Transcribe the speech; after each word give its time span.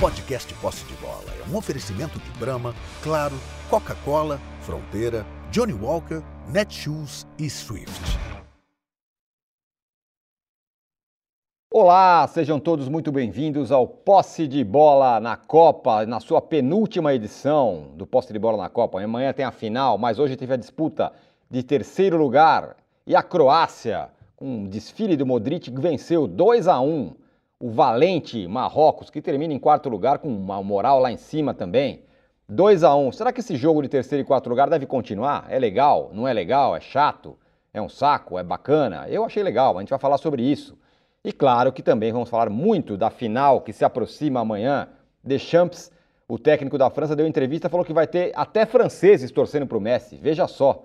podcast 0.00 0.54
Posse 0.54 0.82
de 0.86 0.94
Bola 0.94 1.26
é 1.38 1.52
um 1.52 1.58
oferecimento 1.58 2.18
de 2.18 2.30
Brahma, 2.38 2.74
Claro, 3.02 3.34
Coca-Cola, 3.68 4.40
Fronteira, 4.62 5.26
Johnny 5.50 5.74
Walker, 5.74 6.22
Netshoes 6.48 7.26
e 7.38 7.50
Swift. 7.50 8.18
Olá, 11.70 12.26
sejam 12.28 12.58
todos 12.58 12.88
muito 12.88 13.12
bem-vindos 13.12 13.70
ao 13.70 13.86
Posse 13.86 14.48
de 14.48 14.64
Bola 14.64 15.20
na 15.20 15.36
Copa, 15.36 16.06
na 16.06 16.18
sua 16.18 16.40
penúltima 16.40 17.12
edição 17.12 17.90
do 17.94 18.06
Posse 18.06 18.32
de 18.32 18.38
Bola 18.38 18.56
na 18.56 18.70
Copa. 18.70 19.02
Amanhã 19.02 19.34
tem 19.34 19.44
a 19.44 19.52
final, 19.52 19.98
mas 19.98 20.18
hoje 20.18 20.34
teve 20.34 20.54
a 20.54 20.56
disputa 20.56 21.12
de 21.50 21.62
terceiro 21.62 22.16
lugar 22.16 22.74
e 23.06 23.14
a 23.14 23.22
Croácia, 23.22 24.08
com 24.34 24.46
um 24.46 24.66
desfile 24.66 25.14
do 25.14 25.26
Modric, 25.26 25.70
venceu 25.70 26.26
2 26.26 26.68
a 26.68 26.80
1 26.80 27.19
o 27.60 27.70
valente 27.70 28.48
Marrocos, 28.48 29.10
que 29.10 29.20
termina 29.20 29.52
em 29.52 29.58
quarto 29.58 29.90
lugar 29.90 30.18
com 30.18 30.28
uma 30.28 30.62
moral 30.62 30.98
lá 30.98 31.12
em 31.12 31.18
cima 31.18 31.52
também. 31.52 32.02
2 32.48 32.82
a 32.82 32.96
1 32.96 33.12
Será 33.12 33.32
que 33.32 33.40
esse 33.40 33.54
jogo 33.54 33.82
de 33.82 33.88
terceiro 33.88 34.22
e 34.22 34.26
quarto 34.26 34.48
lugar 34.48 34.70
deve 34.70 34.86
continuar? 34.86 35.46
É 35.50 35.58
legal? 35.58 36.10
Não 36.14 36.26
é 36.26 36.32
legal? 36.32 36.74
É 36.74 36.80
chato? 36.80 37.38
É 37.72 37.80
um 37.80 37.88
saco? 37.88 38.38
É 38.38 38.42
bacana? 38.42 39.06
Eu 39.08 39.24
achei 39.24 39.42
legal, 39.42 39.76
a 39.76 39.80
gente 39.80 39.90
vai 39.90 39.98
falar 39.98 40.16
sobre 40.16 40.42
isso. 40.42 40.76
E 41.22 41.32
claro 41.32 41.70
que 41.70 41.82
também 41.82 42.10
vamos 42.10 42.30
falar 42.30 42.48
muito 42.48 42.96
da 42.96 43.10
final 43.10 43.60
que 43.60 43.74
se 43.74 43.84
aproxima 43.84 44.40
amanhã. 44.40 44.88
Deschamps, 45.22 45.92
o 46.26 46.38
técnico 46.38 46.78
da 46.78 46.88
França, 46.88 47.14
deu 47.14 47.26
entrevista 47.26 47.68
falou 47.68 47.84
que 47.84 47.92
vai 47.92 48.06
ter 48.06 48.32
até 48.34 48.64
franceses 48.64 49.30
torcendo 49.30 49.66
para 49.66 49.76
o 49.76 49.80
Messi. 49.80 50.16
Veja 50.16 50.48
só. 50.48 50.82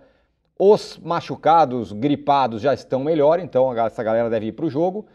Os 0.59 0.99
machucados, 1.01 1.93
gripados 1.93 2.61
já 2.61 2.73
estão 2.73 3.01
melhor, 3.01 3.39
então 3.39 3.73
essa 3.79 4.03
galera 4.03 4.29
deve 4.29 4.47
ir 4.47 4.51
para 4.51 4.65
o 4.65 4.69
jogo. 4.69 5.05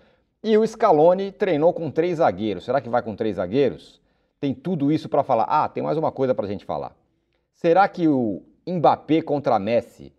E 0.43 0.57
o 0.57 0.67
Scaloni 0.67 1.31
treinou 1.31 1.73
com 1.73 1.91
três 1.91 2.17
zagueiros. 2.17 2.65
Será 2.65 2.81
que 2.81 2.89
vai 2.89 3.03
com 3.03 3.15
três 3.15 3.37
zagueiros? 3.37 4.01
Tem 4.41 4.55
tudo 4.55 4.91
isso 4.91 5.09
para 5.09 5.23
falar. 5.23 5.45
Ah, 5.45 5.69
tem 5.69 5.83
mais 5.83 5.99
uma 5.99 6.11
coisa 6.11 6.35
para 6.35 6.47
a 6.47 6.49
gente 6.49 6.65
falar. 6.65 6.97
Será 7.53 7.87
que 7.87 8.09
o 8.09 8.43
Mbappé 8.67 9.21
contra 9.21 9.59
Messi 9.59 10.15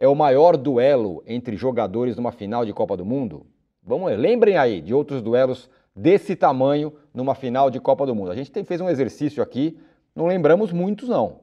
é 0.00 0.08
o 0.08 0.14
maior 0.14 0.56
duelo 0.56 1.22
entre 1.26 1.54
jogadores 1.54 2.16
numa 2.16 2.32
final 2.32 2.64
de 2.64 2.72
Copa 2.72 2.96
do 2.96 3.04
Mundo? 3.04 3.44
Vamos 3.82 4.10
lembrem 4.18 4.56
aí 4.56 4.80
de 4.80 4.94
outros 4.94 5.20
duelos 5.20 5.68
desse 5.94 6.34
tamanho 6.34 6.94
numa 7.12 7.34
final 7.34 7.70
de 7.70 7.78
Copa 7.78 8.06
do 8.06 8.14
Mundo. 8.14 8.30
A 8.30 8.36
gente 8.36 8.50
tem, 8.50 8.64
fez 8.64 8.80
um 8.80 8.88
exercício 8.88 9.42
aqui, 9.42 9.78
não 10.16 10.26
lembramos 10.26 10.72
muitos 10.72 11.10
não. 11.10 11.40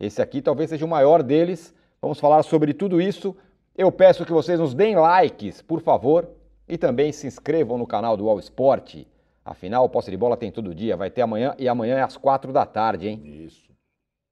Esse 0.00 0.20
aqui 0.20 0.42
talvez 0.42 0.70
seja 0.70 0.84
o 0.84 0.88
maior 0.88 1.22
deles. 1.22 1.72
Vamos 2.02 2.18
falar 2.18 2.42
sobre 2.42 2.74
tudo 2.74 3.00
isso. 3.00 3.36
Eu 3.76 3.92
peço 3.92 4.24
que 4.24 4.32
vocês 4.32 4.58
nos 4.58 4.74
deem 4.74 4.96
likes, 4.96 5.62
por 5.62 5.80
favor. 5.80 6.28
E 6.68 6.76
também 6.76 7.12
se 7.12 7.26
inscrevam 7.26 7.78
no 7.78 7.86
canal 7.86 8.16
do 8.16 8.28
All 8.28 8.38
Sport. 8.38 9.04
Afinal, 9.44 9.84
o 9.84 9.88
posse 9.88 10.10
de 10.10 10.16
bola 10.16 10.36
tem 10.36 10.52
todo 10.52 10.74
dia. 10.74 10.96
Vai 10.96 11.10
ter 11.10 11.22
amanhã 11.22 11.54
e 11.58 11.68
amanhã 11.68 11.96
é 11.96 12.02
às 12.02 12.16
quatro 12.16 12.52
da 12.52 12.66
tarde, 12.66 13.08
hein? 13.08 13.22
Isso. 13.24 13.68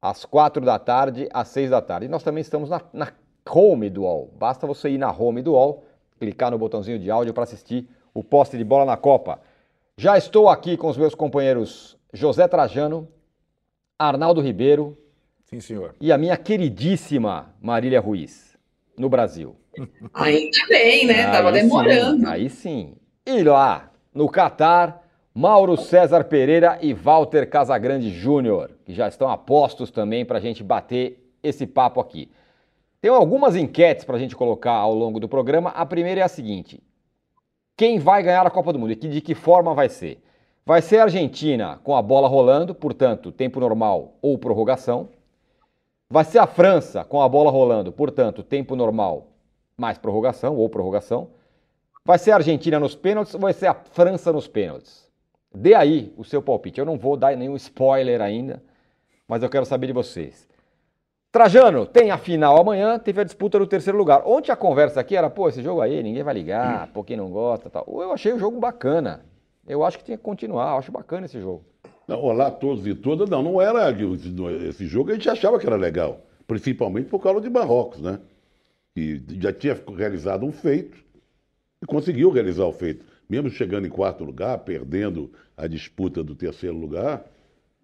Às 0.02 0.24
quatro 0.24 0.64
da 0.64 0.78
tarde, 0.78 1.28
às 1.32 1.48
seis 1.48 1.70
da 1.70 1.80
tarde. 1.80 2.06
E 2.06 2.08
nós 2.08 2.22
também 2.22 2.42
estamos 2.42 2.68
na, 2.68 2.82
na 2.92 3.12
home 3.48 3.88
do 3.88 4.04
All. 4.04 4.30
Basta 4.38 4.66
você 4.66 4.90
ir 4.90 4.98
na 4.98 5.10
home 5.10 5.40
do 5.40 5.56
All, 5.56 5.84
clicar 6.18 6.50
no 6.50 6.58
botãozinho 6.58 6.98
de 6.98 7.10
áudio 7.10 7.32
para 7.32 7.44
assistir 7.44 7.88
o 8.12 8.22
poste 8.22 8.58
de 8.58 8.64
bola 8.64 8.84
na 8.84 8.96
Copa. 8.96 9.40
Já 9.96 10.18
estou 10.18 10.48
aqui 10.48 10.76
com 10.76 10.88
os 10.88 10.96
meus 10.96 11.14
companheiros 11.14 11.96
José 12.12 12.46
Trajano, 12.46 13.08
Arnaldo 13.98 14.40
Ribeiro. 14.40 14.96
Sim, 15.44 15.60
senhor. 15.60 15.94
E 16.00 16.12
a 16.12 16.18
minha 16.18 16.36
queridíssima 16.36 17.54
Marília 17.60 18.00
Ruiz, 18.00 18.58
no 18.98 19.08
Brasil. 19.08 19.56
Ainda 20.14 20.58
bem, 20.69 21.06
né? 21.06 21.27
Aí 21.27 21.32
Tava 21.32 21.52
demorando. 21.52 22.20
Sim, 22.20 22.27
aí 22.27 22.50
sim. 22.50 22.94
E 23.24 23.42
lá, 23.42 23.91
no 24.14 24.28
Catar, 24.28 25.02
Mauro 25.34 25.77
César 25.77 26.24
Pereira 26.24 26.78
e 26.80 26.94
Walter 26.94 27.48
Casagrande 27.48 28.10
Júnior, 28.10 28.70
que 28.84 28.94
já 28.94 29.09
estão 29.09 29.28
apostos 29.28 29.91
também 29.91 30.25
para 30.25 30.38
a 30.38 30.41
gente 30.41 30.62
bater 30.64 31.31
esse 31.42 31.66
papo 31.66 32.00
aqui. 32.00 32.31
Tem 33.00 33.10
algumas 33.10 33.54
enquetes 33.54 34.04
para 34.04 34.16
a 34.16 34.19
gente 34.19 34.34
colocar 34.34 34.72
ao 34.72 34.94
longo 34.94 35.20
do 35.20 35.28
programa. 35.28 35.70
A 35.70 35.84
primeira 35.84 36.22
é 36.22 36.25
a 36.25 36.28
seguinte: 36.28 36.82
quem 37.76 37.98
vai 37.98 38.22
ganhar 38.22 38.47
a 38.47 38.50
Copa 38.50 38.72
do 38.72 38.78
Mundo 38.78 38.93
e 38.93 38.97
de 38.97 39.20
que 39.20 39.34
forma 39.34 39.75
vai 39.75 39.88
ser? 39.88 40.22
Vai 40.64 40.82
ser 40.82 40.98
a 40.98 41.03
Argentina 41.04 41.78
com 41.84 41.94
a 41.94 42.03
bola 42.03 42.26
rolando, 42.26 42.75
portanto, 42.75 43.31
tempo 43.31 43.60
normal 43.60 44.14
ou 44.22 44.38
prorrogação. 44.38 45.10
Vai 46.08 46.25
ser 46.25 46.38
a 46.38 46.47
França 46.47 47.04
com 47.04 47.20
a 47.20 47.28
bola 47.28 47.50
rolando, 47.50 47.93
portanto, 47.93 48.43
tempo 48.43 48.75
normal 48.75 49.35
mais 49.76 49.98
prorrogação 49.98 50.56
ou 50.56 50.69
prorrogação. 50.69 51.28
Vai 52.04 52.19
ser 52.19 52.31
a 52.31 52.37
Argentina 52.37 52.78
nos 52.78 52.94
pênaltis 52.94 53.34
ou 53.34 53.41
vai 53.41 53.53
ser 53.53 53.66
a 53.66 53.75
França 53.75 54.32
nos 54.32 54.47
pênaltis? 54.47 55.10
Dê 55.54 55.75
aí 55.75 56.12
o 56.16 56.25
seu 56.25 56.41
palpite. 56.41 56.78
Eu 56.78 56.87
não 56.87 56.98
vou 56.98 57.16
dar 57.16 57.37
nenhum 57.37 57.56
spoiler 57.56 58.20
ainda, 58.20 58.62
mas 59.26 59.42
eu 59.42 59.48
quero 59.48 59.66
saber 59.66 59.88
de 59.88 59.92
vocês. 59.92 60.48
Trajano, 61.32 61.84
tem 61.84 62.10
a 62.10 62.16
final 62.16 62.59
amanhã, 62.59 62.98
teve 62.98 63.20
a 63.20 63.25
disputa 63.25 63.59
do 63.59 63.66
terceiro 63.66 63.98
lugar. 63.98 64.22
Ontem 64.25 64.50
a 64.53 64.56
conversa 64.56 65.00
aqui 65.00 65.16
era, 65.16 65.28
pô, 65.28 65.48
esse 65.48 65.62
jogo 65.62 65.81
aí, 65.81 66.03
ninguém 66.03 66.22
vai 66.22 66.32
ligar, 66.32 66.87
pô, 66.94 67.04
quem 67.04 67.16
não 67.16 67.31
gosta 67.31 67.69
tal. 67.69 67.84
Eu 67.88 68.12
achei 68.12 68.32
o 68.32 68.38
jogo 68.38 68.58
bacana. 68.58 69.25
Eu 69.66 69.84
acho 69.84 69.98
que 69.98 70.04
tinha 70.04 70.16
que 70.16 70.22
continuar, 70.22 70.72
eu 70.72 70.78
acho 70.78 70.93
bacana 70.93 71.26
esse 71.26 71.41
jogo. 71.41 71.64
Não, 72.06 72.22
olá 72.22 72.47
a 72.47 72.50
todos 72.50 72.87
e 72.87 72.94
todas. 72.94 73.28
Não, 73.28 73.43
não 73.43 73.60
era 73.60 73.91
esse 74.69 74.87
jogo, 74.87 75.10
a 75.10 75.14
gente 75.14 75.28
achava 75.28 75.58
que 75.58 75.66
era 75.66 75.76
legal. 75.76 76.20
Principalmente 76.47 77.08
por 77.08 77.20
causa 77.20 77.41
de 77.41 77.50
Marrocos, 77.50 78.00
né? 78.00 78.20
Que 78.96 79.22
já 79.38 79.52
tinha 79.52 79.78
realizado 79.94 80.46
um 80.46 80.50
feito 80.50 80.96
e 81.82 81.84
conseguiu 81.84 82.30
realizar 82.30 82.64
o 82.64 82.72
feito. 82.72 83.04
Mesmo 83.28 83.50
chegando 83.50 83.86
em 83.86 83.90
quarto 83.90 84.24
lugar, 84.24 84.56
perdendo 84.60 85.30
a 85.54 85.66
disputa 85.66 86.24
do 86.24 86.34
terceiro 86.34 86.74
lugar, 86.74 87.26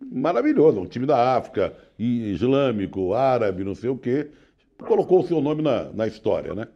maravilhoso. 0.00 0.80
Um 0.80 0.86
time 0.86 1.04
da 1.04 1.36
África, 1.36 1.76
islâmico, 1.98 3.12
árabe, 3.12 3.62
não 3.62 3.74
sei 3.74 3.90
o 3.90 3.96
quê, 3.98 4.30
colocou 4.78 5.20
o 5.20 5.26
seu 5.26 5.42
nome 5.42 5.60
na, 5.60 5.92
na 5.92 6.06
história, 6.06 6.54
né? 6.54 6.66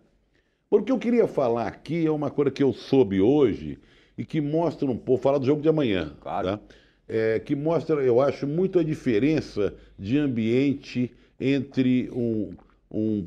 Porque 0.69 0.93
eu 0.93 0.99
queria 0.99 1.27
falar 1.27 1.69
aqui 1.69 2.05
é 2.05 2.11
uma 2.11 2.31
coisa 2.31 2.51
que 2.51 2.63
eu 2.63 2.75
soube 2.75 3.23
hoje 3.23 3.79
e 4.19 4.25
que 4.25 4.43
mostra 4.43 4.87
um 4.87 4.99
pouco, 4.99 5.23
falar 5.23 5.39
do 5.39 5.47
jogo 5.47 5.63
de 5.63 5.69
amanhã, 5.71 6.15
claro. 6.21 6.59
tá? 6.59 6.61
É, 7.09 7.39
que 7.39 7.57
mostra, 7.57 8.03
eu 8.03 8.21
acho, 8.21 8.47
muito 8.47 8.79
a 8.79 8.83
diferença 8.83 9.73
de 9.99 10.19
ambiente 10.19 11.11
entre 11.41 12.11
um, 12.13 12.53
um, 12.91 13.27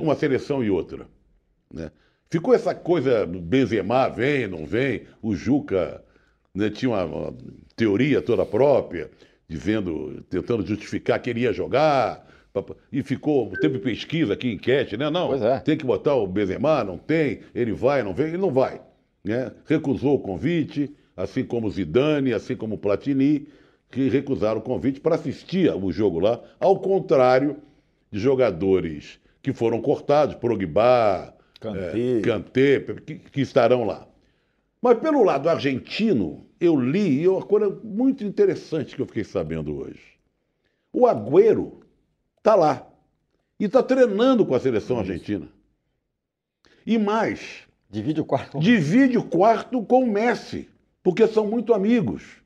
uma 0.00 0.14
seleção 0.14 0.62
e 0.62 0.70
outra. 0.70 1.06
Né? 1.72 1.90
Ficou 2.30 2.54
essa 2.54 2.74
coisa 2.74 3.26
Benzema, 3.26 4.08
vem, 4.08 4.48
não 4.48 4.64
vem, 4.64 5.02
o 5.20 5.34
Juca 5.34 6.02
né, 6.54 6.70
tinha 6.70 6.90
uma, 6.90 7.04
uma, 7.04 7.34
teoria 7.76 8.22
toda 8.22 8.46
própria, 8.46 9.10
dizendo, 9.48 10.24
tentando 10.30 10.66
justificar 10.66 11.20
que 11.20 11.30
ele 11.30 11.40
ia 11.40 11.52
jogar, 11.52 12.26
e 12.90 13.02
ficou, 13.02 13.50
teve 13.60 13.78
pesquisa 13.78 14.34
aqui, 14.34 14.52
enquete, 14.52 14.96
né? 14.96 15.08
Não, 15.08 15.34
é. 15.34 15.60
tem 15.60 15.76
que 15.76 15.86
botar 15.86 16.14
o 16.14 16.26
Benzema, 16.26 16.84
não 16.84 16.98
tem, 16.98 17.40
ele 17.54 17.72
vai, 17.72 18.02
não 18.02 18.12
vem, 18.12 18.28
ele 18.28 18.38
não 18.38 18.50
vai. 18.50 18.80
Né? 19.24 19.52
Recusou 19.66 20.16
o 20.16 20.20
convite, 20.20 20.94
assim 21.16 21.44
como 21.44 21.66
o 21.66 21.70
Zidane, 21.70 22.32
assim 22.32 22.54
como 22.54 22.74
o 22.74 22.78
Platini, 22.78 23.48
que 23.90 24.08
recusaram 24.08 24.60
o 24.60 24.62
convite 24.62 25.00
para 25.00 25.14
assistir 25.14 25.70
o 25.70 25.92
jogo 25.92 26.18
lá, 26.18 26.40
ao 26.58 26.78
contrário 26.78 27.56
de 28.12 28.20
jogadores 28.20 29.18
que 29.42 29.52
foram 29.52 29.80
cortados, 29.80 30.36
Progba, 30.36 31.34
Kanté, 31.58 32.18
é, 32.18 32.20
Kanté 32.20 32.80
que, 32.80 33.14
que, 33.16 33.40
estarão 33.40 33.84
lá. 33.84 34.06
Mas 34.80 34.98
pelo 34.98 35.24
lado 35.24 35.48
argentino, 35.48 36.46
eu 36.60 36.78
li 36.78 37.26
uma 37.26 37.42
coisa 37.42 37.70
muito 37.82 38.22
interessante 38.22 38.94
que 38.94 39.00
eu 39.00 39.06
fiquei 39.06 39.24
sabendo 39.24 39.76
hoje. 39.76 40.00
O 40.92 41.06
Agüero 41.06 41.80
está 42.38 42.54
lá 42.54 42.86
e 43.58 43.64
está 43.64 43.82
treinando 43.82 44.44
com 44.44 44.54
a 44.54 44.60
seleção 44.60 44.98
argentina. 44.98 45.48
E 46.84 46.98
mais. 46.98 47.62
Divide 47.88 48.20
o 48.20 48.24
quarto. 48.24 48.58
Divide 48.58 49.18
o 49.18 49.24
quarto 49.24 49.82
com 49.84 50.02
o 50.02 50.10
Messi, 50.10 50.68
porque 51.02 51.26
são 51.26 51.46
muito 51.46 51.72
amigos. 51.72 52.42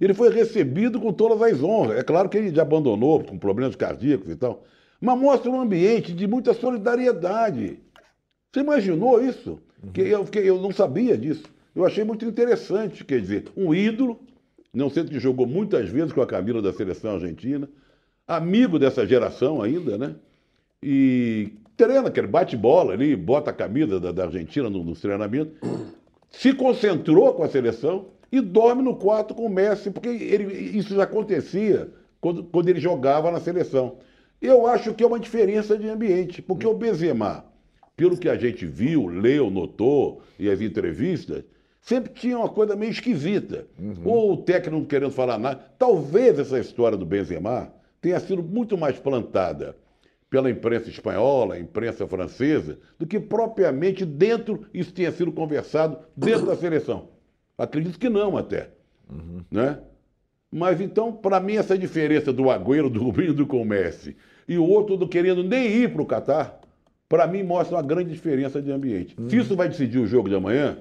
Ele 0.00 0.14
foi 0.14 0.32
recebido 0.32 1.00
com 1.00 1.12
todas 1.12 1.40
as 1.42 1.62
honras. 1.62 1.98
É 1.98 2.02
claro 2.02 2.28
que 2.28 2.36
ele 2.36 2.52
já 2.52 2.62
abandonou 2.62 3.22
com 3.22 3.38
problemas 3.38 3.76
cardíacos 3.76 4.30
e 4.30 4.36
tal, 4.36 4.64
mas 5.02 5.18
mostra 5.18 5.50
um 5.50 5.60
ambiente 5.60 6.12
de 6.12 6.28
muita 6.28 6.54
solidariedade. 6.54 7.80
Você 8.52 8.60
imaginou 8.60 9.22
isso? 9.22 9.58
Uhum. 9.82 9.90
Que 9.90 10.00
eu, 10.02 10.24
que 10.24 10.38
eu 10.38 10.60
não 10.60 10.70
sabia 10.70 11.18
disso. 11.18 11.42
Eu 11.74 11.84
achei 11.84 12.04
muito 12.04 12.24
interessante, 12.24 13.04
quer 13.04 13.20
dizer, 13.20 13.46
um 13.56 13.74
ídolo, 13.74 14.20
não 14.72 14.88
sei 14.88 15.02
que 15.02 15.18
jogou 15.18 15.44
muitas 15.44 15.88
vezes 15.88 16.12
com 16.12 16.22
a 16.22 16.26
Camila 16.26 16.62
da 16.62 16.72
seleção 16.72 17.14
argentina, 17.14 17.68
amigo 18.28 18.78
dessa 18.78 19.04
geração 19.04 19.60
ainda, 19.60 19.98
né? 19.98 20.14
E 20.80 21.50
treina, 21.76 22.08
que 22.08 22.20
ele 22.20 22.28
bate 22.28 22.56
bola 22.56 22.92
ali, 22.92 23.16
bota 23.16 23.50
a 23.50 23.54
camisa 23.54 23.98
da, 23.98 24.12
da 24.12 24.24
Argentina 24.26 24.70
nos 24.70 24.84
no 24.84 24.94
treinamentos, 24.94 25.54
se 26.30 26.54
concentrou 26.54 27.34
com 27.34 27.42
a 27.42 27.48
seleção 27.48 28.06
e 28.30 28.40
dorme 28.40 28.82
no 28.82 28.94
quarto 28.94 29.34
com 29.34 29.46
o 29.46 29.50
Messi, 29.50 29.90
porque 29.90 30.08
ele, 30.08 30.44
isso 30.78 30.94
já 30.94 31.02
acontecia 31.02 31.90
quando, 32.20 32.44
quando 32.44 32.68
ele 32.68 32.78
jogava 32.78 33.32
na 33.32 33.40
seleção. 33.40 33.96
Eu 34.42 34.66
acho 34.66 34.92
que 34.92 35.04
é 35.04 35.06
uma 35.06 35.20
diferença 35.20 35.78
de 35.78 35.88
ambiente, 35.88 36.42
porque 36.42 36.66
o 36.66 36.74
Benzema, 36.74 37.44
pelo 37.96 38.18
que 38.18 38.28
a 38.28 38.36
gente 38.36 38.66
viu, 38.66 39.06
leu, 39.06 39.48
notou 39.48 40.20
e 40.36 40.50
as 40.50 40.60
entrevistas, 40.60 41.44
sempre 41.80 42.12
tinha 42.12 42.36
uma 42.36 42.48
coisa 42.48 42.74
meio 42.74 42.90
esquisita. 42.90 43.68
Ou 44.04 44.32
o 44.32 44.36
técnico 44.38 44.80
não 44.80 44.84
querendo 44.84 45.12
falar 45.12 45.38
nada. 45.38 45.64
Talvez 45.78 46.40
essa 46.40 46.58
história 46.58 46.98
do 46.98 47.06
Benzema 47.06 47.72
tenha 48.00 48.18
sido 48.18 48.42
muito 48.42 48.76
mais 48.76 48.98
plantada 48.98 49.76
pela 50.28 50.50
imprensa 50.50 50.88
espanhola, 50.88 51.56
imprensa 51.56 52.04
francesa, 52.08 52.80
do 52.98 53.06
que 53.06 53.20
propriamente 53.20 54.04
dentro 54.04 54.66
isso 54.74 54.92
tenha 54.92 55.12
sido 55.12 55.30
conversado 55.30 55.98
dentro 56.16 56.46
da 56.46 56.56
seleção. 56.56 57.10
Acredito 57.56 57.96
que 57.96 58.08
não 58.08 58.36
até. 58.36 58.70
Né? 59.48 59.78
Mas 60.50 60.80
então, 60.80 61.12
para 61.12 61.38
mim, 61.38 61.56
essa 61.56 61.78
diferença 61.78 62.32
do 62.32 62.50
Agüero, 62.50 62.90
do 62.90 63.02
Rubinho 63.02 63.32
do 63.32 63.46
Comércio 63.46 64.16
e 64.52 64.58
o 64.58 64.66
outro 64.66 64.96
do 64.96 65.08
querendo 65.08 65.42
nem 65.42 65.66
ir 65.68 65.92
para 65.92 66.02
o 66.02 66.06
Catar, 66.06 66.60
para 67.08 67.26
mim 67.26 67.42
mostra 67.42 67.76
uma 67.76 67.82
grande 67.82 68.10
diferença 68.10 68.60
de 68.60 68.70
ambiente. 68.70 69.16
Se 69.28 69.36
isso 69.36 69.56
vai 69.56 69.68
decidir 69.68 69.98
o 69.98 70.06
jogo 70.06 70.28
de 70.28 70.34
amanhã, 70.34 70.78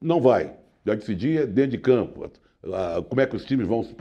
não 0.00 0.20
vai. 0.20 0.54
Vai 0.84 0.96
decidir 0.96 1.42
é 1.42 1.46
dentro 1.46 1.72
de 1.72 1.78
campo. 1.78 2.30
Ah, 2.64 3.02
Como 3.08 3.20
é 3.20 3.26
que 3.26 3.36
os 3.36 3.44
times 3.44 3.66
vão 3.66 3.82
se, 3.82 3.94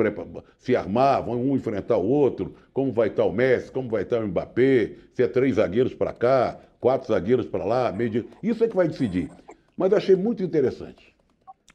se 0.57 0.75
armar, 0.75 1.23
vão 1.23 1.41
um 1.41 1.55
enfrentar 1.55 1.97
o 1.97 2.07
outro, 2.07 2.55
como 2.73 2.91
vai 2.91 3.07
estar 3.07 3.25
o 3.25 3.31
Messi, 3.31 3.71
como 3.71 3.89
vai 3.89 4.03
estar 4.03 4.23
o 4.23 4.27
Mbappé, 4.27 4.93
se 5.13 5.23
é 5.23 5.27
três 5.27 5.55
zagueiros 5.55 5.93
para 5.93 6.13
cá, 6.13 6.59
quatro 6.79 7.07
zagueiros 7.07 7.45
para 7.45 7.63
lá, 7.63 7.91
meio 7.91 8.09
de... 8.09 8.25
Isso 8.41 8.63
é 8.63 8.67
que 8.67 8.75
vai 8.75 8.87
decidir. 8.87 9.29
Mas 9.77 9.93
achei 9.93 10.15
muito 10.15 10.43
interessante. 10.43 11.15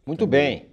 Muito 0.04 0.26
bem. 0.26 0.66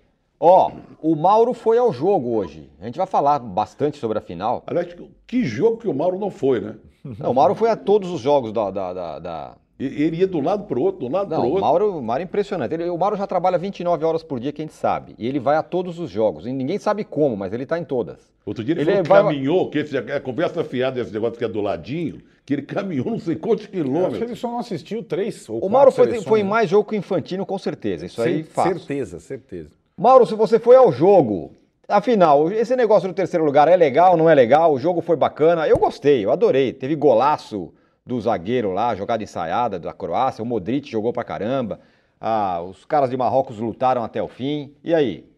Ó, 0.45 0.72
o 1.01 1.16
Mauro 1.16 1.54
foi 1.54 1.78
ao 1.78 1.94
jogo 1.94 2.36
hoje. 2.36 2.69
A 2.81 2.86
gente 2.86 2.98
vai 2.98 3.07
falar 3.07 3.40
bastante 3.40 3.98
sobre 3.98 4.18
a 4.18 4.22
final. 4.22 4.62
Aliás, 4.68 4.94
que 5.25 5.45
jogo 5.45 5.78
que 5.78 5.88
o 5.88 5.94
Mauro 5.94 6.19
não 6.19 6.30
foi, 6.30 6.60
né? 6.60 6.75
Não, 7.18 7.31
o 7.31 7.34
Mauro 7.34 7.56
foi 7.56 7.69
a 7.69 7.78
todos 7.78 8.10
os 8.12 8.19
jogos 8.19 8.51
da. 8.51 8.69
da, 8.69 8.94
da- 8.94 9.19
da- 9.19 9.56
Ele 9.80 10.18
ia 10.18 10.28
do 10.28 10.42
lado 10.42 10.66
para 10.66 10.78
o 10.78 10.81
outro, 10.81 11.07
do 11.07 11.12
lado 11.13 11.30
para 11.30 11.40
o 11.40 11.44
o 11.44 11.48
outro. 11.48 11.62
Mauro, 11.62 11.98
o 11.98 12.01
Mauro 12.04 12.22
é 12.22 12.25
impressionante. 12.25 12.74
Ele- 12.74 12.90
o 12.90 12.98
Mauro 12.98 13.16
já 13.16 13.25
trabalha 13.25 13.57
29 13.57 14.04
horas 14.04 14.22
por 14.22 14.38
dia, 14.38 14.51
que 14.51 14.62
a 14.62 14.66
gente 14.66 14.74
sabe. 14.74 15.16
E 15.18 15.25
ele 15.25 15.40
vai 15.40 15.56
a 15.56 15.63
todos 15.63 15.98
os 15.98 16.10
jogos. 16.10 16.45
E 16.45 16.51
ninguém 16.51 16.78
sabe 16.78 17.06
como, 17.06 17.38
mas 17.38 17.54
ele 17.54 17.66
tá 17.66 17.80
em 17.80 17.86
todas. 17.86 18.18
Outro 18.45 18.66
dia 18.66 18.74
ele, 18.74 18.81
Ele 18.81 18.92
falou 18.92 19.04
que 19.04 19.10
vai- 19.10 19.24
caminhou, 19.24 19.69
que 19.69 19.78
esse, 19.80 19.95
é 19.98 20.19
conversa 20.19 20.62
fiada 20.66 21.00
esse 21.00 21.13
negócio 21.13 21.38
que 21.38 21.45
é 21.45 21.48
do 21.48 21.62
ladinho, 21.62 22.22
que 22.45 22.54
ele 22.54 22.63
caminhou 22.63 23.06
não 23.12 23.19
sei 23.19 23.38
quantos 23.38 23.63
Eu 23.63 23.69
acho 23.69 23.72
que 23.72 23.78
ele 23.78 23.90
quilômetros. 23.94 24.40
só 24.40 24.48
não 24.50 24.60
assistiu 24.60 25.01
três 25.04 25.48
ou 25.48 25.56
O 25.56 25.60
quatro 25.62 25.72
Mauro 25.74 25.92
foi, 25.92 26.06
seleções, 26.06 26.28
foi 26.28 26.40
em 26.42 26.44
né? 26.44 26.50
mais 26.50 26.69
jogo 26.69 26.90
que 26.90 26.95
o 26.95 27.00
Infantino, 27.00 27.45
com 27.45 27.57
certeza. 27.57 28.06
Isso 28.06 28.22
aí 28.22 28.44
Cer- 28.44 28.51
fácil. 28.51 28.80
Certeza, 28.80 29.19
certeza. 29.22 29.69
Mauro, 29.98 30.25
se 30.25 30.36
você 30.36 30.60
foi 30.60 30.75
ao 30.75 30.92
jogo, 30.92 31.51
afinal, 31.88 32.51
esse 32.51 32.75
negócio 32.75 33.07
do 33.07 33.13
terceiro 33.13 33.45
lugar 33.45 33.68
é 33.68 33.75
legal, 33.75 34.18
não 34.18 34.30
é 34.30 34.34
legal? 34.36 34.74
O 34.74 34.80
jogo 34.80 35.01
foi 35.01 35.16
bacana. 35.16 35.68
Eu 35.68 35.78
gostei, 35.78 36.25
eu 36.25 36.31
adorei. 36.31 36.74
Teve 36.74 36.95
golaço 36.95 37.74
do 38.06 38.19
zagueiro 38.19 38.72
lá, 38.72 38.95
jogada 38.95 39.24
ensaiada 39.24 39.80
da 39.80 39.94
Croácia. 39.94 40.44
O 40.44 40.48
Modric 40.48 40.90
jogou 40.90 41.13
pra 41.13 41.24
caramba. 41.24 41.80
Ah, 42.19 42.62
os 42.62 42.86
caras 42.86 43.10
de 43.10 43.18
Marrocos 43.18 43.60
lutaram 43.60 44.04
até 44.04 44.22
o 44.22 44.28
fim. 44.28 44.74
E 44.84 44.94
aí? 44.95 45.30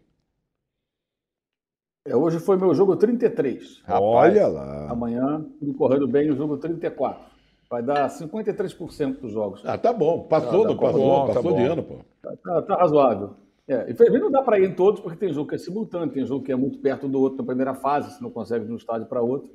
É, 2.07 2.15
hoje 2.15 2.39
foi 2.39 2.55
meu 2.55 2.73
jogo 2.73 2.95
33. 2.95 3.81
Rapaz, 3.83 4.01
Olha 4.03 4.47
lá. 4.47 4.91
Amanhã, 4.91 5.43
tudo 5.59 5.73
correndo 5.73 6.07
bem, 6.07 6.29
o 6.31 6.35
jogo 6.35 6.57
34. 6.57 7.25
Vai 7.69 7.81
dar 7.81 8.07
53% 8.09 9.19
dos 9.19 9.31
jogos. 9.31 9.61
Ah, 9.65 9.77
tá 9.77 9.91
bom. 9.91 10.21
Passou, 10.27 10.63
Ah, 10.63 10.67
do, 10.67 10.75
tá 10.75 10.81
passou, 10.81 10.99
bom, 11.01 11.27
tá 11.27 11.33
passou 11.33 11.53
de 11.53 11.63
bom. 11.65 11.71
ano, 11.71 11.83
pô. 11.83 11.95
Tá, 12.21 12.61
tá 12.61 12.75
razoável. 12.75 13.31
É, 13.67 13.89
infelizmente 13.89 14.21
não 14.21 14.31
dá 14.31 14.43
para 14.43 14.59
ir 14.59 14.69
em 14.69 14.75
todos, 14.75 15.01
porque 15.01 15.17
tem 15.17 15.33
jogo 15.33 15.49
que 15.49 15.55
é 15.55 15.57
simultâneo, 15.57 16.13
tem 16.13 16.25
jogo 16.25 16.45
que 16.45 16.51
é 16.51 16.55
muito 16.55 16.77
perto 16.79 17.07
do 17.07 17.19
outro 17.19 17.39
na 17.39 17.43
primeira 17.43 17.73
fase, 17.73 18.11
você 18.11 18.23
não 18.23 18.29
consegue 18.29 18.65
de 18.65 18.71
um 18.71 18.75
estádio 18.75 19.07
para 19.07 19.21
outro. 19.21 19.51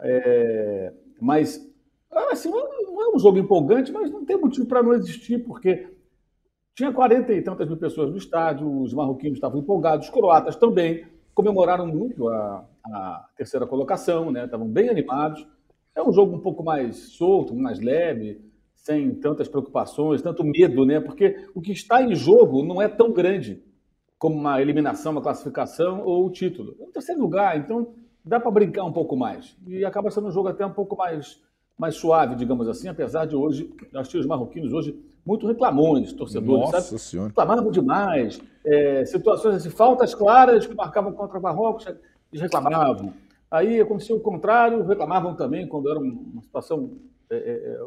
É, 0.00 0.92
mas, 1.20 1.66
assim, 2.30 2.50
não 2.50 3.02
é 3.02 3.14
um 3.14 3.18
jogo 3.18 3.38
empolgante, 3.38 3.92
mas 3.92 4.10
não 4.10 4.24
tem 4.24 4.38
motivo 4.38 4.66
para 4.66 4.82
não 4.82 4.92
existir, 4.92 5.38
porque 5.38 5.88
tinha 6.74 6.92
40 6.92 7.32
e 7.32 7.42
tantas 7.42 7.66
mil 7.66 7.76
pessoas 7.76 8.10
no 8.10 8.16
estádio, 8.16 8.82
os 8.82 8.92
marroquinos 8.92 9.36
estavam 9.36 9.60
empolgados, 9.60 10.06
os 10.06 10.12
croatas 10.12 10.56
também, 10.56 11.06
comemoraram 11.34 11.86
muito 11.86 12.28
a, 12.28 12.64
a 12.84 13.28
terceira 13.36 13.66
colocação, 13.66 14.30
né? 14.30 14.44
estavam 14.44 14.68
bem 14.68 14.88
animados. 14.88 15.46
É 15.94 16.02
um 16.02 16.12
jogo 16.12 16.36
um 16.36 16.40
pouco 16.40 16.62
mais 16.62 16.96
solto, 16.96 17.54
mais 17.54 17.80
leve, 17.80 18.40
sem 18.90 19.14
tantas 19.14 19.46
preocupações, 19.46 20.20
tanto 20.20 20.42
medo, 20.42 20.84
né? 20.84 20.98
Porque 20.98 21.46
o 21.54 21.60
que 21.60 21.70
está 21.70 22.02
em 22.02 22.14
jogo 22.14 22.64
não 22.64 22.82
é 22.82 22.88
tão 22.88 23.12
grande 23.12 23.62
como 24.18 24.36
uma 24.36 24.60
eliminação, 24.60 25.12
uma 25.12 25.22
classificação 25.22 26.02
ou 26.02 26.26
o 26.26 26.30
título. 26.30 26.74
É 26.80 26.84
um 26.84 26.90
terceiro 26.90 27.20
lugar, 27.20 27.56
então 27.56 27.94
dá 28.24 28.40
para 28.40 28.50
brincar 28.50 28.84
um 28.84 28.92
pouco 28.92 29.16
mais. 29.16 29.56
E 29.66 29.84
acaba 29.84 30.10
sendo 30.10 30.26
um 30.26 30.32
jogo 30.32 30.48
até 30.48 30.66
um 30.66 30.72
pouco 30.72 30.96
mais, 30.96 31.40
mais 31.78 31.94
suave, 31.94 32.34
digamos 32.34 32.68
assim, 32.68 32.88
apesar 32.88 33.26
de 33.26 33.36
hoje, 33.36 33.72
nós 33.92 34.08
tínhamos 34.08 34.26
marroquinos 34.26 34.72
hoje 34.72 34.98
muito 35.24 35.46
reclamões, 35.46 36.12
torcedores, 36.12 36.72
Nossa 36.72 36.80
sabe? 36.80 37.00
senhora. 37.00 37.28
reclamavam 37.28 37.70
demais. 37.70 38.40
É, 38.66 39.04
situações 39.04 39.54
assim, 39.54 39.70
faltas 39.70 40.14
claras 40.14 40.66
que 40.66 40.74
marcavam 40.74 41.12
contra 41.12 41.38
o 41.38 41.42
Marrocos, 41.42 41.86
eles 41.86 42.42
reclamavam. 42.42 43.12
Aí 43.50 43.80
acontecia 43.80 44.16
o 44.16 44.20
contrário, 44.20 44.84
reclamavam 44.84 45.34
também 45.34 45.66
quando 45.66 45.88
era 45.88 45.98
uma 45.98 46.42
situação 46.42 46.98
é, 47.30 47.36
é, 47.36 47.80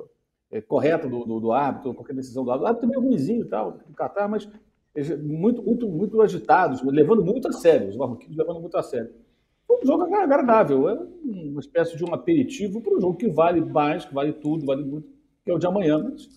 é, 0.54 0.62
correta 0.62 1.08
do, 1.10 1.26
do, 1.26 1.40
do 1.40 1.52
árbitro, 1.52 1.94
qualquer 1.94 2.14
decisão 2.14 2.46
do 2.46 2.52
árbitro. 2.52 2.66
O 2.66 2.68
árbitro 2.68 2.88
também 2.88 3.04
é 3.04 3.10
ruimzinho 3.10 3.42
e 3.42 3.50
tal, 3.50 3.80
no 3.88 3.96
Catar, 3.96 4.30
mas 4.30 4.48
eles 4.96 5.22
muito, 5.22 5.64
muito, 5.64 5.90
muito 5.90 6.22
agitados, 6.22 6.84
levando 6.84 7.26
muito 7.26 7.48
a 7.48 7.52
sério, 7.52 7.90
os 7.90 7.98
marroquinos 7.98 8.38
levando 8.38 8.62
muito 8.62 8.78
a 8.78 8.84
sério. 8.84 9.10
Foi 9.68 9.78
um 9.82 9.86
jogo 9.86 10.04
agradável, 10.04 10.88
é 10.88 11.00
uma 11.24 11.60
espécie 11.60 11.98
de 11.98 12.06
um 12.06 12.14
aperitivo 12.14 12.80
para 12.80 12.96
um 12.96 13.02
jogo 13.02 13.18
que 13.18 13.28
vale 13.28 13.60
mais, 13.62 14.06
que 14.06 14.14
vale 14.14 14.34
tudo, 14.34 14.66
vale 14.66 14.84
muito, 14.84 15.08
que 15.44 15.50
é 15.50 15.54
o 15.54 15.58
de 15.58 15.66
amanhã. 15.66 15.98
Mas 15.98 16.30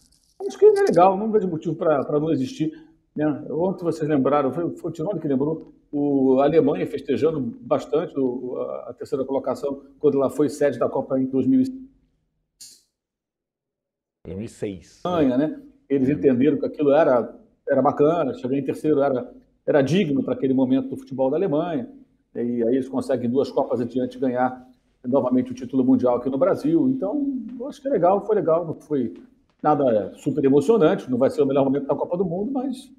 acho 0.49 0.59
que 0.59 0.65
é 0.65 0.71
legal, 0.71 1.19
não 1.19 1.31
vejo 1.31 1.49
motivo 1.49 1.75
para 1.75 2.19
não 2.19 2.31
existir. 2.33 2.73
Né? 3.15 3.27
Ontem 3.51 3.85
vocês 3.85 4.09
lembraram, 4.09 4.53
foi, 4.53 4.71
foi 4.77 4.91
o 4.91 5.19
que 5.19 5.29
lembrou, 5.29 5.73
o, 5.93 6.41
a 6.41 6.45
Alemanha 6.45 6.87
festejando 6.87 7.41
bastante 7.41 8.19
o, 8.19 8.57
a, 8.59 8.91
a 8.91 8.95
terceira 8.95 9.25
colocação 9.25 9.83
quando 9.99 10.19
ela 10.19 10.31
foi 10.31 10.49
sede 10.49 10.79
da 10.79 10.89
Copa 10.89 11.19
em 11.19 11.27
2006. 14.27 15.01
2006. 15.05 15.39
né? 15.39 15.61
Eles 15.89 16.09
entenderam 16.09 16.59
que 16.59 16.67
aquilo 16.67 16.93
era, 16.93 17.35
era 17.69 17.81
bacana, 17.81 18.35
chegar 18.35 18.57
em 18.57 18.65
terceiro 18.65 19.01
era, 19.01 19.31
era 19.67 19.83
digno 19.83 20.23
para 20.23 20.35
aquele 20.35 20.53
momento 20.53 20.89
do 20.89 20.97
futebol 20.97 21.31
da 21.31 21.37
Alemanha. 21.37 21.89
E 22.35 22.39
aí 22.39 22.75
eles 22.75 22.89
conseguem 22.89 23.31
duas 23.31 23.51
Copas 23.51 23.81
adiante 23.81 24.19
ganhar 24.19 24.67
novamente 25.07 25.53
o 25.53 25.55
título 25.55 25.85
mundial 25.85 26.17
aqui 26.17 26.29
no 26.29 26.37
Brasil. 26.39 26.89
Então, 26.89 27.35
eu 27.59 27.69
acho 27.69 27.81
que 27.81 27.87
é 27.89 27.91
legal, 27.91 28.25
foi 28.27 28.35
legal, 28.37 28.67
não 28.67 28.75
foi 28.75 29.15
nada 29.63 30.13
super 30.17 30.45
emocionante, 30.45 31.09
não 31.11 31.17
vai 31.19 31.31
ser 31.31 31.43
o 31.43 31.47
melhor 31.47 31.65
momento 31.65 31.87
da 31.87 31.95
Copa 31.95 32.17
do 32.17 32.25
Mundo, 32.25 32.51
mas 32.53 32.91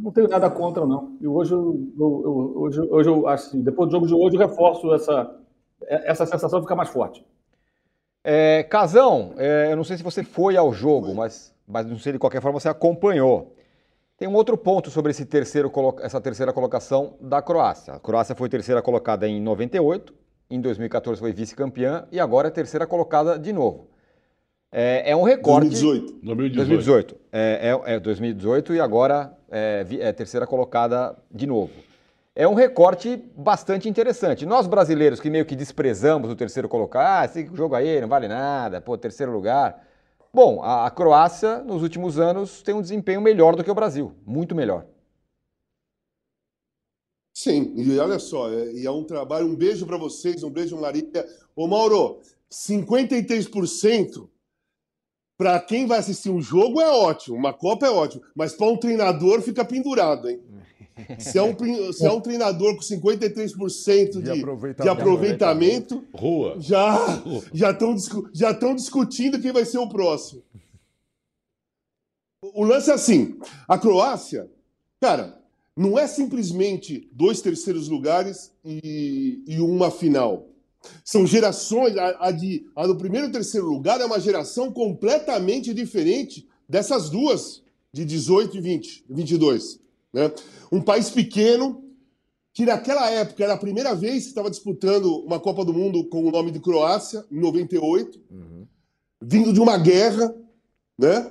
não 0.00 0.10
tenho 0.10 0.26
nada 0.28 0.50
contra, 0.50 0.84
não. 0.86 1.16
E 1.20 1.28
hoje 1.28 1.52
eu, 1.52 1.88
eu- 1.98 2.22
eu- 2.24 2.52
hoje, 2.62 2.80
hoje 2.90 3.08
eu 3.10 3.28
acho 3.28 3.48
assim, 3.48 3.62
depois 3.62 3.88
do 3.88 3.92
jogo 3.92 4.06
de 4.06 4.14
hoje, 4.14 4.36
eu 4.36 4.40
reforço 4.40 4.92
essa, 4.94 5.36
essa 5.86 6.26
sensação 6.26 6.60
fica 6.62 6.74
mais 6.74 6.88
forte. 6.88 7.24
É, 8.24 8.62
Casão, 8.64 9.34
é, 9.36 9.68
eu 9.72 9.76
não 9.76 9.84
sei 9.84 9.96
se 9.96 10.02
você 10.02 10.22
foi 10.22 10.56
ao 10.56 10.72
jogo, 10.72 11.14
mas, 11.14 11.52
mas 11.66 11.86
não 11.86 11.98
sei 11.98 12.12
de 12.12 12.18
qualquer 12.18 12.40
forma 12.40 12.60
você 12.60 12.68
acompanhou. 12.68 13.54
Tem 14.16 14.28
um 14.28 14.34
outro 14.34 14.56
ponto 14.56 14.90
sobre 14.90 15.10
esse 15.10 15.24
terceiro, 15.24 15.72
essa 16.00 16.20
terceira 16.20 16.52
colocação 16.52 17.14
da 17.20 17.42
Croácia. 17.42 17.94
A 17.94 17.98
Croácia 17.98 18.36
foi 18.36 18.48
terceira 18.48 18.80
colocada 18.80 19.26
em 19.26 19.40
98, 19.40 20.14
em 20.48 20.60
2014 20.60 21.18
foi 21.18 21.32
vice-campeã 21.32 22.06
e 22.12 22.20
agora 22.20 22.48
é 22.48 22.50
terceira 22.50 22.86
colocada 22.86 23.38
de 23.38 23.52
novo. 23.52 23.88
É, 24.70 25.10
é 25.10 25.16
um 25.16 25.22
recorde. 25.22 25.68
2018. 25.68 26.20
2018. 26.22 26.56
2018. 26.56 27.16
É, 27.32 27.74
é, 27.86 27.94
é 27.94 28.00
2018 28.00 28.74
e 28.74 28.80
agora 28.80 29.36
é, 29.50 29.84
é 30.00 30.12
terceira 30.12 30.46
colocada 30.46 31.16
de 31.30 31.46
novo. 31.46 31.72
É 32.34 32.48
um 32.48 32.54
recorte 32.54 33.16
bastante 33.36 33.88
interessante. 33.88 34.46
Nós 34.46 34.66
brasileiros 34.66 35.20
que 35.20 35.28
meio 35.28 35.44
que 35.44 35.54
desprezamos 35.54 36.30
o 36.30 36.36
terceiro 36.36 36.68
colocado, 36.68 37.04
ah, 37.06 37.24
esse 37.26 37.54
jogo 37.54 37.74
aí 37.74 38.00
não 38.00 38.08
vale 38.08 38.26
nada, 38.26 38.80
pô, 38.80 38.96
terceiro 38.96 39.32
lugar. 39.32 39.86
Bom, 40.32 40.62
a, 40.62 40.86
a 40.86 40.90
Croácia 40.90 41.58
nos 41.58 41.82
últimos 41.82 42.18
anos 42.18 42.62
tem 42.62 42.74
um 42.74 42.80
desempenho 42.80 43.20
melhor 43.20 43.54
do 43.54 43.62
que 43.62 43.70
o 43.70 43.74
Brasil, 43.74 44.14
muito 44.24 44.54
melhor. 44.54 44.86
Sim, 47.34 47.74
e 47.76 47.98
olha 47.98 48.18
só, 48.18 48.50
é, 48.50 48.72
e 48.72 48.86
é 48.86 48.90
um 48.90 49.04
trabalho, 49.04 49.46
um 49.46 49.54
beijo 49.54 49.86
para 49.86 49.98
vocês, 49.98 50.42
um 50.42 50.50
beijo, 50.50 50.80
Maria. 50.80 51.26
Ô, 51.54 51.66
Mauro, 51.66 52.20
53% 52.50 54.28
para 55.36 55.58
quem 55.60 55.86
vai 55.86 55.98
assistir 55.98 56.30
um 56.30 56.40
jogo 56.40 56.80
é 56.80 56.88
ótimo, 56.88 57.36
uma 57.36 57.52
Copa 57.52 57.86
é 57.86 57.90
ótimo, 57.90 58.22
mas 58.34 58.54
para 58.54 58.68
um 58.68 58.76
treinador 58.76 59.42
fica 59.42 59.64
pendurado, 59.64 60.30
hein? 60.30 60.40
Se 61.18 61.38
é 61.38 61.42
um, 61.42 61.92
se 61.92 62.06
é 62.06 62.10
um 62.10 62.20
treinador 62.20 62.74
com 62.74 62.82
53% 62.82 64.10
de, 64.10 64.12
De 64.12 64.22
de 64.22 64.30
aproveitamento. 64.30 64.90
aproveitamento, 64.90 66.04
Rua. 66.14 66.56
já 66.58 67.22
já 67.52 67.70
estão 67.70 67.96
já 68.32 68.50
estão 68.50 68.74
discutindo 68.74 69.40
quem 69.40 69.52
vai 69.52 69.64
ser 69.64 69.78
o 69.78 69.88
próximo. 69.88 70.42
O 72.54 72.64
lance 72.64 72.90
é 72.90 72.94
assim, 72.94 73.38
a 73.68 73.78
Croácia, 73.78 74.50
cara, 75.00 75.40
não 75.76 75.98
é 75.98 76.06
simplesmente 76.06 77.08
dois 77.12 77.40
terceiros 77.40 77.88
lugares 77.88 78.52
e, 78.64 79.42
e 79.46 79.60
uma 79.60 79.90
final. 79.90 80.48
São 81.04 81.24
gerações, 81.24 81.96
a, 81.96 82.26
a 82.26 82.30
de, 82.32 82.66
a 82.74 82.86
do 82.86 82.96
primeiro 82.96 83.28
e 83.28 83.32
terceiro 83.32 83.66
lugar 83.68 84.00
é 84.00 84.04
uma 84.04 84.18
geração 84.18 84.72
completamente 84.72 85.72
diferente 85.72 86.48
dessas 86.68 87.08
duas, 87.08 87.62
de 87.92 88.04
18 88.04 88.56
e 88.56 88.60
20, 88.60 89.04
22. 89.08 89.80
Né? 90.12 90.32
Um 90.72 90.80
país 90.80 91.10
pequeno, 91.10 91.84
que 92.54 92.64
naquela 92.64 93.10
época 93.10 93.44
era 93.44 93.52
a 93.52 93.58
primeira 93.58 93.94
vez 93.94 94.22
que 94.22 94.30
estava 94.30 94.50
disputando 94.50 95.22
uma 95.24 95.38
Copa 95.38 95.64
do 95.66 95.72
Mundo 95.74 96.08
com 96.08 96.24
o 96.24 96.30
nome 96.30 96.50
de 96.50 96.60
Croácia, 96.60 97.24
em 97.30 97.38
98, 97.38 98.18
vindo 99.20 99.52
de 99.52 99.60
uma 99.60 99.76
guerra, 99.76 100.34
né? 100.98 101.30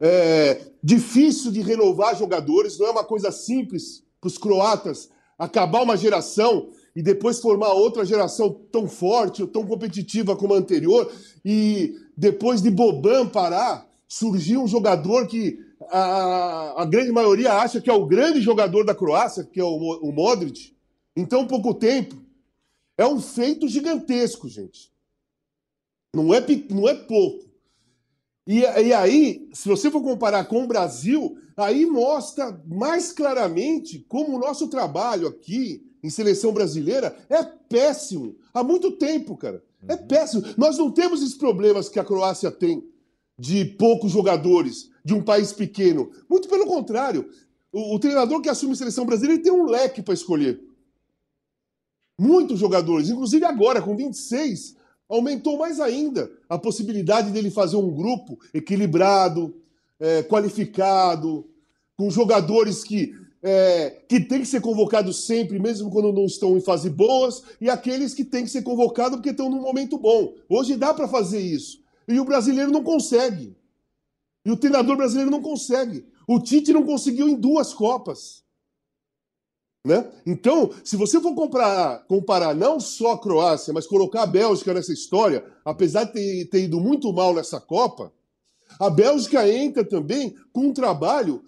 É, 0.00 0.60
difícil 0.82 1.50
de 1.50 1.60
renovar 1.60 2.16
jogadores, 2.16 2.78
não 2.78 2.86
é 2.86 2.90
uma 2.90 3.04
coisa 3.04 3.32
simples 3.32 4.04
para 4.20 4.28
os 4.28 4.38
croatas 4.38 5.08
acabar 5.38 5.82
uma 5.82 5.96
geração 5.96 6.68
e 6.94 7.02
depois 7.02 7.40
formar 7.40 7.72
outra 7.72 8.04
geração 8.04 8.50
tão 8.70 8.86
forte, 8.86 9.46
tão 9.48 9.66
competitiva 9.66 10.36
como 10.36 10.54
a 10.54 10.58
anterior, 10.58 11.10
e 11.44 11.94
depois 12.16 12.62
de 12.62 12.70
Boban 12.70 13.26
parar, 13.26 13.88
surgiu 14.06 14.62
um 14.62 14.68
jogador 14.68 15.26
que 15.26 15.58
a, 15.88 16.82
a 16.82 16.84
grande 16.84 17.12
maioria 17.12 17.52
acha 17.54 17.80
que 17.80 17.90
é 17.90 17.92
o 17.92 18.06
grande 18.06 18.40
jogador 18.40 18.84
da 18.84 18.94
Croácia, 18.94 19.44
que 19.44 19.60
é 19.60 19.64
o, 19.64 19.76
o 19.76 20.12
Modric, 20.12 20.76
em 21.16 21.24
tão 21.24 21.46
pouco 21.46 21.74
tempo. 21.74 22.16
É 22.96 23.06
um 23.06 23.20
feito 23.20 23.68
gigantesco, 23.68 24.48
gente. 24.48 24.92
Não 26.14 26.32
é, 26.32 26.44
não 26.70 26.88
é 26.88 26.94
pouco. 26.94 27.44
E, 28.46 28.60
e 28.60 28.92
aí, 28.92 29.48
se 29.52 29.68
você 29.68 29.90
for 29.90 30.02
comparar 30.02 30.44
com 30.44 30.62
o 30.62 30.66
Brasil, 30.66 31.36
aí 31.56 31.86
mostra 31.86 32.60
mais 32.66 33.10
claramente 33.10 34.00
como 34.08 34.36
o 34.36 34.38
nosso 34.38 34.68
trabalho 34.68 35.26
aqui 35.26 35.82
em 36.02 36.10
seleção 36.10 36.52
brasileira 36.52 37.16
é 37.30 37.42
péssimo. 37.42 38.36
Há 38.52 38.62
muito 38.62 38.92
tempo, 38.92 39.36
cara. 39.36 39.64
É 39.88 39.96
péssimo. 39.96 40.42
Nós 40.56 40.76
não 40.76 40.90
temos 40.90 41.22
esses 41.22 41.34
problemas 41.34 41.88
que 41.88 41.98
a 41.98 42.04
Croácia 42.04 42.50
tem 42.50 42.86
de 43.38 43.64
poucos 43.64 44.12
jogadores, 44.12 44.90
de 45.04 45.14
um 45.14 45.22
país 45.22 45.52
pequeno. 45.52 46.10
Muito 46.28 46.48
pelo 46.48 46.66
contrário. 46.66 47.28
O, 47.72 47.94
o 47.94 47.98
treinador 47.98 48.40
que 48.40 48.48
assume 48.48 48.72
a 48.72 48.76
seleção 48.76 49.04
brasileira 49.04 49.42
tem 49.42 49.52
um 49.52 49.66
leque 49.66 50.02
para 50.02 50.14
escolher. 50.14 50.60
Muitos 52.18 52.60
jogadores, 52.60 53.10
inclusive 53.10 53.44
agora, 53.44 53.82
com 53.82 53.96
26, 53.96 54.76
aumentou 55.08 55.58
mais 55.58 55.80
ainda 55.80 56.30
a 56.48 56.56
possibilidade 56.56 57.30
dele 57.30 57.50
fazer 57.50 57.76
um 57.76 57.90
grupo 57.90 58.38
equilibrado, 58.52 59.54
é, 59.98 60.22
qualificado, 60.22 61.44
com 61.96 62.08
jogadores 62.10 62.84
que, 62.84 63.12
é, 63.42 63.90
que 64.08 64.20
têm 64.20 64.40
que 64.40 64.46
ser 64.46 64.60
convocados 64.60 65.26
sempre, 65.26 65.58
mesmo 65.58 65.90
quando 65.90 66.12
não 66.12 66.24
estão 66.24 66.56
em 66.56 66.60
fase 66.60 66.88
boas, 66.88 67.42
e 67.60 67.68
aqueles 67.68 68.14
que 68.14 68.24
têm 68.24 68.44
que 68.44 68.50
ser 68.50 68.62
convocados 68.62 69.16
porque 69.16 69.30
estão 69.30 69.50
num 69.50 69.62
momento 69.62 69.98
bom. 69.98 70.34
Hoje 70.48 70.76
dá 70.76 70.94
para 70.94 71.08
fazer 71.08 71.40
isso. 71.40 71.83
E 72.06 72.20
o 72.20 72.24
brasileiro 72.24 72.70
não 72.70 72.82
consegue. 72.82 73.56
E 74.44 74.50
o 74.50 74.56
treinador 74.56 74.96
brasileiro 74.96 75.30
não 75.30 75.40
consegue. 75.40 76.06
O 76.26 76.40
Tite 76.40 76.72
não 76.72 76.84
conseguiu 76.84 77.28
em 77.28 77.34
duas 77.34 77.72
Copas. 77.72 78.44
Né? 79.86 80.10
Então, 80.24 80.72
se 80.82 80.96
você 80.96 81.20
for 81.20 81.34
comparar, 81.34 82.06
comparar 82.06 82.54
não 82.54 82.80
só 82.80 83.12
a 83.12 83.20
Croácia, 83.20 83.72
mas 83.72 83.86
colocar 83.86 84.22
a 84.22 84.26
Bélgica 84.26 84.72
nessa 84.72 84.92
história, 84.92 85.44
apesar 85.62 86.04
de 86.04 86.12
ter, 86.12 86.44
ter 86.46 86.64
ido 86.64 86.80
muito 86.80 87.12
mal 87.12 87.34
nessa 87.34 87.60
Copa, 87.60 88.10
a 88.80 88.88
Bélgica 88.88 89.46
entra 89.48 89.84
também 89.84 90.34
com 90.52 90.68
um 90.68 90.72
trabalho 90.72 91.44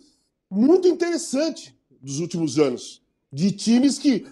muito 0.50 0.86
interessante 0.86 1.74
dos 2.00 2.20
últimos 2.20 2.58
anos, 2.58 3.02
de 3.32 3.50
times 3.50 3.98
que 3.98 4.26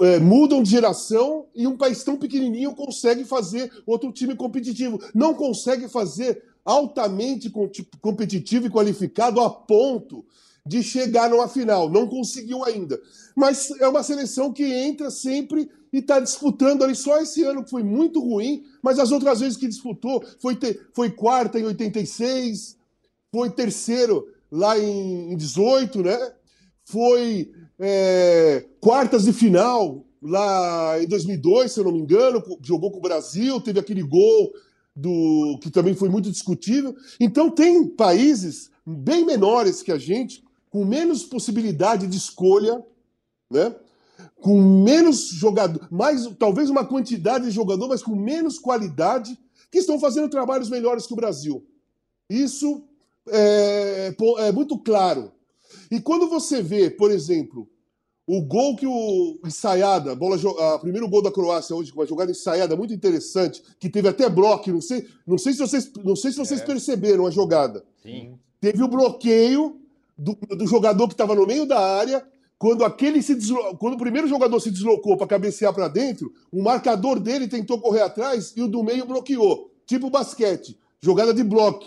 é, 0.00 0.18
mudam 0.18 0.62
de 0.62 0.70
geração 0.70 1.46
e 1.54 1.66
um 1.66 1.76
país 1.76 2.02
tão 2.02 2.16
pequenininho 2.16 2.74
consegue 2.74 3.24
fazer 3.24 3.70
outro 3.86 4.12
time 4.12 4.34
competitivo. 4.34 5.00
Não 5.14 5.34
consegue 5.34 5.88
fazer 5.88 6.42
altamente 6.64 7.50
tipo, 7.70 7.96
competitivo 8.00 8.66
e 8.66 8.70
qualificado 8.70 9.40
a 9.40 9.48
ponto 9.48 10.24
de 10.64 10.82
chegar 10.82 11.30
numa 11.30 11.48
final. 11.48 11.88
Não 11.88 12.08
conseguiu 12.08 12.64
ainda. 12.64 13.00
Mas 13.36 13.70
é 13.80 13.86
uma 13.86 14.02
seleção 14.02 14.52
que 14.52 14.64
entra 14.64 15.10
sempre 15.10 15.70
e 15.92 15.98
está 15.98 16.18
disputando 16.18 16.82
ali. 16.82 16.94
Só 16.96 17.18
esse 17.20 17.44
ano 17.44 17.62
que 17.62 17.70
foi 17.70 17.84
muito 17.84 18.20
ruim, 18.20 18.64
mas 18.82 18.98
as 18.98 19.12
outras 19.12 19.40
vezes 19.40 19.56
que 19.56 19.68
disputou 19.68 20.24
foi, 20.40 20.56
ter- 20.56 20.88
foi 20.92 21.10
quarta 21.10 21.60
em 21.60 21.64
86, 21.64 22.76
foi 23.30 23.50
terceiro 23.50 24.26
lá 24.50 24.76
em 24.78 25.36
18, 25.36 26.02
né? 26.02 26.18
Foi 26.84 27.50
é, 27.78 28.64
quartas 28.80 29.24
de 29.24 29.32
final 29.32 30.04
lá 30.22 31.02
em 31.02 31.06
2002, 31.06 31.72
se 31.72 31.80
eu 31.80 31.84
não 31.84 31.92
me 31.92 32.00
engano, 32.00 32.42
jogou 32.62 32.90
com 32.90 32.98
o 32.98 33.02
Brasil, 33.02 33.60
teve 33.60 33.78
aquele 33.78 34.02
gol 34.02 34.52
do 34.94 35.58
que 35.60 35.70
também 35.70 35.94
foi 35.94 36.08
muito 36.08 36.30
discutível. 36.30 36.94
Então 37.20 37.50
tem 37.50 37.86
países 37.86 38.70
bem 38.84 39.24
menores 39.24 39.82
que 39.82 39.92
a 39.92 39.98
gente, 39.98 40.42
com 40.70 40.84
menos 40.84 41.22
possibilidade 41.22 42.06
de 42.06 42.16
escolha, 42.16 42.82
né? 43.50 43.74
com 44.40 44.60
menos 44.82 45.28
jogador, 45.28 45.86
mais 45.90 46.26
talvez 46.38 46.70
uma 46.70 46.84
quantidade 46.84 47.46
de 47.46 47.50
jogador, 47.50 47.88
mas 47.88 48.02
com 48.02 48.14
menos 48.14 48.58
qualidade, 48.58 49.38
que 49.70 49.78
estão 49.78 49.98
fazendo 49.98 50.28
trabalhos 50.28 50.70
melhores 50.70 51.06
que 51.06 51.12
o 51.12 51.16
Brasil. 51.16 51.66
Isso 52.30 52.84
é, 53.28 54.12
pô, 54.12 54.38
é 54.38 54.52
muito 54.52 54.78
claro. 54.78 55.32
E 55.90 56.00
quando 56.00 56.28
você 56.28 56.62
vê, 56.62 56.90
por 56.90 57.10
exemplo, 57.10 57.68
o 58.26 58.42
gol 58.42 58.74
que 58.76 58.86
o 58.86 59.38
ensaiada, 59.44 60.14
bola, 60.14 60.36
a 60.74 60.78
primeiro 60.78 61.08
gol 61.08 61.22
da 61.22 61.30
Croácia 61.30 61.76
hoje, 61.76 61.92
com 61.92 62.00
uma 62.00 62.06
jogada 62.06 62.30
ensaiada 62.30 62.74
muito 62.76 62.92
interessante, 62.92 63.62
que 63.78 63.88
teve 63.88 64.08
até 64.08 64.28
bloco, 64.28 64.70
não 64.70 64.80
sei, 64.80 65.06
não 65.26 65.38
sei 65.38 65.52
se 65.52 65.58
vocês, 65.60 65.92
não 66.04 66.16
sei 66.16 66.32
se 66.32 66.38
vocês 66.38 66.60
perceberam 66.62 67.26
a 67.26 67.30
jogada. 67.30 67.84
Sim. 68.02 68.34
Teve 68.60 68.82
o 68.82 68.88
bloqueio 68.88 69.80
do, 70.18 70.34
do 70.56 70.66
jogador 70.66 71.06
que 71.06 71.14
estava 71.14 71.34
no 71.34 71.46
meio 71.46 71.66
da 71.66 71.78
área. 71.78 72.26
Quando 72.58 72.84
aquele 72.84 73.22
se 73.22 73.34
deslo- 73.34 73.76
quando 73.76 73.94
o 73.94 73.98
primeiro 73.98 74.26
jogador 74.26 74.58
se 74.60 74.70
deslocou 74.70 75.16
para 75.16 75.26
cabecear 75.26 75.74
para 75.74 75.88
dentro, 75.88 76.32
o 76.50 76.62
marcador 76.62 77.20
dele 77.20 77.46
tentou 77.46 77.78
correr 77.78 78.00
atrás 78.00 78.54
e 78.56 78.62
o 78.62 78.66
do 78.66 78.82
meio 78.82 79.04
bloqueou. 79.04 79.70
Tipo 79.86 80.08
basquete, 80.08 80.76
jogada 81.00 81.34
de 81.34 81.44
bloco, 81.44 81.84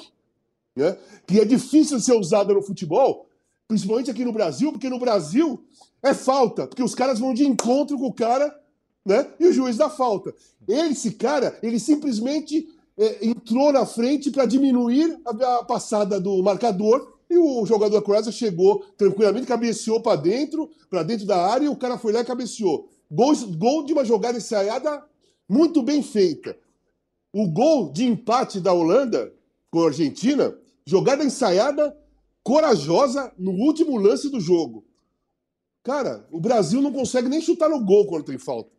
né? 0.76 0.96
Que 1.26 1.40
é 1.42 1.46
difícil 1.46 1.98
de 1.98 2.04
ser 2.04 2.14
usada 2.14 2.54
no 2.54 2.62
futebol, 2.62 3.26
principalmente 3.70 4.10
aqui 4.10 4.26
no 4.26 4.34
Brasil, 4.34 4.72
porque 4.72 4.90
no 4.90 5.00
Brasil 5.00 5.64
é 6.02 6.12
falta, 6.12 6.66
porque 6.66 6.82
os 6.82 6.96
caras 6.96 7.20
vão 7.20 7.36
de 7.36 7.46
encontro 7.46 7.98
com 8.00 8.08
o 8.08 8.14
cara, 8.14 8.54
né? 9.06 9.28
E 9.40 9.48
o 9.48 9.54
juiz 9.54 9.78
dá 9.78 9.88
falta. 9.88 10.34
Esse 10.68 11.12
cara, 11.12 11.58
ele 11.62 11.80
simplesmente 11.80 12.68
é, 12.98 13.28
entrou 13.28 13.72
na 13.72 13.86
frente 13.86 14.32
para 14.32 14.48
diminuir 14.48 15.20
a, 15.24 15.60
a 15.60 15.64
passada 15.64 16.20
do 16.20 16.42
marcador 16.42 17.14
e 17.30 17.38
o 17.38 17.64
jogador 17.64 18.02
Croácia 18.02 18.32
chegou 18.32 18.84
tranquilamente, 18.98 19.46
cabeceou 19.46 20.02
para 20.02 20.20
dentro, 20.20 20.68
para 20.90 21.04
dentro 21.04 21.28
da 21.28 21.38
área 21.46 21.66
e 21.66 21.70
o 21.70 21.76
cara 21.76 21.96
foi 22.00 22.12
lá 22.12 22.22
e 22.22 22.26
cabeceou. 22.26 22.90
Gol, 23.12 23.36
gol 23.56 23.86
de 23.86 23.94
uma 23.94 24.04
jogada 24.04 24.40
ensaiada 24.40 25.04
muito 25.48 25.84
bem 25.84 26.02
feita. 26.02 26.58
O 27.32 27.48
gol 27.48 27.92
de 27.92 28.04
empate 28.04 28.60
da 28.60 28.74
Holanda 28.74 29.32
com 29.70 29.84
a 29.84 29.88
Argentina, 29.88 30.58
jogada 30.88 31.24
ensaiada, 31.24 31.96
corajosa 32.44 33.32
no 33.38 33.52
último 33.52 33.98
lance 33.98 34.30
do 34.30 34.40
jogo. 34.40 34.86
Cara, 35.84 36.28
o 36.32 36.40
Brasil 36.40 36.82
não 36.82 36.92
consegue 36.92 37.30
nem 37.30 37.42
chutar 37.42 37.70
no 37.70 37.84
gol 37.84 38.06
quando 38.06 38.26
tem 38.26 38.38
falta. 38.38 38.70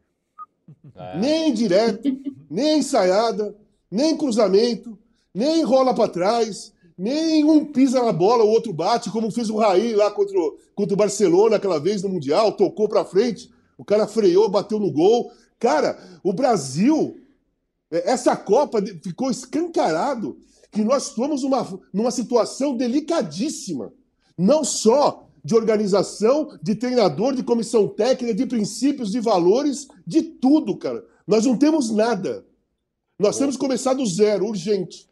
Nem 1.19 1.53
direto, 1.53 2.09
nem 2.49 2.79
ensaiada, 2.79 3.57
nem 3.91 4.17
cruzamento, 4.17 4.99
nem 5.35 5.63
rola 5.63 5.95
para 5.95 6.11
trás, 6.11 6.73
nem 6.97 7.43
um 7.45 7.65
pisa 7.65 8.03
na 8.05 8.13
bola, 8.13 8.45
o 8.45 8.49
outro 8.49 8.73
bate, 8.73 9.11
como 9.11 9.31
fez 9.31 9.49
o 9.49 9.57
Raí 9.57 9.95
lá 9.95 10.11
contra 10.11 10.39
o, 10.39 10.59
contra 10.75 10.95
o 10.95 10.97
Barcelona 10.99 11.57
aquela 11.57 11.81
vez 11.81 12.03
no 12.03 12.09
Mundial, 12.09 12.53
tocou 12.53 12.89
para 12.89 13.05
frente, 13.05 13.51
o 13.79 13.85
cara 13.85 14.07
freou, 14.07 14.51
bateu 14.51 14.79
no 14.79 14.93
gol. 14.93 15.33
Cara, 15.59 15.99
o 16.23 16.33
Brasil, 16.33 17.19
é, 17.91 18.11
essa 18.11 18.37
Copa 18.37 18.83
ficou 19.03 19.31
escancarado 19.31 20.39
que 20.71 20.83
nós 20.83 21.09
estamos 21.09 21.43
numa, 21.43 21.67
numa 21.93 22.11
situação 22.11 22.77
delicadíssima. 22.77 23.93
Não 24.39 24.63
só 24.65 25.27
de 25.45 25.55
organização, 25.55 26.57
de 26.63 26.75
treinador, 26.75 27.35
de 27.35 27.43
comissão 27.43 27.89
técnica, 27.89 28.35
de 28.35 28.47
princípios, 28.47 29.11
de 29.11 29.21
valores, 29.21 29.89
de 30.07 30.23
tudo, 30.23 30.77
cara. 30.77 31.05
Nós 31.27 31.47
não 31.47 31.57
temos 31.57 31.91
nada. 31.91 32.45
Nós 33.19 33.39
temos 33.39 33.57
que 33.57 33.61
começar 33.61 33.95
do 33.95 34.05
zero, 34.07 34.47
urgente. 34.47 35.09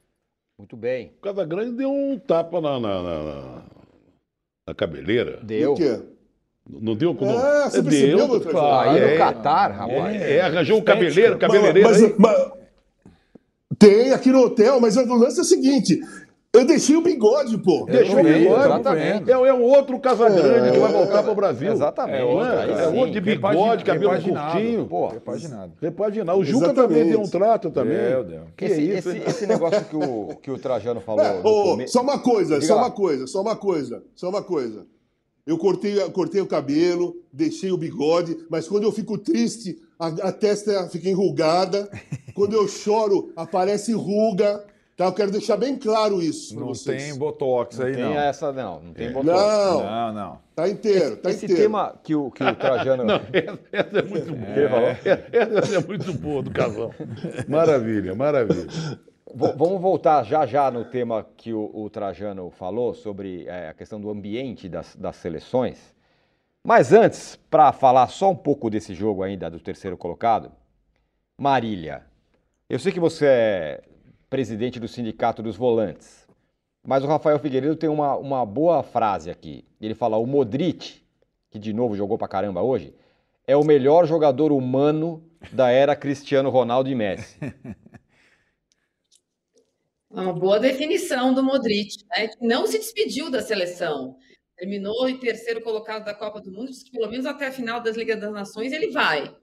Muito 0.59 0.77
bem. 0.77 1.13
O 1.19 1.23
Casagrande 1.23 1.73
deu 1.77 1.91
um 1.93 2.19
tapa 2.19 2.61
na, 2.61 2.79
na, 2.81 3.03
na- 3.03 3.23
na- 3.25 3.63
na 4.69 4.75
cabeleira. 4.75 5.41
Deu. 5.43 5.73
O 5.73 5.77
quê? 5.77 6.01
Não 6.69 6.95
deu? 6.95 7.15
Não, 7.15 7.39
Ah, 7.39 7.71
você 7.71 7.83
percebeu, 7.83 8.17
deu, 8.19 8.29
meu 8.29 8.41
trajano? 8.41 8.61
claro, 8.65 8.91
Aí 8.91 9.01
no 9.01 9.07
é. 9.07 9.17
Catar, 9.17 9.69
rapaz. 9.73 10.21
É, 10.23 10.41
arranjou 10.43 10.79
um 10.79 10.83
cabeleiro, 10.83 11.39
cabeleireiro 11.39 11.89
Mas- 11.89 12.03
aí. 12.03 12.15
mas- 12.19 12.53
tem 13.79 14.13
aqui 14.13 14.31
no 14.31 14.41
hotel, 14.45 14.81
mas 14.81 14.97
o 14.97 15.15
lance 15.15 15.39
é 15.39 15.43
o 15.43 15.45
seguinte: 15.45 16.01
eu 16.53 16.65
deixei 16.65 16.97
o 16.97 17.03
bigode, 17.03 17.59
pô. 17.59 17.85
Deixou 17.87 18.19
o 18.19 18.23
vendo, 18.23 18.39
bigode. 18.39 18.65
exatamente. 18.65 19.31
É, 19.31 19.33
é 19.35 19.53
um 19.55 19.63
outro 19.63 19.99
Casagrande 20.01 20.69
É, 20.69 20.73
que 20.73 20.79
vai 20.79 20.91
é, 20.91 20.93
voltar 20.95 21.19
é. 21.19 21.23
para 21.23 21.33
o 21.33 21.35
Brasil. 21.35 21.71
Exatamente. 21.73 22.19
É, 22.19 22.25
outro, 22.25 22.49
é 22.49 22.91
sim. 22.91 22.97
outro 22.97 23.13
de 23.13 23.21
bigode, 23.21 23.85
cabelo 23.85 24.11
repaginado. 24.13 24.53
curtinho. 24.53 24.87
Pô, 24.87 25.09
Repaginado. 25.09 25.73
Repaginar. 25.81 26.37
O 26.37 26.45
Juca 26.45 26.67
Exatamente. 26.67 26.89
também 26.95 27.11
deu 27.11 27.21
um 27.21 27.29
trato 27.29 27.71
também. 27.71 27.97
Deu, 27.97 28.25
deu. 28.25 28.41
Que 28.57 28.65
esse, 28.65 28.81
isso, 28.81 29.11
esse, 29.11 29.19
esse 29.29 29.47
negócio 29.47 29.85
que 29.85 29.97
o, 29.97 30.29
que 30.43 30.51
o 30.51 30.59
Trajano 30.59 31.01
falou 31.01 31.25
É, 31.25 31.41
começo. 31.43 31.93
só 31.93 32.01
uma 32.03 32.19
coisa, 32.19 32.55
Diga 32.55 32.67
só 32.67 32.75
lá. 32.77 32.83
uma 32.83 32.91
coisa, 32.91 33.27
só 33.27 33.43
uma 33.43 33.57
coisa, 33.57 34.03
só 34.15 34.29
uma 34.31 34.43
coisa. 34.43 34.87
Eu 35.47 35.57
cortei, 35.59 35.97
cortei 36.11 36.41
o 36.41 36.47
cabelo, 36.47 37.15
deixei 37.33 37.71
o 37.73 37.77
bigode, 37.79 38.37
mas 38.51 38.67
quando 38.69 38.83
eu 38.85 38.93
fico 38.93 39.17
triste, 39.17 39.79
a, 39.99 40.07
a 40.29 40.33
testa 40.33 40.89
fica 40.89 41.09
enrugada. 41.09 41.89
Quando 42.35 42.55
eu 42.55 42.67
choro, 42.69 43.33
aparece 43.37 43.93
ruga. 43.93 44.65
Tá? 44.97 45.05
Eu 45.07 45.13
quero 45.13 45.31
deixar 45.31 45.57
bem 45.57 45.77
claro 45.77 46.21
isso 46.21 46.55
para 46.55 46.61
Não 46.65 46.75
vocês. 46.75 47.05
tem 47.05 47.17
botox 47.17 47.79
aí, 47.81 47.95
tem 47.95 48.03
não. 48.03 48.19
essa 48.19 48.53
não, 48.53 48.81
não 48.81 48.93
tem 48.93 49.07
É. 49.07 49.11
botox. 49.13 49.39
Não, 49.41 49.83
Não, 49.85 50.13
não. 50.13 50.39
tá 50.57 50.69
inteiro, 50.69 51.17
tá 51.19 51.31
Esse 51.31 51.45
inteiro. 51.45 51.63
tema 51.63 51.95
que 52.03 52.17
o, 52.17 52.31
que 52.33 52.43
o 52.43 52.55
Trajano... 52.57 53.05
Essa, 53.33 53.61
essa 53.73 53.99
é 53.99 54.03
muito 54.03 54.33
boa. 54.35 54.69
Falou? 54.69 54.89
Essa 55.63 55.77
é 55.77 55.87
muito 55.87 56.13
boa 56.15 56.43
do 56.43 56.51
casal. 56.51 56.93
Maravilha, 57.47 58.15
maravilha. 58.15 58.67
V- 59.33 59.53
Vamos 59.57 59.81
voltar 59.81 60.25
já 60.25 60.45
já 60.47 60.69
no 60.71 60.85
tema 60.85 61.25
que 61.37 61.53
o, 61.53 61.71
o 61.73 61.89
Trajano 61.91 62.51
falou 62.51 62.93
sobre 62.95 63.45
eh, 63.47 63.69
a 63.69 63.75
questão 63.75 64.01
do 64.01 64.11
ambiente 64.11 64.69
das, 64.69 64.97
das 64.97 65.15
seleções. 65.17 65.79
Mas 66.65 66.93
antes, 66.93 67.37
para 67.51 67.73
falar 67.73 68.09
só 68.09 68.31
um 68.31 68.37
pouco 68.37 68.69
desse 68.69 68.95
jogo 68.95 69.23
ainda 69.23 69.51
do 69.51 69.61
terceiro 69.61 69.97
colocado, 69.97 70.53
Marília, 71.37 72.05
eu 72.69 72.79
sei 72.79 72.93
que 72.93 73.01
você 73.01 73.27
é 73.27 73.83
presidente 74.29 74.79
do 74.79 74.89
Sindicato 74.89 75.43
dos 75.43 75.57
Volantes, 75.57 76.27
mas 76.87 77.03
o 77.05 77.07
Rafael 77.07 77.39
Figueiredo 77.39 77.77
tem 77.77 77.89
uma, 77.89 78.17
uma 78.17 78.45
boa 78.45 78.83
frase 78.83 79.31
aqui. 79.31 79.65
Ele 79.81 79.95
fala: 79.95 80.17
o 80.17 80.27
Modric, 80.27 81.03
que 81.51 81.59
de 81.59 81.73
novo 81.73 81.97
jogou 81.97 82.19
pra 82.19 82.29
caramba 82.29 82.63
hoje, 82.63 82.95
é 83.47 83.57
o 83.57 83.65
melhor 83.65 84.07
jogador 84.07 84.53
humano 84.53 85.23
da 85.53 85.71
era 85.71 85.97
Cristiano 85.97 86.51
Ronaldo 86.51 86.91
e 86.91 86.95
Messi. 86.95 87.39
Uma 90.11 90.33
boa 90.33 90.59
definição 90.59 91.35
do 91.35 91.43
Modric, 91.43 92.03
né? 92.09 92.29
Que 92.29 92.47
não 92.47 92.67
se 92.67 92.79
despediu 92.79 93.31
da 93.31 93.43
seleção. 93.43 94.17
Terminou 94.59 95.09
em 95.09 95.19
terceiro 95.19 95.63
colocado 95.63 96.05
da 96.05 96.15
Copa 96.15 96.41
do 96.41 96.51
Mundo, 96.51 96.71
disse 96.71 96.85
que 96.85 96.91
pelo 96.93 97.09
menos 97.11 97.27
até 97.27 97.47
a 97.47 97.53
final 97.53 97.81
das 97.81 97.97
Ligas 97.97 98.21
das 98.21 98.33
Nações 98.33 98.73
ele 98.73 98.91
vai. 98.91 99.35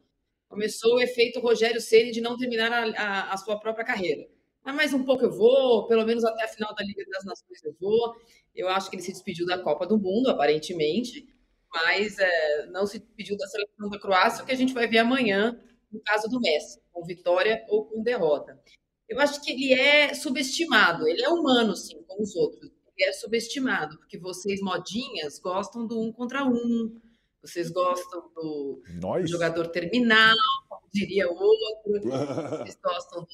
Começou 0.49 0.95
o 0.95 1.01
efeito 1.01 1.39
Rogério 1.39 1.81
Ceni 1.81 2.11
de 2.11 2.21
não 2.21 2.37
terminar 2.37 2.71
a, 2.71 2.83
a- 3.01 3.33
a 3.33 3.37
sua 3.37 3.59
própria 3.59 3.85
carreira. 3.85 4.27
Mas 4.63 4.75
mais 4.75 4.93
um 4.93 5.03
pouco 5.03 5.23
eu 5.25 5.31
vou, 5.31 5.87
pelo 5.87 6.05
menos 6.05 6.23
até 6.25 6.43
a 6.45 6.47
final 6.47 6.73
da 6.75 6.83
Liga 6.83 7.03
das 7.11 7.23
Nações 7.25 7.63
eu 7.63 7.75
vou. 7.79 8.15
Eu 8.55 8.69
acho 8.69 8.89
que 8.89 8.95
ele 8.95 9.03
se 9.03 9.11
despediu 9.11 9.45
da 9.45 9.59
Copa 9.59 9.85
do 9.87 9.97
Mundo, 9.97 10.29
aparentemente, 10.29 11.27
mas 11.73 12.17
é, 12.19 12.65
não 12.67 12.85
se 12.87 12.99
despediu 12.99 13.37
da 13.37 13.47
seleção 13.47 13.89
da 13.89 13.99
Croácia, 13.99 14.43
o 14.43 14.45
que 14.45 14.51
a 14.53 14.57
gente 14.57 14.73
vai 14.73 14.87
ver 14.87 14.99
amanhã 14.99 15.59
no 15.91 15.99
caso 16.01 16.27
do 16.29 16.39
Messi, 16.41 16.79
com 16.91 17.03
vitória 17.05 17.63
ou 17.69 17.85
com 17.85 18.01
derrota. 18.03 18.59
Eu 19.07 19.19
acho 19.19 19.41
que 19.41 19.51
ele 19.51 19.73
é 19.73 20.13
subestimado. 20.13 21.07
Ele 21.07 21.23
é 21.23 21.29
humano, 21.29 21.75
sim, 21.75 22.01
como 22.07 22.23
os 22.23 22.35
outros. 22.35 22.71
É 22.99 23.11
subestimado, 23.11 23.97
porque 23.97 24.17
vocês, 24.17 24.61
modinhas, 24.61 25.37
gostam 25.39 25.85
do 25.85 25.99
um 25.99 26.11
contra 26.11 26.45
um. 26.45 26.99
Vocês 27.41 27.69
gostam 27.69 28.31
do 28.33 28.81
Nós? 29.01 29.29
jogador 29.29 29.67
terminal, 29.67 30.35
como 30.69 30.87
diria 30.91 31.29
o 31.29 31.35
outro. 31.35 32.01
Vocês 32.65 32.79
gostam 32.81 33.23
do 33.23 33.27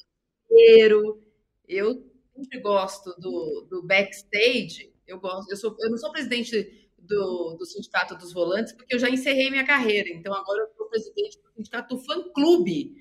inteiro. 0.52 1.22
Eu 1.66 2.04
sempre 2.34 2.60
gosto 2.60 3.14
do, 3.18 3.66
do 3.70 3.82
backstage. 3.82 4.92
Eu 5.06 5.18
gosto. 5.18 5.50
Eu, 5.50 5.56
sou, 5.56 5.74
eu 5.80 5.90
não 5.90 5.96
sou 5.96 6.12
presidente 6.12 6.90
do, 6.98 7.56
do 7.58 7.64
Sindicato 7.64 8.16
dos 8.16 8.32
Volantes, 8.32 8.72
porque 8.72 8.94
eu 8.94 8.98
já 8.98 9.08
encerrei 9.08 9.50
minha 9.50 9.66
carreira. 9.66 10.08
Então, 10.10 10.34
agora 10.34 10.62
eu 10.62 10.76
sou 10.76 10.86
presidente 10.86 11.38
do 11.40 11.52
Sindicato 11.56 11.96
do 11.96 12.02
Fã-Clube 12.02 12.94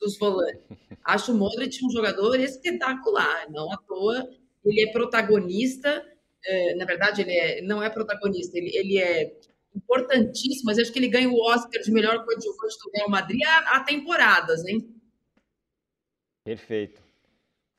dos 0.00 0.18
Volantes. 0.18 0.62
Acho 1.04 1.32
o 1.32 1.36
Modric 1.36 1.84
um 1.84 1.90
jogador 1.90 2.38
espetacular, 2.38 3.50
não 3.50 3.72
à 3.72 3.76
toa. 3.78 4.28
Ele 4.68 4.82
é 4.88 4.92
protagonista, 4.92 6.04
é, 6.44 6.74
na 6.76 6.84
verdade, 6.84 7.22
ele 7.22 7.32
é, 7.32 7.62
não 7.62 7.82
é 7.82 7.88
protagonista, 7.90 8.56
ele, 8.56 8.70
ele 8.76 8.98
é 8.98 9.32
importantíssimo, 9.74 10.64
mas 10.66 10.78
acho 10.78 10.92
que 10.92 10.98
ele 10.98 11.08
ganha 11.08 11.28
o 11.28 11.40
Oscar 11.40 11.80
de 11.82 11.90
melhor 11.90 12.24
coadjuvante 12.24 12.76
do 12.84 12.90
Real 12.94 13.08
Madrid 13.10 13.40
há, 13.46 13.76
há 13.76 13.80
temporadas, 13.84 14.64
hein? 14.66 14.88
Perfeito. 16.44 17.00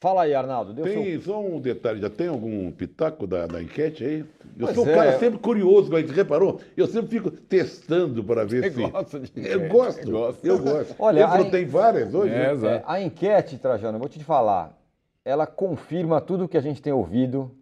Fala 0.02 0.24
aí, 0.24 0.34
Arnaldo. 0.34 0.74
Deu 0.74 0.86
seu... 0.86 0.94
Tem 1.04 1.20
só 1.22 1.42
um 1.42 1.60
detalhe, 1.60 2.00
já 2.00 2.10
tem 2.10 2.28
algum 2.30 2.72
pitaco 2.72 3.28
da, 3.28 3.46
da 3.48 3.62
enquete 3.62 4.06
aí? 4.06 4.20
Eu 4.58 4.68
Pois 4.68 4.76
sou 4.76 4.86
um 4.86 4.90
é. 4.90 4.96
cara 4.96 5.20
sempre 5.20 5.40
curioso, 5.40 5.94
a 5.94 6.00
gente 6.00 6.14
reparou? 6.14 6.62
Eu 6.78 6.88
sempre 6.88 7.10
fico 7.10 7.30
testando 7.30 8.24
para 8.24 8.46
ver 8.46 8.64
Você 8.64 8.72
se. 8.72 8.90
gosta 8.90 9.20
de 9.20 9.32
Eu 9.46 9.68
gosto, 9.68 10.10
gosta. 10.10 10.48
eu 10.48 10.58
gosto. 10.60 10.96
Olha, 10.98 11.28
falou, 11.28 11.46
aí- 11.46 11.52
tem 11.52 11.66
várias 11.66 12.14
hoje? 12.14 12.34
É, 12.34 12.56
né? 12.56 12.76
É, 12.78 12.84
a 12.86 13.02
enquete, 13.02 13.58
Trajano, 13.58 13.98
eu 13.98 14.00
vou 14.00 14.08
te 14.08 14.24
falar, 14.24 14.79
ela 15.26 15.46
confirma 15.48 16.20
tudo 16.22 16.46
o 16.46 16.48
que 16.48 16.58
a 16.58 16.62
gente 16.62 16.82
tem 16.82 16.94
ouvido 16.94 17.56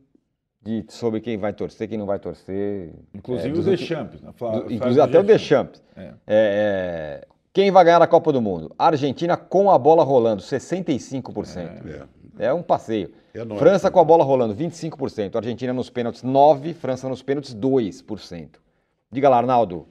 de, 0.62 0.86
sobre 0.90 1.20
quem 1.22 1.38
vai 1.38 1.54
torcer, 1.54 1.88
quem 1.88 1.98
não 1.98 2.06
vai 2.06 2.20
torcer. 2.20 2.94
Inclusive 3.14 3.50
É, 3.72 3.74
o 3.74 3.78
Champions. 3.78 4.22
né? 4.22 4.32
Fala- 4.36 4.66
inclusive 4.72 5.02
até 5.02 5.20
o 5.20 5.24
Deschamps. 5.24 5.82
É. 5.96 6.02
É, 6.06 6.14
é, 6.28 7.28
quem 7.54 7.72
vai 7.72 7.84
ganhar 7.86 8.02
a 8.02 8.08
Copa 8.08 8.32
do 8.32 8.42
Mundo? 8.42 8.74
Argentina 8.78 9.36
com 9.38 9.72
a 9.72 9.78
bola 9.78 10.04
rolando, 10.04 10.42
65%. 10.42 12.06
É, 12.40 12.48
É, 12.48 12.54
um 12.54 12.62
passeio. 12.62 13.12
é. 13.34 13.46
França 13.58 13.90
com 13.90 14.00
a 14.00 14.04
bola 14.04 14.24
rolando, 14.24 14.54
25%. 14.54 15.36
Argentina 15.38 15.74
nos 15.74 15.90
pênaltis, 15.90 16.22
9%. 16.24 16.74
França 16.76 17.10
nos 17.10 17.24
pênaltis, 17.24 17.54
2%. 17.56 18.60
Diga 19.12 19.30
lá, 19.30 19.38
Arnaldo. 19.38 19.88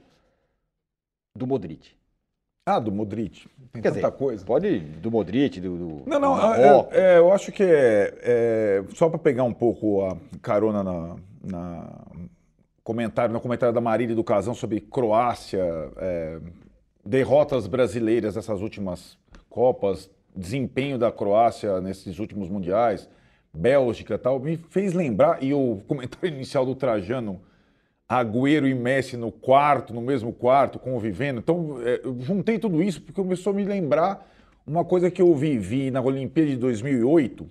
Do 1.35 1.45
Modric. 1.45 1.96
Ah, 2.69 2.79
do 2.79 2.91
Modric. 2.91 3.47
Tem 3.71 3.81
Quer 3.81 3.93
tanta 3.93 4.07
dizer, 4.07 4.17
coisa. 4.17 4.45
pode 4.45 4.79
do 4.79 5.09
Modric, 5.09 5.61
do, 5.61 5.77
do 5.77 5.87
Não, 6.05 6.19
não, 6.19 6.35
do 6.35 6.41
Marrocos. 6.41 6.97
é- 6.97 7.17
eu 7.17 7.31
acho 7.31 7.49
que 7.49 7.63
é, 7.63 8.13
é- 8.21 8.83
só 8.93 9.07
para 9.07 9.17
pegar 9.17 9.45
um 9.45 9.53
pouco 9.53 10.03
a 10.05 10.17
carona 10.41 10.83
na, 10.83 11.15
na 11.49 11.89
comentário, 12.83 13.33
no 13.33 13.39
comentário 13.39 13.73
da 13.73 13.79
Marília 13.79 14.11
e 14.11 14.15
do 14.17 14.23
Casão 14.23 14.53
sobre 14.53 14.81
Croácia, 14.81 15.63
é, 15.95 16.39
derrotas 17.05 17.67
brasileiras 17.67 18.35
nessas 18.35 18.61
últimas 18.61 19.17
Copas, 19.49 20.09
desempenho 20.35 20.97
da 20.99 21.09
Croácia 21.09 21.79
nesses 21.79 22.19
últimos 22.19 22.49
mundiais, 22.49 23.09
Bélgica 23.53 24.15
e 24.15 24.17
tal, 24.17 24.39
me 24.41 24.57
fez 24.57 24.93
lembrar, 24.93 25.41
e 25.41 25.53
o 25.53 25.81
comentário 25.87 26.27
inicial 26.35 26.65
do 26.65 26.75
Trajano, 26.75 27.39
Agüero 28.07 28.67
e 28.67 28.73
Messi 28.73 29.17
no 29.17 29.31
quarto, 29.31 29.93
no 29.93 30.01
mesmo 30.01 30.31
quarto, 30.31 30.79
convivendo. 30.79 31.39
Então, 31.39 31.77
é, 31.83 32.01
eu 32.03 32.17
juntei 32.21 32.57
tudo 32.57 32.81
isso 32.81 33.01
porque 33.01 33.21
começou 33.21 33.51
a 33.51 33.55
me 33.55 33.65
lembrar 33.65 34.25
uma 34.65 34.85
coisa 34.85 35.11
que 35.11 35.21
eu 35.21 35.33
vivi 35.35 35.91
na 35.91 36.01
Olimpíada 36.01 36.49
de 36.49 36.57
2008 36.57 37.49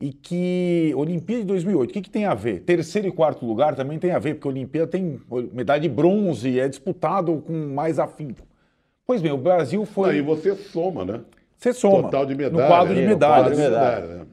e 0.00 0.12
que. 0.12 0.92
Olimpíada 0.96 1.42
de 1.42 1.48
2008, 1.48 1.90
o 1.90 1.92
que, 1.92 2.02
que 2.02 2.10
tem 2.10 2.26
a 2.26 2.34
ver? 2.34 2.60
Terceiro 2.60 3.08
e 3.08 3.12
quarto 3.12 3.44
lugar 3.44 3.74
também 3.74 3.98
tem 3.98 4.12
a 4.12 4.18
ver, 4.18 4.34
porque 4.34 4.46
a 4.46 4.50
Olimpíada 4.50 4.86
tem 4.86 5.20
medalha 5.52 5.80
de 5.80 5.88
bronze, 5.88 6.60
é 6.60 6.68
disputado 6.68 7.36
com 7.44 7.52
mais 7.74 7.98
afinco. 7.98 8.46
Pois 9.04 9.20
bem, 9.22 9.32
o 9.32 9.38
Brasil 9.38 9.84
foi. 9.84 10.10
Aí 10.10 10.20
você 10.20 10.54
soma, 10.54 11.04
né? 11.04 11.20
Você 11.56 11.72
soma. 11.72 12.02
Total 12.02 12.26
de 12.26 12.34
medalha. 12.34 12.62
No 12.62 12.68
quadro 12.68 12.94
de 12.94 13.00
É, 13.00 13.06
medalhas. 13.06 13.44
quadro 13.44 13.56
de 13.56 13.62
medalha. 13.62 14.26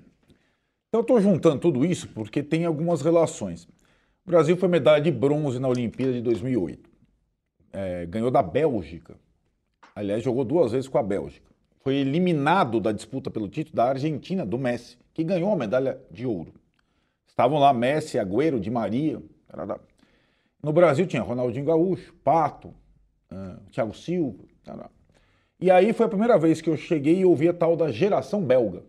Então 0.89 0.99
eu 0.99 1.01
estou 1.01 1.19
juntando 1.21 1.57
tudo 1.59 1.83
isso 1.85 2.07
porque 2.09 2.43
tem 2.43 2.65
algumas 2.65 3.01
relações. 3.01 3.67
O 4.25 4.29
Brasil 4.29 4.55
foi 4.55 4.69
medalha 4.69 5.03
de 5.03 5.11
bronze 5.11 5.59
na 5.59 5.67
Olimpíada 5.67 6.13
de 6.13 6.21
2008. 6.21 6.89
É, 7.73 8.05
ganhou 8.05 8.31
da 8.31 8.41
Bélgica. 8.41 9.15
Aliás, 9.93 10.23
jogou 10.23 10.45
duas 10.45 10.71
vezes 10.71 10.87
com 10.87 10.97
a 10.97 11.03
Bélgica. 11.03 11.51
Foi 11.81 11.95
eliminado 11.95 12.79
da 12.79 12.93
disputa 12.93 13.29
pelo 13.29 13.49
título 13.49 13.75
da 13.75 13.89
Argentina, 13.89 14.45
do 14.45 14.57
Messi, 14.57 14.97
que 15.13 15.23
ganhou 15.23 15.51
a 15.51 15.55
medalha 15.57 15.99
de 16.09 16.25
ouro. 16.25 16.53
Estavam 17.27 17.59
lá 17.59 17.73
Messi, 17.73 18.17
Agüero, 18.17 18.59
Di 18.59 18.71
Maria. 18.71 19.21
tarará. 19.47 19.79
No 20.61 20.71
Brasil 20.71 21.05
tinha 21.05 21.21
Ronaldinho 21.21 21.65
Gaúcho, 21.65 22.13
Pato, 22.23 22.73
ah, 23.29 23.57
Thiago 23.71 23.93
Silva. 23.93 24.45
tarará. 24.63 24.89
E 25.59 25.69
aí 25.69 25.91
foi 25.91 26.05
a 26.05 26.09
primeira 26.09 26.37
vez 26.37 26.61
que 26.61 26.69
eu 26.69 26.77
cheguei 26.77 27.19
e 27.19 27.25
ouvi 27.25 27.49
a 27.49 27.53
tal 27.53 27.75
da 27.75 27.91
geração 27.91 28.41
belga. 28.41 28.83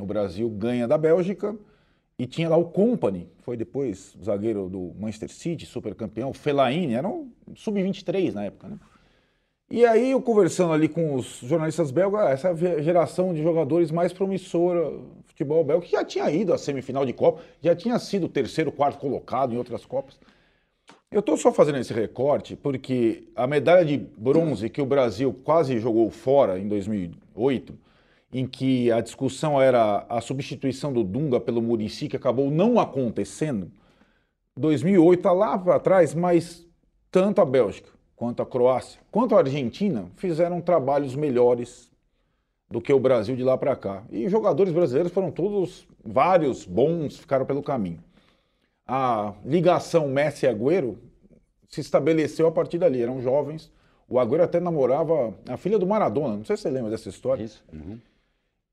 O 0.00 0.06
Brasil 0.06 0.48
ganha 0.48 0.86
da 0.86 0.96
Bélgica 0.96 1.56
e 2.20 2.26
tinha 2.26 2.50
lá 2.50 2.56
o 2.58 2.66
Company, 2.66 3.26
foi 3.38 3.56
depois 3.56 4.14
o 4.20 4.22
zagueiro 4.22 4.68
do 4.68 4.92
Manchester 5.00 5.30
City, 5.30 5.64
super 5.64 5.94
campeão, 5.94 6.34
Fellaini, 6.34 6.92
era 6.92 7.08
um 7.08 7.30
sub-23 7.54 8.34
na 8.34 8.44
época, 8.44 8.68
né? 8.68 8.78
E 9.70 9.86
aí 9.86 10.10
eu 10.10 10.20
conversando 10.20 10.74
ali 10.74 10.86
com 10.86 11.14
os 11.14 11.38
jornalistas 11.42 11.90
belgas, 11.90 12.28
essa 12.28 12.54
geração 12.82 13.32
de 13.32 13.42
jogadores 13.42 13.90
mais 13.90 14.12
promissora, 14.12 14.92
futebol 15.24 15.64
belga, 15.64 15.86
que 15.86 15.92
já 15.92 16.04
tinha 16.04 16.30
ido 16.30 16.52
à 16.52 16.58
semifinal 16.58 17.06
de 17.06 17.14
Copa, 17.14 17.40
já 17.62 17.74
tinha 17.74 17.98
sido 17.98 18.28
terceiro, 18.28 18.70
quarto 18.70 18.98
colocado 18.98 19.54
em 19.54 19.56
outras 19.56 19.86
Copas. 19.86 20.20
Eu 21.10 21.20
estou 21.20 21.38
só 21.38 21.50
fazendo 21.50 21.78
esse 21.78 21.94
recorte 21.94 22.54
porque 22.54 23.28
a 23.34 23.46
medalha 23.46 23.82
de 23.82 23.96
bronze 23.96 24.68
que 24.68 24.82
o 24.82 24.86
Brasil 24.86 25.32
quase 25.42 25.78
jogou 25.78 26.10
fora 26.10 26.58
em 26.58 26.68
2008, 26.68 27.72
em 28.32 28.46
que 28.46 28.90
a 28.92 29.00
discussão 29.00 29.60
era 29.60 30.06
a 30.08 30.20
substituição 30.20 30.92
do 30.92 31.02
Dunga 31.02 31.40
pelo 31.40 31.60
Murici, 31.60 32.08
que 32.08 32.16
acabou 32.16 32.50
não 32.50 32.78
acontecendo, 32.78 33.70
2008 34.56 35.18
está 35.18 35.32
lá 35.32 35.58
para 35.58 35.80
trás, 35.80 36.14
mas 36.14 36.66
tanto 37.10 37.40
a 37.40 37.44
Bélgica 37.44 37.88
quanto 38.14 38.42
a 38.42 38.46
Croácia, 38.46 39.00
quanto 39.10 39.34
a 39.34 39.38
Argentina 39.38 40.06
fizeram 40.16 40.60
trabalhos 40.60 41.14
melhores 41.14 41.90
do 42.70 42.80
que 42.80 42.92
o 42.92 43.00
Brasil 43.00 43.34
de 43.34 43.42
lá 43.42 43.56
para 43.58 43.74
cá. 43.74 44.04
E 44.10 44.28
jogadores 44.28 44.72
brasileiros 44.72 45.12
foram 45.12 45.30
todos, 45.30 45.88
vários 46.04 46.64
bons, 46.64 47.18
ficaram 47.18 47.44
pelo 47.44 47.62
caminho. 47.62 47.98
A 48.86 49.34
ligação 49.44 50.08
Messi 50.08 50.46
e 50.46 50.48
Agüero 50.48 50.98
se 51.68 51.80
estabeleceu 51.80 52.46
a 52.46 52.52
partir 52.52 52.78
dali. 52.78 53.00
Eram 53.00 53.20
jovens. 53.20 53.72
O 54.08 54.18
Agüero 54.18 54.42
até 54.42 54.60
namorava 54.60 55.34
a 55.48 55.56
filha 55.56 55.78
do 55.78 55.86
Maradona. 55.86 56.36
Não 56.36 56.44
sei 56.44 56.56
se 56.56 56.62
você 56.62 56.70
lembra 56.70 56.90
dessa 56.90 57.08
história. 57.08 57.42
Isso. 57.42 57.64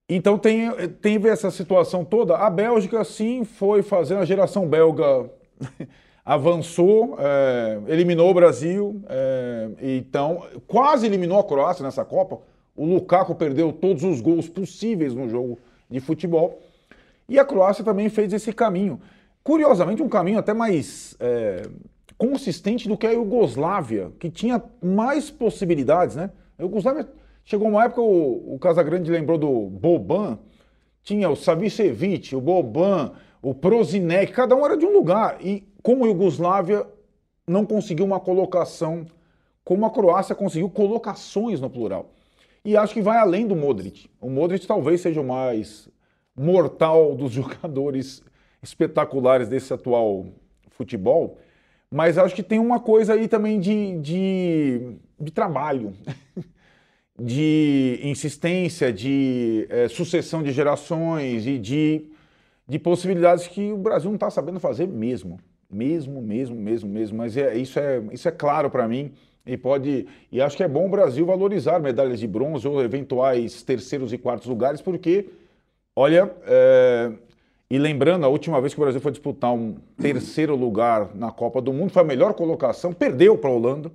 Então 0.10 0.38
tem, 0.38 0.70
tem 1.02 1.20
essa 1.28 1.52
situação 1.52 2.06
toda. 2.06 2.38
A 2.38 2.50
Bélgica, 2.50 3.04
sim, 3.04 3.44
foi 3.44 3.82
fazendo 3.84 4.22
a 4.22 4.26
geração 4.26 4.68
belga 4.68 5.30
avançou, 6.24 7.18
é, 7.20 7.80
eliminou 7.88 8.30
o 8.30 8.34
Brasil, 8.34 9.02
é, 9.08 9.70
então 9.82 10.46
quase 10.68 11.06
eliminou 11.06 11.40
a 11.40 11.44
Croácia 11.44 11.84
nessa 11.84 12.06
Copa. 12.06 12.40
O 12.76 12.86
Lukaku 12.86 13.34
perdeu 13.36 13.74
todos 13.74 14.04
os 14.04 14.22
gols 14.22 14.48
possíveis 14.48 15.14
no 15.14 15.30
jogo 15.30 15.58
de 15.90 16.00
futebol. 16.00 16.62
E 17.28 17.38
a 17.40 17.44
Croácia 17.46 17.84
também 17.84 18.08
fez 18.08 18.32
esse 18.32 18.54
caminho. 18.54 19.02
Curiosamente, 19.44 20.04
um 20.04 20.10
caminho 20.10 20.40
até 20.40 20.54
mais 20.54 21.16
é, 21.20 21.64
consistente 22.18 22.88
do 22.88 22.98
que 22.98 23.08
a 23.08 23.12
Iugoslávia, 23.12 24.12
que 24.20 24.30
tinha 24.30 24.62
mais 24.82 25.30
possibilidades, 25.30 26.16
né? 26.16 26.30
A 26.58 26.64
Iugoslávia 26.64 27.08
chegou 27.48 27.70
uma 27.70 27.86
época, 27.86 28.02
o, 28.02 28.56
o 28.56 28.60
Casagrande 28.60 29.10
lembrou 29.10 29.38
do 29.38 29.70
Boban, 29.70 30.38
tinha 31.02 31.30
o 31.30 31.36
Savicevic, 31.36 32.36
o 32.36 32.42
Boban, 32.42 33.14
o 33.42 33.56
Prozinec, 33.56 34.34
cada 34.34 34.54
um 34.54 34.66
era 34.66 34.76
de 34.76 34.86
um 34.86 34.92
lugar. 34.92 35.38
E 35.40 35.66
como 35.82 36.04
a 36.04 36.08
Iugoslávia 36.10 36.86
não 37.48 37.66
conseguiu 37.66 38.06
uma 38.06 38.20
colocação, 38.20 39.06
como 39.64 39.86
a 39.86 39.90
Croácia 39.90 40.36
conseguiu 40.36 40.70
colocações 40.70 41.62
no 41.62 41.70
plural. 41.70 42.12
E 42.66 42.76
acho 42.76 42.94
que 42.94 43.02
vai 43.02 43.18
além 43.18 43.48
do 43.48 43.56
Modric. 43.56 44.10
O 44.20 44.30
Modric 44.30 44.68
talvez 44.68 45.00
seja 45.00 45.22
o 45.22 45.26
mais 45.26 45.88
mortal 46.36 47.16
dos 47.16 47.32
jogadores 47.34 48.22
espetaculares 48.62 49.48
desse 49.48 49.74
atual 49.74 50.26
futebol, 50.72 51.38
mas 51.90 52.18
acho 52.18 52.36
que 52.36 52.44
tem 52.44 52.60
uma 52.60 52.82
coisa 52.82 53.14
aí 53.14 53.30
também 53.30 53.58
de, 53.58 53.98
de, 54.00 54.98
de 55.18 55.32
trabalho, 55.32 55.94
de 57.20 58.00
insistência, 58.04 58.94
de 58.94 59.66
é, 59.70 59.88
sucessão 59.88 60.44
de 60.44 60.52
gerações 60.52 61.48
e 61.48 61.58
de, 61.58 62.06
de 62.68 62.78
possibilidades 62.78 63.48
que 63.48 63.72
o 63.72 63.78
Brasil 63.78 64.10
não 64.10 64.16
está 64.16 64.30
sabendo 64.30 64.60
fazer 64.60 64.88
mesmo. 64.88 65.40
Mesmo, 65.70 66.22
mesmo, 66.22 66.56
mesmo, 66.56 66.90
mesmo. 66.90 67.18
Mas 67.18 67.36
é, 67.36 67.58
isso, 67.58 67.80
é, 67.80 68.02
isso 68.12 68.28
é 68.28 68.32
claro 68.32 68.70
para 68.70 68.88
mim. 68.88 69.12
E 69.46 69.58
pode. 69.58 70.06
E 70.32 70.42
acho 70.42 70.56
que 70.58 70.64
é 70.64 70.68
bom 70.68 70.86
o 70.86 70.90
Brasil 70.90 71.26
valorizar 71.26 71.80
medalhas 71.80 72.20
de 72.20 72.28
bronze 72.28 72.68
ou 72.68 72.82
eventuais 72.84 73.64
terceiros 73.64 74.12
e 74.12 74.18
quartos 74.18 74.48
lugares, 74.48 74.82
porque, 74.82 75.30
olha, 75.96 76.30
é, 76.46 77.12
e 77.70 77.78
lembrando, 77.78 78.26
a 78.26 78.30
última 78.30 78.62
vez 78.62 78.74
que 78.74 78.80
o 78.80 78.84
Brasil 78.84 79.02
foi 79.02 79.12
disputar 79.12 79.54
um 79.54 79.76
terceiro 80.00 80.56
lugar 80.56 81.14
na 81.16 81.32
Copa 81.32 81.62
do 81.62 81.74
Mundo, 81.74 81.92
foi 81.92 82.02
a 82.02 82.06
melhor 82.06 82.34
colocação, 82.34 82.94
perdeu 82.94 83.38
para 83.38 83.50
a 83.50 83.54
Holanda. 83.54 83.92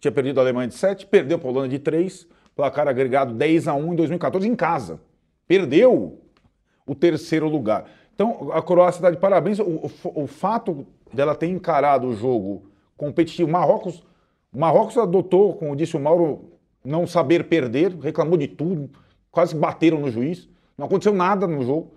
Tinha 0.00 0.12
perdido 0.12 0.38
a 0.38 0.42
Alemanha 0.42 0.68
de 0.68 0.74
7, 0.74 1.06
perdeu 1.06 1.38
para 1.38 1.48
a 1.48 1.52
Holanda 1.52 1.68
de 1.68 1.78
3, 1.78 2.26
placar 2.60 2.86
agregado 2.86 3.32
10 3.32 3.68
a 3.68 3.74
1 3.74 3.92
em 3.94 3.96
2014 3.96 4.46
em 4.46 4.54
casa. 4.54 5.00
Perdeu 5.48 6.20
o 6.86 6.94
terceiro 6.94 7.48
lugar. 7.48 7.86
Então, 8.14 8.50
a 8.52 8.60
Croácia 8.60 8.98
está 8.98 9.10
de 9.10 9.16
parabéns. 9.16 9.58
O, 9.58 9.64
o, 9.64 10.22
o 10.24 10.26
fato 10.26 10.86
dela 11.10 11.34
ter 11.34 11.46
encarado 11.46 12.06
o 12.06 12.14
jogo 12.14 12.70
competitivo, 12.98 13.50
Marrocos 13.50 14.04
Marrocos 14.52 14.98
adotou, 14.98 15.54
como 15.54 15.74
disse 15.76 15.96
o 15.96 16.00
Mauro, 16.00 16.50
não 16.84 17.06
saber 17.06 17.44
perder, 17.44 17.96
reclamou 17.98 18.36
de 18.36 18.48
tudo, 18.48 18.90
quase 19.30 19.54
bateram 19.54 20.00
no 20.00 20.10
juiz, 20.10 20.48
não 20.76 20.86
aconteceu 20.86 21.14
nada 21.14 21.46
no 21.46 21.64
jogo. 21.64 21.94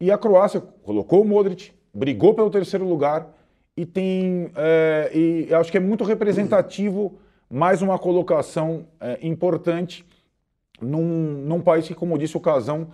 E 0.00 0.10
a 0.10 0.16
Croácia 0.16 0.62
colocou 0.82 1.22
o 1.22 1.24
Modric, 1.24 1.72
brigou 1.92 2.32
pelo 2.32 2.48
terceiro 2.48 2.88
lugar 2.88 3.28
e 3.76 3.84
tem. 3.84 4.50
É, 4.54 5.10
e 5.12 5.54
acho 5.54 5.70
que 5.70 5.76
é 5.76 5.80
muito 5.80 6.04
representativo 6.04 7.18
mais 7.50 7.82
uma 7.82 7.98
colocação 7.98 8.86
é, 9.00 9.18
importante 9.26 10.04
num, 10.80 11.44
num 11.44 11.60
país 11.60 11.86
que, 11.86 11.94
como 11.94 12.18
disse 12.18 12.36
o 12.36 12.40
Casão, 12.40 12.92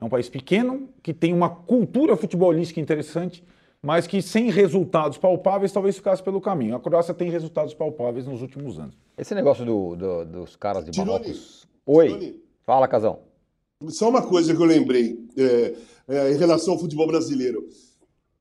é 0.00 0.04
um 0.04 0.08
país 0.08 0.28
pequeno, 0.28 0.88
que 1.02 1.14
tem 1.14 1.32
uma 1.32 1.48
cultura 1.48 2.16
futebolística 2.16 2.80
interessante 2.80 3.44
mas 3.82 4.04
que 4.04 4.20
sem 4.20 4.50
resultados 4.50 5.18
palpáveis 5.18 5.70
talvez 5.70 5.96
ficasse 5.96 6.22
pelo 6.22 6.40
caminho. 6.40 6.74
A 6.74 6.80
Croácia 6.80 7.14
tem 7.14 7.30
resultados 7.30 7.74
palpáveis 7.74 8.26
nos 8.26 8.42
últimos 8.42 8.78
anos. 8.78 8.96
Esse 9.16 9.34
negócio 9.34 9.64
do, 9.64 9.94
do, 9.94 10.24
dos 10.24 10.56
caras 10.56 10.84
de 10.84 10.90
Tirone, 10.90 11.10
Marrocos. 11.12 11.66
Oi, 11.86 12.08
Tirone. 12.08 12.40
fala, 12.64 12.88
Casão. 12.88 13.20
Só 13.88 14.08
uma 14.08 14.22
coisa 14.22 14.54
que 14.54 14.60
eu 14.60 14.66
lembrei 14.66 15.18
é, 15.36 15.74
é, 16.08 16.32
em 16.32 16.36
relação 16.36 16.74
ao 16.74 16.80
futebol 16.80 17.06
brasileiro. 17.06 17.64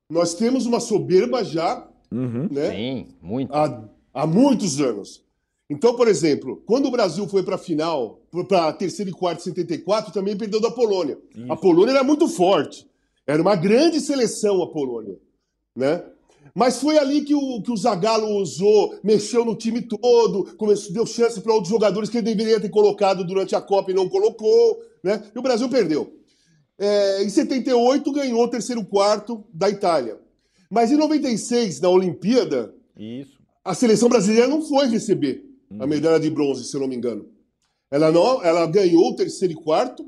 Nós 0.09 0.33
temos 0.33 0.65
uma 0.65 0.79
soberba 0.79 1.43
já 1.43 1.87
né, 2.11 2.71
Sim, 2.71 3.07
muito. 3.21 3.53
há, 3.53 3.83
há 4.13 4.25
muitos 4.25 4.79
anos. 4.79 5.24
Então, 5.69 5.95
por 5.95 6.07
exemplo, 6.07 6.61
quando 6.65 6.87
o 6.87 6.91
Brasil 6.91 7.27
foi 7.27 7.41
para 7.41 7.55
a 7.55 7.59
final, 7.59 8.21
para 8.47 8.67
a 8.67 8.73
terceira 8.73 9.09
e 9.09 9.13
quarta 9.13 9.41
em 9.41 9.45
74, 9.45 10.13
também 10.13 10.37
perdeu 10.37 10.61
da 10.61 10.69
Polônia. 10.69 11.17
A 11.49 11.55
Polônia 11.55 11.91
era 11.91 12.03
muito 12.03 12.27
forte. 12.27 12.87
Era 13.25 13.41
uma 13.41 13.55
grande 13.55 13.99
seleção 13.99 14.61
a 14.61 14.67
Polônia. 14.71 15.17
Né? 15.75 16.03
Mas 16.53 16.79
foi 16.79 16.99
ali 16.99 17.21
que 17.21 17.33
o, 17.33 17.61
que 17.63 17.71
o 17.71 17.77
Zagallo 17.77 18.37
usou, 18.37 18.99
mexeu 19.03 19.43
no 19.43 19.55
time 19.55 19.81
todo, 19.81 20.55
começou, 20.55 20.93
deu 20.93 21.05
chance 21.05 21.41
para 21.41 21.51
outros 21.51 21.71
jogadores 21.71 22.09
que 22.09 22.17
ele 22.17 22.33
deveria 22.33 22.59
ter 22.59 22.69
colocado 22.69 23.25
durante 23.25 23.55
a 23.55 23.61
Copa 23.61 23.89
e 23.89 23.95
não 23.95 24.07
colocou. 24.07 24.79
Né? 25.03 25.23
E 25.35 25.39
o 25.39 25.41
Brasil 25.41 25.67
perdeu. 25.67 26.13
É, 26.77 27.23
em 27.23 27.29
78 27.29 28.11
ganhou 28.11 28.43
o 28.43 28.47
terceiro 28.47 28.85
quarto 28.85 29.43
da 29.51 29.67
Itália. 29.67 30.19
Mas 30.69 30.91
em 30.91 30.97
96, 30.97 31.81
na 31.81 31.89
Olimpíada, 31.89 32.75
Isso. 32.95 33.39
a 33.63 33.73
seleção 33.73 34.09
brasileira 34.09 34.47
não 34.47 34.61
foi 34.61 34.87
receber 34.87 35.54
a 35.79 35.87
medalha 35.87 36.19
de 36.19 36.29
bronze, 36.29 36.63
se 36.65 36.75
eu 36.75 36.81
não 36.81 36.87
me 36.87 36.95
engano. 36.95 37.27
Ela, 37.91 38.11
não, 38.11 38.43
ela 38.43 38.65
ganhou 38.67 39.09
o 39.11 39.15
terceiro 39.15 39.53
e 39.53 39.55
quarto 39.57 40.05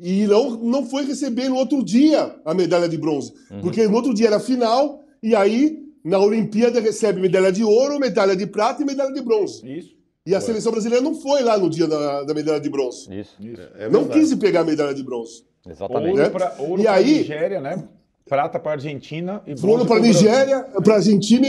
e 0.00 0.26
não, 0.26 0.50
não 0.56 0.86
foi 0.86 1.04
receber 1.04 1.48
no 1.48 1.56
outro 1.56 1.82
dia 1.84 2.34
a 2.44 2.54
medalha 2.54 2.88
de 2.88 2.96
bronze. 2.96 3.32
Porque 3.60 3.86
no 3.86 3.94
outro 3.96 4.14
dia 4.14 4.28
era 4.28 4.40
final, 4.40 5.02
e 5.22 5.34
aí 5.34 5.78
na 6.04 6.18
Olimpíada 6.18 6.80
recebe 6.80 7.20
medalha 7.20 7.50
de 7.52 7.64
ouro, 7.64 7.98
medalha 7.98 8.34
de 8.36 8.46
prata 8.46 8.82
e 8.82 8.86
medalha 8.86 9.12
de 9.12 9.20
bronze. 9.20 9.66
Isso. 9.70 9.96
E 10.24 10.34
a 10.34 10.40
seleção 10.40 10.70
brasileira 10.72 11.02
não 11.02 11.14
foi 11.14 11.42
lá 11.42 11.56
no 11.58 11.70
dia 11.70 11.86
da, 11.86 12.22
da 12.24 12.34
medalha 12.34 12.60
de 12.60 12.68
bronze. 12.68 13.08
Isso, 13.12 13.34
É 13.78 13.88
não 13.88 14.06
quis 14.06 14.32
pegar 14.34 14.60
a 14.60 14.64
medalha 14.64 14.94
de 14.94 15.02
bronze. 15.02 15.42
exatamente. 15.66 16.10
Ouro 16.10 16.22
Né? 16.22 16.28
para 16.30 16.54
E 16.82 16.86
a 16.86 16.92
aí- 16.94 17.18
Nigéria, 17.18 17.60
né? 17.60 17.88
Prata 18.26 18.58
para 18.58 18.72
Argentina 18.72 19.42
e 19.46 19.54
bronze 19.54 19.86
para. 19.86 20.00
Nigéria, 20.00 20.60
para 20.84 20.92
a 20.94 20.96
Argentina, 20.96 21.48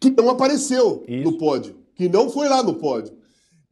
que 0.00 0.10
não 0.10 0.28
apareceu 0.30 1.04
Isso. 1.06 1.22
no 1.24 1.38
pódio, 1.38 1.76
que 1.96 2.08
não 2.08 2.30
foi 2.30 2.48
lá 2.48 2.62
no 2.62 2.74
pódio. 2.74 3.12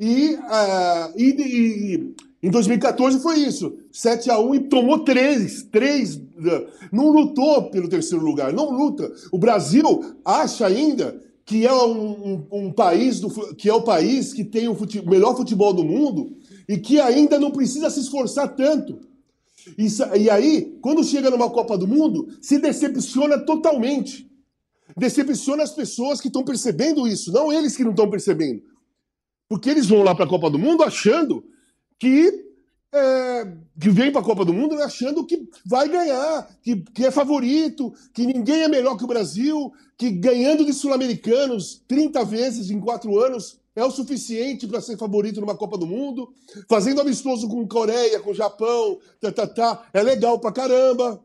E, 0.00 0.36
ah, 0.42 1.12
e, 1.16 1.24
e- 1.30 2.14
em 2.42 2.50
2014 2.50 3.20
foi 3.20 3.38
isso, 3.38 3.74
7 3.92 4.30
a 4.30 4.38
1 4.38 4.54
e 4.56 4.60
tomou 4.68 4.98
três, 4.98 5.62
três, 5.62 6.18
né? 6.18 6.66
não 6.92 7.10
lutou 7.10 7.70
pelo 7.70 7.88
terceiro 7.88 8.22
lugar, 8.24 8.52
não 8.52 8.70
luta. 8.70 9.10
O 9.32 9.38
Brasil 9.38 9.82
acha 10.24 10.66
ainda 10.66 11.18
que 11.46 11.66
é 11.66 11.72
um, 11.72 12.10
um- 12.34 12.46
um 12.66 12.72
país 12.72 13.20
do, 13.20 13.30
que 13.54 13.68
é 13.68 13.72
o 13.72 13.82
país 13.82 14.32
que 14.32 14.44
tem 14.44 14.68
o 14.68 14.74
fute- 14.74 15.06
melhor 15.08 15.36
futebol 15.36 15.72
do 15.72 15.84
mundo 15.84 16.36
e 16.68 16.76
que 16.78 17.00
ainda 17.00 17.38
não 17.38 17.50
precisa 17.50 17.88
se 17.88 18.00
esforçar 18.00 18.54
tanto. 18.54 18.98
Sa- 19.88 20.14
e 20.16 20.28
aí, 20.28 20.76
quando 20.82 21.02
chega 21.04 21.30
numa 21.30 21.48
Copa 21.48 21.78
do 21.78 21.86
Mundo, 21.88 22.28
se 22.42 22.58
decepciona 22.58 23.38
totalmente. 23.38 24.30
Decepciona 24.96 25.62
as 25.62 25.72
pessoas 25.72 26.20
que 26.20 26.28
estão 26.28 26.44
percebendo 26.44 27.06
isso, 27.06 27.32
não 27.32 27.52
eles 27.52 27.76
que 27.76 27.84
não 27.84 27.90
estão 27.90 28.08
percebendo. 28.08 28.62
Porque 29.48 29.70
eles 29.70 29.86
vão 29.86 30.02
lá 30.02 30.14
para 30.14 30.24
a 30.24 30.28
Copa 30.28 30.50
do 30.50 30.58
Mundo 30.58 30.82
achando 30.82 31.44
que, 31.98 32.46
é, 32.92 33.52
que 33.80 33.90
vem 33.90 34.10
para 34.10 34.20
a 34.20 34.24
Copa 34.24 34.44
do 34.44 34.52
Mundo 34.52 34.74
achando 34.82 35.24
que 35.26 35.48
vai 35.66 35.88
ganhar, 35.88 36.48
que, 36.62 36.76
que 36.76 37.06
é 37.06 37.10
favorito, 37.10 37.92
que 38.12 38.26
ninguém 38.26 38.62
é 38.62 38.68
melhor 38.68 38.96
que 38.96 39.04
o 39.04 39.08
Brasil, 39.08 39.72
que 39.96 40.10
ganhando 40.10 40.64
de 40.64 40.72
sul-americanos 40.72 41.82
30 41.86 42.24
vezes 42.24 42.70
em 42.70 42.80
quatro 42.80 43.18
anos 43.18 43.58
é 43.76 43.84
o 43.84 43.90
suficiente 43.90 44.66
para 44.66 44.80
ser 44.80 44.96
favorito 44.96 45.40
numa 45.40 45.56
Copa 45.56 45.76
do 45.76 45.86
Mundo, 45.86 46.32
fazendo 46.68 47.00
amistoso 47.00 47.48
com 47.48 47.66
Coreia, 47.66 48.20
com 48.20 48.32
Japão, 48.32 48.98
tá, 49.20 49.32
tá, 49.32 49.46
tá, 49.46 49.86
é 49.92 50.02
legal 50.02 50.38
pra 50.38 50.52
caramba, 50.52 51.20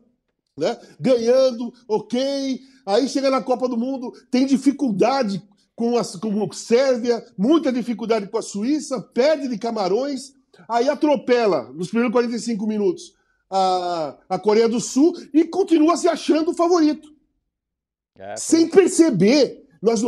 né? 0.60 0.78
Ganhando, 1.00 1.72
ok. 1.88 2.60
Aí 2.86 3.08
chega 3.08 3.30
na 3.30 3.42
Copa 3.42 3.68
do 3.68 3.76
Mundo, 3.76 4.12
tem 4.30 4.46
dificuldade 4.46 5.42
com 5.74 5.96
a 5.98 6.04
com 6.04 6.44
a 6.44 6.54
Sérvia, 6.54 7.24
muita 7.36 7.72
dificuldade 7.72 8.28
com 8.28 8.38
a 8.38 8.42
Suíça, 8.42 9.00
perde 9.00 9.48
de 9.48 9.58
Camarões, 9.58 10.34
aí 10.68 10.88
atropela 10.88 11.72
nos 11.72 11.88
primeiros 11.88 12.12
45 12.12 12.66
minutos 12.66 13.14
a, 13.50 14.16
a 14.28 14.38
Coreia 14.38 14.68
do 14.68 14.78
Sul 14.78 15.14
e 15.34 15.44
continua 15.44 15.96
se 15.96 16.06
achando 16.06 16.50
o 16.50 16.54
favorito. 16.54 17.12
É, 18.16 18.36
Sem 18.36 18.68
perceber. 18.68 19.66
Nós, 19.82 20.02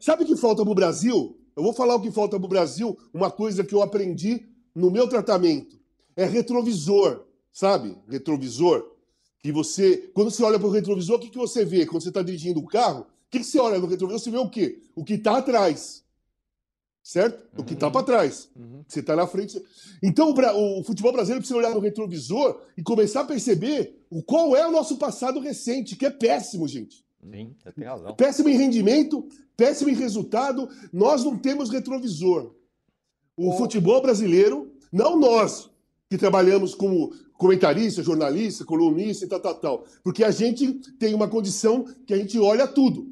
sabe 0.00 0.24
o 0.24 0.26
que 0.26 0.36
falta 0.36 0.64
pro 0.64 0.74
Brasil? 0.74 1.38
Eu 1.56 1.62
vou 1.62 1.72
falar 1.72 1.94
o 1.94 2.00
que 2.00 2.10
falta 2.10 2.38
pro 2.38 2.48
Brasil, 2.48 2.98
uma 3.14 3.30
coisa 3.30 3.62
que 3.62 3.74
eu 3.74 3.82
aprendi 3.82 4.48
no 4.74 4.90
meu 4.90 5.06
tratamento. 5.06 5.78
É 6.16 6.24
retrovisor, 6.24 7.24
sabe? 7.52 7.96
Retrovisor. 8.08 8.91
Que 9.42 9.50
você, 9.50 10.10
quando 10.14 10.30
você 10.30 10.42
olha 10.42 10.58
pro 10.58 10.70
retrovisor, 10.70 11.16
o 11.16 11.20
que, 11.20 11.28
que 11.28 11.38
você 11.38 11.64
vê? 11.64 11.84
Quando 11.84 12.02
você 12.02 12.10
está 12.10 12.22
dirigindo 12.22 12.60
o 12.60 12.66
carro, 12.66 13.06
que, 13.32 13.38
que 13.38 13.46
você 13.46 13.58
olha 13.58 13.78
no 13.78 13.86
retrovisor? 13.86 14.20
Você 14.20 14.30
vê 14.30 14.36
o 14.36 14.48
quê? 14.48 14.82
O 14.94 15.02
que 15.02 15.14
está 15.14 15.38
atrás. 15.38 16.04
Certo? 17.02 17.42
O 17.58 17.64
que 17.64 17.72
está 17.72 17.90
para 17.90 18.04
trás. 18.04 18.48
Você 18.86 19.00
está 19.00 19.16
na 19.16 19.26
frente. 19.26 19.60
Então 20.02 20.30
o, 20.30 20.80
o 20.80 20.84
futebol 20.84 21.12
brasileiro 21.12 21.40
precisa 21.40 21.58
olhar 21.58 21.74
no 21.74 21.80
retrovisor 21.80 22.60
e 22.76 22.82
começar 22.82 23.22
a 23.22 23.24
perceber 23.24 24.04
o 24.10 24.22
qual 24.22 24.54
é 24.54 24.68
o 24.68 24.70
nosso 24.70 24.98
passado 24.98 25.40
recente, 25.40 25.96
que 25.96 26.06
é 26.06 26.10
péssimo, 26.10 26.68
gente. 26.68 27.02
Sim, 27.28 27.56
você 27.58 27.72
tem 27.72 27.84
razão. 27.84 28.14
Péssimo 28.14 28.50
em 28.50 28.56
rendimento, 28.56 29.26
péssimo 29.56 29.90
em 29.90 29.94
resultado. 29.94 30.68
Nós 30.92 31.24
não 31.24 31.36
temos 31.36 31.70
retrovisor. 31.70 32.54
O 33.34 33.52
futebol 33.56 34.00
brasileiro, 34.02 34.72
não 34.92 35.18
nós, 35.18 35.70
que 36.10 36.18
trabalhamos 36.18 36.74
como 36.74 37.14
comentarista, 37.42 38.02
jornalista, 38.02 38.64
colunista 38.64 39.24
e 39.24 39.28
tal, 39.28 39.40
tal, 39.40 39.54
tal. 39.56 39.84
Porque 40.02 40.22
a 40.24 40.30
gente 40.30 40.72
tem 40.98 41.12
uma 41.14 41.28
condição 41.28 41.84
que 42.06 42.14
a 42.14 42.16
gente 42.16 42.38
olha 42.38 42.66
tudo. 42.66 43.10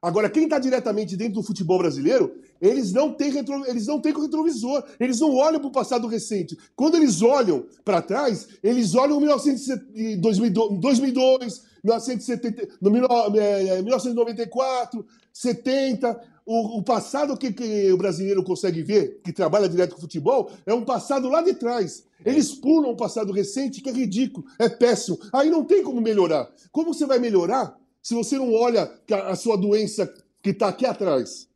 Agora, 0.00 0.28
quem 0.28 0.44
está 0.44 0.58
diretamente 0.58 1.16
dentro 1.16 1.34
do 1.34 1.42
futebol 1.42 1.78
brasileiro, 1.78 2.34
eles 2.60 2.92
não 2.92 3.12
têm 3.14 3.30
retro, 3.32 3.64
eles 3.66 3.86
não 3.86 3.98
têm 4.00 4.12
retrovisor, 4.12 4.84
eles 5.00 5.18
não 5.18 5.34
olham 5.34 5.58
para 5.58 5.68
o 5.68 5.72
passado 5.72 6.06
recente. 6.06 6.56
Quando 6.76 6.96
eles 6.96 7.22
olham 7.22 7.66
para 7.84 8.02
trás, 8.02 8.46
eles 8.62 8.94
olham 8.94 9.16
em 9.16 9.20
1970 9.20 10.20
2002, 10.20 10.78
2002 10.80 11.62
1970, 11.82 12.68
no 12.80 12.90
mil- 12.90 13.06
eh, 13.36 13.82
1994, 13.82 15.04
70. 15.32 16.20
O, 16.46 16.78
o 16.78 16.82
passado 16.82 17.36
que, 17.38 17.52
que 17.52 17.90
o 17.90 17.96
brasileiro 17.96 18.44
consegue 18.44 18.82
ver, 18.82 19.20
que 19.24 19.32
trabalha 19.32 19.68
direto 19.68 19.92
com 19.92 19.98
o 19.98 20.00
futebol, 20.02 20.50
é 20.66 20.74
um 20.74 20.84
passado 20.84 21.28
lá 21.28 21.40
de 21.40 21.54
trás. 21.54 22.04
Eles 22.24 22.54
pulam 22.54 22.90
o 22.90 22.96
passado 22.96 23.32
recente, 23.32 23.80
que 23.80 23.88
é 23.88 23.92
ridículo, 23.92 24.46
é 24.58 24.68
péssimo. 24.68 25.18
Aí 25.32 25.48
não 25.48 25.64
tem 25.64 25.82
como 25.82 26.00
melhorar. 26.02 26.50
Como 26.70 26.92
você 26.92 27.06
vai 27.06 27.18
melhorar 27.18 27.78
se 28.02 28.14
você 28.14 28.36
não 28.36 28.52
olha 28.52 28.90
a 29.10 29.34
sua 29.34 29.56
doença 29.56 30.12
que 30.42 30.50
está 30.50 30.68
aqui 30.68 30.84
atrás? 30.84 31.48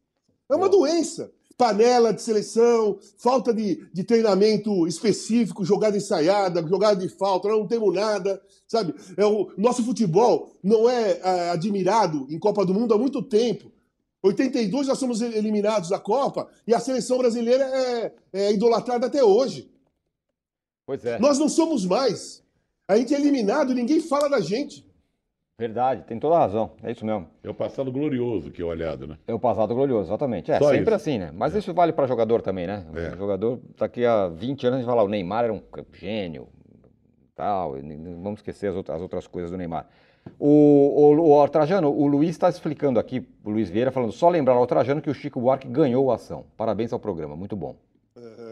É 0.51 0.55
uma 0.55 0.69
doença. 0.69 1.31
Panela 1.59 2.13
de 2.13 2.23
seleção, 2.23 2.99
falta 3.19 3.53
de, 3.53 3.85
de 3.93 4.05
treinamento 4.05 4.87
específico, 4.87 5.65
jogada 5.65 5.97
ensaiada, 5.97 6.65
jogada 6.67 6.97
de 6.97 7.09
falta, 7.09 7.49
nós 7.49 7.59
não 7.59 7.67
temos 7.67 7.93
nada, 7.93 8.41
sabe? 8.67 8.95
É 9.17 9.27
o 9.27 9.51
nosso 9.59 9.83
futebol 9.83 10.53
não 10.63 10.89
é 10.89 11.21
ah, 11.21 11.53
admirado 11.53 12.29
em 12.31 12.39
Copa 12.39 12.65
do 12.65 12.73
Mundo 12.73 12.95
há 12.95 12.99
muito 12.99 13.21
tempo. 13.21 13.73
82 14.23 14.89
nós 14.89 14.99
somos 14.99 15.21
eliminados 15.21 15.91
da 15.91 15.99
Copa 15.99 16.49
e 16.67 16.75
a 16.75 16.81
seleção 16.81 17.19
brasileira 17.19 17.65
é, 17.65 18.13
é 18.33 18.53
idolatrada 18.53 19.07
até 19.07 19.23
hoje. 19.23 19.71
Pois 20.87 21.05
é. 21.05 21.19
Nós 21.19 21.39
não 21.39 21.49
somos 21.49 21.85
mais. 21.85 22.43
A 22.89 22.97
gente 22.97 23.15
é 23.15 23.19
eliminado 23.19 23.73
e 23.73 23.75
ninguém 23.75 24.01
fala 24.01 24.29
da 24.29 24.41
gente. 24.41 24.89
Verdade, 25.59 26.05
tem 26.05 26.19
toda 26.19 26.37
a 26.37 26.39
razão. 26.39 26.73
É 26.83 26.93
isso 26.93 27.05
mesmo. 27.05 27.29
É 27.43 27.51
o 27.51 27.55
passado 27.55 27.91
glorioso 27.91 28.51
que 28.51 28.63
é 28.63 28.65
olhado, 28.65 29.09
né? 29.09 29.19
É 29.27 29.35
o 29.35 29.41
passado 29.41 29.75
glorioso, 29.75 30.09
exatamente. 30.09 30.53
É 30.53 30.59
Só 30.59 30.71
sempre 30.71 30.83
isso. 30.83 30.95
assim, 30.95 31.19
né? 31.19 31.33
Mas 31.35 31.53
isso 31.55 31.75
vale 31.75 31.93
para 31.93 32.07
jogador 32.07 32.41
também, 32.43 32.67
né? 32.67 32.87
É. 32.95 33.15
O 33.15 33.17
jogador, 33.19 33.61
daqui 33.77 34.05
a 34.07 34.29
20 34.29 34.67
anos, 34.67 34.77
a 34.77 34.79
gente 34.79 34.87
vai 34.87 34.95
falar, 34.95 35.05
o 35.05 35.09
Neymar 35.09 35.45
era 35.45 35.53
um 35.53 35.61
gênio, 35.93 36.47
tal, 37.35 37.77
e 37.77 37.83
vamos 37.83 38.39
esquecer 38.39 38.71
as 38.71 39.03
outras 39.03 39.27
coisas 39.27 39.51
do 39.51 39.57
Neymar. 39.57 39.89
O, 40.39 41.15
o, 41.17 41.43
o 41.43 41.49
Trajano, 41.49 41.91
o 41.91 42.07
Luiz 42.07 42.31
está 42.31 42.49
explicando 42.49 42.99
aqui, 42.99 43.23
o 43.45 43.51
Luiz 43.51 43.69
Vieira, 43.71 43.91
falando, 43.91 44.13
só 44.13 44.29
lembrar 44.29 44.55
ao 44.55 44.67
Trajano 44.67 45.01
que 45.01 45.11
o 45.11 45.15
Chico 45.15 45.41
Buarque 45.41 45.69
ganhou 45.69 46.11
a 46.11 46.15
ação. 46.17 46.45
Parabéns 46.57 46.93
ao 46.93 46.99
programa, 46.99 47.37
muito 47.37 47.57
bom. 47.57 47.77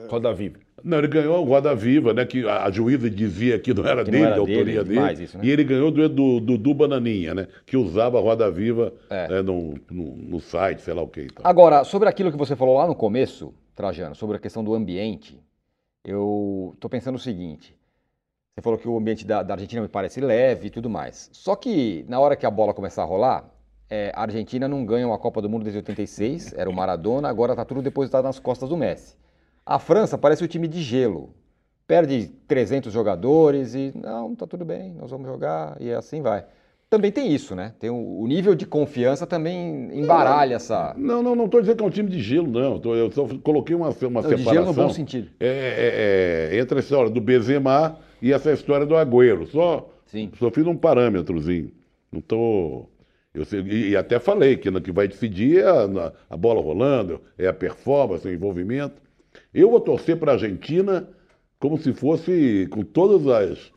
Roda 0.08 0.32
Viva. 0.32 0.58
Não, 0.84 0.98
ele 0.98 1.08
ganhou 1.08 1.40
o 1.44 1.48
Roda 1.48 1.74
Viva, 1.74 2.14
né? 2.14 2.24
Que 2.24 2.46
a 2.48 2.64
a 2.66 2.70
juíza 2.70 3.10
dizia 3.10 3.58
que 3.58 3.74
não 3.74 3.84
era 3.84 4.04
Que 4.04 4.10
não 4.12 4.18
dele, 4.18 4.24
era 4.26 4.34
da 4.34 4.40
autoria 4.40 4.84
dele, 4.84 5.00
dele. 5.08 5.24
isso, 5.24 5.36
né? 5.38 5.44
E 5.44 5.50
ele 5.50 5.64
ganhou 5.64 5.90
do 5.90 6.08
do 6.08 6.40
Dudu 6.40 6.74
Bananinha, 6.74 7.34
né? 7.34 7.48
Que 7.64 7.76
usava 7.76 8.18
a 8.18 8.20
Roda 8.20 8.48
Viva 8.50 8.92
É. 9.10 9.28
né, 9.28 9.42
no, 9.42 9.74
no, 9.90 10.16
no 10.16 10.40
site, 10.40 10.82
sei 10.82 10.94
lá 10.94 11.02
o 11.02 11.08
que 11.08 11.22
e 11.22 11.26
tal. 11.26 11.44
Agora, 11.44 11.82
sobre 11.82 12.08
aquilo 12.08 12.30
que 12.30 12.38
você 12.38 12.54
falou 12.54 12.76
lá 12.76 12.86
no 12.86 12.94
começo, 12.94 13.52
Trajano, 13.74 14.14
sobre 14.14 14.36
a 14.36 14.38
questão 14.38 14.62
do 14.62 14.74
ambiente, 14.74 15.40
eu 16.04 16.70
estou 16.74 16.88
pensando 16.88 17.16
o 17.16 17.20
seguinte. 17.20 17.74
Você 18.56 18.62
falou 18.62 18.78
que 18.78 18.88
o 18.88 18.96
ambiente 18.96 19.26
da, 19.26 19.42
da 19.42 19.52
Argentina 19.52 19.82
me 19.82 19.88
parece 19.88 20.18
leve 20.18 20.68
e 20.68 20.70
tudo 20.70 20.88
mais. 20.88 21.28
Só 21.30 21.54
que 21.54 22.06
na 22.08 22.18
hora 22.18 22.34
que 22.34 22.46
a 22.46 22.50
bola 22.50 22.72
começar 22.72 23.02
a 23.02 23.04
rolar, 23.04 23.44
é, 23.90 24.10
a 24.14 24.22
Argentina 24.22 24.66
não 24.66 24.82
ganha 24.86 25.06
uma 25.06 25.18
Copa 25.18 25.42
do 25.42 25.48
Mundo 25.50 25.62
desde 25.64 25.76
86, 25.76 26.54
era 26.56 26.70
o 26.70 26.72
Maradona, 26.72 27.28
agora 27.28 27.52
está 27.52 27.66
tudo 27.66 27.82
depositado 27.82 28.24
nas 28.24 28.38
costas 28.38 28.70
do 28.70 28.76
Messi. 28.76 29.14
A 29.64 29.78
França 29.78 30.16
parece 30.16 30.42
o 30.42 30.48
time 30.48 30.66
de 30.66 30.80
gelo. 30.80 31.34
Perde 31.86 32.28
300 32.48 32.90
jogadores 32.90 33.74
e 33.74 33.92
não, 33.94 34.34
tá 34.34 34.46
tudo 34.46 34.64
bem, 34.64 34.94
nós 34.94 35.10
vamos 35.10 35.26
jogar 35.26 35.76
e 35.78 35.92
assim 35.92 36.22
vai. 36.22 36.46
Também 36.88 37.12
tem 37.12 37.30
isso, 37.30 37.54
né? 37.54 37.74
Tem 37.78 37.90
o, 37.90 38.20
o 38.20 38.26
nível 38.26 38.54
de 38.54 38.64
confiança 38.64 39.26
também 39.26 39.90
embaralha 39.92 40.54
essa. 40.54 40.94
Não, 40.96 41.22
não, 41.22 41.34
não 41.34 41.44
estou 41.44 41.60
dizendo 41.60 41.76
que 41.76 41.84
é 41.84 41.86
um 41.86 41.90
time 41.90 42.08
de 42.08 42.22
gelo, 42.22 42.50
não. 42.50 42.80
Eu 42.94 43.10
só 43.12 43.28
coloquei 43.42 43.76
uma, 43.76 43.88
uma 43.90 44.22
Não, 44.22 44.30
de 44.30 44.38
separação. 44.38 44.52
gelo 44.52 44.66
no 44.66 44.72
bom 44.72 44.88
sentido. 44.88 45.28
É, 45.38 45.46
é, 45.46 46.54
é, 46.54 46.58
entre 46.58 46.78
a 46.78 46.80
história 46.80 47.10
do 47.10 47.20
Benzema 47.20 47.98
e 48.20 48.32
essa 48.32 48.52
história 48.52 48.86
do 48.86 48.96
Agüero. 48.96 49.46
Só, 49.46 49.90
Sim. 50.06 50.30
só 50.38 50.50
fiz 50.50 50.66
um 50.66 50.76
parâmetrozinho. 50.76 51.72
Não 52.10 52.20
tô. 52.20 52.88
Eu 53.34 53.44
sei- 53.44 53.60
e, 53.62 53.90
e 53.90 53.96
até 53.96 54.18
falei 54.18 54.56
que 54.56 54.70
no 54.70 54.80
que 54.80 54.92
vai 54.92 55.06
decidir 55.08 55.58
é 55.58 55.66
a, 55.66 56.12
a 56.30 56.36
bola 56.36 56.60
rolando, 56.60 57.20
é 57.36 57.46
a 57.46 57.52
performance, 57.52 58.26
é 58.26 58.30
o 58.30 58.34
envolvimento. 58.34 59.00
Eu 59.52 59.70
vou 59.70 59.80
torcer 59.80 60.18
para 60.18 60.32
a 60.32 60.34
Argentina 60.34 61.08
como 61.58 61.78
se 61.78 61.92
fosse 61.92 62.66
com 62.70 62.82
todas 62.82 63.26
as 63.26 63.72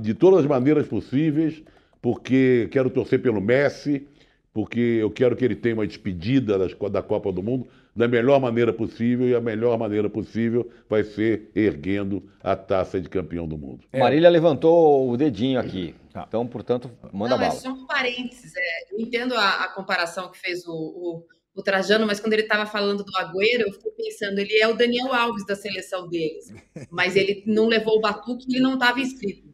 de 0.00 0.14
todas 0.14 0.40
as 0.40 0.46
maneiras 0.46 0.86
possíveis, 0.88 1.62
porque 2.00 2.66
quero 2.70 2.88
torcer 2.88 3.20
pelo 3.20 3.42
Messi, 3.42 4.06
porque 4.52 4.80
eu 5.00 5.10
quero 5.10 5.36
que 5.36 5.44
ele 5.44 5.54
tenha 5.54 5.74
uma 5.74 5.86
despedida 5.86 6.56
das 6.58 6.72
da 6.90 7.02
Copa 7.02 7.30
do 7.30 7.42
Mundo 7.42 7.68
da 7.96 8.06
melhor 8.06 8.38
maneira 8.40 8.72
possível, 8.72 9.26
e 9.26 9.34
a 9.34 9.40
melhor 9.40 9.78
maneira 9.78 10.08
possível 10.10 10.70
vai 10.88 11.02
ser 11.02 11.50
erguendo 11.54 12.22
a 12.42 12.54
taça 12.54 13.00
de 13.00 13.08
campeão 13.08 13.48
do 13.48 13.56
mundo. 13.56 13.84
Marília 13.96 14.28
levantou 14.28 15.10
o 15.10 15.16
dedinho 15.16 15.58
aqui. 15.58 15.94
Tá. 16.12 16.24
Então, 16.28 16.46
portanto, 16.46 16.90
manda 17.12 17.36
não, 17.36 17.42
é 17.44 17.48
bala. 17.48 17.58
só 17.60 17.70
um 17.70 17.86
parênteses. 17.86 18.52
é, 18.56 18.92
eu 18.94 19.00
entendo 19.00 19.34
a, 19.34 19.64
a 19.64 19.68
comparação 19.68 20.30
que 20.30 20.38
fez 20.38 20.66
o, 20.66 20.72
o, 20.72 21.24
o 21.54 21.62
Trajano, 21.62 22.06
mas 22.06 22.20
quando 22.20 22.34
ele 22.34 22.42
estava 22.42 22.66
falando 22.66 23.02
do 23.02 23.16
Agüero, 23.16 23.62
eu 23.66 23.72
fiquei 23.72 23.92
pensando, 23.92 24.38
ele 24.38 24.58
é 24.58 24.68
o 24.68 24.74
Daniel 24.74 25.12
Alves 25.14 25.46
da 25.46 25.54
seleção 25.56 26.08
deles. 26.08 26.52
Mas 26.90 27.16
ele 27.16 27.42
não 27.46 27.66
levou 27.66 27.96
o 27.96 28.00
batuque 28.00 28.44
e 28.48 28.54
ele 28.56 28.62
não 28.62 28.74
estava 28.74 29.00
inscrito. 29.00 29.46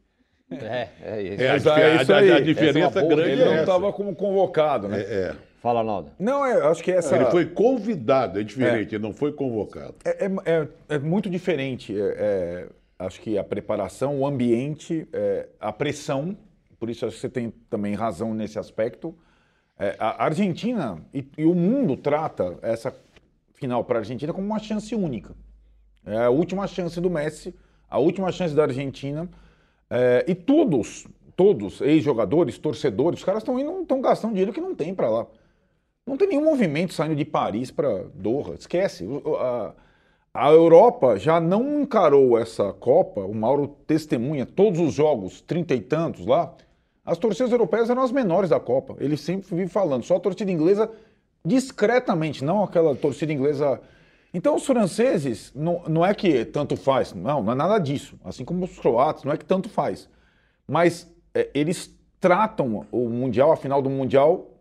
É, 0.50 0.88
é 1.00 1.22
isso. 1.22 1.42
É, 1.42 1.48
a, 1.48 1.54
é 1.80 1.96
a- 1.96 2.00
a- 2.14 2.18
aí. 2.18 2.30
a 2.30 2.34
Essa 2.34 2.42
diferença 2.42 3.00
é 3.00 3.06
grande 3.08 3.30
Ele 3.30 3.40
é 3.42 3.44
não 3.46 3.52
essa. 3.54 3.62
estava 3.62 3.92
como 3.92 4.14
convocado, 4.14 4.86
né? 4.86 5.00
É, 5.00 5.34
Fala, 5.62 5.78
Arnaldo. 5.78 6.10
Não, 6.18 6.44
é, 6.44 6.60
acho 6.66 6.82
que 6.82 6.90
essa. 6.90 7.14
Ele 7.14 7.26
foi 7.26 7.46
convidado, 7.46 8.40
é 8.40 8.42
diferente, 8.42 8.96
ele 8.96 9.02
não 9.02 9.12
foi 9.12 9.32
convocado. 9.32 9.94
É, 10.04 10.26
é- 10.26 10.30
é- 10.44 10.68
é 10.96 10.98
muito 10.98 11.30
diferente. 11.30 11.94
é- 11.98 12.16
é, 12.18 12.68
acho 12.98 13.20
que 13.20 13.38
a 13.38 13.44
preparação, 13.44 14.18
o 14.18 14.26
ambiente, 14.26 15.06
é, 15.12 15.48
a 15.60 15.72
pressão, 15.72 16.36
por 16.80 16.90
isso 16.90 17.06
acho 17.06 17.14
que 17.14 17.20
você 17.20 17.28
tem 17.28 17.50
também 17.70 17.94
razão 17.94 18.34
nesse 18.34 18.58
aspecto. 18.58 19.14
É, 19.78 19.94
a 20.00 20.24
Argentina 20.24 20.98
e, 21.14 21.24
e 21.38 21.44
o 21.44 21.54
mundo 21.54 21.96
trata 21.96 22.58
essa 22.60 22.92
final 23.54 23.84
para 23.84 23.98
a 23.98 24.00
Argentina 24.00 24.32
como 24.32 24.44
uma 24.46 24.58
chance 24.58 24.92
única. 24.96 25.32
É 26.04 26.24
a 26.24 26.30
última 26.30 26.66
chance 26.66 27.00
do 27.00 27.08
Messi, 27.08 27.54
a 27.88 28.00
última 28.00 28.32
chance 28.32 28.52
da 28.52 28.64
Argentina. 28.64 29.28
É, 29.88 30.24
e 30.26 30.34
todos, 30.34 31.06
todos, 31.36 31.80
ex-jogadores, 31.80 32.58
torcedores, 32.58 33.20
os 33.20 33.24
caras 33.24 33.42
estão 33.42 33.60
indo, 33.60 33.82
estão 33.82 34.00
gastando 34.00 34.30
dinheiro 34.32 34.52
que 34.52 34.60
não 34.60 34.74
tem 34.74 34.92
para 34.92 35.08
lá. 35.08 35.26
Não 36.06 36.16
tem 36.16 36.28
nenhum 36.28 36.44
movimento 36.44 36.92
saindo 36.92 37.14
de 37.14 37.24
Paris 37.24 37.70
para 37.70 38.04
Doha. 38.14 38.54
Esquece. 38.54 39.06
A, 39.38 39.72
a 40.34 40.50
Europa 40.50 41.18
já 41.18 41.40
não 41.40 41.82
encarou 41.82 42.38
essa 42.38 42.72
Copa, 42.72 43.20
o 43.20 43.34
Mauro 43.34 43.68
testemunha 43.86 44.46
todos 44.46 44.80
os 44.80 44.94
jogos, 44.94 45.40
trinta 45.40 45.74
e 45.74 45.80
tantos 45.80 46.26
lá. 46.26 46.54
As 47.04 47.18
torcidas 47.18 47.52
europeias 47.52 47.90
eram 47.90 48.02
as 48.02 48.10
menores 48.12 48.50
da 48.50 48.58
Copa. 48.58 48.96
Ele 48.98 49.16
sempre 49.16 49.54
vive 49.54 49.68
falando. 49.68 50.04
Só 50.04 50.16
a 50.16 50.20
torcida 50.20 50.50
inglesa, 50.50 50.90
discretamente, 51.44 52.44
não 52.44 52.64
aquela 52.64 52.94
torcida 52.94 53.32
inglesa. 53.32 53.80
Então, 54.32 54.56
os 54.56 54.64
franceses, 54.64 55.52
não, 55.54 55.82
não 55.86 56.06
é 56.06 56.14
que 56.14 56.44
tanto 56.46 56.76
faz, 56.76 57.12
não, 57.12 57.42
não 57.42 57.52
é 57.52 57.54
nada 57.54 57.78
disso. 57.78 58.18
Assim 58.24 58.44
como 58.44 58.64
os 58.64 58.78
croatas, 58.78 59.24
não 59.24 59.32
é 59.32 59.36
que 59.36 59.44
tanto 59.44 59.68
faz. 59.68 60.08
Mas 60.66 61.12
é, 61.34 61.50
eles 61.52 61.94
tratam 62.18 62.86
o 62.90 63.08
Mundial, 63.08 63.52
a 63.52 63.56
final 63.56 63.82
do 63.82 63.90
Mundial, 63.90 64.51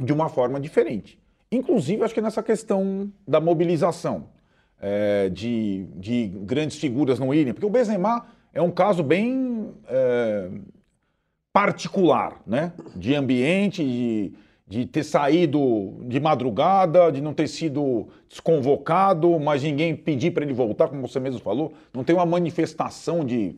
de 0.00 0.12
uma 0.12 0.28
forma 0.28 0.60
diferente. 0.60 1.18
Inclusive, 1.50 2.04
acho 2.04 2.14
que 2.14 2.20
nessa 2.20 2.42
questão 2.42 3.12
da 3.26 3.40
mobilização, 3.40 4.28
é, 4.80 5.28
de, 5.28 5.86
de 5.96 6.28
grandes 6.42 6.78
figuras 6.78 7.18
não 7.18 7.34
irem, 7.34 7.52
porque 7.52 7.66
o 7.66 7.70
Benzema 7.70 8.26
é 8.52 8.62
um 8.62 8.70
caso 8.70 9.02
bem 9.02 9.72
é, 9.88 10.50
particular, 11.52 12.40
né? 12.46 12.72
De 12.94 13.14
ambiente, 13.14 13.82
de, 13.82 14.32
de 14.66 14.86
ter 14.86 15.02
saído 15.02 15.96
de 16.06 16.20
madrugada, 16.20 17.10
de 17.10 17.20
não 17.20 17.34
ter 17.34 17.48
sido 17.48 18.08
desconvocado, 18.28 19.38
mas 19.40 19.62
ninguém 19.62 19.96
pedir 19.96 20.30
para 20.30 20.44
ele 20.44 20.52
voltar, 20.52 20.88
como 20.88 21.06
você 21.08 21.18
mesmo 21.18 21.40
falou. 21.40 21.72
Não 21.92 22.04
tem 22.04 22.14
uma 22.14 22.26
manifestação 22.26 23.24
de 23.24 23.56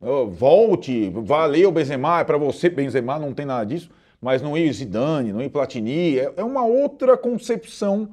"Ó, 0.00 0.24
volte, 0.26 1.10
valeu 1.10 1.70
Benzema, 1.70 2.20
é 2.20 2.24
para 2.24 2.38
você 2.38 2.70
Benzema, 2.70 3.18
não 3.18 3.34
tem 3.34 3.44
nada 3.44 3.64
disso. 3.66 3.90
Mas 4.24 4.40
não 4.40 4.56
ia 4.56 4.72
Zidane, 4.72 5.34
não 5.34 5.42
ia 5.42 5.50
Platini. 5.50 6.18
É, 6.18 6.32
é 6.38 6.42
uma 6.42 6.64
outra 6.64 7.14
concepção. 7.14 8.08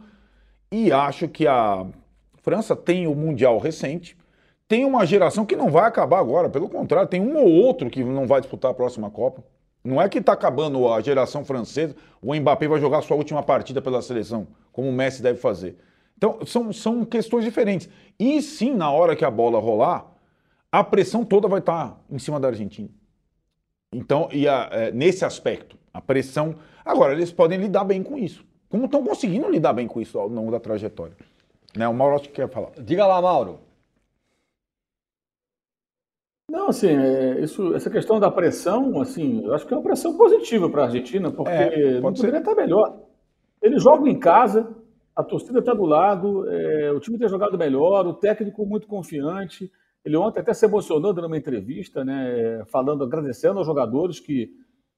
E 0.70 0.92
acho 0.92 1.30
que 1.30 1.48
a 1.48 1.86
França 2.44 2.76
tem 2.76 3.08
o 3.08 3.16
Mundial 3.16 3.58
recente, 3.58 4.18
tem 4.68 4.84
uma 4.84 5.06
geração 5.06 5.46
que 5.46 5.56
não 5.56 5.72
vai 5.72 5.86
acabar 5.86 6.20
agora, 6.20 6.50
pelo 6.50 6.68
contrário, 6.68 7.08
tem 7.08 7.22
um 7.22 7.38
ou 7.38 7.50
outro 7.50 7.90
que 7.90 8.04
não 8.04 8.28
vai 8.28 8.42
disputar 8.42 8.72
a 8.72 8.74
próxima 8.74 9.10
Copa. 9.10 9.42
Não 9.86 10.02
é 10.02 10.10
que 10.10 10.18
está 10.18 10.34
acabando 10.34 10.92
a 10.92 11.00
geração 11.00 11.46
francesa, 11.46 11.96
o 12.22 12.36
Mbappé 12.36 12.68
vai 12.68 12.82
jogar 12.82 13.02
sua 13.04 13.16
última 13.16 13.42
partida 13.42 13.82
pela 13.82 14.02
seleção, 14.02 14.48
como 14.74 14.90
o 14.90 14.94
Messi 14.94 15.24
deve 15.24 15.40
fazer. 15.40 15.78
Então, 16.18 16.40
são, 16.46 16.74
são 16.74 17.06
questões 17.06 17.46
diferentes. 17.46 17.88
E 18.20 18.42
sim, 18.42 18.74
na 18.74 18.92
hora 18.92 19.16
que 19.16 19.24
a 19.24 19.32
bola 19.32 19.60
rolar, 19.60 20.12
a 20.70 20.84
pressão 20.84 21.24
toda 21.24 21.48
vai 21.48 21.60
estar 21.60 21.88
tá 21.88 21.98
em 22.12 22.20
cima 22.20 22.38
da 22.38 22.50
Argentina. 22.50 22.90
Então, 23.94 24.28
e 24.32 24.46
a, 24.46 24.70
é, 24.72 24.92
nesse 24.92 25.24
aspecto, 25.24 25.80
a 25.94 26.02
pressão. 26.02 26.56
Agora, 26.86 27.14
eles 27.14 27.32
podem 27.32 27.60
lidar 27.60 27.84
bem 27.84 28.04
com 28.04 28.18
isso. 28.18 28.46
Como 28.70 28.86
estão 28.86 29.04
conseguindo 29.04 29.50
lidar 29.50 29.74
bem 29.74 29.88
com 29.88 30.00
isso 30.00 30.18
ao 30.18 30.28
longo 30.28 30.52
da 30.52 30.60
trajetória. 30.60 31.16
Né? 31.76 31.88
O 31.88 31.94
Mauro 31.94 32.16
acho 32.16 32.30
que 32.30 32.36
quer 32.36 32.50
falar. 32.50 32.72
Diga 32.80 33.06
lá, 33.06 33.22
Mauro. 33.22 33.60
Não, 36.50 36.68
assim, 36.68 36.90
é, 36.90 37.40
isso, 37.40 37.74
essa 37.74 37.90
questão 37.90 38.20
da 38.20 38.30
pressão, 38.30 39.00
assim, 39.00 39.42
eu 39.46 39.54
acho 39.54 39.66
que 39.66 39.74
é 39.74 39.78
uma 39.78 39.84
pressão 39.84 40.18
positiva 40.18 40.70
para 40.70 40.82
a 40.82 40.86
Argentina, 40.86 41.32
porque 41.32 41.50
é, 41.50 42.02
não 42.02 42.14
poderia 42.14 42.40
estar 42.40 42.56
melhor. 42.56 43.00
Eles 43.62 43.82
jogam 43.82 44.08
em 44.08 44.20
casa, 44.20 44.76
a 45.16 45.24
torcida 45.24 45.60
está 45.60 45.74
do 45.74 45.86
lado, 45.86 46.50
é, 46.50 46.92
o 46.92 47.00
time 47.00 47.18
tem 47.18 47.30
jogado 47.30 47.58
melhor, 47.58 48.06
o 48.06 48.14
técnico 48.14 48.66
muito 48.66 48.86
confiante. 48.86 49.72
Ele 50.04 50.18
ontem 50.18 50.42
até 50.42 50.54
se 50.54 50.66
emocionou 50.66 51.14
dando 51.14 51.28
uma 51.28 51.38
entrevista, 51.38 52.04
né, 52.04 52.64
falando, 52.66 53.04
agradecendo 53.04 53.60
aos 53.60 53.68
jogadores 53.68 54.20
que 54.20 54.52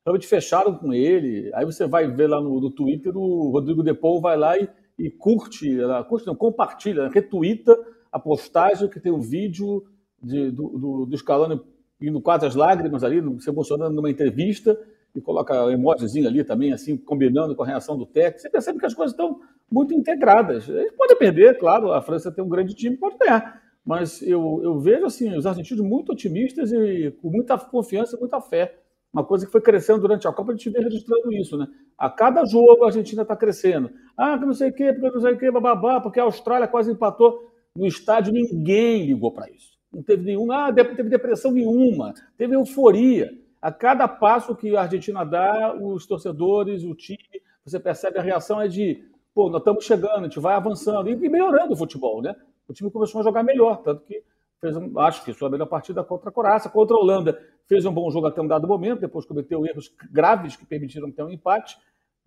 realmente 0.05 0.27
fecharam 0.27 0.75
com 0.75 0.93
ele. 0.93 1.51
Aí 1.53 1.65
você 1.65 1.87
vai 1.87 2.07
ver 2.07 2.27
lá 2.27 2.41
no, 2.41 2.59
no 2.59 2.71
Twitter, 2.71 3.15
o 3.17 3.49
Rodrigo 3.49 3.83
Depou 3.83 4.21
vai 4.21 4.37
lá 4.37 4.57
e, 4.57 4.69
e 4.97 5.09
curte, 5.09 5.77
curte 6.07 6.27
não, 6.27 6.35
compartilha, 6.35 7.09
retuita 7.09 7.77
a 8.11 8.19
postagem 8.19 8.89
que 8.89 8.99
tem 8.99 9.11
um 9.11 9.21
vídeo 9.21 9.83
de, 10.21 10.51
do, 10.51 10.69
do, 10.69 11.05
do 11.05 11.17
Scaloni 11.17 11.59
indo 12.01 12.21
quase 12.21 12.45
as 12.45 12.55
lágrimas 12.55 13.03
ali, 13.03 13.21
se 13.39 13.49
emocionando 13.49 13.95
numa 13.95 14.09
entrevista, 14.09 14.77
e 15.15 15.21
coloca 15.21 15.65
um 15.65 15.69
emojizinho 15.69 16.27
ali 16.27 16.43
também, 16.43 16.73
assim, 16.73 16.97
combinando 16.97 17.55
com 17.55 17.63
a 17.63 17.67
reação 17.67 17.97
do 17.97 18.05
técnico. 18.05 18.39
Você 18.39 18.49
percebe 18.49 18.79
que 18.79 18.85
as 18.85 18.93
coisas 18.93 19.13
estão 19.13 19.39
muito 19.71 19.93
integradas. 19.93 20.67
Eles 20.67 20.91
podem 20.93 21.15
perder, 21.17 21.57
claro, 21.59 21.91
a 21.91 22.01
França 22.01 22.31
tem 22.31 22.43
um 22.43 22.49
grande 22.49 22.73
time, 22.73 22.97
pode 22.97 23.17
ganhar. 23.17 23.61
Mas 23.85 24.21
eu, 24.21 24.59
eu 24.63 24.79
vejo 24.79 25.05
assim, 25.05 25.35
os 25.35 25.45
argentinos 25.45 25.85
muito 25.85 26.11
otimistas 26.11 26.71
e 26.71 27.11
com 27.21 27.29
muita 27.29 27.57
confiança, 27.57 28.17
muita 28.17 28.41
fé. 28.41 28.79
Uma 29.13 29.23
coisa 29.23 29.45
que 29.45 29.51
foi 29.51 29.61
crescendo 29.61 30.01
durante 30.01 30.27
a 30.27 30.33
Copa, 30.33 30.51
a 30.51 30.55
gente 30.55 30.69
vem 30.71 30.83
registrando 30.83 31.31
isso, 31.31 31.55
né? 31.55 31.67
A 31.97 32.09
cada 32.09 32.43
jogo 32.45 32.83
a 32.83 32.87
Argentina 32.87 33.21
está 33.21 33.35
crescendo. 33.35 33.91
Ah, 34.17 34.37
que 34.37 34.45
não 34.45 34.53
sei 34.53 34.71
o 34.71 34.73
quê, 34.73 34.91
porque 34.91 35.11
não 35.11 35.21
sei 35.21 35.33
o 35.33 35.37
quê, 35.37 35.51
bababá, 35.51 36.01
porque 36.01 36.19
a 36.19 36.23
Austrália 36.23 36.67
quase 36.67 36.91
empatou. 36.91 37.53
No 37.75 37.85
estádio 37.85 38.33
ninguém 38.33 39.05
ligou 39.05 39.31
para 39.31 39.49
isso 39.51 39.73
não 39.93 40.01
teve 40.01 40.23
nenhuma, 40.23 40.67
ah, 40.67 40.73
teve 40.73 41.03
depressão 41.03 41.51
nenhuma, 41.51 42.13
teve 42.35 42.55
euforia. 42.55 43.31
A 43.61 43.71
cada 43.71 44.07
passo 44.07 44.55
que 44.55 44.75
a 44.75 44.81
Argentina 44.81 45.23
dá, 45.23 45.73
os 45.73 46.05
torcedores, 46.05 46.83
o 46.83 46.95
time, 46.95 47.41
você 47.63 47.79
percebe 47.79 48.19
a 48.19 48.21
reação 48.21 48.59
é 48.59 48.67
de, 48.67 49.05
pô, 49.33 49.49
nós 49.49 49.61
estamos 49.61 49.85
chegando, 49.85 50.19
a 50.19 50.23
gente 50.23 50.39
vai 50.39 50.55
avançando 50.55 51.09
e 51.09 51.15
melhorando 51.29 51.73
o 51.73 51.77
futebol, 51.77 52.21
né? 52.21 52.35
O 52.67 52.73
time 52.73 52.89
começou 52.91 53.21
a 53.21 53.23
jogar 53.23 53.43
melhor, 53.43 53.81
tanto 53.83 54.03
que 54.03 54.23
fez, 54.63 54.77
acho 54.97 55.25
que 55.25 55.33
sua 55.33 55.49
melhor 55.49 55.65
partida 55.65 56.03
contra 56.03 56.29
a 56.29 56.31
Croácia, 56.31 56.69
contra 56.69 56.95
a 56.95 56.99
Holanda, 56.99 57.37
fez 57.67 57.85
um 57.85 57.93
bom 57.93 58.09
jogo 58.09 58.27
até 58.27 58.41
um 58.41 58.47
dado 58.47 58.65
momento, 58.67 59.01
depois 59.01 59.25
cometeu 59.25 59.65
erros 59.65 59.93
graves 60.09 60.55
que 60.55 60.65
permitiram 60.65 61.11
ter 61.11 61.23
um 61.23 61.29
empate. 61.29 61.75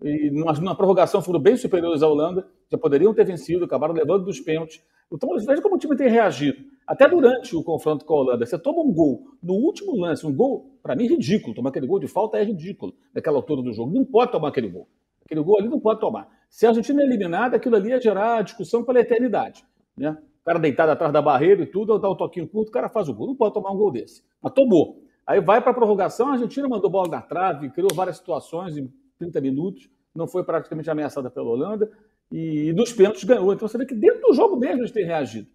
E 0.03 0.31
numa 0.31 0.75
prorrogação 0.75 1.23
foram 1.23 1.41
bem 1.41 1.57
superiores 1.57 2.03
à 2.03 2.09
Holanda, 2.09 2.47
já 2.71 2.77
poderiam 2.77 3.15
ter 3.15 3.25
vencido, 3.25 3.65
acabaram 3.65 3.95
levando 3.95 4.27
dos 4.27 4.39
pênaltis. 4.39 4.85
Então, 5.11 5.31
veja 5.47 5.63
como 5.63 5.77
o 5.77 5.79
time 5.79 5.97
tem 5.97 6.09
reagido. 6.09 6.59
Até 6.87 7.09
durante 7.09 7.57
o 7.57 7.63
confronto 7.63 8.05
com 8.05 8.15
a 8.15 8.17
Holanda, 8.19 8.45
você 8.45 8.59
toma 8.59 8.83
um 8.83 8.93
gol 8.93 9.25
no 9.43 9.55
último 9.55 9.97
lance, 9.97 10.27
um 10.27 10.35
gol, 10.35 10.79
para 10.83 10.95
mim, 10.95 11.07
ridículo. 11.07 11.55
Tomar 11.55 11.71
aquele 11.71 11.87
gol 11.87 11.99
de 11.99 12.09
falta 12.09 12.37
é 12.37 12.45
ridículo, 12.45 12.93
naquela 13.15 13.37
altura 13.39 13.63
do 13.63 13.73
jogo. 13.73 13.95
Não 13.95 14.05
pode 14.05 14.33
tomar 14.33 14.49
aquele 14.49 14.69
gol. 14.69 14.87
Aquele 15.25 15.43
gol 15.43 15.59
ali 15.59 15.69
não 15.69 15.81
pode 15.81 16.01
tomar. 16.01 16.29
Se 16.51 16.67
a 16.67 16.71
Argentina 16.71 17.03
é 17.03 17.07
eliminada, 17.07 17.57
aquilo 17.57 17.77
ali 17.77 17.91
ia 17.91 18.01
gerar 18.01 18.43
discussão 18.43 18.85
pela 18.85 19.01
eternidade. 19.01 19.65
Né? 19.97 20.17
Cara 20.47 20.61
deitado 20.61 20.93
atrás 20.93 21.13
da 21.13 21.21
barreira 21.21 21.65
e 21.65 21.67
tudo, 21.67 21.99
dá 21.99 22.09
um 22.09 22.15
toquinho 22.15 22.47
curto, 22.47 22.69
o 22.69 22.71
cara 22.71 22.89
faz 22.89 23.09
o 23.09 23.15
gol. 23.15 23.27
Não 23.27 23.35
pode 23.35 23.53
tomar 23.53 23.73
um 23.73 23.77
gol 23.77 23.91
desse. 23.91 24.23
Mas 24.41 24.53
tomou. 24.53 25.03
Aí 25.27 25.41
vai 25.41 25.61
para 25.61 25.73
a 25.73 25.75
prorrogação, 25.75 26.29
a 26.29 26.33
Argentina 26.35 26.69
mandou 26.69 26.89
bola 26.89 27.09
na 27.09 27.21
trave, 27.21 27.69
criou 27.71 27.93
várias 27.93 28.19
situações 28.19 28.77
em 28.77 28.89
30 29.19 29.41
minutos, 29.41 29.91
não 30.15 30.29
foi 30.29 30.45
praticamente 30.45 30.89
ameaçada 30.89 31.29
pela 31.29 31.49
Holanda, 31.49 31.91
e, 32.31 32.69
e 32.69 32.73
dos 32.73 32.93
pênaltis 32.93 33.25
ganhou. 33.25 33.53
Então 33.53 33.67
você 33.67 33.77
vê 33.77 33.85
que 33.85 33.95
dentro 33.95 34.21
do 34.21 34.35
jogo 34.35 34.57
mesmo 34.57 34.83
eles 34.83 34.93
têm 34.93 35.05
reagido. 35.05 35.49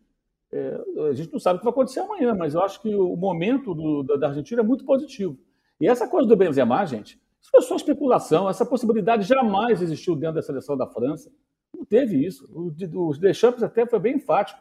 É, 0.51 0.77
a 1.09 1.13
gente 1.13 1.31
não 1.31 1.39
sabe 1.39 1.55
o 1.55 1.59
que 1.59 1.65
vai 1.65 1.71
acontecer 1.71 2.01
amanhã, 2.01 2.35
mas 2.35 2.53
eu 2.53 2.61
acho 2.61 2.81
que 2.81 2.93
o 2.93 3.15
momento 3.15 3.73
do, 3.73 4.03
da, 4.03 4.17
da 4.17 4.27
Argentina 4.27 4.61
é 4.61 4.63
muito 4.63 4.83
positivo. 4.83 5.37
E 5.79 5.87
essa 5.87 6.05
coisa 6.05 6.27
do 6.27 6.35
Benzema, 6.35 6.85
gente, 6.85 7.17
isso 7.41 7.49
foi 7.49 7.61
só 7.61 7.77
especulação. 7.77 8.49
Essa 8.49 8.65
possibilidade 8.65 9.25
jamais 9.25 9.81
existiu 9.81 10.17
dentro 10.17 10.35
da 10.35 10.41
seleção 10.41 10.75
da 10.75 10.85
França. 10.85 11.31
Não 11.73 11.85
teve 11.85 12.17
isso. 12.25 12.45
O, 12.53 12.73
o 13.07 13.17
Deschamps 13.17 13.63
até 13.63 13.85
foi 13.85 13.99
bem 13.99 14.17
enfático. 14.17 14.59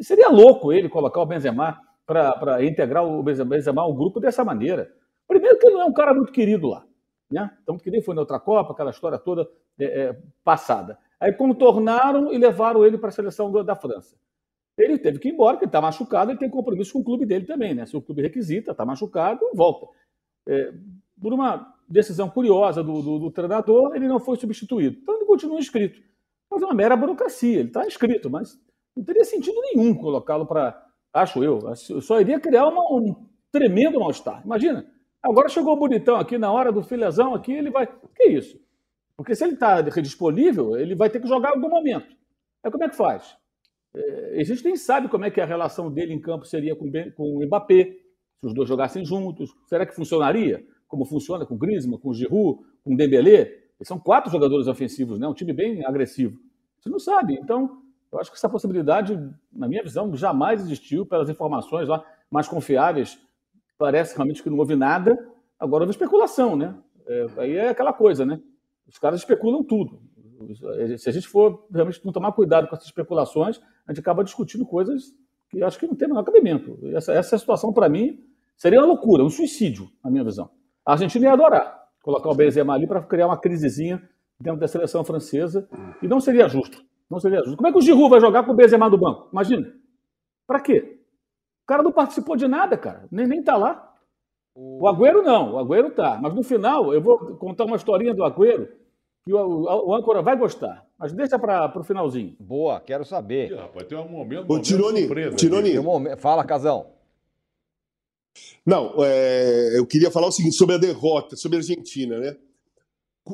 Seria 0.00 0.28
louco 0.28 0.72
ele 0.72 0.88
colocar 0.88 1.20
o 1.20 1.26
Benzema 1.26 1.78
para 2.06 2.64
integrar 2.64 3.04
o 3.04 3.22
Benzema 3.22 3.82
ao 3.82 3.94
grupo 3.94 4.20
dessa 4.20 4.44
maneira. 4.44 4.92
Primeiro 5.26 5.58
que 5.58 5.66
ele 5.66 5.74
não 5.74 5.82
é 5.82 5.86
um 5.86 5.92
cara 5.92 6.12
muito 6.12 6.32
querido 6.32 6.68
lá. 6.68 6.84
Né? 7.30 7.50
Então, 7.62 7.78
que 7.78 7.90
nem 7.90 8.02
foi 8.02 8.14
na 8.14 8.20
outra 8.20 8.38
Copa, 8.38 8.72
aquela 8.72 8.90
história 8.90 9.18
toda 9.18 9.48
é, 9.78 9.84
é, 9.84 10.18
passada. 10.44 10.98
Aí 11.18 11.32
contornaram 11.32 12.32
e 12.32 12.38
levaram 12.38 12.84
ele 12.84 12.98
para 12.98 13.08
a 13.08 13.12
seleção 13.12 13.50
da 13.64 13.74
França. 13.74 14.16
Ele 14.76 14.98
teve 14.98 15.18
que 15.18 15.28
ir 15.28 15.32
embora, 15.32 15.54
porque 15.54 15.64
ele 15.64 15.70
está 15.70 15.80
machucado, 15.80 16.30
ele 16.30 16.38
tem 16.38 16.50
compromisso 16.50 16.92
com 16.92 16.98
o 16.98 17.04
clube 17.04 17.24
dele 17.24 17.46
também, 17.46 17.74
né? 17.74 17.86
Se 17.86 17.96
o 17.96 18.02
clube 18.02 18.22
requisita, 18.22 18.72
está 18.72 18.84
machucado, 18.84 19.40
volta. 19.54 19.86
É, 20.46 20.72
por 21.20 21.32
uma 21.32 21.72
decisão 21.88 22.28
curiosa 22.28 22.82
do, 22.82 23.00
do, 23.00 23.18
do, 23.18 23.30
treinador, 23.30 23.94
ele 23.94 24.08
não 24.08 24.18
foi 24.18 24.36
substituído. 24.36 24.98
Então 25.00 25.14
ele 25.14 25.24
continua 25.24 25.58
inscrito. 25.58 26.00
Mas 26.50 26.60
é 26.60 26.64
uma 26.64 26.74
mera 26.74 26.96
burocracia, 26.96 27.60
ele 27.60 27.68
está 27.68 27.86
inscrito, 27.86 28.28
mas 28.28 28.60
não 28.96 29.04
teria 29.04 29.24
sentido 29.24 29.60
nenhum 29.60 29.94
colocá-lo 29.94 30.46
para. 30.46 30.82
Acho 31.12 31.42
eu. 31.44 31.60
Só 31.76 32.20
iria 32.20 32.40
criar 32.40 32.66
uma, 32.66 32.82
um 32.92 33.26
tremendo 33.50 34.00
mal-estar. 34.00 34.42
Imagina, 34.44 34.84
agora 35.22 35.48
chegou 35.48 35.74
o 35.74 35.78
bonitão 35.78 36.16
aqui 36.16 36.36
na 36.38 36.50
hora 36.50 36.72
do 36.72 36.82
filezão 36.82 37.34
aqui, 37.34 37.52
ele 37.52 37.70
vai. 37.70 37.86
Que 38.14 38.24
isso? 38.24 38.60
Porque 39.16 39.34
se 39.34 39.44
ele 39.44 39.54
está 39.54 39.80
disponível, 39.80 40.76
ele 40.76 40.94
vai 40.94 41.08
ter 41.08 41.20
que 41.20 41.28
jogar 41.28 41.50
em 41.50 41.54
algum 41.54 41.68
momento. 41.68 42.16
Aí 42.62 42.70
como 42.70 42.82
é 42.84 42.88
que 42.88 42.96
faz? 42.96 43.36
É, 43.94 44.40
a 44.40 44.44
gente 44.44 44.64
nem 44.64 44.76
sabe 44.76 45.08
como 45.08 45.24
é 45.24 45.30
que 45.30 45.40
a 45.40 45.46
relação 45.46 45.90
dele 45.90 46.12
em 46.12 46.20
campo 46.20 46.44
seria 46.44 46.74
com, 46.74 46.90
com 47.16 47.36
o 47.36 47.46
Mbappé, 47.46 47.96
se 48.40 48.46
os 48.46 48.54
dois 48.54 48.68
jogassem 48.68 49.04
juntos. 49.04 49.54
Será 49.66 49.86
que 49.86 49.94
funcionaria? 49.94 50.66
Como 50.88 51.04
funciona 51.04 51.46
com 51.46 51.54
o 51.54 51.58
Griezmann, 51.58 51.98
com 51.98 52.10
o 52.10 52.14
Giroud, 52.14 52.60
com 52.82 52.94
o 52.94 52.96
Dembélé? 52.96 53.64
Eles 53.78 53.88
são 53.88 53.98
quatro 53.98 54.30
jogadores 54.30 54.66
ofensivos, 54.66 55.18
né? 55.18 55.26
um 55.26 55.34
time 55.34 55.52
bem 55.52 55.84
agressivo. 55.84 56.38
Você 56.80 56.88
não 56.88 56.98
sabe. 56.98 57.34
Então, 57.34 57.82
eu 58.14 58.20
acho 58.20 58.30
que 58.30 58.36
essa 58.36 58.48
possibilidade, 58.48 59.18
na 59.52 59.68
minha 59.68 59.82
visão, 59.82 60.14
jamais 60.16 60.60
existiu 60.62 61.04
pelas 61.04 61.28
informações 61.28 61.88
lá 61.88 62.04
mais 62.30 62.48
confiáveis. 62.48 63.18
Parece 63.76 64.14
realmente 64.16 64.42
que 64.42 64.48
não 64.48 64.58
houve 64.58 64.76
nada. 64.76 65.18
Agora 65.58 65.82
houve 65.82 65.90
especulação, 65.90 66.56
né? 66.56 66.74
É, 67.06 67.26
aí 67.38 67.56
é 67.56 67.68
aquela 67.68 67.92
coisa, 67.92 68.24
né? 68.24 68.40
Os 68.86 68.98
caras 68.98 69.20
especulam 69.20 69.62
tudo. 69.62 70.00
Se 70.98 71.08
a 71.08 71.12
gente 71.12 71.28
for 71.28 71.66
realmente 71.72 72.04
não 72.04 72.12
tomar 72.12 72.32
cuidado 72.32 72.68
com 72.68 72.74
essas 72.74 72.86
especulações, 72.86 73.60
a 73.86 73.92
gente 73.92 74.00
acaba 74.00 74.24
discutindo 74.24 74.64
coisas 74.64 75.14
que 75.50 75.62
acho 75.62 75.78
que 75.78 75.86
não 75.86 75.94
tem 75.94 76.08
menor 76.08 76.24
cabimento. 76.24 76.78
Essa, 76.94 77.12
essa 77.12 77.38
situação, 77.38 77.72
para 77.72 77.88
mim, 77.88 78.24
seria 78.56 78.80
uma 78.80 78.86
loucura, 78.86 79.22
um 79.22 79.30
suicídio, 79.30 79.88
na 80.02 80.10
minha 80.10 80.24
visão. 80.24 80.50
A 80.86 80.92
Argentina 80.92 81.26
ia 81.26 81.32
adorar 81.32 81.84
colocar 82.04 82.28
o 82.28 82.34
Benzema 82.34 82.74
ali 82.74 82.86
para 82.86 83.02
criar 83.02 83.26
uma 83.26 83.38
crisezinha 83.38 84.00
dentro 84.38 84.60
da 84.60 84.68
seleção 84.68 85.02
francesa 85.02 85.66
e 86.02 86.06
não 86.06 86.20
seria 86.20 86.46
justo. 86.46 86.84
Não 87.14 87.20
seria 87.20 87.38
justo. 87.38 87.56
Como 87.56 87.68
é 87.68 87.72
que 87.72 87.78
o 87.78 87.80
Giroud 87.80 88.10
vai 88.10 88.20
jogar 88.20 88.42
com 88.42 88.50
o 88.50 88.54
Benzema 88.54 88.90
do 88.90 88.98
banco? 88.98 89.28
Imagina. 89.32 89.72
Para 90.46 90.58
quê? 90.60 90.98
O 91.62 91.66
cara 91.66 91.82
não 91.82 91.92
participou 91.92 92.36
de 92.36 92.48
nada, 92.48 92.76
cara. 92.76 93.06
Nem, 93.10 93.26
nem 93.26 93.42
tá 93.42 93.56
lá. 93.56 93.94
O 94.56 94.86
Agüero 94.88 95.22
não, 95.22 95.54
o 95.54 95.58
Agüero 95.58 95.90
tá. 95.90 96.18
Mas 96.20 96.34
no 96.34 96.42
final, 96.42 96.92
eu 96.92 97.00
vou 97.00 97.36
contar 97.36 97.64
uma 97.64 97.76
historinha 97.76 98.12
do 98.12 98.24
Agüero 98.24 98.68
que 99.24 99.32
o, 99.32 99.38
o, 99.38 99.88
o 99.88 99.94
âncora 99.94 100.22
vai 100.22 100.36
gostar. 100.36 100.84
Mas 100.98 101.12
deixa 101.12 101.38
para 101.38 101.72
o 101.78 101.84
finalzinho. 101.84 102.36
Boa, 102.38 102.80
quero 102.80 103.04
saber. 103.04 103.52
Ih, 103.52 103.54
rapaz, 103.54 103.86
tem 103.86 103.96
um 103.96 104.08
momento, 104.08 104.52
Ô, 104.52 104.58
Tironi, 104.60 105.02
surpresa. 105.02 105.36
Tironi. 105.36 105.78
Um 105.78 105.84
momento... 105.84 106.18
Fala, 106.18 106.44
Casão. 106.44 106.86
Não, 108.66 108.94
é, 109.04 109.78
eu 109.78 109.86
queria 109.86 110.10
falar 110.10 110.26
o 110.26 110.32
seguinte 110.32 110.56
sobre 110.56 110.74
a 110.74 110.78
derrota, 110.78 111.36
sobre 111.36 111.56
a 111.56 111.60
Argentina, 111.60 112.18
né? 112.18 112.36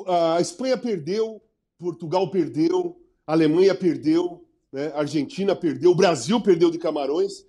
A 0.06 0.40
Espanha 0.40 0.76
perdeu, 0.76 1.40
Portugal 1.78 2.30
perdeu, 2.30 3.00
a 3.30 3.32
Alemanha 3.32 3.72
perdeu, 3.76 4.44
né? 4.72 4.88
a 4.92 4.98
Argentina 5.00 5.54
perdeu, 5.54 5.92
o 5.92 5.94
Brasil 5.94 6.40
perdeu 6.40 6.68
de 6.68 6.78
Camarões. 6.78 7.46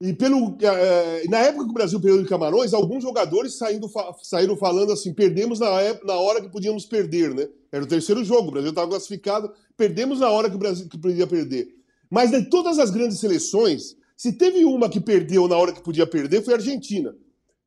E 0.00 0.14
pelo, 0.14 0.56
eh, 0.62 1.24
na 1.28 1.38
época 1.40 1.64
que 1.66 1.70
o 1.70 1.74
Brasil 1.74 2.00
perdeu 2.00 2.22
de 2.22 2.28
Camarões, 2.28 2.72
alguns 2.72 3.02
jogadores 3.02 3.54
saindo, 3.54 3.90
fa- 3.90 4.16
saíram 4.22 4.56
falando 4.56 4.90
assim: 4.90 5.12
perdemos 5.12 5.60
na, 5.60 5.80
ép- 5.82 6.02
na 6.04 6.14
hora 6.16 6.40
que 6.40 6.48
podíamos 6.48 6.86
perder, 6.86 7.34
né? 7.34 7.46
Era 7.70 7.84
o 7.84 7.86
terceiro 7.86 8.24
jogo, 8.24 8.48
o 8.48 8.50
Brasil 8.52 8.70
estava 8.70 8.88
classificado, 8.88 9.52
perdemos 9.76 10.18
na 10.18 10.30
hora 10.30 10.48
que 10.48 10.56
o 10.56 10.58
Brasil 10.58 10.88
que 10.88 10.98
podia 10.98 11.26
perder. 11.26 11.68
Mas 12.10 12.30
de 12.30 12.48
todas 12.48 12.78
as 12.78 12.90
grandes 12.90 13.18
seleções, 13.18 13.94
se 14.16 14.32
teve 14.32 14.64
uma 14.64 14.88
que 14.88 14.98
perdeu 15.00 15.46
na 15.46 15.56
hora 15.58 15.72
que 15.74 15.82
podia 15.82 16.06
perder, 16.06 16.42
foi 16.42 16.54
a 16.54 16.56
Argentina, 16.56 17.14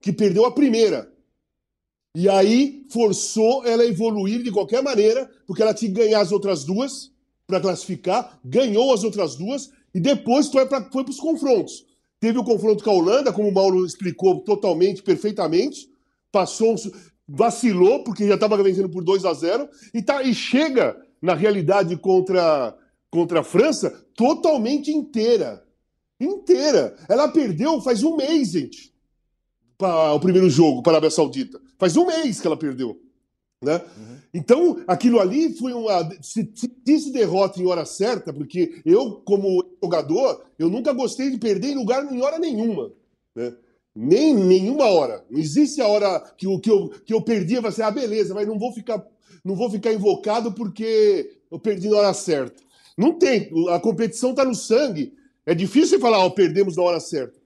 que 0.01 0.11
perdeu 0.11 0.45
a 0.45 0.51
primeira. 0.51 1.13
E 2.15 2.27
aí 2.27 2.85
forçou 2.89 3.63
ela 3.65 3.83
a 3.83 3.87
evoluir 3.87 4.41
de 4.41 4.51
qualquer 4.51 4.81
maneira, 4.81 5.29
porque 5.45 5.61
ela 5.61 5.75
tinha 5.75 5.91
que 5.91 5.97
ganhar 5.99 6.21
as 6.21 6.31
outras 6.31 6.63
duas 6.65 7.13
para 7.47 7.59
classificar, 7.59 8.39
ganhou 8.43 8.93
as 8.93 9.03
outras 9.03 9.35
duas 9.35 9.71
e 9.93 9.99
depois 9.99 10.47
foi 10.47 10.65
para 10.65 10.87
os 11.09 11.19
confrontos. 11.19 11.85
Teve 12.19 12.39
o 12.39 12.43
confronto 12.43 12.83
com 12.83 12.89
a 12.89 12.93
Holanda, 12.93 13.31
como 13.31 13.49
o 13.49 13.53
Mauro 13.53 13.85
explicou 13.85 14.41
totalmente, 14.41 15.03
perfeitamente, 15.03 15.89
passou, 16.31 16.75
vacilou 17.27 18.03
porque 18.03 18.27
já 18.27 18.35
estava 18.35 18.61
vencendo 18.61 18.89
por 18.89 19.03
2 19.03 19.25
a 19.25 19.33
0 19.33 19.69
e 19.93 20.01
tá 20.01 20.23
e 20.23 20.33
chega 20.33 20.99
na 21.21 21.33
realidade 21.33 21.95
contra 21.97 22.75
contra 23.09 23.39
a 23.39 23.43
França 23.43 23.91
totalmente 24.13 24.91
inteira. 24.91 25.63
Inteira. 26.19 26.95
Ela 27.07 27.29
perdeu 27.29 27.79
faz 27.79 28.03
um 28.03 28.17
mês, 28.17 28.49
gente 28.51 28.95
para 29.77 30.13
o 30.13 30.19
primeiro 30.19 30.49
jogo 30.49 30.81
para 30.81 30.93
a 30.93 30.95
Arábia 30.95 31.11
Saudita. 31.11 31.59
Faz 31.77 31.97
um 31.97 32.05
mês 32.05 32.39
que 32.39 32.47
ela 32.47 32.57
perdeu. 32.57 32.99
Né? 33.61 33.81
Então, 34.33 34.83
aquilo 34.87 35.19
ali 35.19 35.53
foi 35.57 35.73
uma. 35.73 36.09
Se, 36.21 36.49
se 36.53 37.11
derrota 37.11 37.59
em 37.59 37.65
hora 37.65 37.85
certa, 37.85 38.33
porque 38.33 38.81
eu, 38.85 39.21
como 39.25 39.63
jogador, 39.81 40.45
eu 40.59 40.69
nunca 40.69 40.93
gostei 40.93 41.31
de 41.31 41.37
perder 41.37 41.69
em 41.69 41.75
lugar 41.75 42.03
em 42.11 42.21
hora 42.21 42.37
nenhuma. 42.37 42.91
Né? 43.35 43.53
Nem 43.95 44.35
nenhuma 44.35 44.85
hora. 44.85 45.25
Não 45.29 45.39
existe 45.39 45.81
a 45.81 45.87
hora 45.87 46.19
que, 46.37 46.47
o, 46.47 46.59
que, 46.59 46.69
eu, 46.69 46.89
que 47.05 47.13
eu 47.13 47.21
perdi, 47.21 47.59
vai 47.59 47.71
ser, 47.71 47.83
ah, 47.83 47.91
beleza, 47.91 48.33
mas 48.33 48.45
não 48.45 48.59
vou 48.59 48.73
ficar, 48.73 49.03
não 49.43 49.55
vou 49.55 49.69
ficar 49.69 49.93
invocado 49.93 50.51
porque 50.51 51.39
eu 51.49 51.57
perdi 51.57 51.89
na 51.89 51.97
hora 51.97 52.13
certa. 52.13 52.61
Não 52.97 53.13
tem. 53.13 53.49
A 53.69 53.79
competição 53.79 54.31
está 54.31 54.43
no 54.43 54.55
sangue. 54.55 55.13
É 55.45 55.53
difícil 55.53 55.99
falar, 55.99 56.19
ó, 56.19 56.29
perdemos 56.29 56.75
na 56.75 56.83
hora 56.83 56.99
certa. 56.99 57.39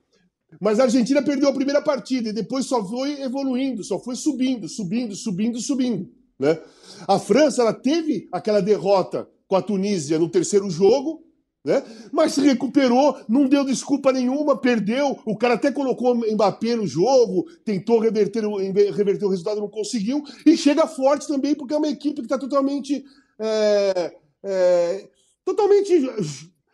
Mas 0.60 0.80
a 0.80 0.84
Argentina 0.84 1.22
perdeu 1.22 1.50
a 1.50 1.54
primeira 1.54 1.82
partida 1.82 2.30
e 2.30 2.34
depois 2.34 2.66
só 2.66 2.84
foi 2.84 3.22
evoluindo, 3.22 3.84
só 3.84 4.00
foi 4.00 4.16
subindo, 4.16 4.68
subindo, 4.68 5.16
subindo, 5.16 5.60
subindo. 5.60 6.10
Né? 6.40 6.60
A 7.08 7.20
França 7.20 7.62
ela 7.62 7.74
teve 7.74 8.28
aquela 8.32 8.62
derrota 8.62 9.28
com 9.48 9.56
a 9.56 9.62
Tunísia 9.62 10.18
no 10.18 10.30
terceiro 10.30 10.70
jogo, 10.70 11.24
né? 11.64 11.84
mas 12.12 12.34
se 12.34 12.42
recuperou, 12.42 13.18
não 13.28 13.46
deu 13.46 13.66
desculpa 13.66 14.12
nenhuma, 14.12 14.58
perdeu. 14.58 15.20
O 15.26 15.38
cara 15.38 15.56
até 15.56 15.72
colocou 15.72 16.16
Mbappé 16.16 16.76
no 16.76 16.88
jogo, 16.88 17.46
tentou 17.66 18.00
reverter 18.00 18.46
o, 18.46 18.56
reverter 18.56 19.26
o 19.26 19.30
resultado, 19.30 19.60
não 19.60 19.70
conseguiu. 19.70 20.24
E 20.46 20.56
chega 20.56 20.88
forte 20.88 21.28
também, 21.28 21.54
porque 21.54 21.74
é 21.74 21.78
uma 21.78 21.90
equipe 21.90 22.22
que 22.22 22.22
está 22.22 22.38
totalmente. 22.38 23.04
é, 23.40 24.14
é, 24.44 25.10
totalmente 25.44 26.10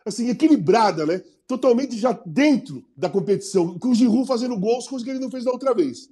assim, 0.04 0.28
equilibrada, 0.28 1.04
né? 1.04 1.22
Totalmente 1.46 1.96
já 1.98 2.12
dentro 2.26 2.84
da 2.96 3.08
competição, 3.08 3.78
com 3.78 3.88
o 3.90 3.94
Giroud 3.94 4.26
fazendo 4.26 4.58
gols, 4.58 4.88
coisa 4.88 5.04
que 5.04 5.10
ele 5.10 5.20
não 5.20 5.30
fez 5.30 5.44
da 5.44 5.52
outra 5.52 5.72
vez. 5.74 6.10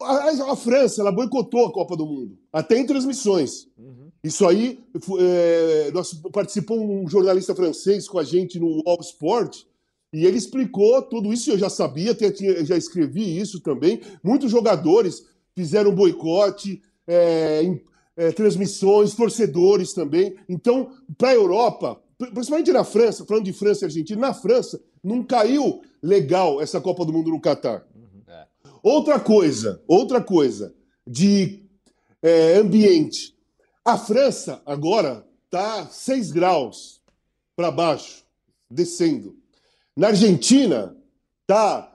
A, 0.00 0.12
a- 0.12 0.52
a 0.52 0.56
França, 0.56 1.00
ela 1.00 1.10
boicotou 1.10 1.66
a 1.66 1.72
Copa 1.72 1.96
do 1.96 2.06
Mundo, 2.06 2.38
até 2.52 2.78
em 2.78 2.86
transmissões. 2.86 3.66
Isso 4.22 4.46
aí, 4.46 4.80
é, 5.20 5.90
nós 5.92 6.12
participou 6.32 6.78
um 6.80 7.08
jornalista 7.08 7.54
francês 7.54 8.08
com 8.08 8.18
a 8.18 8.24
gente 8.24 8.58
no 8.58 8.82
All 8.86 9.00
Sport, 9.00 9.62
e 10.12 10.24
ele 10.24 10.38
explicou 10.38 11.02
tudo 11.02 11.32
isso, 11.32 11.50
eu 11.50 11.58
já 11.58 11.68
sabia, 11.68 12.12
até 12.12 12.30
tinha- 12.30 12.64
já 12.64 12.76
escrevi 12.76 13.38
isso 13.38 13.60
também. 13.60 14.00
Muitos 14.22 14.50
jogadores 14.50 15.24
fizeram 15.54 15.94
boicote, 15.94 16.80
é, 17.06 17.62
é, 18.16 18.32
transmissões, 18.32 19.14
torcedores 19.14 19.92
também. 19.92 20.34
Então, 20.48 20.90
para 21.16 21.30
a 21.30 21.34
Europa, 21.34 22.00
principalmente 22.18 22.72
na 22.72 22.84
França, 22.84 23.24
falando 23.24 23.44
de 23.44 23.52
França 23.52 23.84
e 23.84 23.86
Argentina, 23.86 24.20
na 24.20 24.34
França 24.34 24.80
não 25.02 25.22
caiu 25.22 25.82
legal 26.02 26.60
essa 26.60 26.80
Copa 26.80 27.04
do 27.04 27.12
Mundo 27.12 27.30
no 27.30 27.40
Catar. 27.40 27.86
Outra 28.82 29.18
coisa, 29.18 29.82
outra 29.86 30.22
coisa 30.22 30.74
de 31.06 31.62
é, 32.22 32.54
ambiente. 32.54 33.36
A 33.84 33.96
França 33.96 34.60
agora 34.66 35.26
está 35.44 35.86
6 35.86 36.32
graus 36.32 37.00
para 37.56 37.70
baixo, 37.70 38.24
descendo. 38.70 39.36
Na 39.96 40.08
Argentina 40.08 40.96
tá 41.46 41.92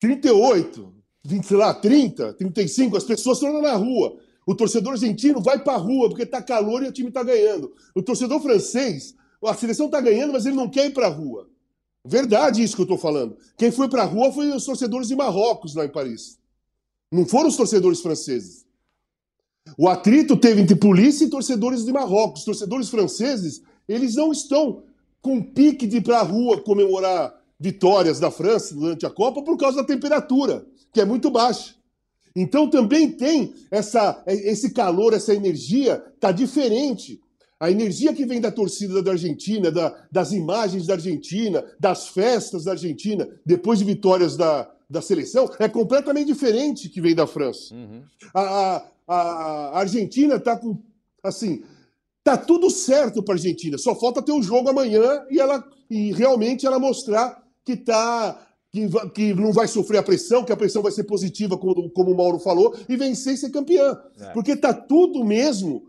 38, 0.00 0.94
20, 1.24 1.44
sei 1.44 1.56
lá, 1.56 1.74
30, 1.74 2.32
35, 2.34 2.96
as 2.96 3.04
pessoas 3.04 3.38
estão 3.38 3.60
na 3.60 3.74
rua. 3.74 4.18
O 4.48 4.54
torcedor 4.54 4.94
argentino 4.94 5.42
vai 5.42 5.62
para 5.62 5.74
a 5.74 5.76
rua 5.76 6.08
porque 6.08 6.24
tá 6.24 6.40
calor 6.40 6.82
e 6.82 6.88
o 6.88 6.92
time 6.92 7.10
tá 7.10 7.22
ganhando. 7.22 7.70
O 7.94 8.00
torcedor 8.00 8.40
francês, 8.40 9.14
a 9.44 9.52
seleção 9.52 9.90
tá 9.90 10.00
ganhando, 10.00 10.32
mas 10.32 10.46
ele 10.46 10.56
não 10.56 10.70
quer 10.70 10.86
ir 10.86 10.94
para 10.94 11.06
a 11.06 11.10
rua. 11.10 11.50
Verdade 12.02 12.62
isso 12.62 12.74
que 12.74 12.80
eu 12.80 12.86
tô 12.86 12.96
falando. 12.96 13.36
Quem 13.58 13.70
foi 13.70 13.90
para 13.90 14.04
a 14.04 14.06
rua 14.06 14.32
foi 14.32 14.50
os 14.50 14.64
torcedores 14.64 15.08
de 15.08 15.14
Marrocos 15.14 15.74
lá 15.74 15.84
em 15.84 15.90
Paris. 15.90 16.38
Não 17.12 17.26
foram 17.26 17.50
os 17.50 17.58
torcedores 17.58 18.00
franceses. 18.00 18.64
O 19.76 19.86
atrito 19.86 20.34
teve 20.34 20.62
entre 20.62 20.76
polícia 20.76 21.26
e 21.26 21.28
torcedores 21.28 21.84
de 21.84 21.92
Marrocos. 21.92 22.40
Os 22.40 22.46
torcedores 22.46 22.88
franceses, 22.88 23.60
eles 23.86 24.14
não 24.14 24.32
estão 24.32 24.82
com 25.20 25.42
pique 25.42 25.86
de 25.86 25.98
ir 25.98 26.02
para 26.02 26.20
a 26.20 26.22
rua 26.22 26.62
comemorar 26.62 27.38
vitórias 27.60 28.18
da 28.18 28.30
França 28.30 28.74
durante 28.74 29.04
a 29.04 29.10
Copa 29.10 29.42
por 29.42 29.58
causa 29.58 29.76
da 29.76 29.84
temperatura, 29.84 30.64
que 30.90 31.02
é 31.02 31.04
muito 31.04 31.30
baixa. 31.30 31.77
Então 32.40 32.68
também 32.70 33.10
tem 33.10 33.52
essa, 33.70 34.22
esse 34.26 34.70
calor, 34.70 35.12
essa 35.12 35.34
energia, 35.34 36.02
tá 36.20 36.30
diferente. 36.30 37.20
A 37.60 37.70
energia 37.70 38.12
que 38.14 38.24
vem 38.24 38.40
da 38.40 38.52
torcida 38.52 39.02
da 39.02 39.10
Argentina, 39.12 39.70
da- 39.70 39.92
das 40.12 40.30
imagens 40.30 40.86
da 40.86 40.94
Argentina, 40.94 41.64
das 41.80 42.06
festas 42.08 42.64
da 42.64 42.70
Argentina, 42.72 43.28
depois 43.44 43.80
de 43.80 43.84
vitórias 43.84 44.36
da, 44.36 44.70
da 44.88 45.02
seleção, 45.02 45.50
é 45.58 45.68
completamente 45.68 46.28
diferente 46.28 46.88
que 46.88 47.00
vem 47.00 47.14
da 47.16 47.26
França. 47.26 47.74
A, 48.32 48.84
a- 49.08 49.70
a 49.74 49.78
Argentina 49.80 50.36
está 50.36 50.56
com. 50.56 50.78
Assim, 51.24 51.62
tá 52.22 52.36
tudo 52.36 52.70
certo 52.70 53.22
para 53.24 53.34
a 53.34 53.36
Argentina. 53.36 53.76
Só 53.76 53.94
falta 53.96 54.22
ter 54.22 54.30
o 54.32 54.42
jogo 54.42 54.68
amanhã 54.68 55.24
e 55.28 55.40
ela 55.40 55.64
e 55.90 56.12
realmente 56.12 56.64
ela 56.64 56.78
mostrar 56.78 57.42
que 57.64 57.76
tá. 57.76 58.44
Que, 58.70 58.86
que 59.14 59.32
não 59.34 59.50
vai 59.50 59.66
sofrer 59.66 59.98
a 59.98 60.02
pressão, 60.02 60.44
que 60.44 60.52
a 60.52 60.56
pressão 60.56 60.82
vai 60.82 60.92
ser 60.92 61.04
positiva, 61.04 61.56
como, 61.56 61.88
como 61.90 62.10
o 62.12 62.16
Mauro 62.16 62.38
falou, 62.38 62.74
e 62.88 62.96
vencer 62.96 63.32
e 63.34 63.36
ser 63.38 63.48
campeã. 63.50 63.96
Porque 64.34 64.54
tá 64.54 64.74
tudo 64.74 65.24
mesmo 65.24 65.84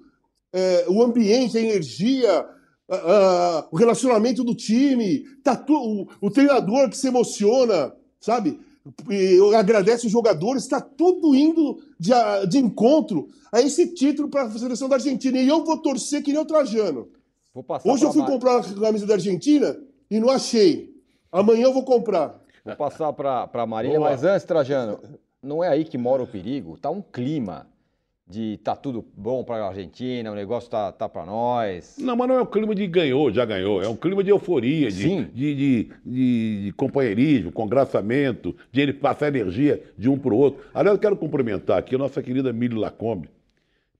é, 0.54 0.86
o 0.88 1.04
ambiente, 1.04 1.58
a 1.58 1.62
energia, 1.62 2.46
a- 2.90 2.96
a- 2.96 3.68
o 3.70 3.76
relacionamento 3.76 4.44
do 4.46 4.56
time, 4.56 5.26
tá 5.44 5.56
tu, 5.58 5.74
o, 5.76 6.08
o 6.28 6.32
treinador 6.32 6.90
que 6.90 6.96
se 6.98 7.08
emociona, 7.08 7.94
sabe? 8.20 8.60
E 9.10 9.38
agradece 9.56 10.06
os 10.08 10.12
jogadores, 10.12 10.64
está 10.64 10.80
tudo 10.80 11.36
indo 11.36 11.80
de, 12.00 12.12
de 12.50 12.58
encontro 12.60 13.28
a 13.52 13.62
esse 13.62 13.88
título 13.88 14.30
para 14.30 14.44
a 14.44 14.52
seleção 14.58 14.88
da 14.88 14.96
Argentina. 14.96 15.38
E 15.38 15.48
eu 15.50 15.66
vou 15.66 15.78
torcer 15.78 16.24
que 16.24 16.32
nem 16.32 16.42
o 16.42 16.46
Trajano. 16.46 17.10
Hoje 17.94 18.06
eu 18.06 18.14
fui 18.14 18.22
comprar 18.34 18.58
a 18.60 18.64
camisa 18.82 19.06
da 19.06 19.16
Argentina 19.16 19.78
e 20.10 20.18
não 20.20 20.30
achei. 20.30 20.96
Amanhã 21.32 21.64
eu 21.66 21.74
vou 21.74 21.84
comprar. 21.84 22.40
Vou 22.70 22.90
passar 22.90 23.14
para 23.14 23.50
a 23.54 23.66
Marília, 23.66 24.00
mas 24.00 24.24
antes, 24.24 24.46
Trajano, 24.46 25.00
não 25.42 25.64
é 25.64 25.68
aí 25.70 25.84
que 25.86 25.98
mora 25.98 26.24
o 26.24 26.28
perigo? 26.28 26.78
Tá 26.78 26.90
um 26.90 27.02
clima 27.02 27.68
de 28.28 28.60
tá 28.64 28.76
tudo 28.76 29.04
bom 29.18 29.44
para 29.44 29.64
a 29.64 29.68
Argentina, 29.70 30.32
o 30.32 30.36
negócio 30.36 30.70
tá, 30.70 30.92
tá 30.92 31.10
para 31.10 31.26
nós. 31.26 31.96
Não, 32.00 32.16
mas 32.16 32.28
não 32.28 32.36
é 32.38 32.42
um 32.44 32.46
clima 32.46 32.76
de 32.76 32.86
ganhou, 32.86 33.32
já 33.34 33.44
ganhou. 33.44 33.82
É 33.82 33.88
um 33.88 33.96
clima 33.96 34.24
de 34.24 34.30
euforia, 34.30 34.92
de, 34.92 35.26
de, 35.26 35.56
de, 35.56 35.90
de- 36.06 36.64
de 36.66 36.72
companheirismo, 36.74 37.52
congraçamento, 37.52 38.56
de 38.72 38.82
ele 38.82 38.94
passar 38.94 39.30
energia 39.30 39.82
de 39.98 40.08
um 40.08 40.18
para 40.18 40.32
o 40.34 40.38
outro. 40.38 40.64
Aliás, 40.74 40.96
eu 40.96 41.02
quero 41.02 41.16
cumprimentar 41.18 41.80
aqui 41.80 41.96
a 41.96 41.98
nossa 41.98 42.22
querida 42.22 42.54
Mili 42.54 42.76
Lacombe, 42.76 43.30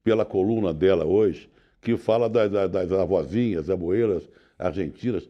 pela 0.04 0.24
coluna 0.24 0.72
dela 0.76 1.06
hoje, 1.06 1.50
que 1.82 1.98
fala 1.98 2.30
das, 2.30 2.52
das, 2.52 2.70
das 2.70 2.92
avózinhas, 2.92 3.68
aboeiras 3.70 4.30
argentinas, 4.60 5.28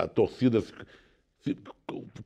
a, 0.00 0.08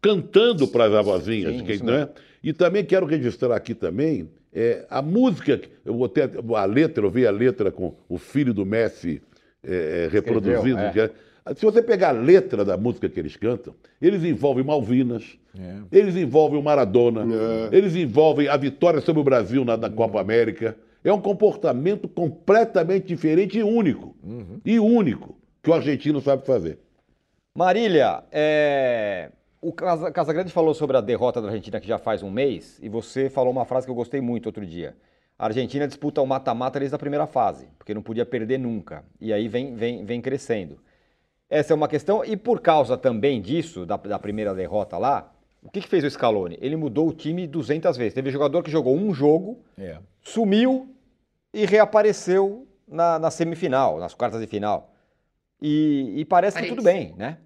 cantando 0.01 0.69
para 0.69 0.85
as 0.85 0.93
avózinhas. 0.95 1.57
Sim, 1.57 1.65
que- 1.65 1.83
né? 1.83 2.09
E 2.43 2.53
também 2.53 2.85
quero 2.85 3.07
registrar 3.07 3.55
aqui 3.55 3.75
também 3.75 4.29
é, 4.55 4.87
a 4.89 5.03
música, 5.03 5.61
eu 5.85 5.95
botei 5.95 6.25
a, 6.25 6.61
a 6.61 6.65
letra, 6.65 7.05
eu 7.05 7.11
vi 7.11 7.27
a 7.27 7.31
letra 7.31 7.71
com 7.71 7.95
o 8.09 8.17
filho 8.19 8.55
do 8.55 8.65
Messi 8.65 9.21
é, 9.63 10.05
é, 10.07 10.09
reproduzindo. 10.11 10.79
é. 10.79 10.93
é- 10.99 11.11
se 11.55 11.65
você 11.65 11.81
pegar 11.83 12.09
a 12.09 12.13
letra 12.13 12.65
da 12.65 12.77
música 12.77 13.09
que 13.09 13.21
eles 13.21 13.37
cantam, 13.37 13.73
eles 14.03 14.25
envolvem 14.25 14.65
Malvinas, 14.65 15.39
eles 15.93 16.17
envolvem 16.17 16.59
o 16.59 16.63
Maradona, 16.63 17.25
eles 17.71 17.95
envolvem 17.95 18.49
a 18.49 18.57
vitória 18.57 19.01
sobre 19.01 19.21
o 19.21 19.25
Brasil 19.25 19.65
na, 19.65 19.77
na 19.77 19.89
Copa 19.89 20.21
América. 20.21 20.77
É 21.05 21.13
um 21.13 21.21
comportamento 21.21 22.09
completamente 22.09 23.07
diferente 23.07 23.59
e 23.59 23.63
único. 23.63 24.17
E 24.65 24.81
único 24.81 25.37
que 25.63 25.71
o 25.71 25.75
argentino 25.75 26.21
sabe 26.21 26.45
fazer. 26.45 26.79
Marília, 27.57 28.23
é, 28.31 29.31
O 29.63 29.73
Casa- 29.73 30.13
Casagrande 30.13 30.53
falou 30.53 30.75
sobre 30.75 30.97
a 30.97 31.01
derrota 31.01 31.41
da 31.41 31.49
Argentina 31.49 31.81
que 31.81 31.89
já 31.89 31.99
faz 31.99 32.23
um 32.23 32.31
mês, 32.31 32.79
e 32.83 32.89
você 32.89 33.31
falou 33.31 33.51
uma 33.51 33.65
frase 33.65 33.87
que 33.87 33.91
eu 33.91 33.95
gostei 33.95 34.21
muito 34.21 34.47
outro 34.47 34.65
dia. 34.67 34.95
A 35.39 35.47
Argentina 35.47 35.89
disputa 35.89 36.21
o 36.21 36.27
mata-mata 36.27 36.79
desde 36.79 36.95
a 36.95 36.99
primeira 36.99 37.27
fase, 37.27 37.67
porque 37.79 37.95
não 37.95 38.03
podia 38.03 38.25
perder 38.27 38.59
nunca. 38.59 39.05
E 39.21 39.33
aí 39.33 39.49
vem, 39.49 39.75
vem, 39.75 40.05
vem 40.05 40.21
crescendo. 40.21 40.79
Essa 41.49 41.73
é 41.73 41.75
uma 41.77 41.89
questão, 41.89 42.23
e 42.25 42.37
por 42.37 42.61
causa 42.61 42.97
também 42.97 43.41
disso, 43.41 43.87
da, 43.87 43.97
da 43.97 44.19
primeira 44.19 44.55
derrota 44.55 44.99
lá, 44.99 45.33
o 45.63 45.71
que, 45.71 45.81
que 45.81 45.89
fez 45.89 46.05
o 46.05 46.11
Scaloni? 46.11 46.59
Ele 46.61 46.77
mudou 46.77 47.09
o 47.09 47.13
time 47.13 47.47
200 47.47 47.97
vezes. 47.97 48.13
Teve 48.15 48.31
jogador 48.31 48.63
que 48.63 48.71
jogou 48.71 48.95
um 48.97 49.13
jogo, 49.15 49.65
É. 49.79 49.99
sumiu 50.23 50.95
e 51.53 51.65
reapareceu 51.67 52.67
na, 52.87 53.19
na 53.19 53.31
semifinal, 53.31 53.99
nas 53.99 54.13
quartas 54.15 54.41
de 54.41 54.47
final. 54.47 54.93
E, 55.61 56.13
e 56.21 56.25
parece 56.25 56.61
que 56.61 56.69
tudo 56.69 56.83
bem, 56.83 57.15
né? 57.17 57.39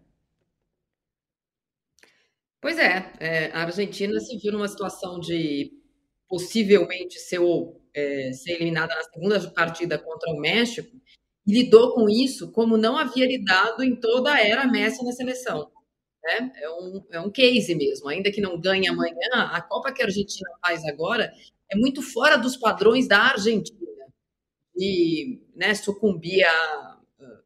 Pois 2.61 2.79
é, 2.79 3.13
é, 3.19 3.51
a 3.53 3.63
Argentina 3.63 4.21
se 4.21 4.37
viu 4.37 4.53
numa 4.53 4.69
situação 4.69 5.19
de 5.19 5.73
possivelmente 6.29 7.19
ser, 7.19 7.41
é, 7.95 8.33
ser 8.33 8.53
eliminada 8.53 8.95
na 8.95 9.03
segunda 9.05 9.51
partida 9.51 9.99
contra 9.99 10.31
o 10.31 10.39
México 10.39 10.95
e 11.47 11.53
lidou 11.53 11.95
com 11.95 12.09
isso 12.09 12.53
como 12.53 12.77
não 12.77 12.99
havia 12.99 13.27
lidado 13.27 13.83
em 13.83 13.97
toda 13.97 14.33
a 14.33 14.47
era 14.47 14.67
Messi 14.67 15.03
na 15.05 15.13
seleção. 15.13 15.71
né? 16.23 16.53
É, 16.57 16.71
um, 16.71 17.05
é 17.13 17.21
um 17.21 17.31
case 17.31 17.75
mesmo, 17.75 18.09
ainda 18.09 18.31
que 18.31 18.43
não 18.43 18.61
ganhe 18.61 18.87
amanhã, 18.89 19.17
a 19.33 19.63
Copa 19.63 19.93
que 19.93 20.03
a 20.03 20.07
Argentina 20.07 20.51
faz 20.65 20.85
agora 20.85 21.33
é 21.71 21.77
muito 21.77 22.03
fora 22.03 22.37
dos 22.37 22.57
padrões 22.57 23.09
da 23.09 23.19
Argentina 23.19 23.81
de 24.77 25.43
né, 25.57 25.75
sucumbir 25.75 26.45
a 26.45 27.01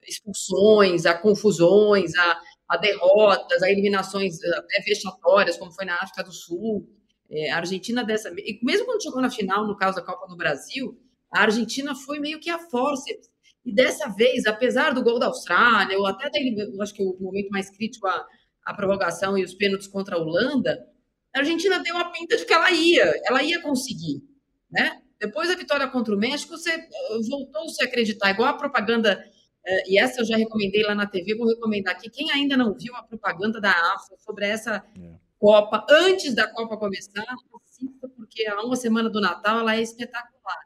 expulsões, 0.07 1.07
a 1.07 1.15
confusões, 1.15 2.15
a, 2.17 2.41
a 2.69 2.77
derrotas, 2.77 3.63
a 3.63 3.71
eliminações 3.71 4.43
eh, 4.43 4.57
até 4.57 4.81
vexatórias, 4.81 5.57
como 5.57 5.73
foi 5.73 5.85
na 5.85 5.97
África 5.97 6.23
do 6.23 6.33
Sul. 6.33 6.89
É, 7.31 7.51
a 7.51 7.57
Argentina 7.57 8.05
dessa 8.05 8.29
e 8.37 8.61
mesmo 8.63 8.87
quando 8.87 9.03
chegou 9.03 9.21
na 9.21 9.31
final, 9.31 9.67
no 9.67 9.77
caso 9.77 9.97
da 9.97 10.03
Copa 10.03 10.27
do 10.27 10.37
Brasil, 10.37 10.99
a 11.33 11.43
Argentina 11.43 11.95
foi 11.95 12.21
meio 12.21 12.39
que 12.39 12.51
a 12.51 12.59
forceps. 12.59 13.29
E 13.65 13.75
dessa 13.75 14.09
vez, 14.09 14.45
apesar 14.47 14.93
do 14.93 15.03
gol 15.03 15.19
da 15.19 15.27
Austrália, 15.27 15.99
ou 15.99 16.07
até 16.07 16.31
eu 16.35 16.83
acho 16.83 16.95
que 16.95 17.03
o 17.03 17.17
momento 17.19 17.49
mais 17.51 17.71
crítico 17.71 18.07
a, 18.07 18.27
a 18.67 18.75
prorrogação 18.75 19.39
e 19.39 19.45
os 19.45 19.55
pênaltis 19.55 19.89
contra 19.89 20.17
a 20.17 20.19
Holanda, 20.19 20.79
a 21.35 21.39
Argentina 21.39 21.81
deu 21.81 21.97
a 21.97 22.05
pinta 22.11 22.37
de 22.37 22.45
que 22.45 22.53
ela 22.53 22.71
ia, 22.71 23.21
ela 23.25 23.43
ia 23.43 23.61
conseguir, 23.61 24.23
né? 24.71 25.01
Depois 25.19 25.49
da 25.49 25.57
vitória 25.57 25.89
contra 25.89 26.15
o 26.15 26.19
México, 26.19 26.57
você 26.57 26.71
eh, 26.71 26.89
voltou-se 27.29 27.83
a 27.83 27.87
acreditar, 27.87 28.31
igual 28.31 28.51
a 28.51 28.59
propaganda, 28.59 29.25
eh, 29.67 29.83
e 29.91 29.99
essa 29.99 30.21
eu 30.21 30.25
já 30.25 30.37
recomendei 30.37 30.83
lá 30.83 30.95
na 30.95 31.07
TV, 31.07 31.35
vou 31.37 31.49
recomendar 31.49 31.95
aqui. 31.95 32.11
Quem 32.11 32.31
ainda 32.31 32.57
não 32.57 32.75
viu 32.75 32.95
a 32.97 33.03
propaganda 33.03 33.61
da 33.61 33.71
AFA 33.71 34.17
sobre 34.19 34.47
essa 34.47 34.85
Copa, 35.39 35.85
antes 35.91 36.35
da 36.35 36.51
Copa 36.51 36.77
começar, 36.77 37.25
assista, 37.63 38.09
porque 38.17 38.47
há 38.47 38.63
uma 38.63 38.77
semana 38.77 39.11
do 39.11 39.21
Natal 39.21 39.61
ela 39.61 39.77
é 39.77 39.83
espetacular. 39.83 40.59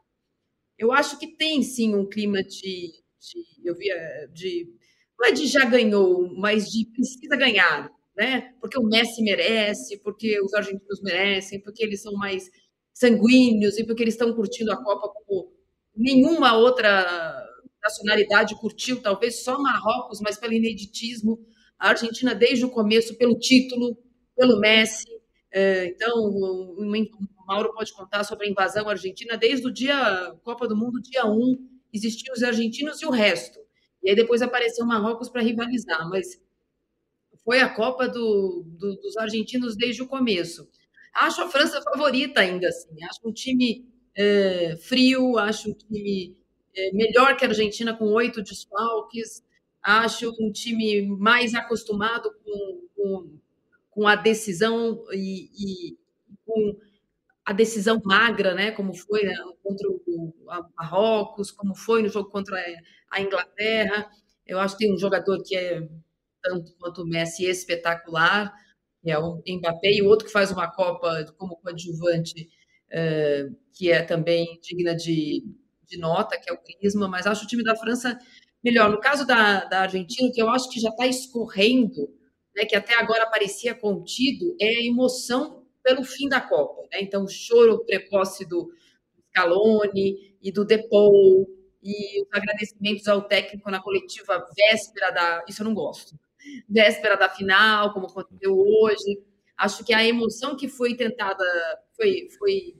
Eu 0.77 0.91
acho 0.91 1.19
que 1.19 1.27
tem 1.27 1.61
sim 1.63 1.95
um 1.95 2.07
clima 2.07 2.41
de, 2.43 2.91
de 3.19 3.67
eu 3.67 3.75
vi, 3.75 3.91
eh, 3.91 4.27
de 4.33 4.73
não 5.19 5.27
é 5.27 5.31
de 5.33 5.47
já 5.47 5.65
ganhou, 5.65 6.33
mas 6.37 6.69
de 6.69 6.85
precisa 6.93 7.35
ganhar, 7.35 7.89
né? 8.15 8.53
Porque 8.61 8.79
o 8.79 8.83
Messi 8.83 9.21
merece, 9.21 9.97
porque 9.99 10.39
os 10.41 10.53
argentinos 10.53 11.01
merecem, 11.01 11.61
porque 11.61 11.83
eles 11.83 12.01
são 12.01 12.13
mais 12.13 12.49
sanguíneos 12.93 13.77
e 13.77 13.85
porque 13.85 14.03
eles 14.03 14.13
estão 14.13 14.33
curtindo 14.33 14.71
a 14.71 14.81
Copa 14.81 15.09
como 15.09 15.51
nenhuma 15.95 16.55
outra 16.55 17.48
nacionalidade 17.83 18.55
curtiu, 18.55 19.01
talvez 19.01 19.43
só 19.43 19.57
Marrocos, 19.59 20.19
mas 20.21 20.37
pelo 20.37 20.53
ineditismo. 20.53 21.39
A 21.77 21.89
Argentina, 21.89 22.35
desde 22.35 22.65
o 22.65 22.69
começo, 22.69 23.15
pelo 23.17 23.37
título, 23.39 23.97
pelo 24.35 24.59
Messi. 24.59 25.07
Eh, 25.51 25.87
Então, 25.87 26.13
o 26.17 27.45
Mauro 27.47 27.73
pode 27.73 27.91
contar 27.93 28.23
sobre 28.23 28.47
a 28.47 28.49
invasão 28.49 28.87
argentina 28.89 29.37
desde 29.37 29.67
o 29.67 29.71
dia 29.73 30.33
Copa 30.43 30.67
do 30.67 30.75
Mundo, 30.75 31.01
dia 31.01 31.25
1, 31.25 31.57
existiam 31.93 32.33
os 32.35 32.43
argentinos 32.43 33.01
e 33.01 33.05
o 33.05 33.09
resto. 33.11 33.59
E 34.03 34.09
aí 34.09 34.15
depois 34.15 34.41
apareceu 34.41 34.85
Marrocos 34.85 35.29
para 35.29 35.41
rivalizar, 35.41 36.07
mas 36.09 36.27
foi 37.43 37.59
a 37.61 37.69
Copa 37.69 38.07
do- 38.07 38.63
do- 38.77 38.95
dos 39.01 39.17
argentinos 39.17 39.75
desde 39.75 40.01
o 40.01 40.07
começo. 40.07 40.67
Acho 41.13 41.41
a 41.41 41.49
França 41.49 41.81
favorita 41.81 42.41
ainda 42.41 42.67
assim. 42.67 43.03
Acho 43.03 43.19
um 43.27 43.33
time 43.33 43.85
eh, 44.15 44.75
frio, 44.83 45.37
acho 45.37 45.69
um 45.71 45.73
time 45.73 46.35
melhor 46.93 47.35
que 47.35 47.45
a 47.45 47.47
Argentina 47.47 47.95
com 47.95 48.05
oito 48.13 48.41
desfalques. 48.41 49.43
Acho 49.81 50.35
um 50.39 50.51
time 50.51 51.07
mais 51.07 51.53
acostumado 51.53 52.29
com, 52.43 52.87
com, 52.95 53.39
com 53.89 54.07
a 54.07 54.15
decisão 54.15 55.05
e, 55.13 55.49
e 55.53 55.97
com 56.45 56.77
a 57.45 57.53
decisão 57.53 58.01
magra, 58.03 58.53
né? 58.53 58.71
Como 58.71 58.93
foi 58.93 59.23
né, 59.23 59.35
contra 59.63 59.89
o 59.89 60.33
Marrocos, 60.77 61.51
como 61.51 61.75
foi 61.75 62.03
no 62.03 62.09
jogo 62.09 62.29
contra 62.29 62.55
a 63.09 63.21
Inglaterra. 63.21 64.09
Eu 64.45 64.59
acho 64.59 64.77
que 64.77 64.85
tem 64.85 64.93
um 64.93 64.97
jogador 64.97 65.41
que 65.43 65.55
é 65.55 65.87
tanto 66.41 66.73
quanto 66.79 67.03
o 67.03 67.07
Messi 67.07 67.45
espetacular, 67.45 68.53
que 69.01 69.11
é 69.11 69.17
o 69.17 69.41
Mbappé, 69.47 69.93
e 69.93 70.01
o 70.01 70.07
outro 70.07 70.27
que 70.27 70.31
faz 70.31 70.51
uma 70.51 70.69
Copa 70.71 71.25
como 71.37 71.57
coadjuvante, 71.57 72.49
eh, 72.91 73.47
que 73.73 73.91
é 73.91 74.01
também 74.03 74.59
digna 74.61 74.95
de, 74.95 75.43
de 75.89 75.97
nota, 75.97 76.39
que 76.39 76.49
é 76.49 76.53
o 76.53 76.59
Griezmann, 76.61 77.09
mas 77.09 77.25
acho 77.25 77.43
o 77.43 77.47
time 77.47 77.63
da 77.63 77.75
França 77.75 78.17
melhor. 78.63 78.89
No 78.89 78.99
caso 78.99 79.25
da, 79.25 79.65
da 79.65 79.81
Argentina, 79.81 80.31
que 80.33 80.41
eu 80.41 80.49
acho 80.49 80.69
que 80.69 80.79
já 80.79 80.89
está 80.89 81.07
escorrendo, 81.07 82.09
né, 82.55 82.65
que 82.65 82.75
até 82.75 82.95
agora 82.95 83.29
parecia 83.29 83.73
contido, 83.73 84.55
é 84.59 84.67
a 84.67 84.85
emoção 84.85 85.65
pelo 85.83 86.03
fim 86.03 86.27
da 86.27 86.41
Copa. 86.41 86.83
Né? 86.91 87.01
Então, 87.01 87.23
o 87.23 87.29
choro 87.29 87.83
precoce 87.85 88.45
do 88.45 88.71
Scaloni 89.29 90.37
e 90.41 90.51
do 90.51 90.65
Depou, 90.65 91.47
e 91.81 92.21
os 92.21 92.27
agradecimentos 92.31 93.07
ao 93.07 93.21
técnico 93.21 93.71
na 93.71 93.81
coletiva 93.81 94.45
véspera 94.55 95.11
da. 95.11 95.45
Isso 95.47 95.61
eu 95.61 95.65
não 95.65 95.73
gosto. 95.73 96.17
Véspera 96.67 97.15
da 97.15 97.29
final, 97.29 97.93
como 97.93 98.07
aconteceu 98.07 98.57
hoje. 98.57 99.21
Acho 99.57 99.83
que 99.83 99.93
a 99.93 100.05
emoção 100.05 100.55
que 100.55 100.67
foi 100.67 100.95
tentada, 100.95 101.43
foi, 101.95 102.29
foi 102.37 102.75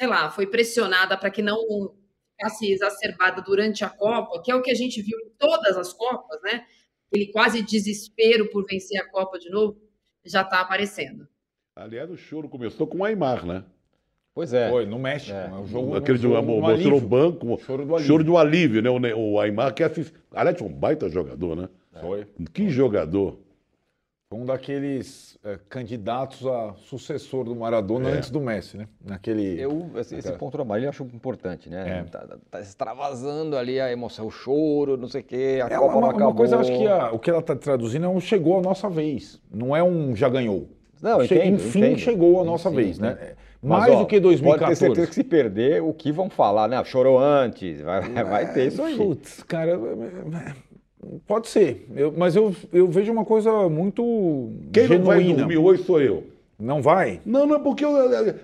sei 0.00 0.08
lá, 0.08 0.30
foi 0.30 0.46
pressionada 0.46 1.14
para 1.14 1.30
que 1.30 1.42
não 1.42 1.92
ficasse 2.32 2.72
exacerbada 2.72 3.42
durante 3.42 3.84
a 3.84 3.90
Copa, 3.90 4.40
que 4.42 4.50
é 4.50 4.54
o 4.54 4.62
que 4.62 4.70
a 4.70 4.74
gente 4.74 5.02
viu 5.02 5.18
em 5.18 5.28
todas 5.38 5.76
as 5.76 5.92
Copas, 5.92 6.40
né? 6.42 6.64
Aquele 7.06 7.26
quase 7.26 7.60
desespero 7.60 8.48
por 8.48 8.64
vencer 8.64 8.98
a 8.98 9.06
Copa 9.10 9.38
de 9.38 9.50
novo, 9.50 9.76
já 10.24 10.40
está 10.40 10.60
aparecendo. 10.60 11.28
Aliás, 11.76 12.10
o 12.10 12.16
choro 12.16 12.48
começou 12.48 12.86
com 12.86 12.98
o 12.98 13.04
Aymar, 13.04 13.44
né? 13.44 13.62
Pois 14.34 14.54
é. 14.54 14.70
Foi, 14.70 14.86
no 14.86 14.98
México. 14.98 15.36
É. 15.36 15.48
né? 15.48 15.58
O 15.58 15.66
jogo, 15.66 15.94
Aquele 15.94 16.16
jogo, 16.16 16.36
jogo, 16.36 16.52
um 16.52 16.60
mostrou 16.62 16.96
o 16.96 17.00
banco, 17.00 17.60
Choro 17.60 17.84
do 17.84 17.94
alívio. 17.94 18.08
choro 18.08 18.24
do 18.24 18.38
alívio, 18.38 18.82
né? 18.82 19.14
O, 19.14 19.32
o 19.32 19.40
Aymar 19.40 19.74
que 19.74 19.82
assist... 19.82 20.14
Aliás, 20.32 20.58
um 20.62 20.72
baita 20.72 21.10
jogador, 21.10 21.54
né? 21.54 21.68
Foi. 22.00 22.26
Que 22.54 22.70
jogador. 22.70 23.38
Foi 24.32 24.38
um 24.38 24.44
daqueles 24.46 25.36
eh, 25.44 25.58
candidatos 25.68 26.46
a 26.46 26.72
sucessor 26.84 27.42
do 27.42 27.56
Maradona 27.56 28.10
É. 28.10 28.12
antes 28.12 28.30
do 28.30 28.40
Messi, 28.40 28.76
né? 28.76 28.86
Naquele. 29.04 29.60
Eu, 29.60 29.90
esse, 29.96 30.14
esse 30.14 30.28
Aquela- 30.28 30.38
ponto 30.38 30.56
do 30.56 30.62
Amarilho 30.62 30.84
eu 30.86 30.90
acho 30.90 31.02
importante, 31.02 31.68
né? 31.68 31.98
É. 31.98 32.02
Tá, 32.04 32.24
tá 32.48 32.60
extravasando 32.60 33.56
ali 33.56 33.80
a 33.80 33.90
emoção, 33.90 34.28
o 34.28 34.30
choro, 34.30 34.96
não 34.96 35.08
sei 35.08 35.22
o 35.22 35.24
quê, 35.24 35.58
a 35.60 35.66
É 35.66 35.76
Copa 35.76 35.84
uma, 35.86 35.92
não 35.94 35.98
uma 36.00 36.10
acabou. 36.10 36.34
coisa, 36.36 36.58
acho 36.60 36.70
que 36.70 36.86
a- 36.86 37.10
o 37.10 37.18
que 37.18 37.28
ela 37.28 37.40
está 37.40 37.56
traduzindo 37.56 38.06
é 38.06 38.08
um 38.08 38.20
chegou 38.20 38.56
a 38.56 38.62
nossa 38.62 38.88
vez. 38.88 39.40
Não 39.52 39.74
é 39.74 39.82
um 39.82 40.14
já 40.14 40.28
ganhou. 40.28 40.68
Não, 41.02 41.26
Che- 41.26 41.34
entendo, 41.34 41.54
Enfim, 41.56 41.78
entendo. 41.80 41.98
chegou 41.98 42.40
a 42.40 42.44
nossa 42.44 42.70
vez, 42.70 42.98
entendo. 43.00 43.16
né? 43.16 43.32
Mas, 43.60 43.80
Mais 43.80 43.94
ó, 43.94 43.98
do 43.98 44.06
que 44.06 44.20
2014. 44.20 44.64
Pode 44.64 44.78
ter 44.78 44.86
certeza 44.86 45.06
que 45.08 45.14
se 45.16 45.24
perder, 45.24 45.82
o 45.82 45.92
que 45.92 46.12
vão 46.12 46.30
falar, 46.30 46.68
né? 46.68 46.82
Chorou 46.84 47.18
antes, 47.18 47.80
vai, 47.80 48.00
vai 48.22 48.52
ter 48.54 48.68
isso 48.68 48.80
aí. 48.80 48.96
Putz, 48.96 49.42
cara, 49.42 49.72
é- 49.72 49.74
é- 49.74 50.69
pode 51.26 51.48
ser. 51.48 51.86
Eu- 51.94 52.12
mas 52.16 52.36
eu, 52.36 52.54
eu 52.72 52.86
vejo 52.88 53.10
uma 53.12 53.24
coisa 53.24 53.68
muito 53.68 54.02
Quem 54.72 54.88
não 54.88 55.04
vai 55.04 55.18
genuína. 55.20 55.38
dormir 55.38 55.58
hoje 55.58 55.82
sou 55.84 56.00
eu. 56.00 56.24
Não 56.58 56.82
vai? 56.82 57.20
Não, 57.24 57.46
não, 57.46 57.60
porque, 57.60 57.84
eu- 57.84 57.94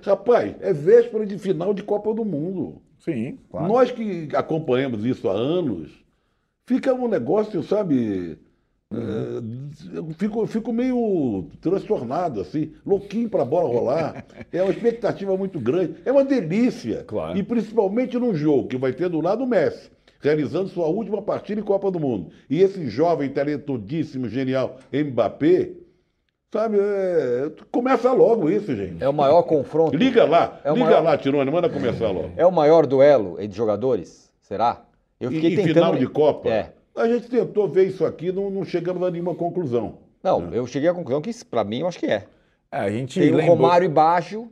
rapaz, 0.03 0.55
é 0.61 0.73
véspera 0.73 1.27
de 1.27 1.39
final 1.39 1.75
de 1.75 1.83
Copa 1.83 2.13
do 2.15 2.25
Mundo. 2.25 2.81
Sim, 2.99 3.39
claro. 3.51 3.69
Nós 3.69 3.91
que 3.91 4.29
acompanhamos 4.35 5.05
isso 5.05 5.29
há 5.29 5.33
anos, 5.33 5.91
fica 6.67 6.93
um 6.95 7.09
negócio, 7.09 7.63
sabe? 7.63 8.39
é, 8.93 9.97
eu 9.99 10.09
fico, 10.17 10.41
eu 10.43 10.47
fico 10.47 10.73
meio 10.73 11.47
transtornado, 11.61 12.41
assim, 12.41 12.71
louquinho 12.87 13.29
para 13.29 13.43
a 13.43 13.45
bola 13.45 13.69
rolar. 13.69 14.25
É 14.53 14.63
uma 14.63 14.73
expectativa 14.73 15.37
muito 15.37 15.59
grande. 15.61 15.97
É 16.05 16.11
uma 16.13 16.25
delícia. 16.25 17.05
Claro. 17.07 17.37
E 17.37 17.43
principalmente 17.43 18.17
num 18.19 18.35
jogo 18.35 18.69
que 18.69 18.77
vai 18.79 18.93
ter 18.93 19.09
do 19.11 19.21
lado 19.21 19.45
o 19.45 19.47
Messi, 19.47 19.91
realizando 20.21 20.69
sua 20.69 20.87
última 20.87 21.21
partida 21.23 21.61
em 21.61 21.65
Copa 21.65 21.91
do 21.91 22.01
Mundo. 22.01 22.31
E 22.49 22.61
esse 22.63 22.89
jovem, 22.89 23.29
talentudíssimo, 23.31 24.29
genial 24.29 24.79
Mbappé, 24.93 25.71
sabe? 26.53 26.79
é, 26.81 27.51
começa 27.71 28.13
logo 28.13 28.51
isso, 28.51 28.75
gente. 28.75 29.03
É 29.03 29.09
o 29.09 29.13
maior 29.13 29.43
confronto. 29.43 29.97
Liga 29.97 30.25
lá, 30.25 30.61
É 30.65 30.73
liga 30.73 30.85
maior- 30.85 31.03
lá, 31.03 31.17
Tirone, 31.19 31.51
manda 31.51 31.69
começar 31.69 32.11
logo. 32.11 32.31
É 32.37 32.47
o 32.47 32.53
maior 32.53 32.87
duelo 32.87 33.41
entre 33.41 33.57
jogadores? 33.57 34.31
Será? 34.41 34.83
Eu 35.21 35.31
fiquei 35.31 35.53
em 35.53 35.57
tentando. 35.57 35.75
final 35.75 35.97
de 35.97 36.07
Copa, 36.07 36.49
É. 36.49 36.73
a 36.95 37.07
gente 37.09 37.29
tentou 37.29 37.69
ver 37.69 37.85
isso 37.89 38.05
aqui, 38.05 38.31
não, 38.33 38.51
não 38.51 38.65
chegamos 38.65 39.03
a 39.03 39.11
nenhuma 39.11 39.35
conclusão. 39.35 39.99
Não, 40.23 40.53
eu 40.53 40.67
cheguei 40.67 40.89
à 40.89 40.95
conclusão 40.95 41.21
que, 41.21 41.33
pra 41.45 41.63
mim, 41.65 41.81
eu 41.81 41.87
acho 41.89 41.99
que 41.99 42.07
é. 42.07 42.25
É, 42.73 42.79
a 42.79 42.91
gente 42.91 43.19
Tem 43.21 43.31
o 43.33 43.37
lembrou- 43.37 43.57
Romário 43.57 43.87
e 43.87 43.89
Baggio, 43.89 44.51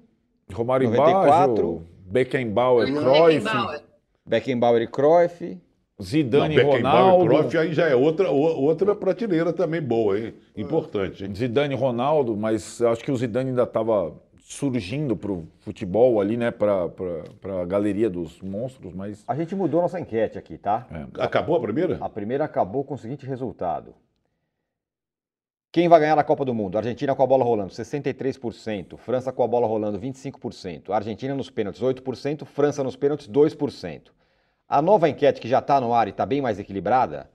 Romário 0.53 0.89
94. 0.89 1.55
Baggio, 1.55 1.83
Beckenbauer, 2.07 2.87
Cruyff, 2.87 3.41
Beckenbauer. 3.45 3.81
Beckenbauer 4.27 4.83
e 4.83 4.87
Cruyff. 4.87 5.61
Zidane, 6.03 6.57
Beckenbauer 6.57 6.75
e 6.75 7.11
Ronaldo, 7.11 7.27
Cruyff 7.27 7.59
aí 7.59 7.72
já 7.72 7.87
é 7.89 7.95
outra, 7.95 8.31
o- 8.31 8.37
outra 8.62 8.97
prateleira 8.97 9.53
também 9.53 9.81
boa, 9.81 10.18
hein? 10.18 10.35
Importante, 10.57 11.25
hein? 11.25 11.33
Zidane, 11.35 11.75
Ronaldo, 11.75 12.37
mas 12.37 12.81
eu 12.81 12.89
acho 12.91 13.05
que 13.05 13.12
o 13.12 13.16
Zidane 13.16 13.51
ainda 13.51 13.62
estava 13.62 14.12
surgindo 14.41 15.16
pro 15.16 15.47
futebol 15.61 16.20
ali, 16.20 16.37
né, 16.37 16.51
para 16.51 16.91
a 17.62 17.64
galeria 17.64 18.11
dos 18.11 18.41
monstros, 18.43 18.93
mas 18.93 19.25
A 19.27 19.35
gente 19.37 19.55
mudou 19.55 19.81
nossa 19.81 19.99
enquete 20.01 20.37
aqui, 20.37 20.59
tá? 20.59 20.87
Acabou 21.18 21.57
a 21.57 21.61
primeira? 21.61 21.97
A 22.01 22.09
primeira 22.09 22.45
acabou 22.45 22.83
com 22.85 22.95
o 22.95 22.99
seguinte 22.99 23.25
resultado. 23.25 23.95
Quem 25.75 25.89
vai 25.89 25.99
ganhar 25.99 26.16
a 26.16 26.22
Copa 26.22 26.45
do 26.45 26.55
Mundo? 26.55 26.79
Argentina 26.79 27.16
com 27.16 27.22
a 27.25 27.27
bola 27.27 27.43
rolando, 27.43 27.72
63%. 27.72 28.97
França 28.97 29.33
com 29.33 29.43
a 29.43 29.49
bola 29.49 29.66
rolando, 29.66 29.99
25%. 29.99 30.91
Argentina 30.91 31.35
nos 31.35 31.51
pênaltis, 31.51 31.83
8%. 31.83 32.45
França 32.45 32.85
nos 32.85 32.95
pênaltis, 32.95 33.27
2%. 33.27 34.12
A 34.68 34.81
nova 34.81 35.09
enquete 35.09 35.41
que 35.41 35.49
já 35.49 35.59
está 35.59 35.81
no 35.81 35.93
ar 35.93 36.07
e 36.07 36.11
está 36.11 36.25
bem 36.25 36.41
mais 36.41 36.61
equilibrada. 36.61 37.29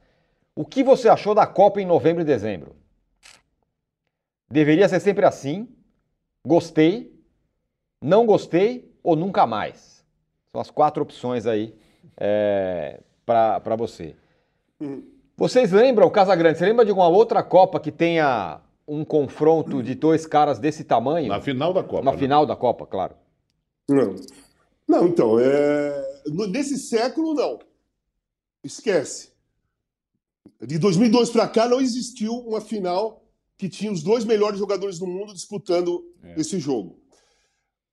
O 0.56 0.64
que 0.64 0.82
você 0.82 1.10
achou 1.10 1.36
da 1.36 1.46
Copa 1.46 1.82
em 1.82 1.86
novembro 1.86 2.22
e 2.22 2.26
dezembro? 2.26 2.78
Deveria 4.50 4.88
ser 4.88 5.02
sempre 5.02 5.26
assim? 5.26 5.68
Gostei? 6.48 7.14
Não 8.02 8.26
gostei? 8.26 8.90
Ou 9.04 9.18
nunca 9.18 9.46
mais? 9.46 10.02
São 10.54 10.62
as 10.62 10.72
quatro 10.72 11.04
opções 11.04 11.46
aí 11.46 11.76
é, 12.16 13.02
para 13.26 13.76
você. 13.76 14.16
Vocês 15.40 15.72
lembram, 15.72 16.06
o 16.06 16.12
Casagrande, 16.12 16.60
você 16.60 16.66
lembra 16.66 16.84
de 16.84 16.92
alguma 16.92 17.08
outra 17.08 17.42
Copa 17.42 17.80
que 17.80 17.94
tenha 17.94 18.60
um 18.86 19.06
confronto 19.06 19.82
de 19.82 19.96
dois 19.96 20.26
caras 20.26 20.60
desse 20.60 20.84
tamanho? 20.84 21.30
Na 21.30 21.40
final 21.40 21.72
da 21.72 21.82
Copa. 21.82 22.04
Na 22.04 22.12
né? 22.12 22.18
final 22.18 22.46
da 22.46 22.58
Copa, 22.58 22.86
claro. 22.86 23.16
Não, 23.88 24.18
não 24.86 25.08
então, 25.08 25.40
é... 25.40 26.06
nesse 26.50 26.78
século, 26.78 27.34
não. 27.34 27.58
Esquece. 28.62 29.32
De 30.62 30.78
2002 30.78 31.30
para 31.30 31.48
cá, 31.48 31.70
não 31.70 31.80
existiu 31.80 32.34
uma 32.34 32.60
final 32.60 33.24
que 33.58 33.70
tinha 33.70 33.94
os 33.94 34.04
dois 34.04 34.26
melhores 34.26 34.60
jogadores 34.60 35.00
do 35.00 35.08
mundo 35.08 35.34
disputando 35.34 36.04
esse 36.36 36.60
jogo. 36.60 37.00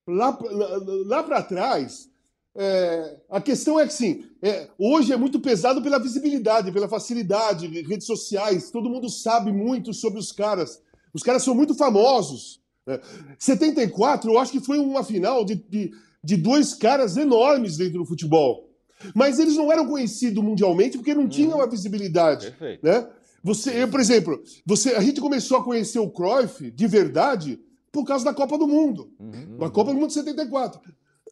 Lá, 0.05 0.36
lá, 0.51 0.68
lá 1.07 1.22
para 1.22 1.44
trás, 1.44 2.11
é, 2.59 3.16
a 3.30 3.40
questão 3.40 3.78
é 3.78 3.86
que, 3.86 3.92
sim, 3.92 4.24
é, 4.42 4.68
hoje 4.78 5.12
é 5.12 5.16
muito 5.16 5.38
pesado 5.40 5.82
pela 5.82 5.98
visibilidade, 5.98 6.72
pela 6.72 6.88
facilidade, 6.88 7.66
redes 7.82 8.07
sociais, 8.07 8.70
todo 8.70 8.88
mundo 8.88 9.09
sabe 9.11 9.52
muito 9.52 9.92
sobre 9.92 10.18
os 10.18 10.32
caras. 10.32 10.80
Os 11.12 11.22
caras 11.22 11.42
são 11.42 11.54
muito 11.54 11.74
famosos. 11.74 12.61
né? 12.86 13.00
74, 13.38 14.30
eu 14.30 14.38
acho 14.38 14.52
que 14.52 14.61
foi 14.61 14.78
uma 14.78 15.04
final 15.04 15.44
de, 15.44 15.54
de, 15.54 15.92
de 16.22 16.36
dois 16.36 16.74
caras 16.74 17.16
enormes 17.16 17.76
dentro 17.76 17.98
do 17.98 18.07
futebol. 18.07 18.70
Mas 19.14 19.38
eles 19.38 19.57
não 19.57 19.70
eram 19.70 19.86
conhecidos 19.86 20.42
mundialmente 20.42 20.96
porque 20.96 21.14
não 21.14 21.28
tinham 21.28 21.61
a 21.61 21.66
visibilidade. 21.66 22.46
Perfeito. 22.46 22.84
Né? 22.84 23.07
Você, 23.42 23.82
eu, 23.82 23.88
por 23.88 24.00
exemplo, 24.00 24.42
você, 24.64 24.94
a 24.94 25.00
gente 25.00 25.20
começou 25.20 25.59
a 25.59 25.64
conhecer 25.64 25.98
o 25.98 26.11
Cruyff 26.11 26.70
de 26.70 26.86
verdade 26.86 27.61
por 27.92 28.04
causa 28.04 28.24
da 28.24 28.34
Copa 28.34 28.59
do 28.59 28.66
Mundo. 28.66 29.11
Uhum. 29.20 29.59
Da 29.59 29.70
Copa 29.70 29.92
do 29.92 29.98
Mundo 29.98 30.09
de 30.09 30.14
74. 30.14 30.80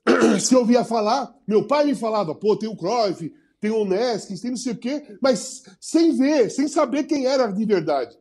Se 0.40 0.54
ouvia 0.54 0.84
falar, 0.84 1.34
meu 1.46 1.66
pai 1.66 1.86
me 1.86 1.94
falava, 1.94 2.34
pô, 2.34 2.56
tem 2.56 2.68
o 2.68 2.76
Cruyff, 2.76 3.32
tem 3.60 3.70
o 3.70 3.84
Neskins, 3.84 4.40
tem 4.40 4.50
não 4.50 4.58
sei 4.58 4.72
o 4.72 4.76
quê, 4.76 5.16
mas 5.20 5.62
sem 5.80 6.16
ver, 6.16 6.50
sem 6.50 6.68
saber 6.68 7.04
quem 7.04 7.26
era 7.26 7.50
de 7.50 7.64
verdade. 7.64 8.16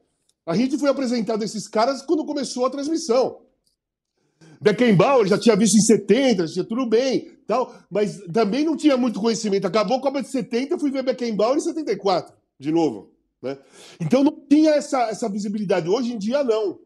A 0.45 0.55
gente 0.55 0.77
foi 0.77 0.89
apresentado 0.89 1.43
esses 1.43 1.67
caras 1.67 2.01
quando 2.01 2.25
começou 2.25 2.65
a 2.65 2.69
transmissão. 2.69 3.41
Beckenbauer 4.61 5.27
já 5.27 5.37
tinha 5.37 5.55
visto 5.55 5.75
em 5.75 5.81
70, 5.81 6.47
já 6.47 6.53
tinha 6.53 6.65
tudo 6.65 6.85
bem, 6.85 7.37
tal, 7.45 7.73
mas 7.89 8.19
também 8.31 8.63
não 8.63 8.77
tinha 8.77 8.95
muito 8.95 9.19
conhecimento. 9.19 9.67
Acabou 9.67 9.97
a 9.97 10.01
Copa 10.01 10.21
de 10.21 10.29
70, 10.29 10.79
fui 10.79 10.89
ver 10.89 11.03
Beckenbauer 11.03 11.57
em 11.57 11.61
74, 11.61 12.33
de 12.57 12.71
novo. 12.71 13.11
Né? 13.41 13.57
Então 13.99 14.23
não 14.23 14.31
tinha 14.49 14.71
essa, 14.71 15.01
essa 15.09 15.27
visibilidade. 15.27 15.89
Hoje 15.89 16.13
em 16.13 16.17
dia, 16.17 16.43
não. 16.45 16.79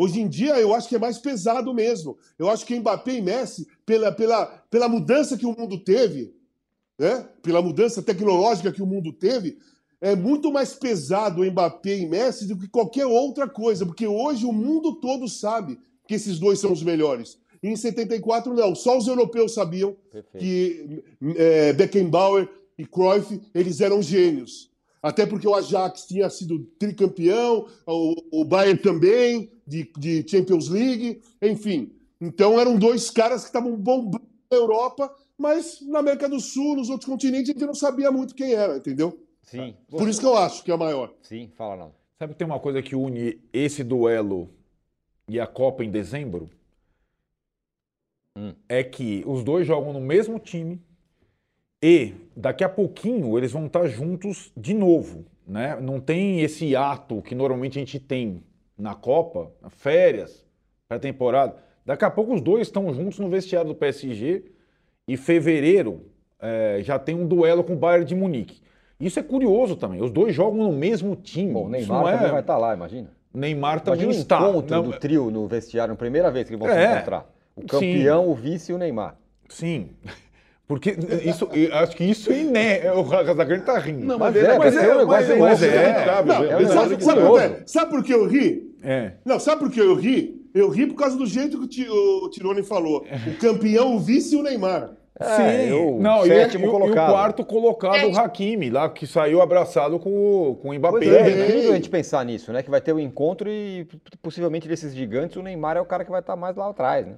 Hoje 0.00 0.20
em 0.20 0.28
dia, 0.28 0.60
eu 0.60 0.72
acho 0.72 0.88
que 0.88 0.94
é 0.94 0.98
mais 0.98 1.18
pesado 1.18 1.74
mesmo. 1.74 2.16
Eu 2.38 2.48
acho 2.48 2.64
que 2.64 2.78
Mbappé 2.78 3.14
e 3.14 3.20
Messi, 3.20 3.66
pela, 3.84 4.12
pela, 4.12 4.46
pela 4.70 4.88
mudança 4.88 5.36
que 5.36 5.44
o 5.44 5.58
mundo 5.58 5.76
teve, 5.76 6.32
né? 6.96 7.28
pela 7.42 7.60
mudança 7.60 8.00
tecnológica 8.00 8.70
que 8.70 8.82
o 8.82 8.86
mundo 8.86 9.12
teve, 9.12 9.58
é 10.00 10.14
muito 10.14 10.52
mais 10.52 10.72
pesado 10.72 11.42
o 11.42 11.44
Mbappé 11.44 11.98
e 11.98 12.06
Messi 12.06 12.46
do 12.46 12.56
que 12.56 12.68
qualquer 12.68 13.06
outra 13.06 13.48
coisa, 13.48 13.84
porque 13.84 14.06
hoje 14.06 14.46
o 14.46 14.52
mundo 14.52 14.94
todo 15.00 15.28
sabe 15.28 15.76
que 16.06 16.14
esses 16.14 16.38
dois 16.38 16.60
são 16.60 16.72
os 16.72 16.82
melhores. 16.84 17.36
E 17.60 17.68
em 17.68 17.74
74, 17.74 18.54
não. 18.54 18.76
Só 18.76 18.96
os 18.96 19.08
europeus 19.08 19.52
sabiam 19.52 19.96
Perfeito. 20.12 20.38
que 20.38 21.02
é, 21.36 21.72
Beckenbauer 21.72 22.48
e 22.78 22.86
Cruyff, 22.86 23.40
eles 23.52 23.80
eram 23.80 24.00
gênios. 24.00 24.70
Até 25.02 25.26
porque 25.26 25.46
o 25.46 25.54
Ajax 25.54 26.06
tinha 26.06 26.30
sido 26.30 26.60
tricampeão, 26.78 27.66
o, 27.84 28.42
o 28.42 28.44
Bayern 28.44 28.80
também, 28.80 29.50
de, 29.68 29.92
de 29.98 30.28
Champions 30.28 30.68
League, 30.68 31.20
enfim. 31.42 31.92
Então 32.20 32.58
eram 32.58 32.78
dois 32.78 33.10
caras 33.10 33.42
que 33.42 33.48
estavam 33.48 33.76
bombando 33.76 34.26
na 34.50 34.56
Europa, 34.56 35.14
mas 35.36 35.80
na 35.82 35.98
América 35.98 36.28
do 36.28 36.40
Sul, 36.40 36.76
nos 36.76 36.88
outros 36.88 37.08
continentes, 37.08 37.50
a 37.50 37.52
gente 37.52 37.66
não 37.66 37.74
sabia 37.74 38.10
muito 38.10 38.34
quem 38.34 38.54
era, 38.54 38.78
entendeu? 38.78 39.22
Sim. 39.42 39.74
Por 39.90 40.08
isso 40.08 40.20
que 40.20 40.26
eu 40.26 40.36
acho 40.36 40.64
que 40.64 40.70
é 40.70 40.74
a 40.74 40.78
maior. 40.78 41.12
Sim, 41.22 41.50
fala 41.56 41.76
não. 41.76 41.94
sabe 42.18 42.32
que 42.32 42.38
tem 42.38 42.46
uma 42.46 42.58
coisa 42.58 42.82
que 42.82 42.96
une 42.96 43.38
esse 43.52 43.84
duelo 43.84 44.48
e 45.28 45.38
a 45.38 45.46
Copa 45.46 45.84
em 45.84 45.90
dezembro? 45.90 46.50
Hum. 48.36 48.54
É 48.68 48.82
que 48.82 49.22
os 49.26 49.44
dois 49.44 49.66
jogam 49.66 49.92
no 49.92 50.00
mesmo 50.00 50.38
time 50.38 50.80
e 51.82 52.14
daqui 52.36 52.64
a 52.64 52.68
pouquinho 52.68 53.36
eles 53.38 53.52
vão 53.52 53.66
estar 53.66 53.86
juntos 53.86 54.50
de 54.56 54.74
novo, 54.74 55.24
né? 55.46 55.78
Não 55.80 56.00
tem 56.00 56.40
esse 56.40 56.74
ato 56.74 57.22
que 57.22 57.34
normalmente 57.34 57.78
a 57.78 57.80
gente 57.80 58.00
tem 58.00 58.42
na 58.78 58.94
Copa, 58.94 59.50
férias, 59.70 60.46
pré-temporada. 60.88 61.56
Daqui 61.84 62.04
a 62.04 62.10
pouco 62.10 62.34
os 62.34 62.40
dois 62.40 62.62
estão 62.68 62.92
juntos 62.94 63.18
no 63.18 63.28
vestiário 63.28 63.68
do 63.68 63.74
PSG 63.74 64.44
e 65.06 65.16
fevereiro 65.16 66.02
eh, 66.40 66.78
já 66.82 66.98
tem 66.98 67.14
um 67.14 67.26
duelo 67.26 67.64
com 67.64 67.72
o 67.72 67.76
Bayern 67.76 68.04
de 68.04 68.14
Munique. 68.14 68.60
Isso 69.00 69.18
é 69.18 69.22
curioso 69.22 69.76
também. 69.76 70.00
Os 70.02 70.10
dois 70.10 70.34
jogam 70.34 70.64
no 70.64 70.72
mesmo 70.72 71.16
time. 71.16 71.52
Bom, 71.52 71.68
o 71.68 71.76
Isso 71.76 71.88
Neymar 71.92 72.00
não 72.02 72.08
é... 72.08 72.16
também 72.16 72.30
vai 72.32 72.40
estar 72.40 72.58
lá, 72.58 72.74
imagina. 72.74 73.10
Neymar 73.32 73.80
também 73.80 74.02
Imagina 74.02 74.18
o 74.18 74.22
está. 74.22 74.38
encontro 74.50 74.76
Não, 74.76 74.82
do 74.82 74.92
trio 74.98 75.30
no 75.30 75.46
vestiário, 75.46 75.94
primeira 75.96 76.30
vez 76.30 76.48
que 76.48 76.54
eles 76.54 76.64
vão 76.66 76.74
se 76.74 76.80
É. 76.82 76.92
encontrar. 76.94 77.30
O 77.54 77.62
campeão, 77.66 78.28
o 78.28 78.34
vice 78.34 78.70
e 78.72 78.74
o 78.74 78.78
Neymar. 78.78 79.16
Sim. 79.48 79.90
Porque 80.66 80.90
isso, 81.24 81.48
acho 81.72 81.96
que 81.96 82.04
isso 82.04 82.30
é 82.30 82.40
iné. 82.40 82.92
O 82.92 83.02
Casagrande 83.08 83.64
tá 83.64 83.78
rindo. 83.78 84.04
Não, 84.04 84.18
Mas 84.18 84.34
mas, 84.34 84.44
é, 84.44 84.50
é, 84.50 84.58
mas 84.58 84.76
é, 85.30 85.36
mas 85.38 85.62
é. 85.62 86.04
Não, 86.04 86.04
É 86.04 86.04
sabe, 86.04 86.28
negócio 86.28 86.74
sabe, 86.74 86.96
curioso. 87.04 87.26
por 87.30 87.40
quê? 87.56 87.62
sabe 87.64 87.90
por 87.90 88.04
que 88.04 88.12
eu 88.12 88.26
ri? 88.28 88.64
É. 88.64 88.67
Não, 89.24 89.38
sabe 89.40 89.60
por 89.60 89.70
que 89.70 89.80
eu 89.80 89.94
ri? 89.94 90.46
Eu 90.54 90.68
ri 90.70 90.86
por 90.86 90.94
causa 90.96 91.16
do 91.16 91.26
jeito 91.26 91.58
que 91.58 91.64
o 91.64 91.68
Ti- 91.68 91.88
o 91.88 92.28
Tirone 92.30 92.62
falou. 92.62 93.04
O 93.26 93.38
campeão, 93.38 93.94
o 93.96 93.98
vice 94.00 94.34
e 94.34 94.38
o 94.38 94.42
Neymar. 94.42 94.92
É, 95.20 95.68
eu, 95.70 95.98
não, 96.00 96.24
e, 96.24 96.28
sétimo 96.28 96.64
e 96.64 96.68
o- 96.68 96.70
e 96.70 96.72
colocado. 96.72 97.08
o 97.08 97.12
quarto 97.12 97.44
colocado, 97.44 97.94
o 97.94 98.00
Sétimo. 98.06 98.20
Hakimi, 98.20 98.70
lá 98.70 98.88
que 98.88 99.04
saiu 99.04 99.42
abraçado 99.42 99.98
com, 99.98 100.10
o- 100.50 100.54
com 100.54 100.68
o 100.70 100.74
Mbappé. 100.74 101.06
É, 101.06 101.08
é 101.08 101.22
né? 101.34 101.44
incrível 101.48 101.72
a 101.72 101.74
gente 101.74 101.90
pensar 101.90 102.24
nisso, 102.24 102.52
né? 102.52 102.62
Que 102.62 102.70
vai 102.70 102.80
ter 102.80 102.92
o 102.92 103.00
encontro 103.00 103.48
e 103.50 103.84
possivelmente 104.22 104.68
desses 104.68 104.94
gigantes 104.94 105.36
o 105.36 105.42
Neymar 105.42 105.76
é 105.76 105.80
o 105.80 105.84
cara 105.84 106.04
que 106.04 106.10
vai 106.10 106.20
estar 106.20 106.36
mais 106.36 106.54
lá 106.54 106.68
atrás, 106.70 107.04
né? 107.04 107.14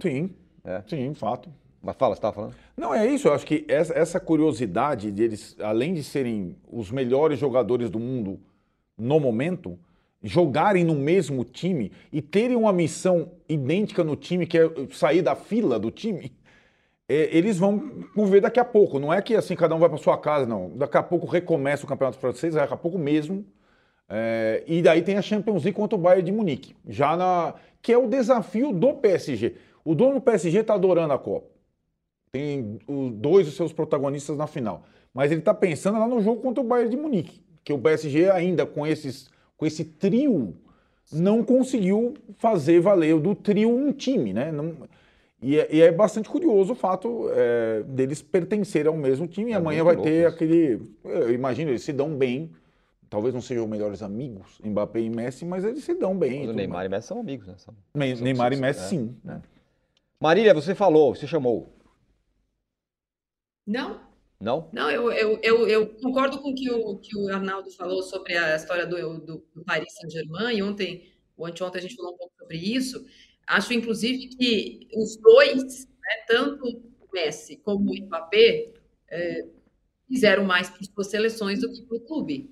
Sim, 0.00 0.30
É. 0.64 0.82
sim, 0.88 1.14
fato. 1.14 1.48
Mas 1.80 1.94
fala, 1.96 2.14
você 2.14 2.18
estava 2.18 2.34
falando? 2.34 2.54
Não, 2.76 2.92
é 2.92 3.06
isso. 3.06 3.28
Eu 3.28 3.34
acho 3.34 3.46
que 3.46 3.64
essa, 3.68 3.92
essa 3.96 4.18
curiosidade 4.18 5.12
deles, 5.12 5.54
além 5.60 5.94
de 5.94 6.02
serem 6.02 6.56
os 6.68 6.90
melhores 6.90 7.38
jogadores 7.38 7.88
do 7.88 8.00
mundo 8.00 8.40
no 8.98 9.20
momento, 9.20 9.78
jogarem 10.24 10.82
no 10.82 10.94
mesmo 10.94 11.44
time 11.44 11.92
e 12.12 12.20
terem 12.20 12.56
uma 12.56 12.72
missão 12.72 13.30
idêntica 13.48 14.02
no 14.02 14.16
time, 14.16 14.46
que 14.46 14.58
é 14.58 14.68
sair 14.90 15.22
da 15.22 15.36
fila 15.36 15.78
do 15.78 15.90
time, 15.90 16.32
é, 17.08 17.28
eles 17.36 17.58
vão 17.58 18.04
ver 18.26 18.40
daqui 18.40 18.58
a 18.58 18.64
pouco. 18.64 18.98
Não 18.98 19.12
é 19.12 19.22
que 19.22 19.36
assim 19.36 19.54
cada 19.54 19.74
um 19.74 19.78
vai 19.78 19.88
para 19.88 19.98
sua 19.98 20.18
casa, 20.18 20.46
não. 20.46 20.70
Daqui 20.76 20.96
a 20.96 21.02
pouco 21.02 21.26
recomeça 21.26 21.84
o 21.84 21.88
Campeonato 21.88 22.18
Francês, 22.18 22.54
daqui 22.54 22.74
a 22.74 22.76
pouco 22.76 22.98
mesmo. 22.98 23.44
É, 24.08 24.64
e 24.66 24.82
daí 24.82 25.02
tem 25.02 25.16
a 25.16 25.22
Champions 25.22 25.62
League 25.64 25.76
contra 25.76 25.96
o 25.96 26.00
Bayern 26.00 26.24
de 26.24 26.32
Munique, 26.32 26.74
já 26.88 27.16
na 27.16 27.54
que 27.80 27.92
é 27.92 27.98
o 27.98 28.08
desafio 28.08 28.72
do 28.72 28.94
PSG. 28.94 29.54
O 29.84 29.94
dono 29.94 30.14
do 30.14 30.20
PSG 30.22 30.60
está 30.60 30.74
adorando 30.74 31.12
a 31.12 31.18
Copa 31.18 31.54
tem 32.34 32.80
dois 33.12 33.46
dos 33.46 33.54
seus 33.54 33.72
protagonistas 33.72 34.36
na 34.36 34.48
final. 34.48 34.82
Mas 35.14 35.30
ele 35.30 35.40
está 35.40 35.54
pensando 35.54 36.00
lá 36.00 36.08
no 36.08 36.20
jogo 36.20 36.42
contra 36.42 36.60
o 36.60 36.66
Bayern 36.66 36.90
de 36.90 36.96
Munique, 36.96 37.40
que 37.62 37.72
o 37.72 37.78
PSG 37.78 38.28
ainda 38.28 38.66
com 38.66 38.84
esses 38.84 39.30
com 39.64 39.66
esse 39.66 39.82
trio 39.84 40.54
não 41.10 41.42
conseguiu 41.42 42.14
fazer 42.36 42.80
valer 42.80 43.18
do 43.18 43.34
trio 43.34 43.70
um 43.74 43.92
time, 43.92 44.32
né? 44.34 44.52
Não- 44.52 44.76
e, 45.40 45.58
é, 45.58 45.68
e 45.74 45.80
é 45.82 45.90
bastante 45.92 46.28
curioso 46.28 46.72
o 46.72 46.76
fato 46.76 47.28
é, 47.32 47.82
deles 47.82 48.20
pertencerem 48.22 48.88
ao 48.90 48.96
mesmo 48.96 49.26
time. 49.26 49.50
E 49.50 49.54
É 49.54 49.56
amanhã 49.56 49.82
vai 49.84 49.96
ter 49.96 50.26
isso. 50.26 50.34
aquele, 50.34 50.80
eu 51.04 51.32
imagino 51.32 51.70
eles 51.70 51.82
se 51.82 51.92
dão 51.92 52.14
bem, 52.16 52.50
talvez 53.10 53.32
não 53.34 53.40
sejam 53.40 53.66
melhores 53.66 54.02
amigos, 54.02 54.58
Mbappé 54.64 55.00
e 55.00 55.10
Messi, 55.10 55.44
mas 55.46 55.64
eles 55.64 55.82
se 55.84 55.94
dão 55.94 56.16
bem. 56.16 56.40
Mas 56.40 56.50
o 56.50 56.52
Neymar 56.52 56.76
mais. 56.78 56.86
e 56.86 56.90
Messi 56.90 57.08
são 57.08 57.20
amigos, 57.20 57.46
né? 57.46 57.54
São- 57.58 57.74
Ne- 57.94 58.16
são- 58.16 58.24
Neymar 58.24 58.52
e 58.52 58.56
Messi, 58.56 58.80
é, 58.80 58.88
sim. 58.88 59.16
é. 59.28 59.36
Marília, 60.20 60.52
você 60.54 60.74
falou, 60.74 61.14
você 61.14 61.26
chamou. 61.26 61.70
Não, 63.66 64.00
Não? 64.40 64.68
não, 64.72 64.90
eu, 64.90 65.10
eu, 65.12 65.40
eu, 65.42 65.68
eu 65.68 65.86
concordo 66.02 66.38
com 66.40 66.54
que 66.54 66.70
o 66.70 66.98
que 66.98 67.16
o 67.16 67.28
Arnaldo 67.28 67.70
falou 67.70 68.02
sobre 68.02 68.36
a 68.36 68.56
história 68.56 68.86
do, 68.86 69.18
do, 69.20 69.46
do 69.54 69.64
Paris 69.64 69.94
Saint-Germain, 69.94 70.56
e 70.56 70.62
ontem, 70.62 71.12
ou 71.36 71.46
anteontem, 71.46 71.78
a 71.78 71.82
gente 71.82 71.96
falou 71.96 72.12
um 72.12 72.16
pouco 72.16 72.34
sobre 72.38 72.58
isso. 72.58 73.04
Acho, 73.46 73.72
inclusive, 73.72 74.28
que 74.28 74.88
os 74.94 75.16
dois, 75.16 75.86
né, 75.86 76.24
tanto 76.26 76.64
o 76.66 77.12
Messi 77.12 77.56
como 77.58 77.90
o 77.90 77.94
Mbappé, 77.94 78.72
eh, 79.10 79.46
fizeram 80.08 80.44
mais 80.44 80.68
para 80.68 80.80
as 80.80 80.88
suas 80.88 81.06
seleções 81.08 81.60
do 81.60 81.72
que 81.72 81.82
para 81.82 81.96
o 81.96 82.00
clube. 82.00 82.50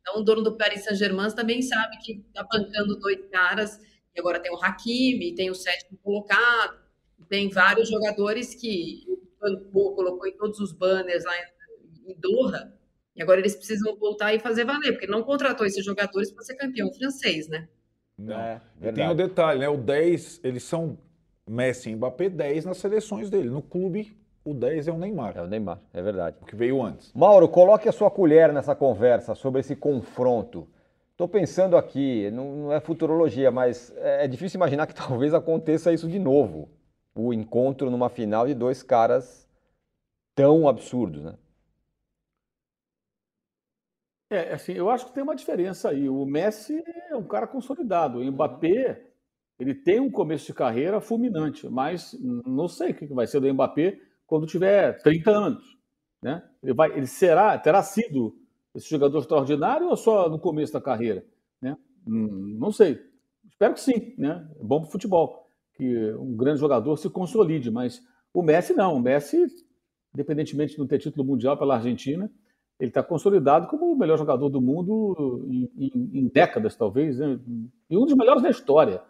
Então, 0.00 0.20
o 0.20 0.22
dono 0.22 0.42
do 0.42 0.56
Paris 0.56 0.84
Saint-Germain 0.84 1.30
também 1.34 1.62
sabe 1.62 1.98
que 1.98 2.24
está 2.28 2.42
bancando 2.50 2.98
dois 2.98 3.18
caras, 3.30 3.78
e 4.14 4.20
agora 4.20 4.40
tem 4.40 4.52
o 4.52 4.62
Hakimi, 4.62 5.34
tem 5.34 5.50
o 5.50 5.54
sétimo 5.54 5.98
colocado, 6.02 6.78
tem 7.28 7.48
vários 7.48 7.88
jogadores 7.88 8.54
que 8.54 9.04
bancou, 9.44 9.94
colocou 9.94 10.26
em 10.26 10.36
todos 10.36 10.58
os 10.60 10.72
banners 10.72 11.24
lá 11.24 11.32
em, 12.06 12.14
Doha, 12.18 12.72
e 13.16 13.22
agora 13.22 13.40
eles 13.40 13.54
precisam 13.54 13.96
voltar 13.96 14.34
e 14.34 14.38
fazer 14.40 14.64
valer, 14.64 14.92
porque 14.92 15.06
não 15.06 15.22
contratou 15.22 15.66
esses 15.66 15.84
jogadores 15.84 16.30
para 16.32 16.42
ser 16.44 16.54
campeão 16.56 16.92
francês, 16.92 17.48
né? 17.48 17.68
Não. 18.18 18.38
É, 18.38 18.60
E 18.80 18.92
tem 18.92 19.04
o 19.04 19.08
verdade. 19.14 19.28
detalhe, 19.28 19.60
né? 19.60 19.68
O 19.68 19.76
10, 19.76 20.40
eles 20.44 20.62
são 20.64 20.98
Messi 21.48 21.90
e 21.90 21.96
Mbappé 21.96 22.28
10 22.28 22.64
nas 22.64 22.78
seleções 22.78 23.28
dele. 23.30 23.48
No 23.50 23.62
clube, 23.62 24.16
o 24.44 24.52
10 24.54 24.88
é 24.88 24.92
o 24.92 24.98
Neymar, 24.98 25.36
É 25.36 25.42
o 25.42 25.46
Neymar, 25.46 25.80
é 25.92 26.02
verdade. 26.02 26.36
o 26.42 26.44
que 26.46 26.54
veio 26.56 26.82
antes. 26.82 27.12
Mauro, 27.14 27.48
coloque 27.48 27.88
a 27.88 27.92
sua 27.92 28.10
colher 28.10 28.52
nessa 28.52 28.74
conversa 28.74 29.34
sobre 29.34 29.60
esse 29.60 29.74
confronto. 29.76 30.68
Estou 31.12 31.28
pensando 31.28 31.76
aqui, 31.76 32.30
não, 32.32 32.56
não 32.56 32.72
é 32.72 32.80
futurologia, 32.80 33.50
mas 33.50 33.92
é, 33.96 34.24
é 34.24 34.28
difícil 34.28 34.58
imaginar 34.58 34.86
que 34.86 34.94
talvez 34.96 35.32
aconteça 35.32 35.92
isso 35.92 36.08
de 36.08 36.18
novo. 36.18 36.68
O 37.14 37.32
encontro 37.32 37.90
numa 37.90 38.08
final 38.08 38.46
de 38.46 38.54
dois 38.54 38.82
caras 38.82 39.48
tão 40.34 40.68
absurdos, 40.68 41.24
né? 41.24 41.38
É, 44.30 44.54
assim, 44.54 44.72
eu 44.72 44.90
acho 44.90 45.06
que 45.06 45.12
tem 45.12 45.22
uma 45.22 45.36
diferença 45.36 45.90
aí. 45.90 46.08
O 46.08 46.24
Messi 46.24 46.82
é 47.10 47.16
um 47.16 47.24
cara 47.26 47.46
consolidado. 47.46 48.18
O 48.18 48.24
Mbappé, 48.32 49.02
ele 49.58 49.74
tem 49.74 50.00
um 50.00 50.10
começo 50.10 50.46
de 50.46 50.54
carreira 50.54 51.00
fulminante, 51.00 51.68
mas 51.68 52.16
não 52.20 52.66
sei 52.68 52.90
o 52.90 52.94
que 52.94 53.06
vai 53.06 53.26
ser 53.26 53.40
do 53.40 53.52
Mbappé 53.52 53.98
quando 54.26 54.46
tiver 54.46 55.00
30 55.02 55.30
anos. 55.30 55.76
Né? 56.22 56.42
Ele, 56.62 56.72
vai, 56.72 56.90
ele 56.96 57.06
será, 57.06 57.56
terá 57.58 57.82
sido 57.82 58.34
esse 58.74 58.88
jogador 58.88 59.18
extraordinário 59.18 59.88
ou 59.88 59.96
só 59.96 60.28
no 60.28 60.38
começo 60.38 60.72
da 60.72 60.80
carreira? 60.80 61.24
Né? 61.60 61.76
Hum, 62.06 62.56
Não 62.58 62.72
sei. 62.72 63.00
Espero 63.48 63.74
que 63.74 63.80
sim. 63.80 64.14
Né? 64.18 64.48
É 64.58 64.64
bom 64.64 64.80
para 64.80 64.90
futebol 64.90 65.43
que 65.74 66.12
um 66.14 66.36
grande 66.36 66.60
jogador 66.60 66.96
se 66.96 67.08
consolide, 67.10 67.70
mas 67.70 68.02
o 68.32 68.42
Messi 68.42 68.74
não. 68.74 68.94
O 68.96 69.00
Messi, 69.00 69.46
independentemente 70.14 70.74
de 70.74 70.78
não 70.78 70.86
ter 70.86 70.98
título 70.98 71.24
mundial 71.24 71.56
pela 71.56 71.76
Argentina, 71.76 72.30
ele 72.78 72.90
está 72.90 73.02
consolidado 73.02 73.66
como 73.68 73.92
o 73.92 73.96
melhor 73.96 74.18
jogador 74.18 74.48
do 74.48 74.60
mundo 74.60 75.46
em, 75.48 75.70
em- 75.78 76.10
em 76.20 76.28
décadas, 76.28 76.74
talvez, 76.76 77.18
né? 77.18 77.38
e 77.88 77.96
um 77.96 78.04
dos 78.04 78.14
melhores 78.16 78.42
da 78.42 78.50
história. 78.50 79.00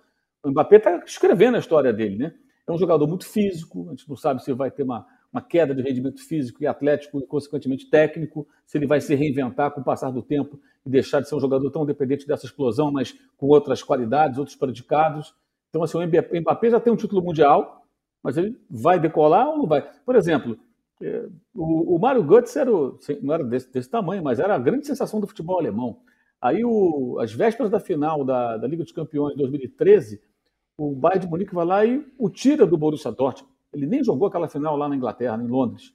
O 0.42 0.50
Mbappé 0.50 0.76
está 0.76 0.96
escrevendo 1.04 1.54
a 1.56 1.58
história 1.58 1.92
dele, 1.92 2.16
né? 2.18 2.34
É 2.66 2.72
um 2.72 2.78
jogador 2.78 3.06
muito 3.06 3.26
físico, 3.26 3.86
a 3.88 3.90
gente 3.90 4.08
não 4.08 4.16
sabe 4.16 4.42
se 4.42 4.52
vai 4.52 4.70
ter 4.70 4.82
uma, 4.82 5.06
uma 5.32 5.42
queda 5.42 5.74
de 5.74 5.82
rendimento 5.82 6.20
físico 6.26 6.62
e 6.62 6.66
atlético 6.66 7.20
e, 7.20 7.26
consequentemente, 7.26 7.88
técnico, 7.90 8.46
se 8.66 8.78
ele 8.78 8.86
vai 8.86 9.00
se 9.00 9.14
reinventar 9.14 9.70
com 9.72 9.80
o 9.80 9.84
passar 9.84 10.10
do 10.10 10.22
tempo 10.22 10.58
e 10.84 10.90
deixar 10.90 11.20
de 11.20 11.28
ser 11.28 11.34
um 11.34 11.40
jogador 11.40 11.70
tão 11.70 11.84
dependente 11.84 12.26
dessa 12.26 12.46
explosão, 12.46 12.90
mas 12.92 13.14
com 13.36 13.46
outras 13.46 13.82
qualidades, 13.82 14.38
outros 14.38 14.56
predicados. 14.56 15.34
Então, 15.74 15.82
assim, 15.82 15.98
o 15.98 16.06
Mbappé- 16.40 16.70
já 16.70 16.78
tem 16.78 16.92
um 16.92 16.96
título 16.96 17.20
mundial, 17.20 17.84
mas 18.22 18.36
ele 18.36 18.56
vai 18.70 19.00
decolar 19.00 19.48
ou 19.48 19.58
não 19.58 19.66
vai? 19.66 19.82
Por 20.06 20.14
exemplo, 20.14 20.56
é, 21.02 21.26
o, 21.52 21.96
o 21.96 21.98
Mário 21.98 22.22
Götze 22.22 22.60
era 22.60 22.72
o- 22.72 22.96
não 23.20 23.34
era 23.34 23.42
desse, 23.42 23.72
desse 23.72 23.90
tamanho, 23.90 24.22
mas 24.22 24.38
era 24.38 24.54
a 24.54 24.58
grande 24.58 24.86
sensação 24.86 25.18
do 25.20 25.26
futebol 25.26 25.58
alemão. 25.58 25.98
Aí, 26.40 26.64
o, 26.64 27.18
as 27.18 27.32
vésperas 27.32 27.72
da 27.72 27.80
final 27.80 28.24
da, 28.24 28.56
da 28.56 28.68
Liga 28.68 28.84
dos 28.84 28.92
Campeões 28.92 29.32
de 29.32 29.38
2013, 29.38 30.22
o 30.78 30.94
Bayern 30.94 31.24
de 31.24 31.28
Munique 31.30 31.52
vai 31.52 31.66
lá 31.66 31.84
e 31.84 32.06
o 32.16 32.30
tira 32.30 32.64
do 32.64 32.78
Borussia 32.78 33.10
Dortmund. 33.10 33.52
Ele 33.72 33.86
nem 33.86 34.04
jogou 34.04 34.28
aquela 34.28 34.48
final 34.48 34.76
lá 34.76 34.88
na 34.88 34.94
Inglaterra, 34.94 35.36
em 35.42 35.48
Londres. 35.48 35.92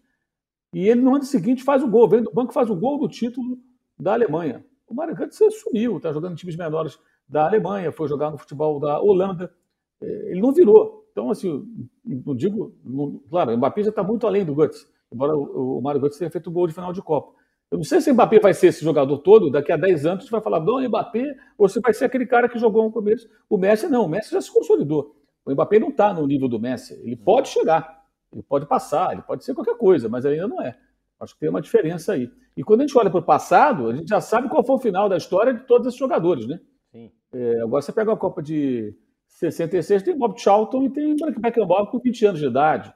E 0.73 0.89
ele, 0.89 0.99
no 1.01 1.15
ano 1.15 1.23
seguinte, 1.23 1.63
faz 1.63 1.81
o 1.81 1.87
gol, 1.87 2.09
vem 2.09 2.21
do 2.21 2.31
banco, 2.33 2.51
faz 2.53 2.69
o 2.69 2.75
gol 2.75 2.99
do 2.99 3.07
título 3.07 3.57
da 3.97 4.11
Alemanha. 4.13 4.65
O 4.87 4.93
Mário 4.93 5.15
Götze 5.15 5.49
sumiu, 5.51 5.97
está 5.97 6.11
jogando 6.11 6.33
em 6.33 6.35
times 6.35 6.57
menores 6.57 6.99
da 7.27 7.45
Alemanha, 7.45 7.91
foi 7.91 8.09
jogar 8.09 8.29
no 8.31 8.37
futebol 8.37 8.79
da 8.79 8.99
Holanda. 8.99 9.53
É, 10.01 10.31
Ele 10.31 10.41
não 10.41 10.51
virou. 10.51 11.07
Então, 11.11 11.29
assim, 11.29 11.63
não 12.05 12.35
digo. 12.35 12.73
não- 12.83 13.19
claro, 13.29 13.51
o 13.53 13.57
Mbappé 13.57 13.83
já 13.83 13.89
está 13.89 14.03
muito 14.03 14.25
além 14.25 14.45
do 14.45 14.53
Götze, 14.55 14.85
embora 15.11 15.35
o, 15.35 15.77
o 15.79 15.81
Mário 15.81 15.99
Götze 16.01 16.19
tenha 16.19 16.31
feito 16.31 16.47
o 16.47 16.53
gol 16.53 16.67
de 16.67 16.73
final 16.73 16.93
de 16.93 17.01
Copa. 17.01 17.33
Eu 17.71 17.77
não 17.77 17.83
sei 17.85 18.01
se 18.01 18.09
o 18.09 18.13
Mbappé 18.13 18.39
vai 18.39 18.53
ser 18.53 18.67
esse 18.67 18.83
jogador 18.83 19.17
todo, 19.19 19.51
daqui 19.51 19.71
a 19.71 19.77
10 19.77 20.05
anos 20.05 20.23
gente 20.23 20.31
vai 20.31 20.41
falar, 20.41 20.59
não, 20.59 20.81
Mbappé, 20.81 21.35
ou 21.57 21.67
se 21.69 21.79
vai 21.79 21.93
ser 21.93 22.05
aquele 22.05 22.25
cara 22.25 22.49
que 22.49 22.57
jogou 22.57 22.83
no 22.83 22.91
começo. 22.91 23.27
O 23.49 23.57
Messi 23.57 23.87
não, 23.87 24.05
o 24.05 24.09
Messi 24.09 24.31
já 24.31 24.41
se 24.41 24.51
consolidou. 24.51 25.15
O 25.45 25.51
Mbappé 25.51 25.77
não 25.79 25.89
está 25.89 26.13
no 26.13 26.25
nível 26.25 26.47
do 26.47 26.59
Messi. 26.59 26.99
Ele 27.03 27.15
pode 27.15 27.49
chegar, 27.49 28.03
ele 28.33 28.41
pode 28.43 28.65
passar, 28.65 29.13
ele 29.13 29.21
pode 29.21 29.43
ser 29.43 29.53
qualquer 29.53 29.77
coisa, 29.77 30.09
mas 30.09 30.25
ainda 30.25 30.47
não 30.47 30.61
é. 30.61 30.75
Acho 31.19 31.33
que 31.33 31.41
tem 31.41 31.49
uma 31.49 31.61
diferença 31.61 32.13
aí. 32.13 32.31
E 32.55 32.63
quando 32.63 32.81
a 32.81 32.87
gente 32.87 32.97
olha 32.97 33.09
para 33.09 33.19
o 33.19 33.23
passado, 33.23 33.87
a 33.89 33.95
gente 33.95 34.07
já 34.07 34.21
sabe 34.21 34.47
qual 34.49 34.63
foi 34.63 34.75
o 34.75 34.79
final 34.79 35.07
da 35.09 35.17
história 35.17 35.53
de 35.53 35.61
todos 35.67 35.85
esses 35.87 35.99
jogadores, 35.99 36.47
né? 36.47 36.59
Sim. 36.91 37.11
É, 37.33 37.61
agora 37.61 37.81
você 37.81 37.91
pega 37.91 38.11
a 38.13 38.17
Copa 38.17 38.41
de 38.41 38.95
66, 39.29 40.03
tem 40.03 40.17
Bob 40.17 40.39
Charlton 40.39 40.83
e 40.83 40.89
tem 40.89 41.15
Beckenbauer 41.39 41.89
com 41.89 41.99
20 41.99 42.25
anos 42.25 42.39
de 42.39 42.47
idade. 42.47 42.93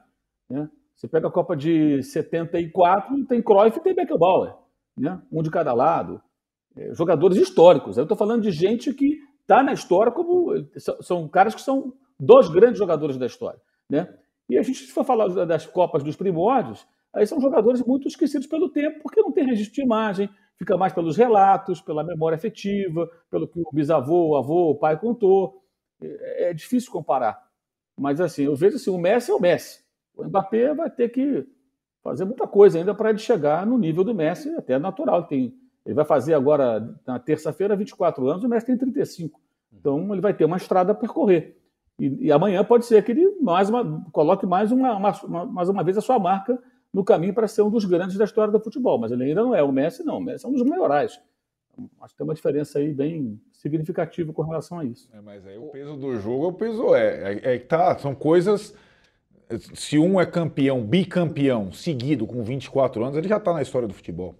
Né? 0.48 0.68
Você 0.94 1.08
pega 1.08 1.28
a 1.28 1.30
Copa 1.30 1.56
de 1.56 2.02
74, 2.02 3.24
tem 3.26 3.42
Cruyff 3.42 3.78
e 3.78 3.82
tem 3.82 3.94
Beckenbauer. 3.94 4.54
Né? 4.96 5.20
Um 5.32 5.42
de 5.42 5.50
cada 5.50 5.72
lado. 5.72 6.20
É, 6.76 6.92
jogadores 6.92 7.38
históricos. 7.38 7.96
Eu 7.96 8.02
estou 8.02 8.16
falando 8.16 8.42
de 8.42 8.50
gente 8.50 8.92
que 8.92 9.18
está 9.40 9.62
na 9.62 9.72
história 9.72 10.12
como... 10.12 10.52
São, 10.76 11.02
são 11.02 11.28
caras 11.28 11.54
que 11.54 11.62
são 11.62 11.94
dos 12.18 12.48
grandes 12.48 12.78
jogadores 12.78 13.16
da 13.16 13.26
história. 13.26 13.60
Né? 13.88 14.12
E 14.48 14.58
a 14.58 14.62
gente, 14.62 14.78
se 14.78 14.92
for 14.92 15.04
falar 15.04 15.28
das 15.46 15.66
Copas 15.66 16.02
dos 16.02 16.16
primórdios, 16.16 16.86
aí 17.12 17.26
são 17.26 17.40
jogadores 17.40 17.82
muito 17.82 18.08
esquecidos 18.08 18.46
pelo 18.46 18.68
tempo, 18.68 19.00
porque 19.02 19.22
não 19.22 19.32
tem 19.32 19.46
registro 19.46 19.74
de 19.74 19.82
imagem, 19.82 20.28
fica 20.58 20.76
mais 20.76 20.92
pelos 20.92 21.16
relatos, 21.16 21.80
pela 21.80 22.04
memória 22.04 22.36
afetiva, 22.36 23.08
pelo 23.30 23.48
que 23.48 23.60
o 23.60 23.70
bisavô, 23.72 24.30
o 24.30 24.36
avô, 24.36 24.70
o 24.70 24.78
pai 24.78 24.98
contou. 24.98 25.63
É, 26.02 26.50
é 26.50 26.54
difícil 26.54 26.90
comparar. 26.90 27.48
Mas 27.96 28.20
assim, 28.20 28.44
eu 28.44 28.56
vejo 28.56 28.76
assim, 28.76 28.90
o 28.90 28.98
Messi 28.98 29.30
é 29.30 29.34
o 29.34 29.40
Messi. 29.40 29.84
O 30.16 30.24
Mbappé 30.24 30.74
vai 30.74 30.90
ter 30.90 31.08
que 31.08 31.46
fazer 32.02 32.24
muita 32.24 32.46
coisa 32.46 32.78
ainda 32.78 32.94
para 32.94 33.10
ele 33.10 33.18
chegar 33.18 33.66
no 33.66 33.78
nível 33.78 34.04
do 34.04 34.14
Messi, 34.14 34.54
até 34.56 34.78
natural. 34.78 35.20
Ele, 35.20 35.26
tem, 35.26 35.54
ele 35.86 35.94
vai 35.94 36.04
fazer 36.04 36.34
agora, 36.34 36.94
na 37.06 37.18
terça-feira, 37.18 37.76
24 37.76 38.28
anos, 38.28 38.44
o 38.44 38.48
Messi 38.48 38.66
tem 38.66 38.76
35. 38.76 39.40
Então 39.72 40.12
ele 40.12 40.20
vai 40.20 40.34
ter 40.34 40.44
uma 40.44 40.56
estrada 40.56 40.92
a 40.92 40.94
percorrer. 40.94 41.56
E, 41.98 42.26
e 42.26 42.32
amanhã 42.32 42.64
pode 42.64 42.86
ser 42.86 43.02
que 43.04 43.12
ele 43.12 43.36
mais 43.40 43.70
uma, 43.70 44.04
coloque 44.12 44.46
mais 44.46 44.72
uma, 44.72 44.96
uma, 44.96 45.46
mais 45.46 45.68
uma 45.68 45.84
vez 45.84 45.96
a 45.96 46.00
sua 46.00 46.18
marca 46.18 46.60
no 46.92 47.04
caminho 47.04 47.34
para 47.34 47.48
ser 47.48 47.62
um 47.62 47.70
dos 47.70 47.84
grandes 47.84 48.16
da 48.16 48.24
história 48.24 48.52
do 48.52 48.60
futebol. 48.60 48.98
Mas 48.98 49.12
ele 49.12 49.24
ainda 49.24 49.42
não 49.42 49.54
é. 49.54 49.62
O 49.62 49.72
Messi 49.72 50.04
não. 50.04 50.18
O 50.18 50.20
Messi 50.20 50.44
é 50.44 50.48
um 50.48 50.52
dos 50.52 50.62
maiorais. 50.62 51.20
Acho 52.00 52.14
que 52.14 52.18
tem 52.18 52.24
uma 52.24 52.34
diferença 52.34 52.78
aí 52.78 52.92
bem 52.92 53.40
significativa 53.64 54.32
com 54.32 54.42
relação 54.42 54.78
a 54.78 54.84
isso. 54.84 55.08
É, 55.12 55.20
mas 55.20 55.44
aí 55.46 55.56
o 55.58 55.68
peso 55.68 55.96
do 55.96 56.14
jogo 56.20 56.44
é 56.44 56.48
o 56.48 56.52
peso. 56.52 56.94
É, 56.94 57.32
é, 57.42 57.54
é 57.54 57.58
que 57.58 57.66
tá, 57.66 57.96
são 57.98 58.14
coisas. 58.14 58.74
Se 59.74 59.98
um 59.98 60.20
é 60.20 60.26
campeão, 60.26 60.82
bicampeão, 60.82 61.72
seguido 61.72 62.26
com 62.26 62.42
24 62.42 63.02
anos, 63.04 63.16
ele 63.16 63.28
já 63.28 63.36
está 63.38 63.52
na 63.52 63.62
história 63.62 63.88
do 63.88 63.94
futebol. 63.94 64.34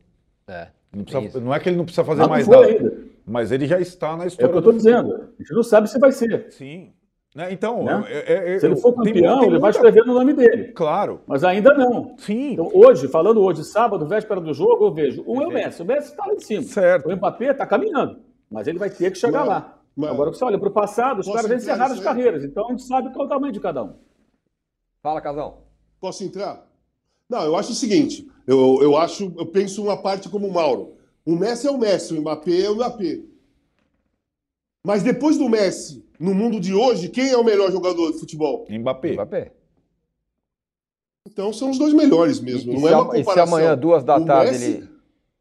É. 0.46 0.68
Não, 0.94 1.04
tem 1.04 1.20
precisa- 1.22 1.40
não 1.40 1.54
é 1.54 1.58
que 1.58 1.68
ele 1.68 1.76
não 1.76 1.84
precisa 1.84 2.04
fazer 2.04 2.22
não 2.22 2.28
mais 2.28 2.46
nada, 2.46 2.66
ainda. 2.66 2.96
mas 3.26 3.50
ele 3.50 3.66
já 3.66 3.80
está 3.80 4.16
na 4.16 4.24
É 4.24 4.26
história 4.28 4.48
o 4.48 4.50
que 4.52 4.56
eu 4.56 4.58
estou 4.60 4.72
dizendo. 4.72 5.14
A 5.14 5.42
gente 5.42 5.52
não 5.52 5.62
sabe 5.62 5.88
se 5.90 5.98
vai 5.98 6.12
ser. 6.12 6.46
Sim. 6.52 6.92
Né, 7.34 7.52
Então, 7.52 7.82
Né? 7.84 8.04
é- 8.08 8.54
é- 8.54 8.58
Se 8.60 8.66
ele 8.66 8.76
for 8.76 8.92
tem- 9.02 9.12
campeão, 9.12 9.40
tem 9.40 9.48
ele 9.48 9.58
vai 9.58 9.72
muita- 9.72 9.78
escrever 9.88 10.06
no 10.06 10.14
nome 10.14 10.32
dele. 10.34 10.68
Claro. 10.72 11.20
Mas 11.26 11.42
ainda 11.42 11.74
não. 11.74 12.14
Sim. 12.16 12.52
Então, 12.52 12.70
hoje, 12.72 13.08
falando 13.08 13.42
hoje, 13.42 13.64
sábado, 13.64 14.06
véspera 14.06 14.40
do 14.40 14.54
jogo, 14.54 14.84
eu 14.86 14.92
vejo. 14.94 15.24
Um 15.26 15.42
é 15.42 15.46
o 15.48 15.50
Messi. 15.50 15.82
O 15.82 15.84
Messi 15.84 16.10
está 16.12 16.24
lá 16.26 16.32
em 16.34 16.38
cima. 16.38 16.62
Certo. 16.62 17.08
O 17.08 17.12
Mbappé 17.16 17.50
está 17.50 17.66
caminhando. 17.66 18.20
Mas 18.55 18.68
ele 18.68 18.78
vai 18.78 18.88
ter 18.88 19.11
que 19.11 19.18
chegar 19.18 19.40
Mas- 19.40 19.48
lá. 19.48 19.78
mas- 19.96 20.11
Agora, 20.11 20.30
você 20.32 20.44
olha 20.44 20.59
para 20.59 20.68
o 20.68 20.72
passado, 20.72 21.18
os 21.20 21.26
caras 21.30 21.50
encerraram 21.50 21.94
as 21.94 22.00
carreiras. 22.00 22.44
Então, 22.44 22.66
a 22.66 22.70
gente 22.70 22.84
sabe 22.84 23.12
qual 23.12 23.24
é 23.24 23.26
o 23.26 23.28
tamanho 23.28 23.52
de 23.52 23.59
cada 23.61 23.82
um. 23.82 23.94
Fala, 25.02 25.20
Casão. 25.20 25.59
Posso 26.00 26.22
entrar? 26.22 26.64
Não, 27.28 27.42
eu 27.42 27.57
acho 27.57 27.72
o 27.72 27.74
seguinte, 27.74 28.30
eu, 28.46 28.78
eu 28.80 28.96
acho, 28.96 29.32
eu 29.36 29.46
penso 29.46 29.82
uma 29.82 29.96
parte 30.00 30.28
como 30.28 30.46
o 30.46 30.52
Mauro. 30.52 30.94
O 31.26 31.34
Messi 31.34 31.66
é 31.66 31.70
o 31.70 31.78
Messi, 31.78 32.14
o 32.14 32.20
Mbappé 32.20 32.61
é 32.62 32.70
o 32.70 32.74
Mbappé. 32.76 33.22
Mas 34.86 35.02
depois 35.02 35.36
do 35.38 35.48
Messi, 35.48 36.05
no 36.20 36.34
mundo 36.34 36.61
de 36.61 36.74
hoje, 36.74 37.09
quem 37.09 37.30
é 37.30 37.36
o 37.36 37.42
melhor 37.44 37.72
jogador 37.72 38.12
de 38.12 38.18
futebol? 38.20 38.66
Mbappé. 38.70 39.12
Mbappé. 39.14 39.52
Então 41.26 41.52
são 41.52 41.70
os 41.70 41.78
dois 41.78 41.94
melhores 41.94 42.38
mesmo. 42.40 42.72
e 42.72 42.74
não 42.74 42.82
se, 42.82 42.88
é 42.88 42.96
uma 42.96 43.12
a- 43.12 43.16
e 43.16 43.18
se 43.20 43.24
comparação. 43.24 43.57
amanhã, 43.57 43.76
duas 43.76 44.05
da 44.05 44.16
O 44.18 44.24
tarde, 44.26 44.52
Messi- 44.52 44.64
ele, 44.76 44.88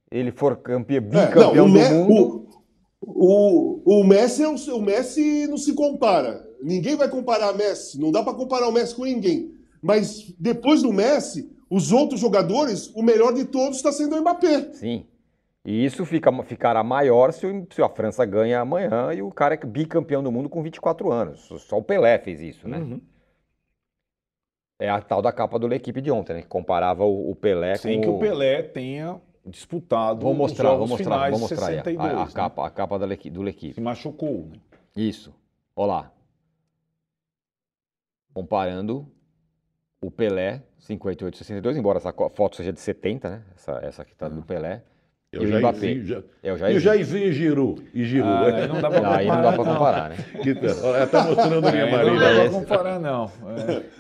ele 0.10 0.32
for 0.32 0.56
campeão, 0.58 0.98
É, 0.98 1.02
bicampeão 1.28 1.54
não, 1.54 1.66
o, 1.66 1.68
do 1.68 1.74
Me- 1.74 1.90
mundo. 1.90 2.36
o, 2.38 2.43
o, 3.06 3.82
o 4.00 4.04
Messi 4.04 4.44
é 4.44 4.48
o, 4.50 4.56
o 4.78 4.82
Messi 4.82 5.48
não 5.48 5.58
se 5.58 5.74
compara. 5.74 6.48
Ninguém 6.62 6.96
vai 6.96 7.10
comparar 7.10 7.54
Messi. 7.54 8.00
Não 8.00 8.12
dá 8.12 8.24
para 8.24 8.34
comparar 8.34 8.68
o 8.68 8.72
Messi 8.72 8.96
com 8.96 9.04
ninguém. 9.04 9.54
Mas 9.82 10.34
depois 10.40 10.82
do 10.82 10.94
Messi, 10.94 11.52
os 11.70 11.92
outros 11.92 12.20
jogadores, 12.20 12.88
o 12.96 13.04
melhor 13.04 13.34
de 13.34 13.46
todos 13.46 13.78
está 13.78 13.92
sendo 13.92 14.16
o 14.16 14.22
Mbappé. 14.22 14.72
Sim. 14.74 15.06
E 15.66 15.86
isso 15.86 16.06
fica, 16.06 16.32
ficará 16.44 16.84
maior 16.84 17.32
se, 17.32 17.46
o- 17.46 17.68
se 17.74 17.82
a 17.82 17.90
França 17.90 18.26
ganha 18.26 18.60
amanhã 18.60 19.14
e 19.14 19.22
o 19.22 19.32
cara 19.32 19.54
é 19.56 19.58
bicampeão 19.66 20.22
do 20.22 20.32
mundo 20.32 20.50
com 20.50 20.62
24 20.62 21.12
anos. 21.12 21.42
Só 21.68 21.78
o 21.78 21.84
Pelé 21.84 22.20
fez 22.20 22.42
isso, 22.42 22.68
né? 22.68 22.78
Uhum. 22.80 23.02
É 24.80 24.90
a 24.90 25.00
tal 25.02 25.22
da 25.22 25.32
capa 25.32 25.58
do 25.58 25.72
equipe 25.74 26.02
de 26.02 26.12
ontem, 26.12 26.34
né? 26.34 26.42
Que 26.42 26.48
comparava 26.48 27.06
o, 27.06 27.32
o 27.32 27.36
Pelé 27.36 27.76
Sem 27.76 27.98
com 27.98 28.02
que 28.02 28.10
o 28.10 28.20
Pelé 28.20 28.62
tenha 28.64 29.22
disputado 29.46 30.22
Vou 30.22 30.34
mostrar, 30.34 30.72
os 30.74 30.78
vou 30.78 30.88
jogos 30.88 30.90
mostrar, 30.90 31.16
finais 31.16 31.32
vou 31.32 31.40
mostrar 31.42 31.68
aí 31.68 31.74
a- 31.80 31.84
62, 31.84 32.14
a, 32.14 32.22
a 32.22 32.26
né? 32.26 32.32
capa, 32.34 32.66
a 32.66 32.70
capa 32.70 32.98
da 33.00 33.06
Lequi- 33.06 33.30
do 33.30 33.40
Se 33.42 33.46
L'Equipe. 33.46 33.82
machucou, 33.82 34.48
né? 34.52 34.60
Isso. 34.96 35.34
Olha 35.76 35.88
lá. 35.92 36.12
Comparando 38.34 39.08
o 40.02 40.10
Pelé, 40.10 40.64
58 40.80 41.38
62, 41.38 41.78
embora 41.78 41.98
essa 41.98 42.12
foto 42.34 42.56
seja 42.56 42.74
de 42.74 42.80
70, 42.80 43.30
né? 43.30 43.44
Essa, 43.56 43.72
essa 43.84 44.02
aqui 44.02 44.16
tá 44.16 44.28
do 44.28 44.42
Pelé. 44.44 44.84
Eu 45.34 45.42
e 45.42 45.46
o 45.46 45.50
já 45.50 45.60
Mbappé. 45.60 45.88
exi- 45.92 46.06
já- 46.08 46.22
É 46.44 46.54
o 46.54 46.58
Jair. 46.58 46.74
E 46.74 46.78
o 46.78 46.80
Jairzinho 46.80 47.28
e 47.28 47.34
Giru? 47.34 47.76
E 47.94 48.04
Giru? 48.06 48.28
Ah, 48.28 48.46
aí 48.46 48.68
não 48.68 48.80
dá 48.80 48.90
pra 48.90 49.00
comparar. 49.00 49.18
Aí 49.18 49.28
não 49.28 49.42
dá 49.42 49.52
pra 49.54 49.64
comparar, 49.66 50.10
né? 50.12 50.16
Ela 50.84 51.08
tá 51.08 51.24
mostrando 51.24 51.68
a 51.68 51.72
minha 51.72 51.84
É, 51.84 51.92
não 51.92 51.98
Marília. 51.98 52.20
dá 52.20 52.26
pra 52.36 52.46
esse. 52.46 52.54
comparar, 52.54 53.00
não. 53.00 53.32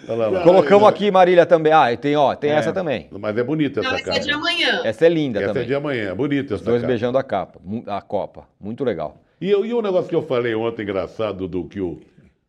É. 0.08 0.12
Olha 0.12 0.28
lá. 0.28 0.44
Colocamos 0.44 0.88
aqui, 0.88 1.10
Marília, 1.10 1.46
também. 1.46 1.74
Ah, 1.74 1.92
e 1.92 1.98
tem, 1.98 2.16
ó, 2.16 2.36
tem 2.36 2.52
É. 2.52 2.56
essa 2.56 2.72
também. 2.72 3.08
Mas 3.12 3.38
é 3.38 3.44
bonita 3.44 3.82
Não, 3.82 3.88
essa 3.90 4.00
essa 4.02 4.10
é 4.10 4.14
capa. 4.14 4.26
de 4.26 4.32
amanhã. 4.32 4.82
Essa 4.84 5.06
é 5.06 5.10
linda 5.10 5.40
Essa 5.40 5.48
também. 5.48 5.64
é 5.64 5.66
de 5.66 5.74
amanhã, 5.76 6.10
é 6.12 6.14
bonita 6.16 6.54
Os 6.56 6.62
essa 6.62 6.70
dois 6.70 6.82
capa. 6.82 6.88
beijando 6.92 7.18
a 7.18 7.24
capa, 7.24 7.60
a 7.88 8.02
Copa. 8.02 8.44
Muito 8.60 8.84
legal. 8.84 9.18
E, 9.42 9.50
eu- 9.50 9.66
e 9.66 9.74
o 9.74 9.82
negócio 9.82 10.08
que 10.10 10.16
eu 10.16 10.22
falei 10.22 10.54
ontem, 10.54 10.84
engraçado, 10.84 11.48
do 11.48 11.64
que 11.66 11.82
o 11.82 12.00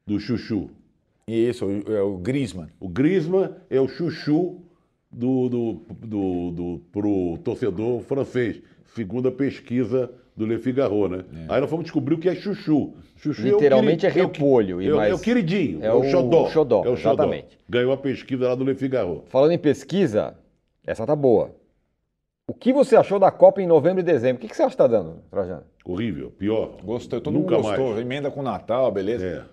do 0.07 0.21
Chuchu. 0.21 0.69
Isso, 1.27 1.65
o- 1.65 1.85
é 1.93 2.03
o 2.03 2.17
Griezmann. 2.19 2.69
O 2.79 2.89
Griezmann 2.89 3.49
é 3.71 3.81
o 3.81 3.89
chuchu 3.89 4.61
do, 5.11 5.49
do, 5.49 5.81
do, 6.05 6.51
do, 6.51 6.81
pro 6.93 7.39
torcedor 7.45 8.03
francês, 8.03 8.61
segundo 8.95 9.29
a 9.29 9.33
pesquisa 9.33 10.11
do 10.37 10.47
Le 10.47 10.59
Figaro, 10.59 11.09
né? 11.09 11.25
Aí 11.49 11.61
nós 11.61 11.71
fomos 11.71 11.85
descobrir 11.85 12.15
o 12.15 12.19
que 12.19 12.29
é 12.29 12.35
chuchu. 12.35 12.95
Chuchu 13.17 13.43
Literalmente 13.43 14.05
o 14.05 14.09
é 14.09 14.11
queri- 14.13 14.27
repolho, 14.27 14.83
e 14.83 14.89
É, 14.89 14.93
o- 14.93 14.97
mais- 14.97 15.13
é 15.13 15.15
o 15.15 15.19
queridinho, 15.19 15.83
é 15.83 15.87
é, 15.87 15.93
o 15.93 16.01
o 16.01 16.05
xodó. 16.11 16.49
xodó, 16.49 16.85
é 16.85 16.89
o 16.89 16.97
xodó. 16.97 17.13
exatamente. 17.15 17.59
Ganhou 17.69 17.93
a 17.93 17.97
pesquisa 17.97 18.49
lá 18.49 18.55
do 18.55 18.65
Le 18.65 18.75
Figaro. 18.75 19.25
Falando 19.29 19.53
em 19.53 19.59
pesquisa, 19.59 20.35
essa 20.87 21.07
tá 21.07 21.15
boa. 21.15 21.51
O 22.47 22.53
que 22.53 22.73
você 22.73 22.95
achou 22.97 23.19
da 23.19 23.31
Copa 23.31 23.63
em 23.63 23.67
novembro 23.67 24.01
e 24.01 24.03
dezembro? 24.03 24.37
O 24.39 24.41
que, 24.41 24.49
que 24.49 24.57
você 24.57 24.63
acha 24.63 24.73
que 24.73 24.77
tá 24.77 24.87
dando, 24.87 25.17
Trajano? 25.31 25.63
Horrível, 25.85 26.31
pior. 26.31 26.73
Gostou, 26.85 27.21
todo 27.21 27.33
Nunca 27.33 27.55
mundo 27.57 27.63
gostou. 27.63 27.89
mais. 27.93 28.01
Emenda 28.01 28.31
com 28.31 28.43
Natal, 28.43 28.91
beleza? 28.93 29.49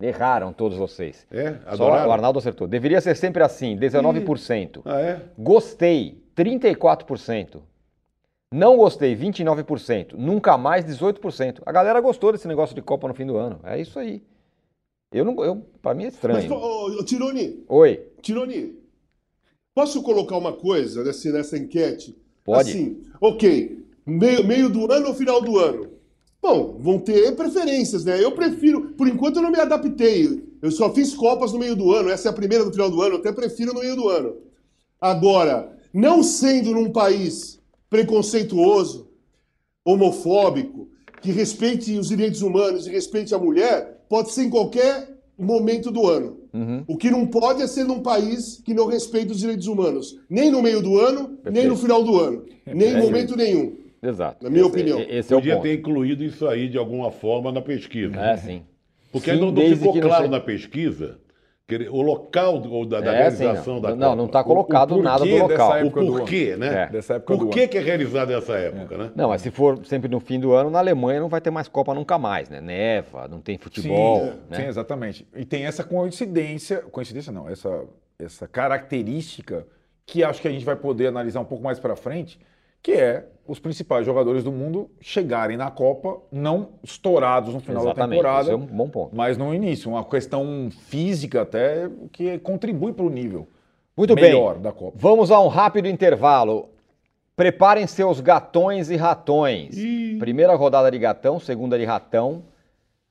É, 0.00 0.06
Erraram 0.08 0.52
todos 0.52 0.78
vocês. 0.78 1.26
é 1.30 1.52
Só 1.64 1.84
adoraram? 1.84 2.08
o 2.08 2.12
Arnaldo 2.12 2.38
acertou. 2.38 2.66
Deveria 2.66 3.00
ser 3.00 3.14
sempre 3.16 3.42
assim, 3.42 3.76
19%. 3.76 4.80
Ah, 4.84 5.00
é? 5.00 5.20
Gostei, 5.38 6.22
34%. 6.34 7.62
Não 8.52 8.76
gostei, 8.76 9.16
29%. 9.16 10.12
Nunca 10.14 10.58
mais, 10.58 10.84
18%. 10.84 11.62
A 11.64 11.72
galera 11.72 12.00
gostou 12.00 12.32
desse 12.32 12.46
negócio 12.46 12.74
de 12.74 12.82
Copa 12.82 13.08
no 13.08 13.14
fim 13.14 13.26
do 13.26 13.36
ano. 13.36 13.58
É 13.64 13.80
isso 13.80 13.98
aí. 13.98 14.22
Eu 15.10 15.24
não, 15.24 15.44
eu, 15.44 15.64
pra 15.80 15.94
mim 15.94 16.04
é 16.04 16.06
Mas, 16.06 16.14
estranho. 16.14 16.52
ô, 16.52 16.86
ô, 16.98 17.04
Tironi, 17.04 17.64
Oi, 17.68 18.00
Tironi, 18.22 18.78
posso 19.74 20.02
colocar 20.02 20.36
uma 20.36 20.52
coisa 20.52 21.02
nessa, 21.04 21.32
nessa 21.32 21.58
enquete? 21.58 22.16
Pode. 22.44 22.70
Assim, 22.70 23.02
ok, 23.20 23.84
meio, 24.06 24.46
meio 24.46 24.68
do 24.68 24.90
ano 24.90 25.08
ou 25.08 25.14
final 25.14 25.40
do 25.40 25.58
ano? 25.58 25.90
Bom, 26.40 26.76
vão 26.80 26.98
ter 26.98 27.36
preferências, 27.36 28.04
né? 28.04 28.22
Eu 28.22 28.32
prefiro, 28.32 28.92
por 28.92 29.06
enquanto 29.06 29.36
eu 29.36 29.42
não 29.42 29.50
me 29.50 29.60
adaptei. 29.60 30.42
Eu 30.60 30.70
só 30.70 30.92
fiz 30.92 31.14
Copas 31.14 31.52
no 31.52 31.58
meio 31.58 31.76
do 31.76 31.92
ano, 31.92 32.10
essa 32.10 32.28
é 32.28 32.30
a 32.30 32.34
primeira 32.34 32.64
do 32.64 32.72
final 32.72 32.90
do 32.90 33.00
ano, 33.00 33.14
eu 33.16 33.20
até 33.20 33.32
prefiro 33.32 33.72
no 33.72 33.80
meio 33.80 33.94
do 33.94 34.08
ano. 34.08 34.36
Agora, 35.00 35.76
não 35.92 36.22
sendo 36.22 36.72
num 36.72 36.90
país 36.90 37.61
preconceituoso, 37.96 39.10
homofóbico, 39.84 40.88
que 41.20 41.30
respeite 41.30 41.92
os 41.98 42.08
direitos 42.08 42.40
humanos 42.40 42.86
e 42.86 42.90
respeite 42.90 43.34
a 43.34 43.38
mulher, 43.38 44.02
pode 44.08 44.32
ser 44.32 44.44
em 44.44 44.50
qualquer 44.50 45.08
momento 45.38 45.90
do 45.90 46.08
ano. 46.08 46.38
Uhum. 46.54 46.84
O 46.88 46.96
que 46.96 47.10
não 47.10 47.26
pode 47.26 47.62
é 47.62 47.66
ser 47.66 47.84
num 47.84 48.00
país 48.00 48.60
que 48.64 48.72
não 48.72 48.86
respeita 48.86 49.32
os 49.32 49.38
direitos 49.40 49.66
humanos. 49.66 50.18
Nem 50.28 50.50
no 50.50 50.62
meio 50.62 50.82
do 50.82 50.98
ano, 50.98 51.38
nem 51.50 51.66
no 51.66 51.76
final 51.76 52.02
do 52.02 52.18
ano. 52.18 52.44
Nem 52.66 52.88
em 52.92 52.94
É 52.96 52.98
momento 53.02 53.36
nenhum. 53.36 53.76
exato. 54.02 54.42
Na 54.42 54.48
minha 54.50 54.62
Esse- 54.62 54.70
opinião. 54.70 55.00
Esse 55.00 55.32
é 55.32 55.36
o 55.36 55.38
Podia 55.40 55.54
ponto. 55.56 55.62
ter 55.64 55.74
incluído 55.78 56.24
isso 56.24 56.46
aí 56.48 56.68
de 56.68 56.78
alguma 56.78 57.10
forma 57.10 57.52
na 57.52 57.60
pesquisa. 57.60 58.16
É, 58.16 58.36
sim. 58.38 58.62
Porque 59.12 59.30
Sim, 59.32 59.38
não, 59.40 59.52
não 59.52 59.62
ficou 59.76 59.94
não 59.94 60.00
claro 60.00 60.24
seja- 60.24 60.30
na 60.30 60.40
pesquisa 60.40 61.18
o 61.90 62.02
local 62.02 62.58
do- 62.58 62.72
ou 62.72 62.84
da, 62.84 63.00
da 63.00 63.14
É, 63.14 63.30
sim, 63.30 63.44
realização 63.44 63.74
não. 63.74 63.80
da 63.80 63.88
Não, 63.90 63.96
Copa. 64.10 64.16
não 64.16 64.28
tá 64.28 64.44
colocado 64.44 64.88
porquê 64.90 65.02
nada 65.04 65.24
do 65.24 65.30
dessa 65.30 65.42
local. 65.42 65.70
O 65.70 65.74
época 65.76 66.00
do 66.04 66.12
porquê, 66.18 66.56
né? 66.56 66.82
É. 66.82 66.86
Dessa 66.88 67.14
época 67.14 67.36
Por 67.36 67.44
do 67.46 67.50
que, 67.50 67.60
ano. 67.60 67.68
que 67.68 67.78
é 67.78 67.80
realizado 67.80 68.28
nessa 68.30 68.52
época, 68.54 68.98
né? 68.98 69.10
Não, 69.14 69.28
mas 69.28 69.40
se 69.42 69.50
for 69.50 69.84
sempre 69.86 70.08
no 70.10 70.20
fim 70.20 70.38
do 70.38 70.52
ano, 70.52 70.68
na 70.70 70.78
Alemanha 70.80 71.20
não 71.20 71.28
vai 71.28 71.40
ter 71.40 71.50
mais 71.50 71.68
Copa 71.68 71.94
nunca 71.94 72.18
mais, 72.18 72.50
né? 72.50 72.60
Neva, 72.60 73.26
não 73.28 73.40
tem 73.40 73.56
futebol, 73.56 74.20
Sim, 74.20 74.32
né? 74.50 74.56
sim, 74.56 74.66
exatamente. 74.66 75.26
E 75.34 75.44
tem 75.44 75.64
essa 75.64 75.82
coincidência, 75.84 76.78
coincidência 76.90 77.32
não, 77.32 77.48
essa, 77.48 77.84
essa 78.18 78.46
característica 78.48 79.66
que 80.04 80.22
acho 80.24 80.42
que 80.42 80.48
a 80.48 80.50
gente 80.50 80.64
vai 80.64 80.76
poder 80.76 81.06
analisar 81.06 81.40
um 81.40 81.44
pouco 81.44 81.62
mais 81.64 81.78
para 81.78 81.94
frente, 81.96 82.38
que 82.82 82.92
é 82.92 83.26
os 83.46 83.58
principais 83.58 84.06
jogadores 84.06 84.42
do 84.44 84.52
mundo 84.52 84.90
chegarem 85.00 85.56
na 85.56 85.70
Copa 85.70 86.20
não 86.30 86.70
estourados 86.82 87.52
no 87.52 87.60
final 87.60 87.82
Exatamente, 87.82 88.22
da 88.22 88.28
temporada, 88.28 88.52
é 88.52 88.54
um 88.56 88.66
bom 88.66 88.88
ponto. 88.88 89.14
mas 89.14 89.36
no 89.36 89.52
início, 89.54 89.90
uma 89.90 90.04
questão 90.04 90.68
física 90.86 91.42
até 91.42 91.88
que 92.12 92.38
contribui 92.38 92.92
para 92.92 93.04
o 93.04 93.10
nível 93.10 93.48
Muito 93.96 94.14
melhor 94.14 94.54
bem. 94.54 94.62
da 94.62 94.72
Copa. 94.72 94.96
Vamos 94.96 95.30
a 95.30 95.40
um 95.40 95.48
rápido 95.48 95.86
intervalo. 95.88 96.68
Preparem 97.34 97.86
seus 97.86 98.20
gatões 98.20 98.90
e 98.90 98.96
ratões. 98.96 99.74
Primeira 100.18 100.54
rodada 100.54 100.90
de 100.90 100.98
gatão, 100.98 101.40
segunda 101.40 101.78
de 101.78 101.84
ratão. 101.84 102.44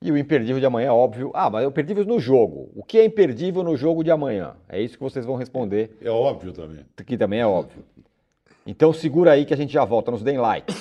E 0.03 0.11
o 0.11 0.17
imperdível 0.17 0.59
de 0.59 0.65
amanhã, 0.65 0.88
é 0.88 0.91
óbvio. 0.91 1.32
Ah, 1.34 1.49
mas 1.49 1.65
o 1.65 1.69
imperdível 1.69 2.05
no 2.05 2.19
jogo. 2.19 2.69
O 2.76 2.84
que 2.84 2.97
é 2.99 3.05
imperdível 3.05 3.63
no 3.63 3.76
jogo 3.76 4.03
de 4.03 4.09
amanhã? 4.11 4.53
É 4.69 4.82
isso 4.82 4.95
que 4.97 5.03
vocês 5.03 5.26
vão 5.26 5.36
responder, 5.36 5.95
É 6.01 6.09
óbvio 6.09 6.53
também. 6.53 6.80
que 7.05 7.17
também 7.17 7.39
é 7.39 7.45
óbvio. 7.45 7.84
Então 8.72 8.93
segura 8.93 9.34
aí 9.34 9.43
que 9.43 9.53
a 9.53 9.57
gente 9.57 9.74
já 9.74 9.84
volta. 9.84 10.11
Nos 10.11 10.24
deem 10.24 10.38
like. 10.38 10.74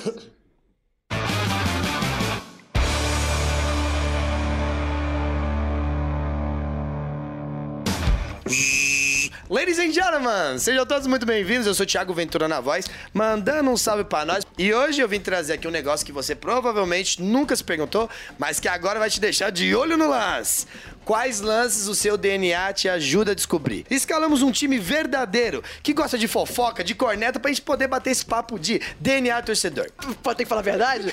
Ladies 9.51 9.79
and 9.79 9.91
gentlemen, 9.91 10.57
sejam 10.59 10.85
todos 10.85 11.05
muito 11.07 11.25
bem-vindos. 11.25 11.67
Eu 11.67 11.73
sou 11.73 11.83
o 11.83 11.87
Thiago 11.87 12.13
Ventura 12.13 12.47
na 12.47 12.61
voz, 12.61 12.85
mandando 13.13 13.69
um 13.69 13.75
salve 13.75 14.05
pra 14.05 14.23
nós. 14.23 14.47
E 14.57 14.73
hoje 14.73 15.01
eu 15.01 15.09
vim 15.09 15.19
trazer 15.19 15.51
aqui 15.51 15.67
um 15.67 15.71
negócio 15.71 16.05
que 16.05 16.11
você 16.13 16.33
provavelmente 16.33 17.21
nunca 17.21 17.53
se 17.53 17.61
perguntou, 17.61 18.09
mas 18.39 18.61
que 18.61 18.69
agora 18.69 18.97
vai 18.97 19.09
te 19.09 19.19
deixar 19.19 19.49
de 19.49 19.75
olho 19.75 19.97
no 19.97 20.07
lance. 20.09 20.65
Quais 21.03 21.41
lances 21.41 21.89
o 21.89 21.93
seu 21.93 22.15
DNA 22.15 22.71
te 22.71 22.87
ajuda 22.87 23.33
a 23.33 23.35
descobrir? 23.35 23.85
Escalamos 23.89 24.41
um 24.41 24.53
time 24.53 24.79
verdadeiro 24.79 25.61
que 25.83 25.91
gosta 25.91 26.17
de 26.17 26.29
fofoca, 26.29 26.81
de 26.81 26.95
corneta, 26.95 27.37
pra 27.37 27.51
gente 27.51 27.61
poder 27.61 27.87
bater 27.87 28.11
esse 28.11 28.23
papo 28.23 28.57
de 28.57 28.81
DNA 29.01 29.41
torcedor. 29.41 29.91
Pode 30.23 30.37
ter 30.37 30.43
que 30.45 30.49
falar 30.49 30.61
a 30.61 30.63
verdade? 30.63 31.11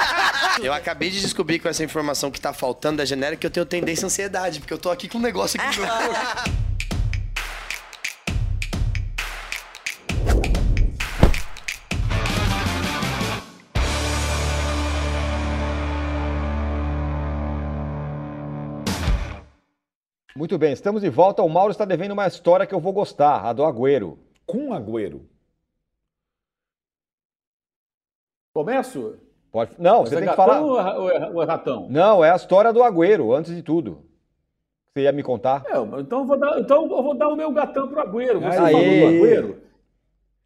eu 0.64 0.72
acabei 0.72 1.10
de 1.10 1.20
descobrir 1.20 1.58
com 1.58 1.68
essa 1.68 1.84
informação 1.84 2.30
que 2.30 2.40
tá 2.40 2.54
faltando 2.54 2.96
da 2.96 3.04
genérica 3.04 3.40
que 3.42 3.46
eu 3.46 3.50
tenho 3.50 3.66
tendência 3.66 4.06
à 4.06 4.06
ansiedade, 4.06 4.60
porque 4.60 4.72
eu 4.72 4.78
tô 4.78 4.90
aqui 4.90 5.06
com 5.06 5.18
um 5.18 5.20
negócio 5.20 5.60
aqui. 5.60 5.80
no- 5.80 6.64
Muito 20.36 20.58
bem, 20.58 20.72
estamos 20.72 21.02
de 21.02 21.08
volta. 21.08 21.42
O 21.42 21.48
Mauro 21.48 21.70
está 21.70 21.84
devendo 21.84 22.10
uma 22.10 22.26
história 22.26 22.66
que 22.66 22.74
eu 22.74 22.80
vou 22.80 22.92
gostar, 22.92 23.44
a 23.44 23.52
do 23.52 23.64
Agüero. 23.64 24.18
Com 24.44 24.72
Agüero. 24.74 25.28
Começo? 28.52 29.16
Pode... 29.52 29.72
Não, 29.78 30.00
Mas 30.00 30.08
você 30.08 30.16
é 30.16 30.18
tem 30.20 30.28
que 30.28 30.34
falar. 30.36 30.56
É, 30.58 30.60
ou 30.60 31.10
é- 31.10 31.30
ou 31.30 31.42
é 31.42 31.46
ratão? 31.46 31.86
Não, 31.88 32.24
é 32.24 32.32
a 32.32 32.36
história 32.36 32.72
do 32.72 32.82
Agüero, 32.82 33.32
antes 33.32 33.54
de 33.54 33.62
tudo. 33.62 34.04
Você 34.92 35.02
ia 35.02 35.12
me 35.12 35.22
contar? 35.22 35.64
É, 35.68 35.78
então, 36.00 36.20
eu 36.20 36.26
vou 36.26 36.36
dar, 36.38 36.58
então 36.58 36.82
eu 36.82 37.02
vou 37.02 37.14
dar 37.16 37.28
o 37.28 37.36
meu 37.36 37.52
gatão 37.52 37.86
pro 37.88 38.00
Agüero. 38.00 38.40
Você 38.40 38.58
Aê! 38.58 38.72
falou 38.72 38.82
do 38.82 39.06
Agüero. 39.06 39.62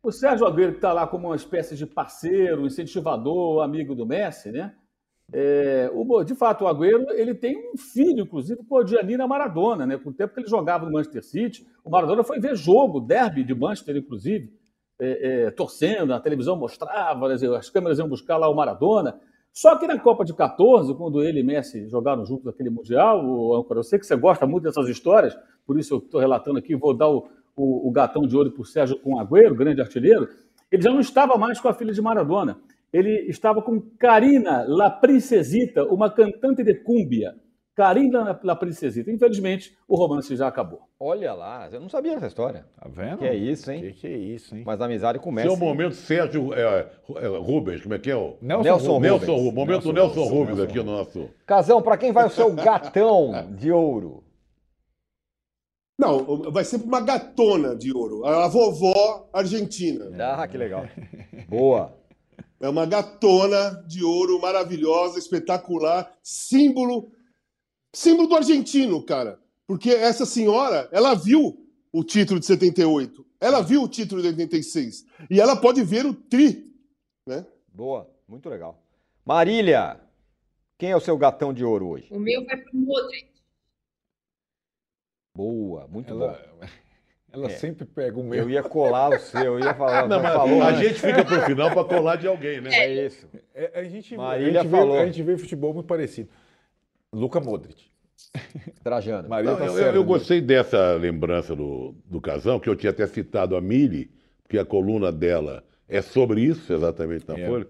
O 0.02 0.12
Sérgio 0.12 0.46
Agüero, 0.46 0.72
que 0.72 0.78
está 0.78 0.92
lá 0.92 1.06
como 1.06 1.28
uma 1.28 1.36
espécie 1.36 1.74
de 1.74 1.86
parceiro, 1.86 2.66
incentivador, 2.66 3.62
amigo 3.62 3.94
do 3.94 4.04
Messi, 4.06 4.52
né? 4.52 4.74
É, 5.32 5.90
o- 5.92 6.24
de 6.24 6.34
fato, 6.34 6.64
o 6.64 6.68
Agüero 6.68 7.06
ele 7.10 7.34
tem 7.34 7.56
um 7.72 7.76
filho, 7.76 8.22
inclusive, 8.22 8.60
com 8.66 8.76
o 8.76 8.86
Giannina 8.86 9.26
Maradona, 9.26 9.86
né? 9.86 9.98
Com 9.98 10.10
o 10.10 10.12
tempo 10.12 10.32
que 10.34 10.40
ele 10.40 10.48
jogava 10.48 10.86
no 10.86 10.92
Manchester 10.92 11.22
City. 11.22 11.66
O 11.84 11.90
Maradona 11.90 12.24
foi 12.24 12.40
ver 12.40 12.56
jogo, 12.56 13.00
derby 13.00 13.44
de 13.44 13.54
Manchester, 13.54 13.96
inclusive. 13.96 14.50
é, 15.00 15.44
é, 15.46 15.50
torcendo, 15.52 16.12
a 16.12 16.18
televisão 16.18 16.56
mostrava, 16.56 17.32
as 17.32 17.70
câmeras 17.70 18.00
iam 18.00 18.08
buscar 18.08 18.36
lá 18.36 18.48
o 18.48 18.54
Maradona. 18.56 19.16
Só 19.52 19.76
que 19.76 19.86
na 19.86 19.96
Copa 19.98 20.24
de 20.24 20.34
14, 20.34 20.92
quando 20.94 21.22
ele 21.22 21.38
e 21.38 21.42
Messi 21.44 21.88
jogaram 21.88 22.24
juntos 22.26 22.48
aquele 22.48 22.68
Mundial, 22.68 23.24
o 23.24 23.64
eu 23.70 23.82
sei 23.84 23.98
que 24.00 24.06
você 24.06 24.16
gosta 24.16 24.44
muito 24.44 24.64
dessas 24.64 24.88
histórias, 24.88 25.38
por 25.64 25.78
isso 25.78 25.94
eu 25.94 25.98
estou 25.98 26.20
relatando 26.20 26.58
aqui, 26.58 26.74
vou 26.74 26.92
dar 26.94 27.08
o, 27.08 27.28
o, 27.56 27.88
o 27.88 27.90
gatão 27.92 28.26
de 28.26 28.36
ouro 28.36 28.50
para 28.50 28.62
o 28.62 28.64
Sérgio 28.64 28.98
com 28.98 29.20
Agüero, 29.20 29.54
grande 29.54 29.80
artilheiro. 29.80 30.28
Ele 30.70 30.82
já 30.82 30.90
não 30.90 30.98
estava 31.00 31.36
mais 31.38 31.60
com 31.60 31.68
a 31.68 31.74
filha 31.74 31.92
de 31.92 32.02
Maradona. 32.02 32.58
Ele 32.92 33.26
estava 33.28 33.60
com 33.60 33.80
Karina 33.98 34.64
La 34.66 34.90
Princesita, 34.90 35.84
uma 35.84 36.10
cantante 36.10 36.64
de 36.64 36.74
cúmbia. 36.74 37.34
Karina 37.78 38.40
La 38.42 38.56
Princesita. 38.56 39.08
Infelizmente, 39.08 39.76
o 39.86 39.94
romance 39.94 40.34
já 40.34 40.48
acabou. 40.48 40.80
Olha 40.98 41.32
lá, 41.32 41.68
eu 41.70 41.80
não 41.80 41.88
sabia 41.88 42.14
dessa 42.14 42.26
história. 42.26 42.66
Tá 42.76 42.88
vendo? 42.88 43.18
Que 43.18 43.26
é 43.26 43.36
isso, 43.36 43.70
hein? 43.70 43.80
Que, 43.82 43.92
que 43.92 44.06
é 44.08 44.16
isso, 44.16 44.56
hein? 44.56 44.64
Mas 44.66 44.80
a 44.80 44.86
amizade 44.86 45.20
começa. 45.20 45.48
Seu 45.48 45.56
momento, 45.56 45.94
Sérgio 45.94 46.52
é, 46.52 46.88
é, 47.16 47.26
Rubens, 47.38 47.82
como 47.82 47.94
é 47.94 47.98
que 48.00 48.10
é 48.10 48.16
o? 48.16 48.36
Nelson, 48.42 48.64
Nelson 48.64 48.92
Rubens. 48.94 49.10
Nelson 49.10 49.36
Rubens. 49.36 49.54
Momento 49.54 49.92
Nelson, 49.92 50.24
Rubens 50.24 50.60
aqui 50.60 50.78
no 50.78 50.84
nosso. 50.84 51.30
Casão, 51.46 51.80
pra 51.80 51.96
quem 51.96 52.10
vai 52.10 52.26
o 52.26 52.30
seu 52.30 52.52
gatão 52.52 53.54
de 53.54 53.70
ouro? 53.70 54.24
Não, 55.96 56.50
vai 56.50 56.64
ser 56.64 56.76
uma 56.76 57.00
gatona 57.00 57.76
de 57.76 57.92
ouro. 57.92 58.24
A 58.24 58.48
vovó 58.48 59.28
argentina. 59.32 60.06
Ah, 60.18 60.48
que 60.48 60.56
legal. 60.56 60.84
Boa. 61.48 61.97
É 62.60 62.68
uma 62.68 62.84
gatona 62.84 63.84
de 63.86 64.02
ouro 64.02 64.40
maravilhosa, 64.40 65.18
espetacular, 65.18 66.12
símbolo, 66.22 67.12
símbolo 67.94 68.28
do 68.28 68.36
argentino, 68.36 69.02
cara. 69.04 69.40
Porque 69.66 69.90
essa 69.90 70.26
senhora, 70.26 70.88
ela 70.90 71.14
viu 71.14 71.68
o 71.92 72.02
título 72.02 72.40
de 72.40 72.46
78, 72.46 73.24
ela 73.40 73.60
viu 73.60 73.82
o 73.82 73.88
título 73.88 74.20
de 74.20 74.28
86 74.28 75.06
e 75.30 75.40
ela 75.40 75.56
pode 75.56 75.82
ver 75.82 76.04
o 76.04 76.14
tri, 76.14 76.74
né? 77.26 77.46
Boa, 77.68 78.10
muito 78.26 78.48
legal. 78.48 78.82
Marília, 79.24 80.00
quem 80.76 80.90
é 80.90 80.96
o 80.96 81.00
seu 81.00 81.16
gatão 81.16 81.52
de 81.52 81.64
ouro 81.64 81.88
hoje? 81.88 82.08
O 82.10 82.18
meu 82.18 82.44
vai 82.44 82.56
para 82.56 82.72
o 82.72 82.76
Modric. 82.76 83.28
Boa, 85.34 85.86
muito 85.86 86.10
Ela, 86.10 86.32
bom. 86.58 86.66
Ela 87.32 87.46
É. 87.46 87.50
sempre 87.50 87.84
pega 87.84 88.18
o 88.18 88.24
meu. 88.24 88.42
Eu 88.44 88.50
ia 88.50 88.62
colar 88.62 89.10
o 89.10 89.18
seu, 89.18 89.58
eu 89.58 89.60
ia 89.60 89.74
falar. 89.74 90.08
Não, 90.08 90.22
mas 90.22 90.32
falou, 90.32 90.62
a 90.62 90.72
né? 90.72 90.84
gente 90.84 91.00
fica 91.00 91.24
pro 91.24 91.40
final 91.42 91.70
pra 91.70 91.84
colar 91.84 92.16
de 92.16 92.26
alguém, 92.26 92.60
né? 92.60 92.70
É 92.72 93.06
isso. 93.06 93.28
É, 93.54 93.80
a, 93.80 93.84
gente, 93.84 94.14
a, 94.14 94.18
Marília 94.18 94.62
gente 94.62 94.70
falou. 94.70 94.96
vê, 94.96 95.02
a 95.02 95.06
gente 95.06 95.22
vê 95.22 95.36
futebol 95.36 95.74
muito 95.74 95.86
parecido. 95.86 96.28
Luca 97.12 97.40
Modric. 97.40 97.86
Trajano. 98.82 99.28
Marília 99.28 99.52
Não, 99.52 99.58
tá 99.58 99.66
eu, 99.66 99.94
eu 99.94 100.04
gostei 100.04 100.40
dessa 100.40 100.94
lembrança 100.94 101.54
do, 101.54 101.94
do 102.06 102.20
casão, 102.20 102.58
que 102.58 102.68
eu 102.68 102.76
tinha 102.76 102.90
até 102.90 103.06
citado 103.06 103.56
a 103.56 103.60
Mili, 103.60 104.10
porque 104.42 104.58
a 104.58 104.64
coluna 104.64 105.12
dela 105.12 105.64
é 105.88 106.00
sobre 106.02 106.42
isso, 106.42 106.72
exatamente 106.72 107.26
na 107.28 107.38
É. 107.38 107.46
Folha. 107.46 107.66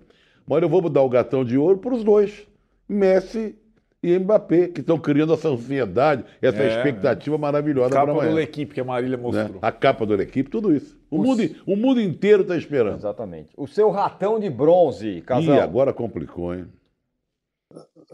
Mas 0.47 0.63
eu 0.63 0.69
vou 0.69 0.89
dar 0.89 1.03
o 1.03 1.09
gatão 1.09 1.45
de 1.45 1.59
ouro 1.59 1.79
para 1.79 1.95
os 1.95 2.03
dois, 2.03 2.47
Messi 2.89 3.57
e 4.03 4.17
Mbappé, 4.19 4.69
que 4.69 4.81
estão 4.81 4.99
criando 4.99 5.33
essa 5.33 5.49
ansiedade, 5.49 6.25
essa 6.41 6.63
É. 6.63 6.77
expectativa 6.77 7.37
maravilhosa 7.37 7.91
para 7.91 8.01
Capa 8.07 8.13
do 8.13 8.21
amanhã. 8.21 8.41
equipe 8.41 8.73
que 8.75 8.81
a 8.81 8.85
Marília 8.85 9.17
né? 9.17 9.23
mostrou. 9.23 9.59
A 9.61 9.73
capa 9.73 10.07
da 10.07 10.15
equipe, 10.23 10.49
tudo 10.49 10.75
isso. 10.75 10.97
O 11.11 11.19
mundo, 11.19 11.43
o 11.67 11.75
mundo 11.77 12.01
inteiro 12.01 12.43
está 12.43 12.57
esperando. 12.57 12.97
Exatamente. 12.99 13.51
O 13.57 13.67
seu 13.67 13.91
ratão 13.91 14.39
de 14.39 14.49
bronze, 14.49 15.21
Casão. 15.23 15.55
Ih, 15.57 15.61
agora 15.61 15.93
complicou, 15.93 16.55
hein? 16.55 16.67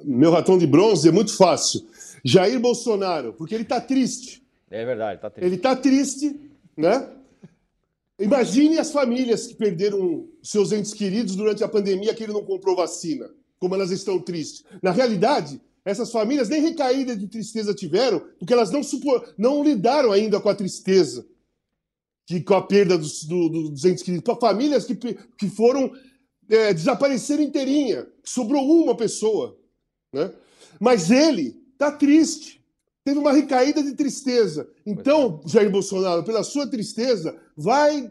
Meu 0.02 0.30
ratão 0.32 0.56
de 0.58 0.66
bronze 0.66 1.08
é 1.08 1.12
muito 1.12 1.36
fácil. 1.36 1.82
Jair 2.24 2.58
Bolsonaro, 2.58 3.32
porque 3.34 3.54
ele 3.54 3.64
tá 3.64 3.80
triste. 3.80 4.42
É 4.70 4.84
verdade, 4.84 5.20
tá 5.20 5.28
triste. 5.30 5.46
Ele 5.46 5.58
tá 5.58 5.76
triste, 5.76 6.40
né? 6.76 7.10
Imagine 8.18 8.78
as 8.78 8.90
famílias 8.92 9.46
que 9.46 9.54
perderam 9.54 10.26
seus 10.42 10.72
entes 10.72 10.94
queridos 10.94 11.36
durante 11.36 11.62
a 11.62 11.68
pandemia 11.68 12.14
que 12.14 12.22
ele 12.22 12.32
não 12.32 12.44
comprou 12.44 12.74
vacina, 12.76 13.28
como 13.58 13.74
elas 13.74 13.90
estão 13.90 14.18
tristes. 14.20 14.64
Na 14.82 14.90
realidade, 14.92 15.60
essas 15.84 16.10
famílias 16.10 16.48
nem 16.48 16.60
recaída 16.62 17.16
de 17.16 17.26
tristeza 17.28 17.74
tiveram, 17.74 18.20
porque 18.38 18.52
elas 18.52 18.70
não, 18.70 18.82
supo- 18.82 19.22
não 19.36 19.62
lidaram 19.62 20.12
ainda 20.12 20.40
com 20.40 20.48
a 20.48 20.54
tristeza, 20.54 21.26
que, 22.26 22.40
com 22.40 22.54
a 22.54 22.62
perda 22.62 22.96
dos, 22.96 23.24
do- 23.24 23.48
do- 23.48 23.70
dos 23.70 23.84
entes 23.84 24.02
queridos. 24.02 24.24
Para 24.24 24.36
famílias 24.40 24.84
que, 24.86 24.94
que 24.96 25.48
foram 25.50 25.92
é, 26.48 26.72
desapareceram 26.72 27.42
inteirinha, 27.42 28.06
sobrou 28.24 28.64
uma 28.82 28.96
pessoa. 28.96 29.58
Né? 30.12 30.32
Mas 30.80 31.10
ele 31.10 31.52
tá 31.76 31.92
triste. 31.92 32.62
Teve 33.04 33.18
uma 33.18 33.32
recaída 33.32 33.82
de 33.82 33.92
tristeza. 33.94 34.66
Então, 34.86 35.42
Jair 35.46 35.70
Bolsonaro, 35.70 36.24
pela 36.24 36.42
sua 36.42 36.66
tristeza, 36.66 37.38
vai 37.54 38.10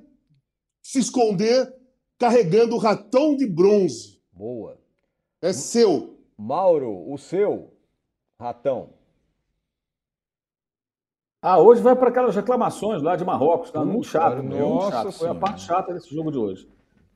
se 0.83 0.99
esconder 0.99 1.73
carregando 2.19 2.75
o 2.75 2.77
ratão 2.79 3.35
de 3.35 3.47
bronze. 3.47 4.19
Boa. 4.31 4.79
É 5.41 5.51
seu. 5.51 6.12
Mauro, 6.43 7.09
o 7.09 7.17
seu 7.17 7.73
ratão. 8.37 8.89
Ah, 11.41 11.59
hoje 11.59 11.81
vai 11.81 11.95
para 11.95 12.09
aquelas 12.09 12.35
reclamações 12.35 13.01
lá 13.01 13.15
de 13.15 13.23
Marrocos, 13.23 13.71
tá 13.71 13.83
muito 13.83 14.07
chato. 14.07 14.31
cara, 14.31 14.43
meu, 14.43 14.67
muito 14.67 14.83
nossa 14.83 14.91
chato. 15.03 15.11
Foi 15.13 15.29
a 15.29 15.35
parte 15.35 15.61
chata 15.61 15.93
desse 15.93 16.13
jogo 16.13 16.31
de 16.31 16.37
hoje. 16.37 16.67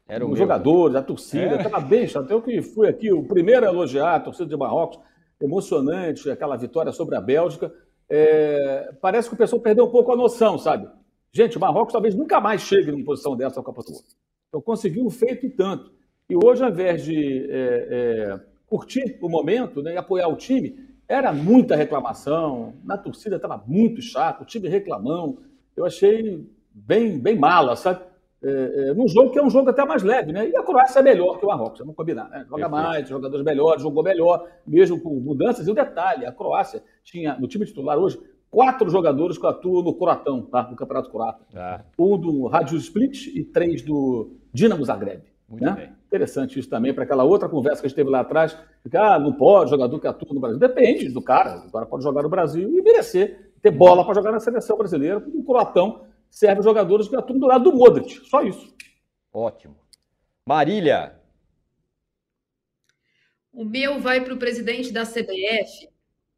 Era 0.07 0.25
o 0.25 0.31
Os 0.31 0.39
jogadores, 0.39 0.95
a 0.95 1.01
torcida, 1.03 1.55
É? 1.55 1.57
estava 1.57 1.81
bem 1.81 2.07
chato. 2.07 2.31
Eu 2.31 2.41
que 2.41 2.61
fui 2.61 2.87
aqui, 2.87 3.11
o 3.11 3.27
primeiro 3.27 3.65
a 3.65 3.69
elogiar 3.69 4.15
a 4.15 4.19
torcida 4.21 4.47
de 4.47 4.55
Marrocos, 4.55 4.99
emocionante, 5.41 6.31
aquela 6.31 6.55
vitória 6.55 6.93
sobre 6.93 7.15
a 7.17 7.21
Bélgica. 7.21 7.73
É, 8.09 8.93
parece 9.01 9.27
que 9.27 9.35
o 9.35 9.37
pessoal 9.37 9.61
perdeu 9.61 9.85
um 9.85 9.91
pouco 9.91 10.13
a 10.13 10.15
noção, 10.15 10.57
sabe? 10.57 10.89
Gente, 11.33 11.57
o 11.57 11.59
Marrocos 11.59 11.91
talvez 11.91 12.15
nunca 12.15 12.39
mais 12.39 12.61
chegue 12.61 12.91
numa 12.91 13.03
posição 13.03 13.35
dessa 13.35 13.57
na 13.59 13.63
Copa 13.63 13.81
do 13.83 13.91
Mundo. 13.91 14.05
Então 14.47 14.61
conseguiu 14.61 15.05
um 15.05 15.09
feito 15.09 15.45
e 15.45 15.49
tanto. 15.49 15.91
E 16.29 16.35
hoje, 16.35 16.63
ao 16.63 16.69
invés 16.69 17.03
de 17.03 17.45
é, 17.49 17.87
é, 17.91 18.39
curtir 18.67 19.17
o 19.21 19.29
momento 19.29 19.81
né, 19.81 19.93
e 19.93 19.97
apoiar 19.97 20.27
o 20.27 20.35
time, 20.35 20.75
era 21.07 21.31
muita 21.31 21.75
reclamação, 21.75 22.73
na 22.83 22.97
torcida 22.97 23.37
estava 23.37 23.63
muito 23.65 24.01
chato, 24.01 24.41
o 24.41 24.45
time 24.45 24.67
reclamão. 24.67 25.39
Eu 25.75 25.85
achei 25.85 26.45
bem, 26.73 27.17
bem 27.17 27.37
mala, 27.37 27.75
sabe? 27.75 28.01
É, 28.43 28.89
é, 28.89 28.93
num 28.93 29.07
jogo 29.07 29.31
que 29.31 29.39
é 29.39 29.43
um 29.43 29.49
jogo 29.49 29.69
até 29.69 29.83
mais 29.83 30.03
leve, 30.03 30.31
né? 30.31 30.47
E 30.47 30.55
a 30.55 30.61
Croácia 30.61 30.99
é 30.99 31.03
melhor 31.03 31.39
que 31.39 31.45
o 31.45 31.47
Marrocos, 31.47 31.79
vamos 31.79 31.95
combinar, 31.95 32.29
né? 32.29 32.45
Joga 32.47 32.69
mais, 32.69 33.07
jogadores 33.07 33.43
melhores, 33.43 33.81
jogou 33.81 34.03
melhor, 34.03 34.47
mesmo 34.65 34.99
com 34.99 35.15
mudanças. 35.15 35.67
E 35.67 35.71
o 35.71 35.73
detalhe, 35.73 36.25
a 36.25 36.31
Croácia 36.31 36.83
tinha, 37.03 37.35
no 37.39 37.47
time 37.47 37.65
titular 37.65 37.97
hoje, 37.97 38.19
quatro 38.51 38.89
jogadores 38.89 39.37
que 39.37 39.47
atuam 39.47 39.81
no 39.81 39.93
Croatão, 39.95 40.43
tá? 40.43 40.67
No 40.69 40.75
Campeonato 40.75 41.09
Croata. 41.09 41.43
Tá. 41.51 41.85
Um 41.97 42.17
do 42.17 42.47
Rádio 42.47 42.77
Split 42.77 43.27
e 43.27 43.43
três 43.43 43.81
do 43.81 44.35
Dinamo 44.53 44.85
Zagreb. 44.85 45.23
Muito 45.47 45.63
né? 45.63 45.71
bem. 45.71 45.97
Interessante 46.07 46.59
isso 46.59 46.69
também, 46.69 46.93
para 46.93 47.03
aquela 47.03 47.23
outra 47.23 47.47
conversa 47.47 47.81
que 47.81 47.85
a 47.85 47.89
gente 47.89 47.95
teve 47.95 48.09
lá 48.09 48.21
atrás, 48.21 48.57
que 48.89 48.97
ah, 48.97 49.17
não 49.17 49.33
pode 49.33 49.69
jogador 49.69 49.99
que 49.99 50.07
atua 50.07 50.33
no 50.33 50.39
Brasil. 50.39 50.59
Depende 50.59 51.09
do 51.09 51.21
cara. 51.21 51.65
O 51.67 51.71
cara 51.71 51.85
pode 51.85 52.03
jogar 52.03 52.23
no 52.23 52.29
Brasil 52.29 52.69
e 52.69 52.81
merecer 52.81 53.51
ter 53.61 53.71
bola 53.71 54.05
para 54.05 54.15
jogar 54.15 54.31
na 54.31 54.39
seleção 54.39 54.77
brasileira, 54.77 55.19
porque 55.19 55.37
o 55.37 55.43
Croatão 55.43 56.05
serve 56.29 56.61
jogadores 56.61 57.07
que 57.07 57.15
atuam 57.15 57.39
do 57.39 57.47
lado 57.47 57.71
do 57.71 57.77
Modric. 57.77 58.25
Só 58.27 58.41
isso. 58.41 58.73
Ótimo. 59.33 59.75
Marília. 60.45 61.19
O 63.51 63.65
meu 63.65 63.99
vai 63.99 64.23
para 64.23 64.33
o 64.33 64.37
presidente 64.37 64.91
da 64.91 65.03
CBF 65.03 65.89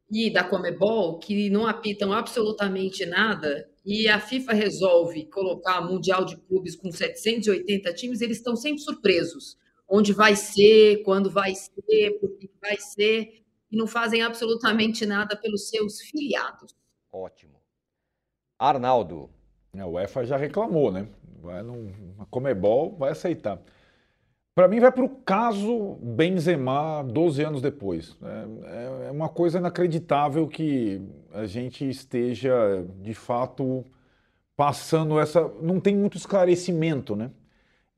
e 0.09 0.31
da 0.31 0.43
Comebol, 0.43 1.19
que 1.19 1.49
não 1.49 1.67
apitam 1.67 2.13
absolutamente 2.13 3.05
nada, 3.05 3.69
e 3.85 4.07
a 4.07 4.19
FIFA 4.19 4.53
resolve 4.53 5.25
colocar 5.25 5.81
Mundial 5.81 6.25
de 6.25 6.37
Clubes 6.37 6.75
com 6.75 6.91
780 6.91 7.93
times, 7.93 8.21
eles 8.21 8.37
estão 8.37 8.55
sempre 8.55 8.81
surpresos. 8.81 9.57
Onde 9.87 10.13
vai 10.13 10.35
ser, 10.35 11.01
quando 11.03 11.31
vai 11.31 11.55
ser, 11.55 12.19
por 12.19 12.37
que 12.37 12.49
vai 12.61 12.77
ser, 12.77 13.43
e 13.71 13.77
não 13.77 13.87
fazem 13.87 14.21
absolutamente 14.21 15.05
nada 15.05 15.35
pelos 15.35 15.69
seus 15.69 16.01
filiados. 16.01 16.75
Ótimo. 17.11 17.59
Arnaldo. 18.57 19.29
A 19.77 19.85
UEFA 19.85 20.25
já 20.25 20.35
reclamou, 20.35 20.91
né? 20.91 21.07
Vai 21.41 21.61
num, 21.61 21.91
a 22.19 22.25
Comebol 22.25 22.95
vai 22.97 23.11
aceitar. 23.11 23.61
Para 24.59 24.67
mim, 24.67 24.81
vai 24.81 24.91
para 24.91 25.05
o 25.05 25.09
caso 25.09 25.97
Benzema 26.01 27.01
12 27.01 27.41
anos 27.41 27.61
depois. 27.61 28.17
É, 28.21 29.07
é 29.07 29.09
uma 29.11 29.29
coisa 29.29 29.57
inacreditável 29.57 30.49
que 30.49 31.01
a 31.33 31.45
gente 31.45 31.87
esteja, 31.87 32.85
de 33.01 33.13
fato, 33.13 33.85
passando 34.57 35.17
essa. 35.17 35.49
Não 35.61 35.79
tem 35.79 35.95
muito 35.95 36.17
esclarecimento, 36.17 37.15
né? 37.15 37.31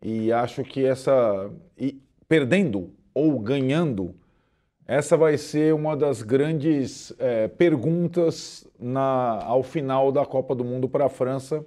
E 0.04 0.32
acho 0.32 0.64
que 0.64 0.86
essa. 0.86 1.50
E 1.76 2.00
perdendo 2.30 2.94
ou 3.12 3.40
ganhando, 3.40 4.14
essa 4.86 5.18
vai 5.18 5.40
ser 5.40 5.74
uma 5.74 5.98
das 5.98 6.22
grandes 6.22 7.12
eh, 7.18 7.48
perguntas 7.48 8.68
na, 8.80 9.44
ao 9.46 9.64
final 9.64 10.12
da 10.12 10.28
Copa 10.28 10.54
do 10.54 10.64
Mundo 10.64 10.88
para 10.88 11.08
a 11.08 11.10
França. 11.10 11.66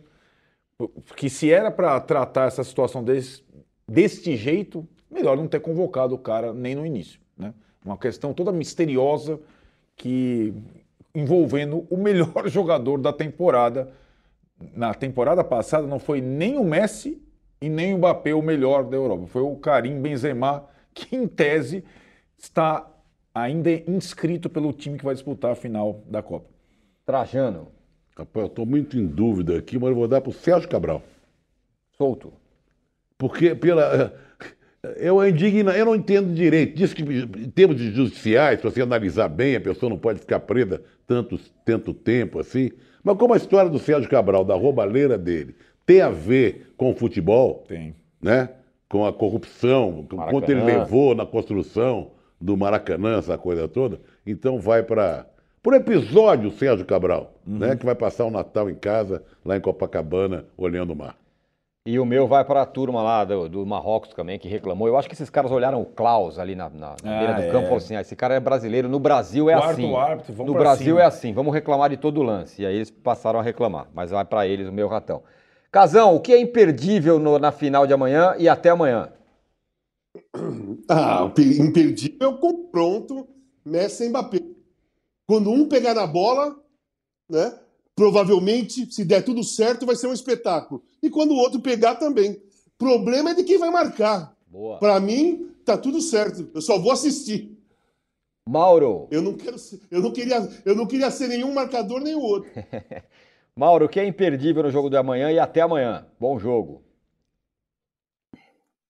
Que 1.16 1.28
se 1.28 1.50
era 1.50 1.72
para 1.72 1.98
tratar 1.98 2.46
essa 2.46 2.62
situação 2.62 3.02
desse, 3.02 3.42
deste 3.86 4.36
jeito, 4.36 4.86
melhor 5.10 5.36
não 5.36 5.48
ter 5.48 5.60
convocado 5.60 6.14
o 6.14 6.18
cara 6.18 6.52
nem 6.52 6.74
no 6.74 6.84
início. 6.84 7.20
Né? 7.36 7.52
Uma 7.84 7.96
questão 7.96 8.32
toda 8.32 8.52
misteriosa 8.52 9.40
que 9.96 10.54
envolvendo 11.14 11.86
o 11.90 11.96
melhor 11.96 12.46
jogador 12.48 12.98
da 12.98 13.12
temporada. 13.12 13.92
Na 14.74 14.94
temporada 14.94 15.44
passada 15.44 15.86
não 15.86 15.98
foi 15.98 16.20
nem 16.20 16.58
o 16.58 16.64
Messi 16.64 17.22
e 17.60 17.68
nem 17.68 17.94
o 17.94 17.98
Mbappé 17.98 18.34
o 18.34 18.42
melhor 18.42 18.84
da 18.84 18.96
Europa. 18.96 19.26
Foi 19.26 19.42
o 19.42 19.56
Karim 19.56 20.00
Benzema, 20.00 20.66
que 20.92 21.14
em 21.14 21.26
tese 21.26 21.84
está 22.38 22.90
ainda 23.34 23.70
inscrito 23.90 24.48
pelo 24.48 24.72
time 24.72 24.98
que 24.98 25.04
vai 25.04 25.14
disputar 25.14 25.52
a 25.52 25.56
final 25.56 26.02
da 26.06 26.22
Copa. 26.22 26.48
Trajano, 27.04 27.68
Rapaz, 28.16 28.44
eu 28.44 28.46
estou 28.46 28.64
muito 28.64 28.96
em 28.96 29.04
dúvida 29.04 29.58
aqui, 29.58 29.76
mas 29.76 29.88
eu 29.88 29.96
vou 29.96 30.06
dar 30.06 30.20
para 30.20 30.30
o 30.30 30.32
Sérgio 30.32 30.68
Cabral. 30.68 31.02
solto. 31.98 32.32
Porque 33.24 33.54
pela. 33.54 34.12
Eu, 34.98 35.26
indigna, 35.26 35.72
eu 35.72 35.86
não 35.86 35.94
entendo 35.94 36.34
direito. 36.34 36.76
Diz 36.76 36.92
que 36.92 37.02
em 37.02 37.48
termos 37.48 37.78
de 37.78 37.90
judiciais, 37.90 38.60
se 38.60 38.64
você 38.64 38.82
analisar 38.82 39.28
bem, 39.28 39.56
a 39.56 39.60
pessoa 39.62 39.88
não 39.88 39.96
pode 39.96 40.20
ficar 40.20 40.40
presa 40.40 40.82
tanto, 41.06 41.40
tanto 41.64 41.94
tempo 41.94 42.38
assim. 42.38 42.70
Mas 43.02 43.16
como 43.16 43.32
a 43.32 43.38
história 43.38 43.70
do 43.70 43.78
Sérgio 43.78 44.10
Cabral, 44.10 44.44
da 44.44 44.54
roubalheira 44.54 45.16
dele, 45.16 45.56
tem 45.86 46.02
a 46.02 46.10
ver 46.10 46.74
com 46.76 46.90
o 46.90 46.94
futebol, 46.94 47.64
Tem. 47.66 47.94
né? 48.20 48.50
com 48.90 49.06
a 49.06 49.12
corrupção, 49.12 50.06
com 50.06 50.18
quanto 50.18 50.50
ele 50.50 50.62
levou 50.62 51.14
na 51.14 51.24
construção 51.24 52.10
do 52.38 52.54
Maracanã, 52.54 53.16
essa 53.16 53.38
coisa 53.38 53.66
toda, 53.66 53.98
então 54.26 54.60
vai 54.60 54.82
para. 54.82 55.26
Por 55.62 55.72
episódio, 55.72 56.50
Sérgio 56.50 56.84
Cabral, 56.84 57.32
né? 57.46 57.74
que 57.74 57.86
vai 57.86 57.94
passar 57.94 58.26
o 58.26 58.30
Natal 58.30 58.68
em 58.68 58.74
casa, 58.74 59.22
lá 59.42 59.56
em 59.56 59.62
Copacabana, 59.62 60.44
olhando 60.58 60.92
o 60.92 60.96
mar. 60.96 61.16
E 61.86 61.98
o 61.98 62.06
meu 62.06 62.26
vai 62.26 62.42
para 62.46 62.62
a 62.62 62.66
turma 62.66 63.02
lá 63.02 63.24
do, 63.26 63.46
do 63.46 63.66
Marrocos 63.66 64.08
também, 64.14 64.38
que 64.38 64.48
reclamou. 64.48 64.88
Eu 64.88 64.96
acho 64.96 65.06
que 65.06 65.14
esses 65.14 65.28
caras 65.28 65.52
olharam 65.52 65.82
o 65.82 65.84
Klaus 65.84 66.38
ali 66.38 66.54
na, 66.54 66.70
na- 66.70 66.96
na 67.02 67.10
Ah, 67.12 67.18
beira 67.18 67.34
do 67.34 67.42
é. 67.42 67.50
campo 67.50 67.64
e 67.64 67.68
falaram 67.68 67.76
assim: 67.76 67.96
ah, 67.96 68.00
esse 68.00 68.16
cara 68.16 68.34
é 68.34 68.40
brasileiro, 68.40 68.88
no 68.88 68.98
Brasil 68.98 69.50
é 69.50 69.52
Quarto 69.52 69.70
assim. 69.72 69.94
árbitro, 69.94 70.32
vamos 70.32 70.52
no 70.52 70.58
Brasil 70.58 70.86
cima. 70.96 71.02
é 71.02 71.04
assim, 71.04 71.32
vamos 71.34 71.52
reclamar 71.52 71.90
de 71.90 71.98
todo 71.98 72.22
lance. 72.22 72.62
E 72.62 72.66
aí 72.66 72.76
eles 72.76 72.90
passaram 72.90 73.38
a 73.38 73.42
reclamar, 73.42 73.86
mas 73.92 74.10
vai 74.10 74.24
para 74.24 74.46
eles 74.46 74.66
o 74.66 74.72
meu 74.72 74.88
ratão. 74.88 75.22
Casão, 75.70 76.16
o 76.16 76.20
que 76.20 76.32
é 76.32 76.40
imperdível 76.40 77.18
no- 77.18 77.38
na 77.38 77.52
final 77.52 77.86
de 77.86 77.92
amanhã 77.92 78.34
e 78.38 78.48
até 78.48 78.70
amanhã? 78.70 79.12
Ah, 80.88 81.24
o 81.24 81.30
pe- 81.30 81.60
imperdível, 81.60 82.30
é 82.30 82.36
confronto 82.38 83.26
Messi 83.64 84.04
e 84.04 84.08
Mbappé. 84.08 84.38
Quando 85.26 85.50
um 85.50 85.66
pegar 85.68 85.94
na 85.94 86.06
bola, 86.06 86.56
né, 87.28 87.58
provavelmente, 87.94 88.92
se 88.92 89.04
der 89.04 89.22
tudo 89.24 89.42
certo, 89.44 89.86
vai 89.86 89.96
ser 89.96 90.06
um 90.08 90.12
espetáculo. 90.12 90.82
E 91.02 91.08
quando 91.10 91.32
o 91.32 91.36
outro 91.36 91.60
pegar 91.60 91.94
também. 91.96 92.42
Problema 92.76 93.30
é 93.30 93.34
de 93.34 93.44
quem 93.44 93.58
vai 93.58 93.70
marcar. 93.70 94.36
Boa. 94.48 94.78
Para 94.78 94.98
mim, 95.00 95.50
tá 95.64 95.78
tudo 95.78 96.00
certo. 96.00 96.50
Eu 96.54 96.60
só 96.60 96.78
vou 96.78 96.92
assistir. 96.92 97.56
Mauro, 98.46 99.08
Eu 99.10 99.22
não 99.22 99.34
quero 99.34 99.58
ser- 99.58 99.80
eu 99.90 100.02
não 100.02 100.10
queria, 100.12 100.36
eu 100.66 100.74
não 100.76 100.86
queria 100.86 101.10
ser 101.10 101.28
nenhum 101.28 101.52
marcador 101.54 102.00
nem 102.00 102.14
o 102.14 102.20
outro. 102.20 102.50
Mauro, 103.56 103.86
o 103.86 103.88
que 103.88 103.98
é 104.00 104.06
imperdível 104.06 104.64
no 104.64 104.70
jogo 104.70 104.90
de 104.90 104.96
amanhã 104.96 105.30
e 105.30 105.38
até 105.38 105.60
amanhã? 105.62 106.06
Bom 106.20 106.38
jogo. 106.38 106.82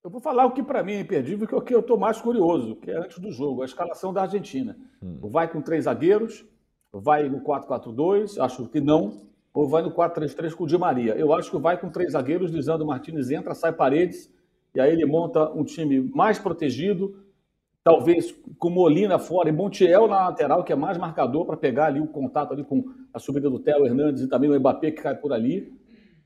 Eu 0.02 0.10
vou 0.10 0.20
falar 0.20 0.44
o 0.46 0.52
que 0.52 0.62
para 0.62 0.82
mim 0.82 0.94
é 0.94 1.00
imperdível, 1.00 1.46
que 1.46 1.54
é 1.54 1.56
o 1.56 1.62
que 1.62 1.74
eu 1.74 1.80
estou 1.80 1.96
mais 1.98 2.20
curioso, 2.20 2.76
que 2.76 2.90
é 2.90 2.96
antes 2.98 3.18
do 3.18 3.30
jogo, 3.30 3.62
a 3.62 3.64
escalação 3.64 4.12
da 4.12 4.22
Argentina. 4.22 4.76
Vai 5.20 5.50
com 5.50 5.62
três 5.62 5.84
zagueiros, 5.84 6.44
vai 7.00 7.28
no 7.28 7.40
4-4-2, 7.40 8.38
acho 8.38 8.66
que 8.68 8.80
não, 8.80 9.22
ou 9.52 9.68
vai 9.68 9.82
no 9.82 9.90
4-3-3 9.90 10.54
com 10.54 10.64
o 10.64 10.66
Di 10.66 10.78
Maria. 10.78 11.14
Eu 11.14 11.32
acho 11.32 11.50
que 11.50 11.58
vai 11.58 11.78
com 11.78 11.90
três 11.90 12.12
zagueiros, 12.12 12.50
Lisandro 12.50 12.86
Martinez 12.86 13.30
entra, 13.30 13.54
sai 13.54 13.72
paredes, 13.72 14.32
e 14.74 14.80
aí 14.80 14.92
ele 14.92 15.04
monta 15.04 15.50
um 15.50 15.64
time 15.64 16.00
mais 16.14 16.38
protegido, 16.38 17.16
talvez 17.82 18.34
com 18.58 18.70
Molina 18.70 19.18
fora 19.18 19.48
e 19.48 19.52
Montiel 19.52 20.08
na 20.08 20.28
lateral, 20.28 20.64
que 20.64 20.72
é 20.72 20.76
mais 20.76 20.96
marcador 20.96 21.44
para 21.44 21.56
pegar 21.56 21.86
ali 21.86 22.00
o 22.00 22.06
contato 22.06 22.52
ali 22.52 22.64
com 22.64 22.84
a 23.12 23.18
subida 23.18 23.50
do 23.50 23.58
Theo 23.58 23.86
Hernandes 23.86 24.22
e 24.22 24.28
também 24.28 24.50
o 24.50 24.58
Mbappé 24.58 24.90
que 24.90 25.02
cai 25.02 25.14
por 25.14 25.32
ali. 25.32 25.72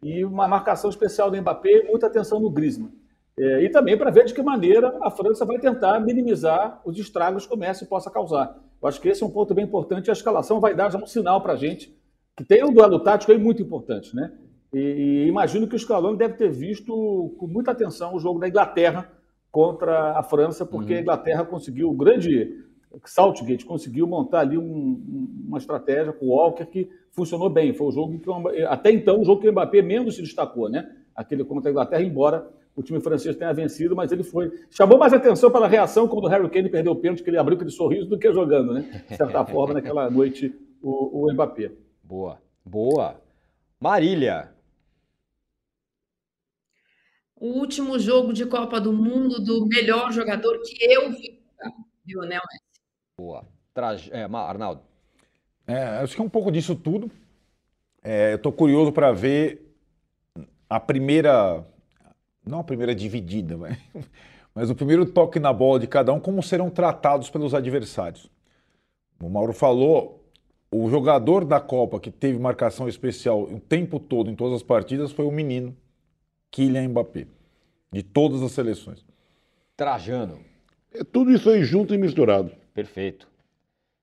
E 0.02 0.24
uma 0.24 0.46
marcação 0.46 0.88
especial 0.88 1.30
do 1.30 1.36
Mbappé 1.36 1.84
muita 1.88 2.06
atenção 2.06 2.38
no 2.38 2.48
Griezmann. 2.48 2.92
É, 3.38 3.62
e 3.64 3.68
também 3.70 3.96
para 3.96 4.10
ver 4.10 4.24
de 4.24 4.34
que 4.34 4.42
maneira 4.42 4.96
a 5.00 5.10
França 5.10 5.44
vai 5.44 5.58
tentar 5.58 5.98
minimizar 6.00 6.80
os 6.84 6.98
estragos 6.98 7.46
que 7.46 7.54
o 7.54 7.56
Messi 7.56 7.86
possa 7.86 8.10
causar. 8.10 8.56
Eu 8.80 8.88
acho 8.88 9.00
que 9.00 9.08
esse 9.08 9.22
é 9.22 9.26
um 9.26 9.30
ponto 9.30 9.54
bem 9.54 9.64
importante. 9.64 10.10
A 10.10 10.12
escalação 10.12 10.60
vai 10.60 10.74
dar 10.74 10.90
já 10.90 10.98
um 10.98 11.06
sinal 11.06 11.40
para 11.40 11.54
a 11.54 11.56
gente 11.56 11.96
que 12.36 12.44
tem 12.44 12.64
um 12.64 12.72
duelo 12.72 13.00
tático 13.00 13.32
aí 13.32 13.38
muito 13.38 13.60
importante, 13.60 14.14
né? 14.14 14.32
E, 14.72 14.78
e 14.78 15.26
imagino 15.26 15.66
que 15.66 15.74
o 15.74 15.78
Scaloni 15.78 16.16
deve 16.16 16.34
ter 16.34 16.50
visto 16.50 17.34
com 17.38 17.46
muita 17.46 17.72
atenção 17.72 18.14
o 18.14 18.20
jogo 18.20 18.38
da 18.38 18.48
Inglaterra 18.48 19.10
contra 19.50 20.12
a 20.16 20.22
França, 20.22 20.64
porque 20.64 20.94
a 20.94 21.00
Inglaterra 21.00 21.44
conseguiu, 21.44 21.90
o 21.90 21.94
grande 21.94 22.64
Southgate 23.04 23.64
conseguiu 23.64 24.06
montar 24.06 24.40
ali 24.40 24.56
um- 24.56 24.62
um- 24.62 25.44
uma 25.48 25.58
estratégia 25.58 26.12
com 26.12 26.26
o 26.26 26.28
Walker 26.30 26.64
que 26.66 26.88
funcionou 27.10 27.50
bem. 27.50 27.74
Foi 27.74 27.86
o 27.88 27.90
jogo 27.90 28.18
que, 28.18 28.62
até 28.64 28.90
então, 28.92 29.20
o 29.20 29.24
jogo 29.24 29.40
que 29.40 29.48
o 29.48 29.52
Mbappé 29.52 29.82
menos 29.82 30.14
se 30.16 30.22
destacou, 30.22 30.68
né? 30.68 30.88
Aquele 31.14 31.44
contra 31.44 31.70
a 31.70 31.72
Inglaterra, 31.72 32.02
embora 32.02 32.48
o 32.78 32.82
time 32.82 33.00
francês 33.00 33.34
tenha 33.34 33.52
vencido, 33.52 33.96
mas 33.96 34.12
ele 34.12 34.22
foi. 34.22 34.52
Chamou 34.70 34.98
mais 34.98 35.12
atenção 35.12 35.50
pela 35.50 35.66
reação 35.66 36.06
quando 36.06 36.24
o 36.24 36.28
Harry 36.28 36.48
Kane 36.48 36.70
perdeu 36.70 36.92
o 36.92 36.96
pênalti, 36.96 37.24
que 37.24 37.30
ele 37.30 37.36
abriu 37.36 37.56
aquele 37.56 37.72
sorriso, 37.72 38.08
do 38.08 38.18
que 38.18 38.32
jogando, 38.32 38.72
né? 38.72 39.04
De 39.08 39.16
certa 39.16 39.44
forma, 39.46 39.74
naquela 39.74 40.08
noite, 40.08 40.54
o, 40.80 41.26
o 41.26 41.32
Mbappé. 41.32 41.72
Boa. 42.04 42.40
Boa. 42.64 43.20
Marília. 43.80 44.52
O 47.34 47.48
último 47.48 47.98
jogo 47.98 48.32
de 48.32 48.46
Copa 48.46 48.80
do 48.80 48.92
Mundo 48.92 49.42
do 49.42 49.66
melhor 49.66 50.12
jogador 50.12 50.60
que 50.62 50.76
eu 50.84 51.10
vi, 51.10 51.40
jogar, 51.56 51.76
Lionel 52.06 52.42
Messi. 52.52 52.80
Boa. 53.18 53.44
Traj... 53.74 54.08
É, 54.12 54.22
Arnaldo. 54.22 54.82
É, 55.66 55.82
acho 55.98 56.14
que 56.14 56.22
é 56.22 56.24
um 56.24 56.28
pouco 56.28 56.50
disso 56.52 56.76
tudo. 56.76 57.10
É, 58.02 58.32
eu 58.32 58.36
estou 58.36 58.52
curioso 58.52 58.92
para 58.92 59.12
ver 59.12 59.68
a 60.68 60.78
primeira, 60.78 61.64
não 62.48 62.60
a 62.60 62.64
primeira 62.64 62.94
dividida, 62.94 63.56
mas, 63.56 63.78
mas 64.54 64.70
o 64.70 64.74
primeiro 64.74 65.06
toque 65.06 65.38
na 65.38 65.52
bola 65.52 65.78
de 65.78 65.86
cada 65.86 66.12
um, 66.12 66.18
como 66.18 66.42
serão 66.42 66.70
tratados 66.70 67.30
pelos 67.30 67.54
adversários. 67.54 68.30
O 69.20 69.28
Mauro 69.28 69.52
falou, 69.52 70.24
o 70.70 70.88
jogador 70.88 71.44
da 71.44 71.60
Copa 71.60 71.98
que 71.98 72.10
teve 72.10 72.38
marcação 72.38 72.88
especial 72.88 73.42
o 73.42 73.60
tempo 73.60 73.98
todo 73.98 74.30
em 74.30 74.34
todas 74.34 74.56
as 74.56 74.62
partidas 74.62 75.12
foi 75.12 75.24
o 75.24 75.30
menino 75.30 75.76
Kylian 76.50 76.88
Mbappé, 76.88 77.26
de 77.92 78.02
todas 78.02 78.42
as 78.42 78.52
seleções. 78.52 79.04
Trajano. 79.76 80.40
É 80.92 81.04
tudo 81.04 81.30
isso 81.30 81.50
aí 81.50 81.62
junto 81.62 81.94
e 81.94 81.98
misturado. 81.98 82.50
Perfeito. 82.74 83.28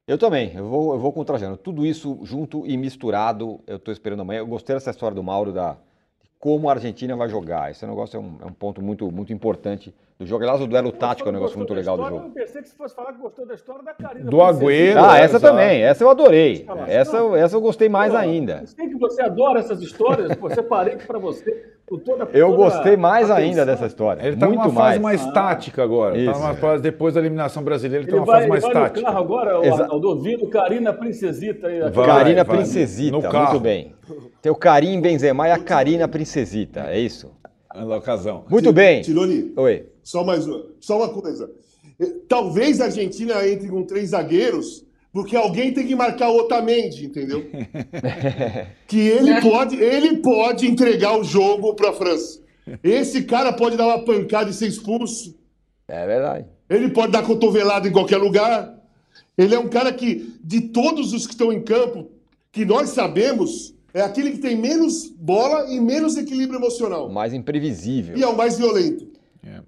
Eu 0.08 0.18
também, 0.18 0.54
eu 0.54 0.70
vou, 0.70 0.94
eu 0.94 1.00
vou 1.00 1.12
com 1.12 1.22
o 1.22 1.26
Trajano. 1.26 1.58
Tudo 1.58 1.86
isso 1.86 2.20
junto 2.24 2.66
e 2.68 2.78
misturado, 2.78 3.60
eu 3.66 3.78
estou 3.78 3.92
esperando 3.92 4.22
amanhã. 4.22 4.40
Eu 4.40 4.48
gostei 4.48 4.76
dessa 4.76 4.92
história 4.92 5.16
do 5.16 5.24
Mauro, 5.24 5.52
da, 5.52 5.78
como 6.40 6.70
a 6.70 6.74
Argentina 6.74 7.16
vai 7.16 7.30
jogar. 7.30 7.72
Esse 7.72 7.86
negócio 7.86 8.18
é 8.18 8.20
um, 8.20 8.38
é 8.42 8.46
um 8.46 8.54
ponto 8.54 8.82
muito, 8.82 9.12
muito 9.12 9.34
importante 9.34 9.94
do 10.20 10.26
jogo. 10.26 10.44
Aliás, 10.44 10.62
o 10.62 10.68
duelo 10.68 10.92
tático 10.92 11.28
é 11.28 11.32
um 11.32 11.34
negócio 11.36 11.58
muito 11.58 11.74
legal 11.74 11.98
do 11.98 12.04
Eu 12.04 12.10
jogo. 12.10 12.30
pensei 12.32 12.62
que 12.62 12.70
você 12.70 12.76
fosse 12.76 12.96
falar 12.96 13.14
que 13.14 13.20
gostou 13.20 13.46
da 13.46 13.54
história 13.56 13.84
da 13.84 13.94
Karina. 13.94 14.30
Do 14.30 14.42
Agüero. 14.42 15.04
Ah, 15.04 15.18
essa 15.18 15.38
exato. 15.38 15.54
também, 15.54 15.82
essa 15.82 16.04
eu 16.04 16.10
adorei. 16.10 16.66
Essa, 16.88 17.18
essa 17.38 17.56
eu 17.56 17.62
gostei 17.62 17.90
mais 17.90 18.12
Pô, 18.14 18.18
ainda. 18.20 18.60
Eu 18.62 18.68
sei 18.68 18.88
que 18.88 18.96
você 18.96 19.22
adora 19.24 19.60
essas 19.60 19.82
histórias, 19.82 20.34
pô, 20.36 20.50
separei 20.54 20.96
para 20.98 21.20
você 21.20 21.74
com 21.86 21.98
toda 22.00 22.24
Eu 22.34 22.48
toda 22.52 22.58
gostei 22.58 22.96
mais 22.98 23.30
atenção. 23.30 23.50
ainda 23.50 23.66
dessa 23.66 23.86
história. 23.88 24.22
Ele 24.22 24.36
está 24.36 24.48
muito 24.48 24.62
numa 24.62 24.72
fase 24.74 25.00
mais. 25.00 25.22
mais 25.22 25.34
tática 25.34 25.84
agora. 25.84 26.18
Está 26.18 26.32
Isso. 26.32 26.42
numa 26.42 26.54
fase 26.56 26.82
depois 26.84 27.14
da 27.16 27.20
eliminação 27.20 27.62
brasileira, 27.64 28.04
ele 28.04 28.10
está 28.10 28.16
numa 28.18 28.26
vai, 28.26 28.36
fase 28.36 28.44
ele 28.46 28.52
mais 28.52 28.64
vai 28.64 28.74
no 28.74 28.80
tática. 28.80 29.06
carro 29.06 29.20
agora, 29.20 29.60
o 29.60 29.64
Exa- 29.66 29.84
Arnaldo, 29.84 30.08
ouvindo 30.10 30.48
Karina 30.50 30.94
Princesita. 30.94 31.68
Aí, 31.68 31.80
Vai, 31.92 32.06
Karina 32.06 32.44
vai. 32.44 32.56
Princesita, 32.58 33.12
No 33.12 33.20
muito 33.22 33.32
carro. 33.32 33.60
bem. 33.60 33.94
Tem 34.46 34.52
o 34.52 34.56
Karim 34.56 35.02
Benzema 35.02 35.48
e 35.48 35.52
a 35.52 35.58
Karina 35.58 36.08
Princesita, 36.08 36.82
é 36.82 37.00
isso? 37.00 37.32
Na 37.74 37.98
ocasião. 37.98 38.46
Muito 38.48 38.72
bem. 38.72 39.02
Tironi, 39.02 39.52
Oi. 39.58 39.88
só 40.04 40.24
mais 40.24 40.46
uma, 40.46 40.64
só 40.80 40.98
uma 40.98 41.10
coisa. 41.10 41.52
Eh, 42.00 42.14
Talvez 42.30 42.80
a 42.80 42.86
Argentina 42.86 43.44
entre 43.48 43.68
com 43.68 43.82
três 43.82 44.12
zagueiros, 44.12 44.86
porque 45.12 45.36
alguém 45.36 45.74
tem 45.74 45.88
que 45.88 45.96
marcar 45.96 46.30
o 46.30 46.38
Otamendi, 46.38 47.08
entendeu? 47.08 47.44
que 48.88 49.00
ele 49.00 49.42
pode, 49.42 49.78
ele 49.78 50.18
pode 50.18 50.68
entregar 50.68 51.18
o 51.18 51.24
jogo 51.24 51.74
para 51.74 51.90
a 51.90 51.94
França. 51.94 52.40
Esse 52.84 53.24
cara 53.24 53.52
pode 53.52 53.76
dar 53.76 53.88
uma 53.88 54.06
pancada 54.06 54.52
e 54.52 54.54
ser 54.54 54.68
expulso. 54.68 55.36
É 55.88 56.06
verdade. 56.06 56.46
Ele 56.70 56.90
pode 56.90 57.12
dar 57.12 57.24
cotovelada 57.24 57.88
em 57.88 57.92
qualquer 57.92 58.18
lugar. 58.18 58.80
Ele 59.36 59.56
é 59.56 59.60
um 59.60 59.70
cara 59.70 59.92
que, 59.92 60.36
de 60.44 60.62
todos 60.62 61.14
os 61.14 61.26
que 61.26 61.34
estão 61.34 61.52
em 61.52 61.64
campo, 61.64 62.12
que 62.52 62.64
nós 62.64 62.92
sabemos, 62.92 63.75
é 63.96 64.02
aquele 64.02 64.32
que 64.32 64.40
tem 64.40 64.58
menos 64.58 65.10
bola 65.10 65.72
e 65.72 65.80
menos 65.80 66.18
equilíbrio 66.18 66.60
emocional. 66.60 67.08
O 67.08 67.14
mais 67.14 67.34
imprevisível. 67.34 68.18
E 68.18 68.22
é 68.22 68.28
o 68.28 68.36
mais 68.36 68.58
violento. 68.58 69.08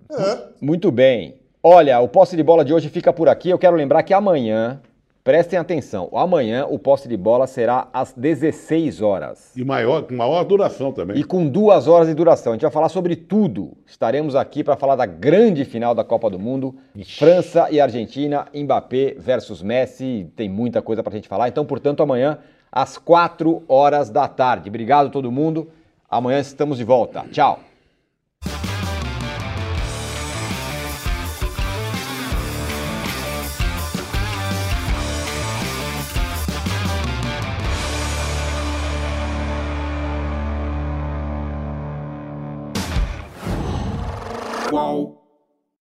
É. 0.10 0.38
Muito 0.60 0.92
bem. 0.92 1.36
Olha, 1.64 1.98
o 2.02 2.10
posse 2.10 2.36
de 2.36 2.44
bola 2.44 2.66
de 2.66 2.74
hoje 2.74 2.90
fica 2.90 3.14
por 3.14 3.30
aqui. 3.30 3.50
Eu 3.50 3.58
quero 3.58 3.78
lembrar 3.78 4.04
que 4.04 4.14
amanhã, 4.14 4.82
prestem 5.24 5.58
atenção, 5.58 6.10
amanhã 6.12 6.66
o 6.66 6.78
posse 6.78 7.08
de 7.08 7.16
bola 7.16 7.48
será 7.48 7.88
às 7.94 8.12
16 8.12 9.02
horas. 9.02 9.56
E 9.56 9.64
maior, 9.64 10.04
com 10.04 10.14
maior 10.14 10.44
duração 10.44 10.92
também. 10.92 11.18
E 11.18 11.24
com 11.24 11.48
duas 11.48 11.88
horas 11.88 12.10
de 12.10 12.14
duração. 12.14 12.52
A 12.52 12.56
gente 12.56 12.64
vai 12.64 12.72
falar 12.72 12.90
sobre 12.90 13.16
tudo. 13.16 13.78
Estaremos 13.86 14.36
aqui 14.36 14.62
para 14.62 14.76
falar 14.76 14.98
da 14.98 15.06
grande 15.06 15.64
final 15.64 15.96
da 15.96 16.04
Copa 16.04 16.30
do 16.30 16.38
Mundo. 16.38 16.76
França 17.18 17.70
e 17.72 17.80
Argentina, 17.80 18.46
Mbappé 18.54 19.16
versus 19.18 19.62
Messi. 19.62 20.30
Tem 20.36 20.50
muita 20.50 20.82
coisa 20.82 21.02
para 21.02 21.14
a 21.14 21.16
gente 21.16 21.30
falar. 21.30 21.48
Então, 21.48 21.66
portanto, 21.66 22.04
amanhã, 22.04 22.40
às 22.72 22.98
4 22.98 23.64
horas 23.68 24.10
da 24.10 24.28
tarde. 24.28 24.70
Obrigado 24.70 25.08
a 25.08 25.12
todo 25.12 25.32
mundo. 25.32 25.70
Amanhã 26.10 26.40
estamos 26.40 26.78
de 26.78 26.84
volta. 26.84 27.26
Tchau. 27.32 27.60